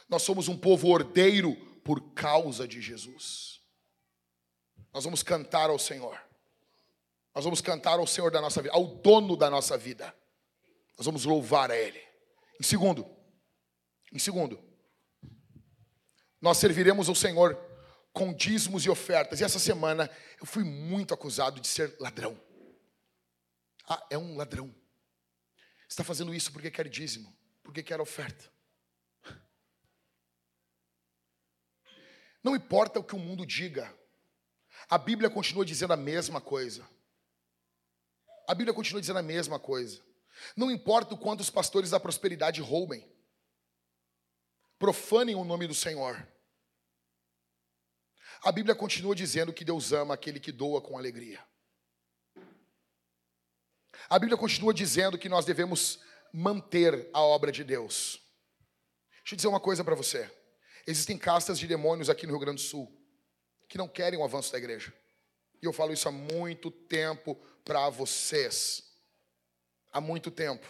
Nós 0.09 0.23
somos 0.23 0.49
um 0.49 0.57
povo 0.57 0.89
ordeiro 0.89 1.55
por 1.85 2.15
causa 2.15 2.67
de 2.67 2.81
Jesus. 2.81 3.61
Nós 4.93 5.05
vamos 5.05 5.23
cantar 5.23 5.69
ao 5.69 5.79
Senhor. 5.79 6.19
Nós 7.35 7.45
vamos 7.45 7.61
cantar 7.61 7.99
ao 7.99 8.07
Senhor 8.07 8.31
da 8.31 8.41
nossa 8.41 8.63
vida, 8.63 8.75
ao 8.75 8.87
dono 8.87 9.37
da 9.37 9.51
nossa 9.51 9.77
vida. 9.77 10.15
Nós 10.97 11.05
vamos 11.05 11.25
louvar 11.25 11.71
a 11.71 11.77
Ele. 11.77 12.01
Em 12.59 12.63
segundo, 12.63 13.07
em 14.13 14.19
segundo, 14.19 14.63
nós 16.41 16.59
serviremos 16.59 17.09
ao 17.09 17.15
Senhor 17.15 17.59
com 18.13 18.33
dízimos 18.33 18.87
e 18.87 18.91
ofertas. 18.91 19.41
E 19.41 19.45
essa 19.45 19.59
semana 19.59 20.09
eu 20.41 20.47
fui 20.47 20.63
muito 20.63 21.13
acusado 21.13 21.61
de 21.61 21.67
ser 21.67 21.95
ladrão. 21.99 22.41
Ah, 23.89 24.07
é 24.09 24.17
um 24.17 24.37
ladrão 24.37 24.73
está 25.95 26.03
fazendo 26.03 26.35
isso 26.35 26.53
porque 26.53 26.71
quer 26.71 26.89
dízimo, 26.89 27.35
porque 27.63 27.83
quer 27.83 28.01
oferta. 28.01 28.53
Não 32.43 32.55
importa 32.55 32.99
o 32.99 33.05
que 33.05 33.15
o 33.15 33.19
mundo 33.19 33.47
diga, 33.47 33.97
a 34.91 34.99
Bíblia 34.99 35.31
continua 35.31 35.65
dizendo 35.65 35.93
a 35.93 35.97
mesma 35.97 36.41
coisa. 36.41 36.87
A 38.47 38.55
Bíblia 38.55 38.75
continua 38.75 39.01
dizendo 39.01 39.21
a 39.21 39.23
mesma 39.23 39.59
coisa. 39.59 40.03
Não 40.57 40.71
importa 40.71 41.15
o 41.15 41.19
quanto 41.19 41.41
os 41.41 41.49
pastores 41.49 41.91
da 41.91 42.01
prosperidade 42.01 42.61
roubem, 42.61 43.09
profanem 44.79 45.37
o 45.37 45.45
nome 45.45 45.67
do 45.67 45.75
Senhor. 45.75 46.29
A 48.43 48.51
Bíblia 48.51 48.75
continua 48.75 49.15
dizendo 49.15 49.53
que 49.53 49.65
Deus 49.65 49.93
ama 49.93 50.15
aquele 50.15 50.41
que 50.41 50.51
doa 50.51 50.83
com 50.83 50.99
alegria. 50.99 51.43
A 54.09 54.19
Bíblia 54.19 54.37
continua 54.37 54.75
dizendo 54.75 55.19
que 55.19 55.29
nós 55.29 55.45
devemos 55.45 56.01
manter 56.33 57.09
a 57.13 57.21
obra 57.23 57.51
de 57.51 57.65
Deus. 57.65 58.21
Deixa 59.19 59.35
eu 59.35 59.37
dizer 59.37 59.49
uma 59.49 59.61
coisa 59.61 59.85
para 59.85 59.95
você. 59.95 60.31
Existem 60.87 61.17
castas 61.17 61.59
de 61.59 61.67
demônios 61.67 62.11
aqui 62.11 62.27
no 62.27 62.33
Rio 62.33 62.41
Grande 62.41 62.63
do 62.63 62.69
Sul 62.69 62.93
que 63.69 63.79
não 63.79 63.89
querem 63.89 64.19
o 64.19 64.25
avanço 64.25 64.53
da 64.53 64.59
igreja. 64.59 64.93
E 65.63 65.67
eu 65.67 65.73
falo 65.73 65.93
isso 65.93 66.09
há 66.09 66.13
muito 66.13 66.71
tempo 66.71 67.35
para 67.65 67.89
vocês. 67.89 68.83
Há 69.93 70.01
muito 70.01 70.31
tempo. 70.31 70.67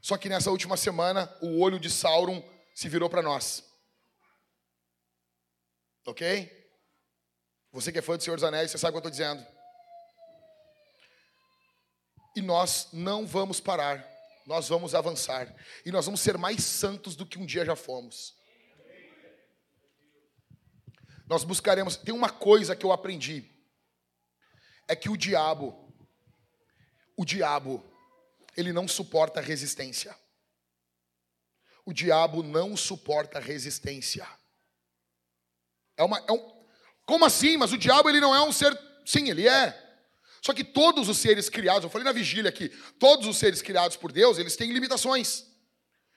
Só 0.00 0.16
que 0.18 0.28
nessa 0.28 0.50
última 0.50 0.76
semana, 0.76 1.34
o 1.40 1.60
olho 1.60 1.80
de 1.80 1.88
Sauron 1.88 2.42
se 2.74 2.88
virou 2.88 3.08
para 3.08 3.22
nós. 3.22 3.64
Ok? 6.06 6.50
Você 7.72 7.90
que 7.90 7.98
é 7.98 8.02
fã 8.02 8.16
do 8.16 8.22
Senhor 8.22 8.36
dos 8.36 8.44
Anéis, 8.44 8.70
você 8.70 8.78
sabe 8.78 8.90
o 8.90 9.00
que 9.00 9.06
eu 9.06 9.10
estou 9.10 9.10
dizendo. 9.10 9.46
E 12.34 12.40
nós 12.40 12.88
não 12.92 13.26
vamos 13.26 13.60
parar, 13.60 14.06
nós 14.46 14.68
vamos 14.68 14.94
avançar. 14.94 15.54
E 15.84 15.92
nós 15.92 16.06
vamos 16.06 16.20
ser 16.20 16.38
mais 16.38 16.64
santos 16.64 17.14
do 17.14 17.26
que 17.26 17.38
um 17.38 17.46
dia 17.46 17.64
já 17.64 17.76
fomos. 17.76 18.34
Nós 21.26 21.44
buscaremos. 21.44 21.96
Tem 21.96 22.14
uma 22.14 22.30
coisa 22.30 22.76
que 22.76 22.84
eu 22.84 22.92
aprendi: 22.92 23.50
é 24.88 24.96
que 24.96 25.08
o 25.08 25.16
diabo, 25.16 25.92
o 27.16 27.24
diabo, 27.24 27.84
ele 28.56 28.72
não 28.72 28.86
suporta 28.86 29.40
resistência. 29.40 30.14
O 31.84 31.92
diabo 31.92 32.42
não 32.42 32.76
suporta 32.76 33.40
resistência. 33.40 34.26
É 35.96 36.04
uma, 36.04 36.18
é 36.18 36.32
um, 36.32 36.66
como 37.04 37.24
assim? 37.24 37.56
Mas 37.56 37.72
o 37.72 37.78
diabo 37.78 38.08
ele 38.08 38.20
não 38.20 38.34
é 38.34 38.42
um 38.42 38.52
ser. 38.52 38.78
Sim, 39.04 39.28
ele 39.28 39.48
é. 39.48 39.81
Só 40.42 40.52
que 40.52 40.64
todos 40.64 41.08
os 41.08 41.18
seres 41.18 41.48
criados, 41.48 41.84
eu 41.84 41.90
falei 41.90 42.04
na 42.04 42.10
vigília 42.10 42.48
aqui, 42.48 42.68
todos 42.98 43.28
os 43.28 43.38
seres 43.38 43.62
criados 43.62 43.96
por 43.96 44.10
Deus, 44.10 44.38
eles 44.38 44.56
têm 44.56 44.72
limitações. 44.72 45.46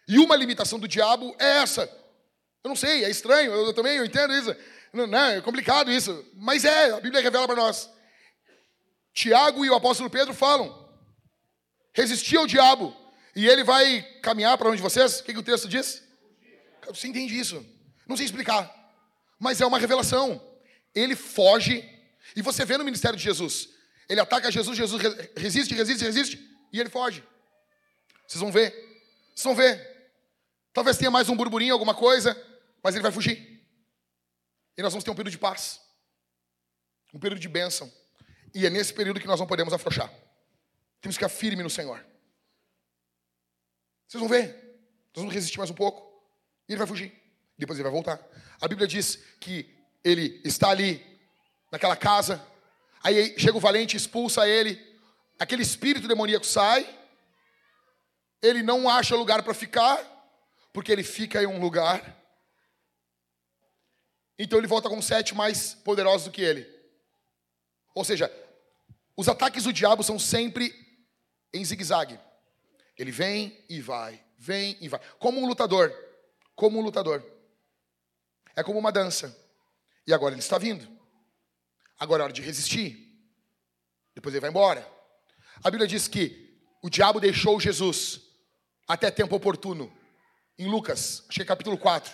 E 0.07 0.17
uma 0.17 0.35
limitação 0.35 0.79
do 0.79 0.87
diabo 0.87 1.35
é 1.39 1.57
essa. 1.57 1.83
Eu 2.63 2.69
não 2.69 2.75
sei, 2.75 3.05
é 3.05 3.09
estranho, 3.09 3.51
eu, 3.51 3.67
eu 3.67 3.73
também 3.73 3.97
eu 3.97 4.03
entendo 4.03 4.33
isso. 4.33 4.55
Não, 4.91 5.05
não, 5.05 5.25
é 5.25 5.41
complicado 5.41 5.91
isso. 5.91 6.25
Mas 6.33 6.65
é, 6.65 6.91
a 6.91 6.99
Bíblia 6.99 7.21
revela 7.21 7.45
para 7.45 7.55
nós. 7.55 7.87
Tiago 9.13 9.63
e 9.63 9.69
o 9.69 9.75
apóstolo 9.75 10.09
Pedro 10.09 10.33
falam: 10.33 10.89
resistir 11.93 12.37
ao 12.37 12.47
diabo, 12.47 12.95
E 13.35 13.47
ele 13.47 13.63
vai 13.63 14.01
caminhar 14.23 14.57
para 14.57 14.69
onde 14.69 14.81
vocês? 14.81 15.19
O 15.19 15.23
que, 15.23 15.33
que 15.33 15.39
o 15.39 15.43
texto 15.43 15.67
diz? 15.67 16.01
Você 16.87 17.07
entende 17.07 17.37
isso? 17.37 17.63
Não 18.07 18.17
sei 18.17 18.25
explicar. 18.25 18.73
Mas 19.39 19.61
é 19.61 19.65
uma 19.65 19.77
revelação. 19.77 20.41
Ele 20.95 21.15
foge. 21.15 21.87
E 22.35 22.41
você 22.41 22.65
vê 22.65 22.77
no 22.77 22.83
ministério 22.83 23.17
de 23.17 23.23
Jesus. 23.23 23.74
Ele 24.07 24.19
ataca 24.19 24.51
Jesus, 24.51 24.77
Jesus 24.77 25.01
resiste, 25.35 25.73
resiste, 25.73 26.03
resiste. 26.03 26.57
E 26.71 26.79
ele 26.79 26.89
foge. 26.89 27.23
Vocês 28.27 28.41
vão 28.41 28.51
ver. 28.51 28.71
Vocês 29.33 29.43
vão 29.43 29.55
ver. 29.55 29.95
Talvez 30.73 30.97
tenha 30.97 31.09
mais 31.09 31.29
um 31.29 31.35
burburinho, 31.35 31.73
alguma 31.73 31.95
coisa. 31.95 32.35
Mas 32.83 32.95
ele 32.95 33.01
vai 33.01 33.11
fugir. 33.11 33.63
E 34.77 34.81
nós 34.81 34.91
vamos 34.91 35.03
ter 35.03 35.11
um 35.11 35.15
período 35.15 35.31
de 35.31 35.37
paz. 35.37 35.79
Um 37.13 37.19
período 37.19 37.39
de 37.39 37.47
bênção. 37.47 37.91
E 38.53 38.65
é 38.65 38.69
nesse 38.69 38.93
período 38.93 39.19
que 39.19 39.27
nós 39.27 39.39
não 39.39 39.47
podemos 39.47 39.73
afrouxar. 39.73 40.09
Temos 41.01 41.17
que 41.17 41.23
ficar 41.23 41.29
firme 41.29 41.63
no 41.63 41.69
Senhor. 41.69 42.05
Vocês 44.07 44.19
vão 44.19 44.29
ver. 44.29 44.47
Nós 45.13 45.23
vamos 45.23 45.33
resistir 45.33 45.57
mais 45.57 45.69
um 45.69 45.75
pouco. 45.75 46.05
E 46.67 46.73
ele 46.73 46.77
vai 46.77 46.87
fugir. 46.87 47.13
Depois 47.57 47.79
ele 47.79 47.83
vai 47.83 47.91
voltar. 47.91 48.19
A 48.59 48.67
Bíblia 48.67 48.87
diz 48.87 49.15
que 49.39 49.73
ele 50.03 50.41
está 50.43 50.69
ali, 50.69 51.03
naquela 51.71 51.95
casa. 51.95 52.45
Aí 53.05 53.37
chega 53.37 53.55
o 53.55 53.59
valente, 53.59 53.95
expulsa 53.95 54.49
ele. 54.49 54.83
Aquele 55.37 55.61
espírito 55.61 56.07
demoníaco 56.07 56.43
sai. 56.43 56.89
Ele 58.41 58.63
não 58.63 58.89
acha 58.89 59.15
lugar 59.15 59.43
para 59.43 59.53
ficar, 59.53 59.99
porque 60.73 60.91
ele 60.91 61.03
fica 61.03 61.39
em 61.43 61.45
um 61.45 61.59
lugar. 61.61 62.19
Então 64.39 64.57
ele 64.57 64.65
volta 64.65 64.89
com 64.89 64.99
sete 65.03 65.35
mais 65.35 65.75
poderosos 65.75 66.25
do 66.25 66.31
que 66.31 66.41
ele. 66.41 66.67
Ou 67.93 68.03
seja, 68.03 68.31
os 69.15 69.29
ataques 69.29 69.65
do 69.65 69.71
diabo 69.71 70.01
são 70.01 70.17
sempre 70.17 70.73
em 71.53 71.63
zigue-zague. 71.63 72.19
Ele 72.97 73.11
vem 73.11 73.63
e 73.69 73.81
vai, 73.81 74.19
vem 74.35 74.79
e 74.81 74.89
vai. 74.89 74.99
Como 75.19 75.39
um 75.39 75.45
lutador. 75.45 75.93
Como 76.55 76.79
um 76.79 76.81
lutador. 76.81 77.23
É 78.55 78.63
como 78.63 78.79
uma 78.79 78.91
dança. 78.91 79.39
E 80.07 80.13
agora 80.13 80.33
ele 80.33 80.41
está 80.41 80.57
vindo. 80.57 80.94
Agora 81.99 82.23
é 82.23 82.25
hora 82.25 82.33
de 82.33 82.41
resistir. 82.41 83.05
Depois 84.13 84.33
ele 84.33 84.41
vai 84.41 84.49
embora. 84.49 84.89
A 85.63 85.69
Bíblia 85.69 85.87
diz 85.87 86.07
que 86.07 86.59
o 86.81 86.89
diabo 86.89 87.19
deixou 87.19 87.59
Jesus 87.59 88.21
até 88.87 89.09
tempo 89.09 89.35
oportuno. 89.35 89.91
Em 90.57 90.67
Lucas, 90.67 91.23
acho 91.27 91.37
que 91.37 91.41
é 91.41 91.45
capítulo 91.45 91.77
4, 91.77 92.13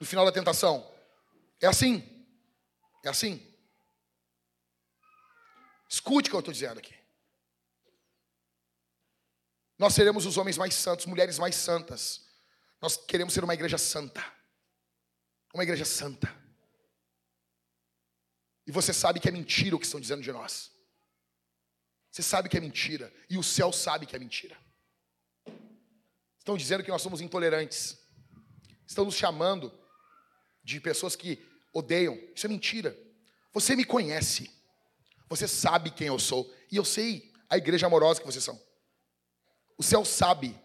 no 0.00 0.06
final 0.06 0.24
da 0.24 0.32
tentação. 0.32 0.88
É 1.60 1.66
assim. 1.66 2.26
É 3.04 3.08
assim. 3.08 3.44
Escute 5.88 6.28
o 6.28 6.30
que 6.30 6.36
eu 6.36 6.40
estou 6.40 6.52
dizendo 6.52 6.78
aqui. 6.78 6.94
Nós 9.78 9.94
seremos 9.94 10.26
os 10.26 10.36
homens 10.36 10.56
mais 10.56 10.74
santos, 10.74 11.06
mulheres 11.06 11.38
mais 11.38 11.54
santas. 11.56 12.28
Nós 12.80 12.96
queremos 12.96 13.34
ser 13.34 13.42
uma 13.42 13.54
igreja 13.54 13.76
santa. 13.78 14.24
Uma 15.52 15.64
igreja 15.64 15.84
santa. 15.84 16.41
E 18.66 18.70
você 18.70 18.92
sabe 18.92 19.20
que 19.20 19.28
é 19.28 19.32
mentira 19.32 19.74
o 19.74 19.78
que 19.78 19.86
estão 19.86 20.00
dizendo 20.00 20.22
de 20.22 20.32
nós. 20.32 20.70
Você 22.10 22.22
sabe 22.22 22.48
que 22.48 22.56
é 22.56 22.60
mentira. 22.60 23.12
E 23.28 23.38
o 23.38 23.42
céu 23.42 23.72
sabe 23.72 24.06
que 24.06 24.14
é 24.14 24.18
mentira. 24.18 24.56
Estão 26.38 26.56
dizendo 26.56 26.84
que 26.84 26.90
nós 26.90 27.02
somos 27.02 27.20
intolerantes. 27.20 27.98
Estão 28.86 29.04
nos 29.04 29.14
chamando 29.14 29.72
de 30.62 30.80
pessoas 30.80 31.16
que 31.16 31.44
odeiam. 31.72 32.18
Isso 32.34 32.46
é 32.46 32.48
mentira. 32.48 32.96
Você 33.52 33.74
me 33.74 33.84
conhece. 33.84 34.50
Você 35.28 35.48
sabe 35.48 35.90
quem 35.90 36.08
eu 36.08 36.18
sou. 36.18 36.52
E 36.70 36.76
eu 36.76 36.84
sei 36.84 37.32
a 37.48 37.56
igreja 37.56 37.86
amorosa 37.86 38.20
que 38.20 38.26
vocês 38.26 38.44
são. 38.44 38.60
O 39.78 39.82
céu 39.82 40.04
sabe, 40.04 40.58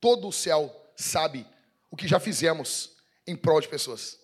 todo 0.00 0.28
o 0.28 0.32
céu 0.32 0.74
sabe 0.96 1.46
o 1.90 1.96
que 1.96 2.08
já 2.08 2.20
fizemos 2.20 2.96
em 3.26 3.36
prol 3.36 3.60
de 3.60 3.68
pessoas, 3.68 4.18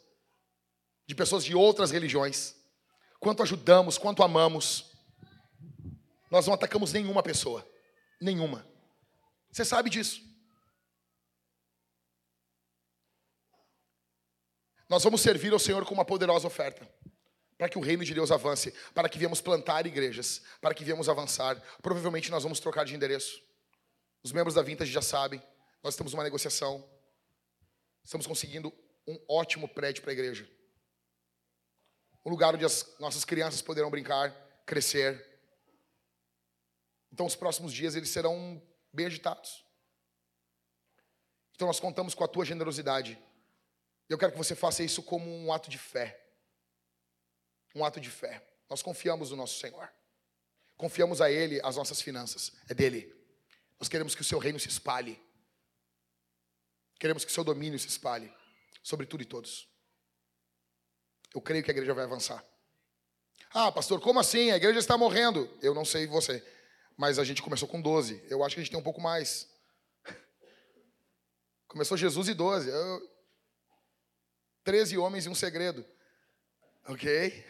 de 1.06 1.14
pessoas 1.14 1.44
de 1.44 1.54
outras 1.54 1.90
religiões. 1.90 2.54
Quanto 3.22 3.40
ajudamos, 3.44 3.96
quanto 3.98 4.20
amamos. 4.24 4.90
Nós 6.28 6.44
não 6.44 6.54
atacamos 6.54 6.92
nenhuma 6.92 7.22
pessoa, 7.22 7.64
nenhuma. 8.20 8.66
Você 9.48 9.64
sabe 9.64 9.88
disso. 9.88 10.20
Nós 14.88 15.04
vamos 15.04 15.20
servir 15.20 15.52
ao 15.52 15.58
Senhor 15.60 15.86
com 15.86 15.94
uma 15.94 16.04
poderosa 16.04 16.48
oferta, 16.48 16.92
para 17.56 17.68
que 17.68 17.78
o 17.78 17.80
reino 17.80 18.04
de 18.04 18.12
Deus 18.12 18.32
avance, 18.32 18.74
para 18.92 19.08
que 19.08 19.20
viemos 19.20 19.40
plantar 19.40 19.86
igrejas, 19.86 20.42
para 20.60 20.74
que 20.74 20.82
viemos 20.82 21.08
avançar. 21.08 21.62
Provavelmente 21.80 22.28
nós 22.28 22.42
vamos 22.42 22.58
trocar 22.58 22.84
de 22.84 22.96
endereço. 22.96 23.40
Os 24.24 24.32
membros 24.32 24.56
da 24.56 24.62
Vintage 24.62 24.90
já 24.90 25.00
sabem, 25.00 25.40
nós 25.80 25.94
temos 25.94 26.12
uma 26.12 26.24
negociação. 26.24 26.84
Estamos 28.02 28.26
conseguindo 28.26 28.72
um 29.06 29.16
ótimo 29.28 29.68
prédio 29.68 30.02
para 30.02 30.10
a 30.10 30.12
igreja. 30.12 30.44
Um 32.24 32.30
lugar 32.30 32.54
onde 32.54 32.64
as 32.64 32.98
nossas 32.98 33.24
crianças 33.24 33.60
poderão 33.60 33.90
brincar, 33.90 34.30
crescer. 34.64 35.28
Então, 37.12 37.26
os 37.26 37.34
próximos 37.34 37.72
dias 37.72 37.94
eles 37.94 38.10
serão 38.10 38.62
bem 38.92 39.06
agitados. 39.06 39.64
Então, 41.54 41.66
nós 41.66 41.80
contamos 41.80 42.14
com 42.14 42.24
a 42.24 42.28
tua 42.28 42.44
generosidade. 42.44 43.18
Eu 44.08 44.18
quero 44.18 44.32
que 44.32 44.38
você 44.38 44.54
faça 44.54 44.82
isso 44.82 45.02
como 45.02 45.30
um 45.30 45.52
ato 45.52 45.70
de 45.70 45.78
fé. 45.78 46.20
Um 47.74 47.84
ato 47.84 48.00
de 48.00 48.10
fé. 48.10 48.46
Nós 48.68 48.82
confiamos 48.82 49.30
no 49.30 49.36
nosso 49.36 49.58
Senhor. 49.58 49.92
Confiamos 50.76 51.20
a 51.20 51.30
Ele 51.30 51.60
as 51.62 51.76
nossas 51.76 52.00
finanças. 52.00 52.52
É 52.68 52.74
dele. 52.74 53.14
Nós 53.78 53.88
queremos 53.88 54.14
que 54.14 54.20
o 54.20 54.24
seu 54.24 54.38
reino 54.38 54.60
se 54.60 54.68
espalhe. 54.68 55.20
Queremos 56.98 57.24
que 57.24 57.30
o 57.30 57.34
seu 57.34 57.42
domínio 57.42 57.78
se 57.78 57.88
espalhe 57.88 58.32
sobre 58.82 59.06
tudo 59.06 59.22
e 59.22 59.26
todos. 59.26 59.71
Eu 61.34 61.40
creio 61.40 61.64
que 61.64 61.70
a 61.70 61.74
igreja 61.74 61.94
vai 61.94 62.04
avançar. 62.04 62.44
Ah, 63.54 63.70
pastor, 63.70 64.00
como 64.00 64.18
assim? 64.18 64.50
A 64.50 64.56
igreja 64.56 64.78
está 64.78 64.96
morrendo. 64.96 65.48
Eu 65.60 65.74
não 65.74 65.84
sei 65.84 66.06
você, 66.06 66.42
mas 66.96 67.18
a 67.18 67.24
gente 67.24 67.42
começou 67.42 67.68
com 67.68 67.80
12. 67.80 68.24
Eu 68.28 68.42
acho 68.42 68.54
que 68.54 68.60
a 68.60 68.64
gente 68.64 68.70
tem 68.70 68.80
um 68.80 68.84
pouco 68.84 69.00
mais. 69.00 69.48
Começou 71.68 71.96
Jesus 71.96 72.28
e 72.28 72.34
12. 72.34 72.70
Eu... 72.70 73.12
13 74.64 74.96
homens 74.96 75.26
e 75.26 75.28
um 75.28 75.34
segredo. 75.34 75.84
Ok? 76.86 77.44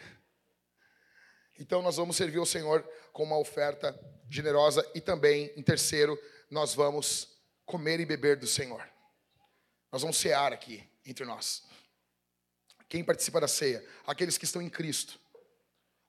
Então 1.59 1.81
nós 1.81 1.95
vamos 1.95 2.17
servir 2.17 2.39
ao 2.39 2.45
Senhor 2.45 2.83
com 3.11 3.23
uma 3.23 3.37
oferta 3.37 3.97
generosa 4.29 4.89
e 4.95 4.99
também, 4.99 5.53
em 5.55 5.61
terceiro, 5.61 6.19
nós 6.49 6.73
vamos 6.73 7.29
comer 7.65 7.99
e 7.99 8.05
beber 8.05 8.37
do 8.37 8.47
Senhor. 8.47 8.85
Nós 9.91 10.01
vamos 10.01 10.17
cear 10.17 10.51
aqui 10.51 10.83
entre 11.05 11.23
nós. 11.23 11.63
Quem 12.93 13.03
participa 13.03 13.41
da 13.41 13.47
ceia? 13.47 13.83
Aqueles 14.05 14.37
que 14.37 14.45
estão 14.45 14.61
em 14.61 14.69
Cristo. 14.69 15.19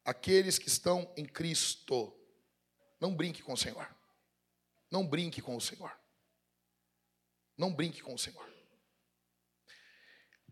Aqueles 0.05 0.59
que 0.59 0.69
estão 0.69 1.11
em 1.16 1.24
Cristo. 1.24 2.15
Não 3.01 3.16
brinque 3.16 3.43
com 3.43 3.55
o 3.55 3.56
Senhor. 3.56 3.89
Não 4.90 5.06
brinque 5.06 5.40
com 5.40 5.56
o 5.56 5.61
Senhor. 5.62 5.90
Não 7.56 7.73
brinque 7.73 8.02
com 8.02 8.12
o 8.12 8.19
Senhor. 8.19 8.47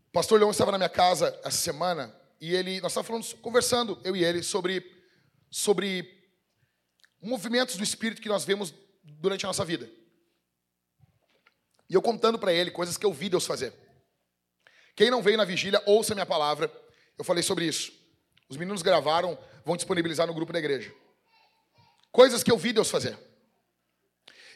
O 0.07 0.11
pastor 0.11 0.39
Leão 0.39 0.49
estava 0.49 0.71
na 0.71 0.79
minha 0.79 0.89
casa 0.89 1.39
essa 1.43 1.57
semana 1.57 2.19
e 2.41 2.55
ele, 2.55 2.81
nós 2.81 2.93
estávamos 2.93 3.33
conversando, 3.33 4.01
eu 4.03 4.15
e 4.15 4.23
ele, 4.23 4.41
sobre, 4.41 4.91
sobre 5.51 6.31
movimentos 7.21 7.77
do 7.77 7.83
Espírito 7.83 8.23
que 8.23 8.27
nós 8.27 8.43
vemos 8.43 8.73
durante 9.03 9.45
a 9.45 9.49
nossa 9.49 9.63
vida. 9.63 9.87
E 11.87 11.93
eu 11.93 12.01
contando 12.01 12.39
para 12.39 12.51
ele 12.51 12.71
coisas 12.71 12.97
que 12.97 13.05
eu 13.05 13.13
vi 13.13 13.29
Deus 13.29 13.45
fazer. 13.45 13.82
Quem 14.95 15.09
não 15.09 15.21
veio 15.21 15.37
na 15.37 15.45
vigília, 15.45 15.81
ouça 15.85 16.13
minha 16.13 16.25
palavra. 16.25 16.71
Eu 17.17 17.23
falei 17.23 17.43
sobre 17.43 17.65
isso. 17.65 17.91
Os 18.49 18.57
meninos 18.57 18.81
gravaram, 18.81 19.37
vão 19.65 19.75
disponibilizar 19.75 20.27
no 20.27 20.33
grupo 20.33 20.53
da 20.53 20.59
igreja. 20.59 20.93
Coisas 22.11 22.43
que 22.43 22.51
eu 22.51 22.57
vi 22.57 22.73
Deus 22.73 22.89
fazer. 22.89 23.17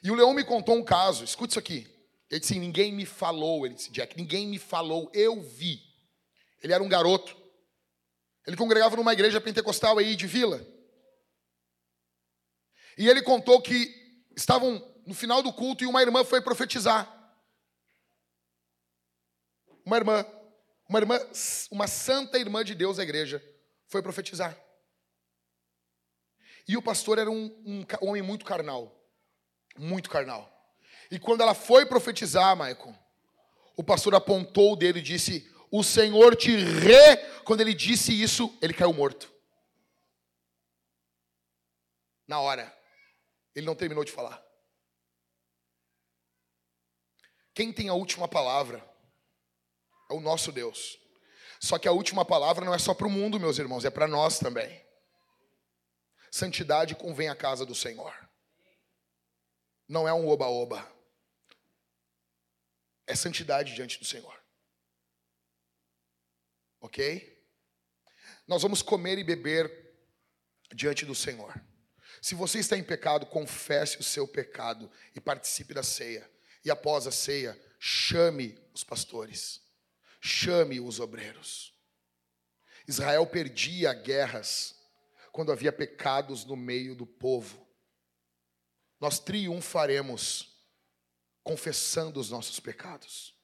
E 0.03 0.11
o 0.11 0.15
Leão 0.15 0.33
me 0.33 0.43
contou 0.43 0.75
um 0.75 0.83
caso, 0.83 1.23
escute 1.23 1.51
isso 1.51 1.59
aqui. 1.59 1.87
Ele 2.29 2.39
disse: 2.39 2.59
Ninguém 2.59 2.91
me 2.91 3.05
falou, 3.05 3.65
ele 3.65 3.75
disse, 3.75 3.91
Jack, 3.91 4.15
ninguém 4.15 4.47
me 4.47 4.59
falou, 4.59 5.09
eu 5.13 5.41
vi. 5.41 5.81
Ele 6.61 6.73
era 6.73 6.83
um 6.83 6.89
garoto. 6.89 7.35
Ele 8.45 8.55
congregava 8.55 8.95
numa 8.95 9.13
igreja 9.13 9.41
pentecostal 9.41 9.97
aí 9.97 10.15
de 10.15 10.27
vila. 10.27 10.65
E 12.97 13.07
ele 13.07 13.21
contou 13.21 13.61
que 13.61 13.93
estavam 14.35 14.83
no 15.05 15.13
final 15.13 15.41
do 15.41 15.53
culto 15.53 15.83
e 15.83 15.87
uma 15.87 16.01
irmã 16.01 16.23
foi 16.23 16.41
profetizar. 16.41 17.16
Uma 19.87 19.95
irmã, 19.95 20.25
uma 20.89 20.99
irmã, 20.99 21.17
uma 21.71 21.87
santa 21.87 22.37
irmã 22.37 22.61
de 22.61 22.75
Deus 22.75 22.97
da 22.97 23.03
igreja, 23.03 23.41
foi 23.87 24.01
profetizar. 24.01 24.61
E 26.67 26.75
o 26.75 26.81
pastor 26.81 27.17
era 27.17 27.31
um, 27.31 27.45
um, 27.65 27.85
um 28.01 28.09
homem 28.09 28.21
muito 28.21 28.43
carnal. 28.43 29.01
Muito 29.77 30.09
carnal. 30.09 30.51
E 31.09 31.17
quando 31.17 31.39
ela 31.39 31.53
foi 31.53 31.85
profetizar, 31.85 32.53
Maicon, 32.57 32.93
o 33.77 33.83
pastor 33.83 34.13
apontou 34.13 34.73
o 34.73 34.75
dedo 34.75 34.99
e 34.99 35.01
disse: 35.01 35.49
O 35.71 35.81
Senhor 35.85 36.35
te 36.35 36.53
re. 36.53 37.15
Quando 37.45 37.61
ele 37.61 37.73
disse 37.73 38.11
isso, 38.11 38.53
ele 38.61 38.73
caiu 38.73 38.91
morto. 38.91 39.33
Na 42.27 42.41
hora. 42.41 42.77
Ele 43.55 43.65
não 43.65 43.73
terminou 43.73 44.03
de 44.03 44.11
falar. 44.11 44.43
Quem 47.53 47.71
tem 47.71 47.87
a 47.87 47.93
última 47.93 48.27
palavra 48.27 48.85
é 50.09 50.13
o 50.13 50.19
nosso 50.19 50.51
Deus. 50.51 50.99
Só 51.59 51.77
que 51.79 51.87
a 51.87 51.91
última 51.91 52.23
palavra 52.23 52.63
não 52.63 52.73
é 52.73 52.79
só 52.79 52.93
para 52.93 53.07
o 53.07 53.09
mundo, 53.09 53.39
meus 53.39 53.57
irmãos, 53.57 53.85
é 53.85 53.89
para 53.89 54.07
nós 54.07 54.39
também. 54.39 54.85
Santidade 56.29 56.95
convém 56.95 57.29
à 57.29 57.35
casa 57.35 57.65
do 57.65 57.73
Senhor. 57.73 58.13
Não 59.87 60.07
é 60.07 60.13
um 60.13 60.27
oba-oba. 60.27 60.87
É 63.07 63.15
santidade 63.15 63.73
diante 63.73 63.97
do 63.97 64.05
Senhor. 64.05 64.37
Ok? 66.81 67.37
Nós 68.45 68.61
vamos 68.61 68.81
comer 68.81 69.17
e 69.17 69.23
beber 69.23 69.95
diante 70.73 71.05
do 71.05 71.15
Senhor. 71.15 71.59
Se 72.21 72.35
você 72.35 72.59
está 72.59 72.77
em 72.77 72.83
pecado, 72.83 73.25
confesse 73.25 73.97
o 73.99 74.03
seu 74.03 74.27
pecado 74.27 74.91
e 75.15 75.21
participe 75.21 75.73
da 75.73 75.83
ceia. 75.83 76.29
E 76.63 76.69
após 76.69 77.07
a 77.07 77.11
ceia, 77.11 77.59
chame 77.79 78.57
os 78.73 78.83
pastores, 78.83 79.61
chame 80.19 80.79
os 80.79 80.99
obreiros. 80.99 81.73
Israel 82.87 83.25
perdia 83.27 83.93
guerras 83.93 84.75
quando 85.31 85.51
havia 85.51 85.71
pecados 85.71 86.45
no 86.45 86.55
meio 86.55 86.95
do 86.95 87.05
povo. 87.05 87.67
Nós 88.99 89.19
triunfaremos 89.19 90.55
confessando 91.43 92.19
os 92.19 92.29
nossos 92.29 92.59
pecados. 92.59 93.35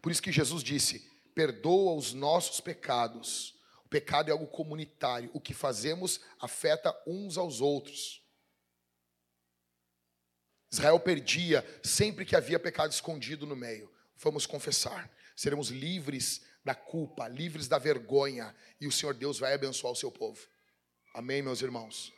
Por 0.00 0.12
isso 0.12 0.22
que 0.22 0.32
Jesus 0.32 0.62
disse: 0.62 1.00
perdoa 1.34 1.94
os 1.94 2.12
nossos 2.12 2.60
pecados. 2.60 3.54
O 3.84 3.88
pecado 3.88 4.28
é 4.28 4.32
algo 4.32 4.46
comunitário. 4.46 5.30
O 5.32 5.40
que 5.40 5.54
fazemos 5.54 6.20
afeta 6.40 6.94
uns 7.06 7.38
aos 7.38 7.60
outros. 7.60 8.22
Israel 10.70 11.00
perdia 11.00 11.64
sempre 11.82 12.26
que 12.26 12.36
havia 12.36 12.58
pecado 12.58 12.92
escondido 12.92 13.46
no 13.46 13.56
meio. 13.56 13.90
Vamos 14.18 14.46
confessar. 14.46 15.10
Seremos 15.36 15.68
livres 15.68 16.42
da 16.64 16.74
culpa, 16.74 17.28
livres 17.28 17.68
da 17.68 17.78
vergonha, 17.78 18.54
e 18.80 18.86
o 18.86 18.92
Senhor 18.92 19.14
Deus 19.14 19.38
vai 19.38 19.54
abençoar 19.54 19.92
o 19.92 19.96
seu 19.96 20.10
povo. 20.10 20.40
Amém, 21.14 21.40
meus 21.40 21.62
irmãos? 21.62 22.12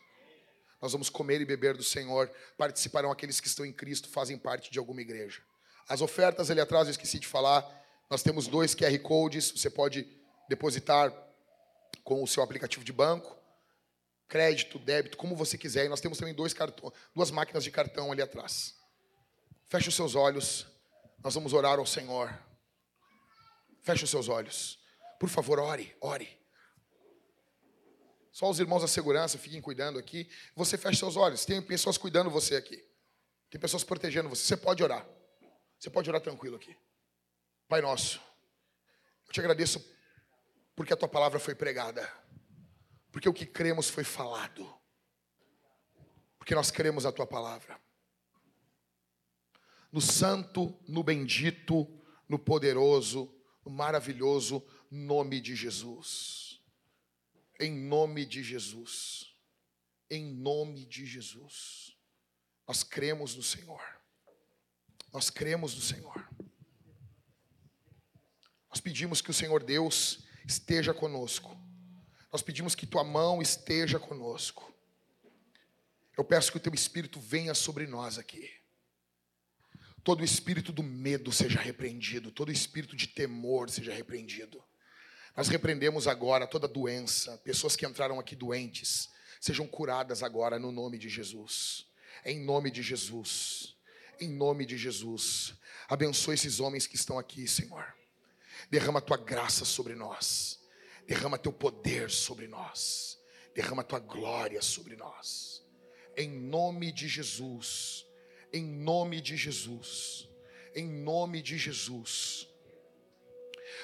Nós 0.80 0.92
vamos 0.92 1.10
comer 1.10 1.40
e 1.40 1.44
beber 1.44 1.76
do 1.76 1.84
Senhor. 1.84 2.30
Participarão 2.56 3.12
aqueles 3.12 3.40
que 3.40 3.46
estão 3.46 3.66
em 3.66 3.72
Cristo, 3.72 4.08
fazem 4.08 4.38
parte 4.38 4.70
de 4.70 4.78
alguma 4.78 5.02
igreja. 5.02 5.42
As 5.86 6.00
ofertas 6.00 6.50
ali 6.50 6.60
atrás, 6.60 6.86
eu 6.86 6.92
esqueci 6.92 7.18
de 7.18 7.26
falar. 7.26 7.64
Nós 8.08 8.22
temos 8.22 8.46
dois 8.46 8.74
QR 8.74 8.98
Codes. 9.00 9.50
Você 9.50 9.68
pode 9.68 10.08
depositar 10.48 11.12
com 12.02 12.22
o 12.22 12.26
seu 12.26 12.42
aplicativo 12.42 12.84
de 12.84 12.92
banco, 12.92 13.36
crédito, 14.26 14.78
débito, 14.78 15.16
como 15.16 15.36
você 15.36 15.58
quiser. 15.58 15.84
E 15.84 15.88
nós 15.88 16.00
temos 16.00 16.16
também 16.16 16.34
dois 16.34 16.54
cartões, 16.54 16.94
duas 17.14 17.30
máquinas 17.30 17.62
de 17.62 17.70
cartão 17.70 18.10
ali 18.10 18.22
atrás. 18.22 18.74
Feche 19.66 19.90
os 19.90 19.94
seus 19.94 20.14
olhos. 20.14 20.66
Nós 21.22 21.34
vamos 21.34 21.52
orar 21.52 21.78
ao 21.78 21.86
Senhor. 21.86 22.32
Feche 23.82 24.04
os 24.04 24.10
seus 24.10 24.28
olhos. 24.28 24.78
Por 25.18 25.28
favor, 25.28 25.58
ore, 25.58 25.94
ore. 26.00 26.38
Só 28.32 28.48
os 28.48 28.60
irmãos 28.60 28.82
da 28.82 28.88
segurança 28.88 29.38
fiquem 29.38 29.60
cuidando 29.60 29.98
aqui. 29.98 30.30
Você 30.54 30.78
feche 30.78 30.98
seus 30.98 31.16
olhos. 31.16 31.44
Tem 31.44 31.60
pessoas 31.60 31.98
cuidando 31.98 32.30
você 32.30 32.56
aqui. 32.56 32.82
Tem 33.50 33.60
pessoas 33.60 33.84
protegendo 33.84 34.28
você. 34.28 34.42
Você 34.42 34.56
pode 34.56 34.82
orar. 34.82 35.06
Você 35.78 35.90
pode 35.90 36.08
orar 36.08 36.20
tranquilo 36.20 36.56
aqui. 36.56 36.76
Pai 37.70 37.80
nosso, 37.80 38.20
eu 39.28 39.32
te 39.32 39.38
agradeço 39.38 39.80
porque 40.74 40.92
a 40.92 40.96
tua 40.96 41.08
palavra 41.08 41.38
foi 41.38 41.54
pregada, 41.54 42.10
porque 43.12 43.28
o 43.28 43.32
que 43.32 43.46
cremos 43.46 43.88
foi 43.88 44.02
falado, 44.02 44.68
porque 46.36 46.52
nós 46.52 46.72
cremos 46.72 47.06
a 47.06 47.12
tua 47.12 47.26
palavra. 47.26 47.80
No 49.92 50.00
santo, 50.00 50.78
no 50.86 51.02
bendito, 51.02 51.86
no 52.28 52.38
poderoso, 52.38 53.34
no 53.64 53.72
maravilhoso 53.72 54.64
nome 54.90 55.40
de 55.40 55.54
Jesus. 55.54 56.60
Em 57.58 57.72
nome 57.72 58.24
de 58.24 58.42
Jesus. 58.42 59.34
Em 60.10 60.24
nome 60.24 60.86
de 60.86 61.06
Jesus. 61.06 61.96
Nós 62.66 62.82
cremos 62.82 63.34
no 63.34 63.42
Senhor. 63.42 63.82
Nós 65.12 65.28
cremos 65.28 65.74
no 65.74 65.80
Senhor. 65.80 66.28
Nós 68.68 68.80
pedimos 68.80 69.20
que 69.20 69.30
o 69.30 69.34
Senhor 69.34 69.62
Deus 69.62 70.24
esteja 70.46 70.94
conosco. 70.94 71.56
Nós 72.32 72.42
pedimos 72.42 72.76
que 72.76 72.86
tua 72.86 73.02
mão 73.02 73.42
esteja 73.42 73.98
conosco. 73.98 74.72
Eu 76.16 76.24
peço 76.24 76.52
que 76.52 76.58
o 76.58 76.60
teu 76.60 76.72
espírito 76.72 77.18
venha 77.18 77.54
sobre 77.54 77.86
nós 77.86 78.18
aqui. 78.18 78.59
Todo 80.02 80.24
espírito 80.24 80.72
do 80.72 80.82
medo 80.82 81.30
seja 81.30 81.60
repreendido, 81.60 82.30
todo 82.30 82.50
espírito 82.50 82.96
de 82.96 83.06
temor 83.06 83.68
seja 83.68 83.92
repreendido. 83.92 84.62
Nós 85.36 85.48
repreendemos 85.48 86.08
agora 86.08 86.46
toda 86.46 86.66
doença, 86.66 87.36
pessoas 87.38 87.76
que 87.76 87.86
entraram 87.86 88.18
aqui 88.18 88.34
doentes, 88.34 89.08
sejam 89.40 89.66
curadas 89.66 90.22
agora 90.22 90.58
no 90.58 90.72
nome 90.72 90.98
de 90.98 91.08
Jesus. 91.08 91.86
Em 92.24 92.40
nome 92.40 92.70
de 92.70 92.82
Jesus. 92.82 93.76
Em 94.18 94.28
nome 94.28 94.66
de 94.66 94.76
Jesus. 94.76 95.54
Abençoe 95.88 96.34
esses 96.34 96.60
homens 96.60 96.86
que 96.86 96.96
estão 96.96 97.18
aqui, 97.18 97.46
Senhor. 97.46 97.94
Derrama 98.70 98.98
a 98.98 99.02
tua 99.02 99.16
graça 99.16 99.64
sobre 99.64 99.94
nós. 99.94 100.60
Derrama 101.06 101.38
teu 101.38 101.52
poder 101.52 102.10
sobre 102.10 102.46
nós. 102.46 103.18
Derrama 103.54 103.82
tua 103.82 103.98
glória 103.98 104.62
sobre 104.62 104.96
nós. 104.96 105.64
Em 106.16 106.28
nome 106.28 106.92
de 106.92 107.08
Jesus. 107.08 108.06
Em 108.52 108.64
nome 108.64 109.20
de 109.20 109.36
Jesus. 109.36 110.28
Em 110.74 110.88
nome 110.88 111.42
de 111.42 111.58
Jesus. 111.58 112.48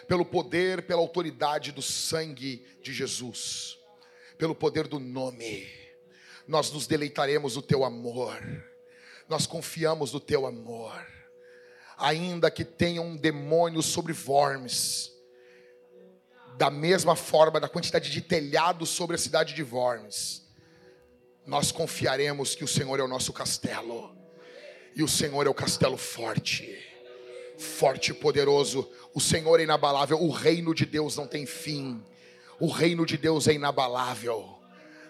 Pelo 0.08 0.24
poder, 0.24 0.86
pela 0.86 1.00
autoridade 1.00 1.72
do 1.72 1.82
sangue 1.82 2.66
de 2.82 2.92
Jesus. 2.92 3.78
Pelo 4.38 4.54
poder 4.54 4.86
do 4.86 4.98
nome. 4.98 5.68
Nós 6.46 6.70
nos 6.70 6.86
deleitaremos 6.86 7.56
no 7.56 7.62
teu 7.62 7.84
amor. 7.84 8.40
Nós 9.28 9.46
confiamos 9.46 10.12
no 10.12 10.20
teu 10.20 10.46
amor 10.46 11.16
ainda 11.96 12.50
que 12.50 12.64
tenham 12.64 13.06
um 13.06 13.16
demônio 13.16 13.82
sobre 13.82 14.14
Worms, 14.26 15.12
da 16.58 16.70
mesma 16.70 17.16
forma, 17.16 17.60
da 17.60 17.68
quantidade 17.68 18.10
de 18.10 18.20
telhado 18.20 18.86
sobre 18.86 19.16
a 19.16 19.18
cidade 19.18 19.54
de 19.54 19.62
Worms, 19.62 20.46
nós 21.46 21.70
confiaremos 21.70 22.54
que 22.54 22.64
o 22.64 22.68
Senhor 22.68 22.98
é 22.98 23.02
o 23.02 23.08
nosso 23.08 23.32
castelo, 23.32 24.15
e 24.96 25.02
o 25.02 25.08
Senhor 25.08 25.46
é 25.46 25.50
o 25.50 25.54
castelo 25.54 25.98
forte, 25.98 26.74
forte 27.58 28.12
e 28.12 28.14
poderoso, 28.14 28.90
o 29.14 29.20
Senhor 29.20 29.60
é 29.60 29.64
inabalável, 29.64 30.18
o 30.22 30.30
reino 30.30 30.74
de 30.74 30.86
Deus 30.86 31.16
não 31.16 31.26
tem 31.26 31.44
fim, 31.44 32.02
o 32.58 32.68
reino 32.68 33.04
de 33.04 33.18
Deus 33.18 33.46
é 33.46 33.52
inabalável. 33.52 34.56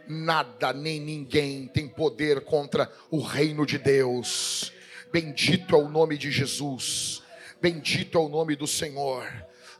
Nada 0.08 0.72
nem 0.72 1.00
ninguém 1.00 1.68
tem 1.68 1.88
poder 1.88 2.40
contra 2.42 2.90
o 3.10 3.20
reino 3.20 3.64
de 3.64 3.78
Deus. 3.78 4.72
Bendito 5.12 5.74
é 5.74 5.78
o 5.78 5.88
nome 5.88 6.18
de 6.18 6.30
Jesus. 6.30 7.22
Bendito 7.60 8.18
é 8.18 8.20
o 8.20 8.28
nome 8.28 8.54
do 8.54 8.66
Senhor. 8.66 9.26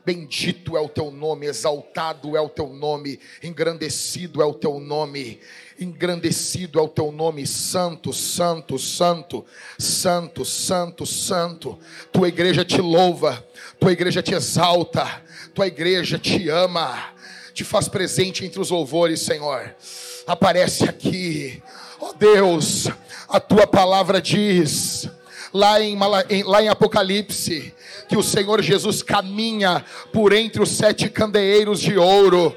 Bendito 0.07 0.77
é 0.77 0.79
o 0.79 0.87
teu 0.87 1.11
nome, 1.11 1.47
exaltado 1.47 2.37
é 2.37 2.39
o 2.39 2.47
teu 2.47 2.69
nome, 2.69 3.19
engrandecido 3.43 4.41
é 4.41 4.45
o 4.45 4.53
teu 4.53 4.79
nome, 4.79 5.37
engrandecido 5.77 6.79
é 6.79 6.81
o 6.81 6.87
teu 6.87 7.11
nome, 7.11 7.45
santo, 7.45 8.13
santo, 8.13 8.79
santo, 8.79 9.45
santo, 9.77 10.45
santo, 10.45 11.05
santo. 11.05 11.77
Tua 12.09 12.29
igreja 12.29 12.63
te 12.63 12.79
louva, 12.79 13.45
tua 13.77 13.91
igreja 13.91 14.23
te 14.23 14.33
exalta, 14.33 15.21
tua 15.53 15.67
igreja 15.67 16.17
te 16.17 16.47
ama, 16.47 17.13
te 17.53 17.65
faz 17.65 17.89
presente 17.89 18.45
entre 18.45 18.61
os 18.61 18.69
louvores, 18.69 19.19
Senhor. 19.19 19.75
Aparece 20.25 20.85
aqui, 20.85 21.61
ó 21.99 22.11
oh 22.11 22.13
Deus, 22.13 22.87
a 23.27 23.41
tua 23.41 23.67
palavra 23.67 24.21
diz 24.21 25.09
lá 25.53 25.81
em, 25.81 25.97
lá 26.45 26.63
em 26.63 26.69
Apocalipse, 26.69 27.73
que 28.07 28.17
o 28.17 28.23
Senhor 28.23 28.61
Jesus 28.61 29.01
caminha 29.03 29.83
por 30.13 30.33
entre 30.33 30.61
os 30.61 30.69
sete 30.69 31.09
candeeiros 31.09 31.79
de 31.79 31.97
ouro. 31.97 32.55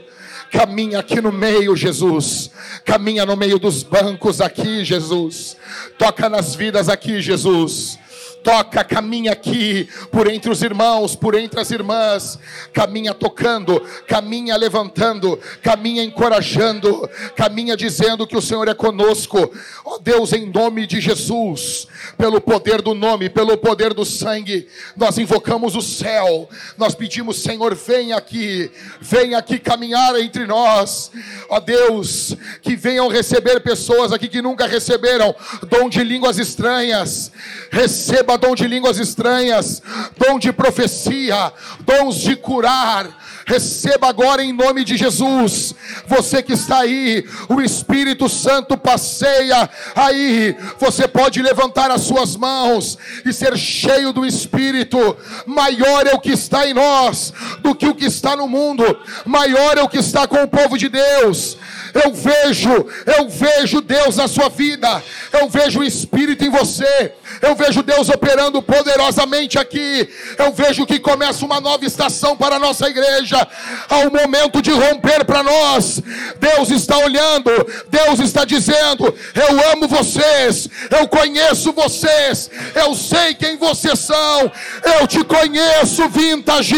Caminha 0.51 0.99
aqui 0.99 1.21
no 1.21 1.31
meio, 1.31 1.77
Jesus. 1.77 2.51
Caminha 2.85 3.25
no 3.25 3.37
meio 3.37 3.59
dos 3.59 3.83
bancos 3.83 4.41
aqui, 4.41 4.85
Jesus. 4.85 5.57
Toca 5.99 6.29
nas 6.29 6.55
vidas 6.55 6.89
aqui, 6.89 7.21
Jesus 7.21 7.99
toca, 8.43 8.83
caminha 8.85 9.33
aqui, 9.33 9.89
por 10.11 10.31
entre 10.31 10.51
os 10.51 10.63
irmãos, 10.63 11.15
por 11.15 11.35
entre 11.35 11.61
as 11.61 11.71
irmãs, 11.71 12.39
caminha 12.73 13.15
tocando, 13.15 13.81
caminha 14.07 14.57
levantando, 14.57 15.39
caminha 15.63 16.03
encorajando, 16.03 17.09
caminha 17.37 17.77
dizendo 17.77 18.27
que 18.27 18.37
o 18.37 18.43
Senhor 18.43 18.69
é 18.69 18.75
conosco, 18.75 19.51
ó 19.85 19.95
oh, 19.95 19.99
Deus, 19.99 20.33
em 20.33 20.51
nome 20.51 20.87
de 20.87 21.01
Jesus, 21.01 21.87
pelo 22.21 22.39
poder 22.39 22.83
do 22.83 22.95
nome, 22.95 23.31
pelo 23.31 23.57
poder 23.57 23.95
do 23.95 24.05
sangue, 24.05 24.69
nós 24.95 25.17
invocamos 25.17 25.75
o 25.75 25.81
céu, 25.81 26.51
nós 26.77 26.95
pedimos, 26.95 27.39
Senhor, 27.39 27.75
vem 27.75 28.13
aqui, 28.13 28.71
vem 29.01 29.35
aqui 29.35 29.59
caminhar 29.59 30.15
entre 30.21 30.47
nós, 30.47 31.11
ó 31.49 31.59
Deus, 31.59 32.37
que 32.61 32.77
venham 32.77 33.09
receber 33.09 33.61
pessoas 33.61 34.13
aqui 34.13 34.29
que 34.29 34.43
nunca 34.43 34.67
receberam 34.67 35.35
dom 35.67 35.89
de 35.89 36.05
línguas 36.05 36.39
estranhas, 36.39 37.33
receba 37.71 38.37
dom 38.37 38.55
de 38.55 38.69
línguas 38.69 38.99
estranhas, 38.99 39.83
dom 40.19 40.39
de 40.39 40.53
profecia, 40.53 41.51
dons 41.81 42.17
de 42.17 42.37
curar, 42.37 43.09
Receba 43.51 44.09
agora 44.09 44.45
em 44.45 44.53
nome 44.53 44.85
de 44.85 44.97
Jesus. 44.97 45.75
Você 46.07 46.41
que 46.41 46.53
está 46.53 46.83
aí, 46.83 47.25
o 47.49 47.61
Espírito 47.61 48.29
Santo 48.29 48.79
passeia 48.79 49.69
aí. 49.97 50.57
Você 50.79 51.09
pode 51.09 51.43
levantar 51.43 51.91
as 51.91 52.03
suas 52.03 52.37
mãos 52.37 52.97
e 53.27 53.33
ser 53.33 53.59
cheio 53.59 54.13
do 54.13 54.25
Espírito. 54.25 55.17
Maior 55.47 56.07
é 56.07 56.15
o 56.15 56.21
que 56.21 56.31
está 56.31 56.65
em 56.65 56.75
nós 56.75 57.33
do 57.59 57.75
que 57.75 57.89
o 57.89 57.95
que 57.95 58.05
está 58.05 58.37
no 58.37 58.47
mundo. 58.47 58.85
Maior 59.27 59.77
é 59.77 59.83
o 59.83 59.89
que 59.89 59.99
está 59.99 60.29
com 60.29 60.45
o 60.45 60.49
povo 60.49 60.79
de 60.79 60.89
Deus. 60.89 61.57
Eu 61.93 62.13
vejo, 62.13 62.71
eu 63.19 63.29
vejo 63.29 63.81
Deus 63.81 64.17
na 64.17 64.29
sua 64.29 64.49
vida. 64.49 65.03
Eu 65.33 65.49
vejo 65.49 65.81
o 65.81 65.85
Espírito 65.85 66.45
em 66.45 66.51
você. 66.51 67.15
Eu 67.43 67.57
vejo 67.57 67.83
Deus 67.83 68.09
operando 68.09 68.63
poderosamente 68.63 69.59
aqui. 69.59 70.09
Eu 70.39 70.53
vejo 70.53 70.87
que 70.87 71.01
começa 71.01 71.45
uma 71.45 71.61
nova 71.61 71.85
estação 71.85 72.37
para 72.37 72.57
a 72.57 72.61
nossa 72.61 72.89
igreja. 72.89 73.40
Há 73.89 73.99
um 73.99 74.11
momento 74.11 74.63
de 74.63 74.71
romper 74.71 75.25
para 75.25 75.43
nós. 75.43 76.01
Deus 76.39 76.71
está 76.71 76.97
olhando. 76.99 77.51
Deus 77.89 78.21
está 78.21 78.45
dizendo: 78.45 79.15
Eu 79.35 79.73
amo 79.73 79.89
vocês. 79.89 80.69
Eu 80.91 81.09
conheço 81.09 81.73
vocês. 81.73 82.51
Eu 82.75 82.95
sei 82.95 83.35
quem 83.35 83.57
vocês 83.57 83.99
são. 83.99 84.53
Eu 85.01 85.07
te 85.07 85.25
conheço, 85.25 86.09
Vintage. 86.09 86.75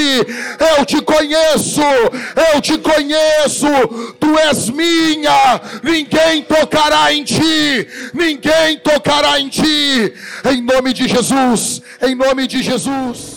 Eu 0.76 0.84
te 0.84 1.00
conheço. 1.02 1.80
Eu 2.52 2.60
te 2.60 2.78
conheço. 2.78 3.66
Tu 4.18 4.38
és 4.38 4.70
minha. 4.70 5.60
Ninguém 5.82 6.42
tocará 6.42 7.12
em 7.12 7.24
ti. 7.24 7.86
Ninguém 8.14 8.78
tocará 8.78 9.38
em 9.38 9.48
ti. 9.48 10.12
Em 10.50 10.60
nome 10.62 10.92
de 10.92 11.08
Jesus. 11.08 11.82
Em 12.00 12.14
nome 12.14 12.46
de 12.46 12.62
Jesus. 12.62 13.31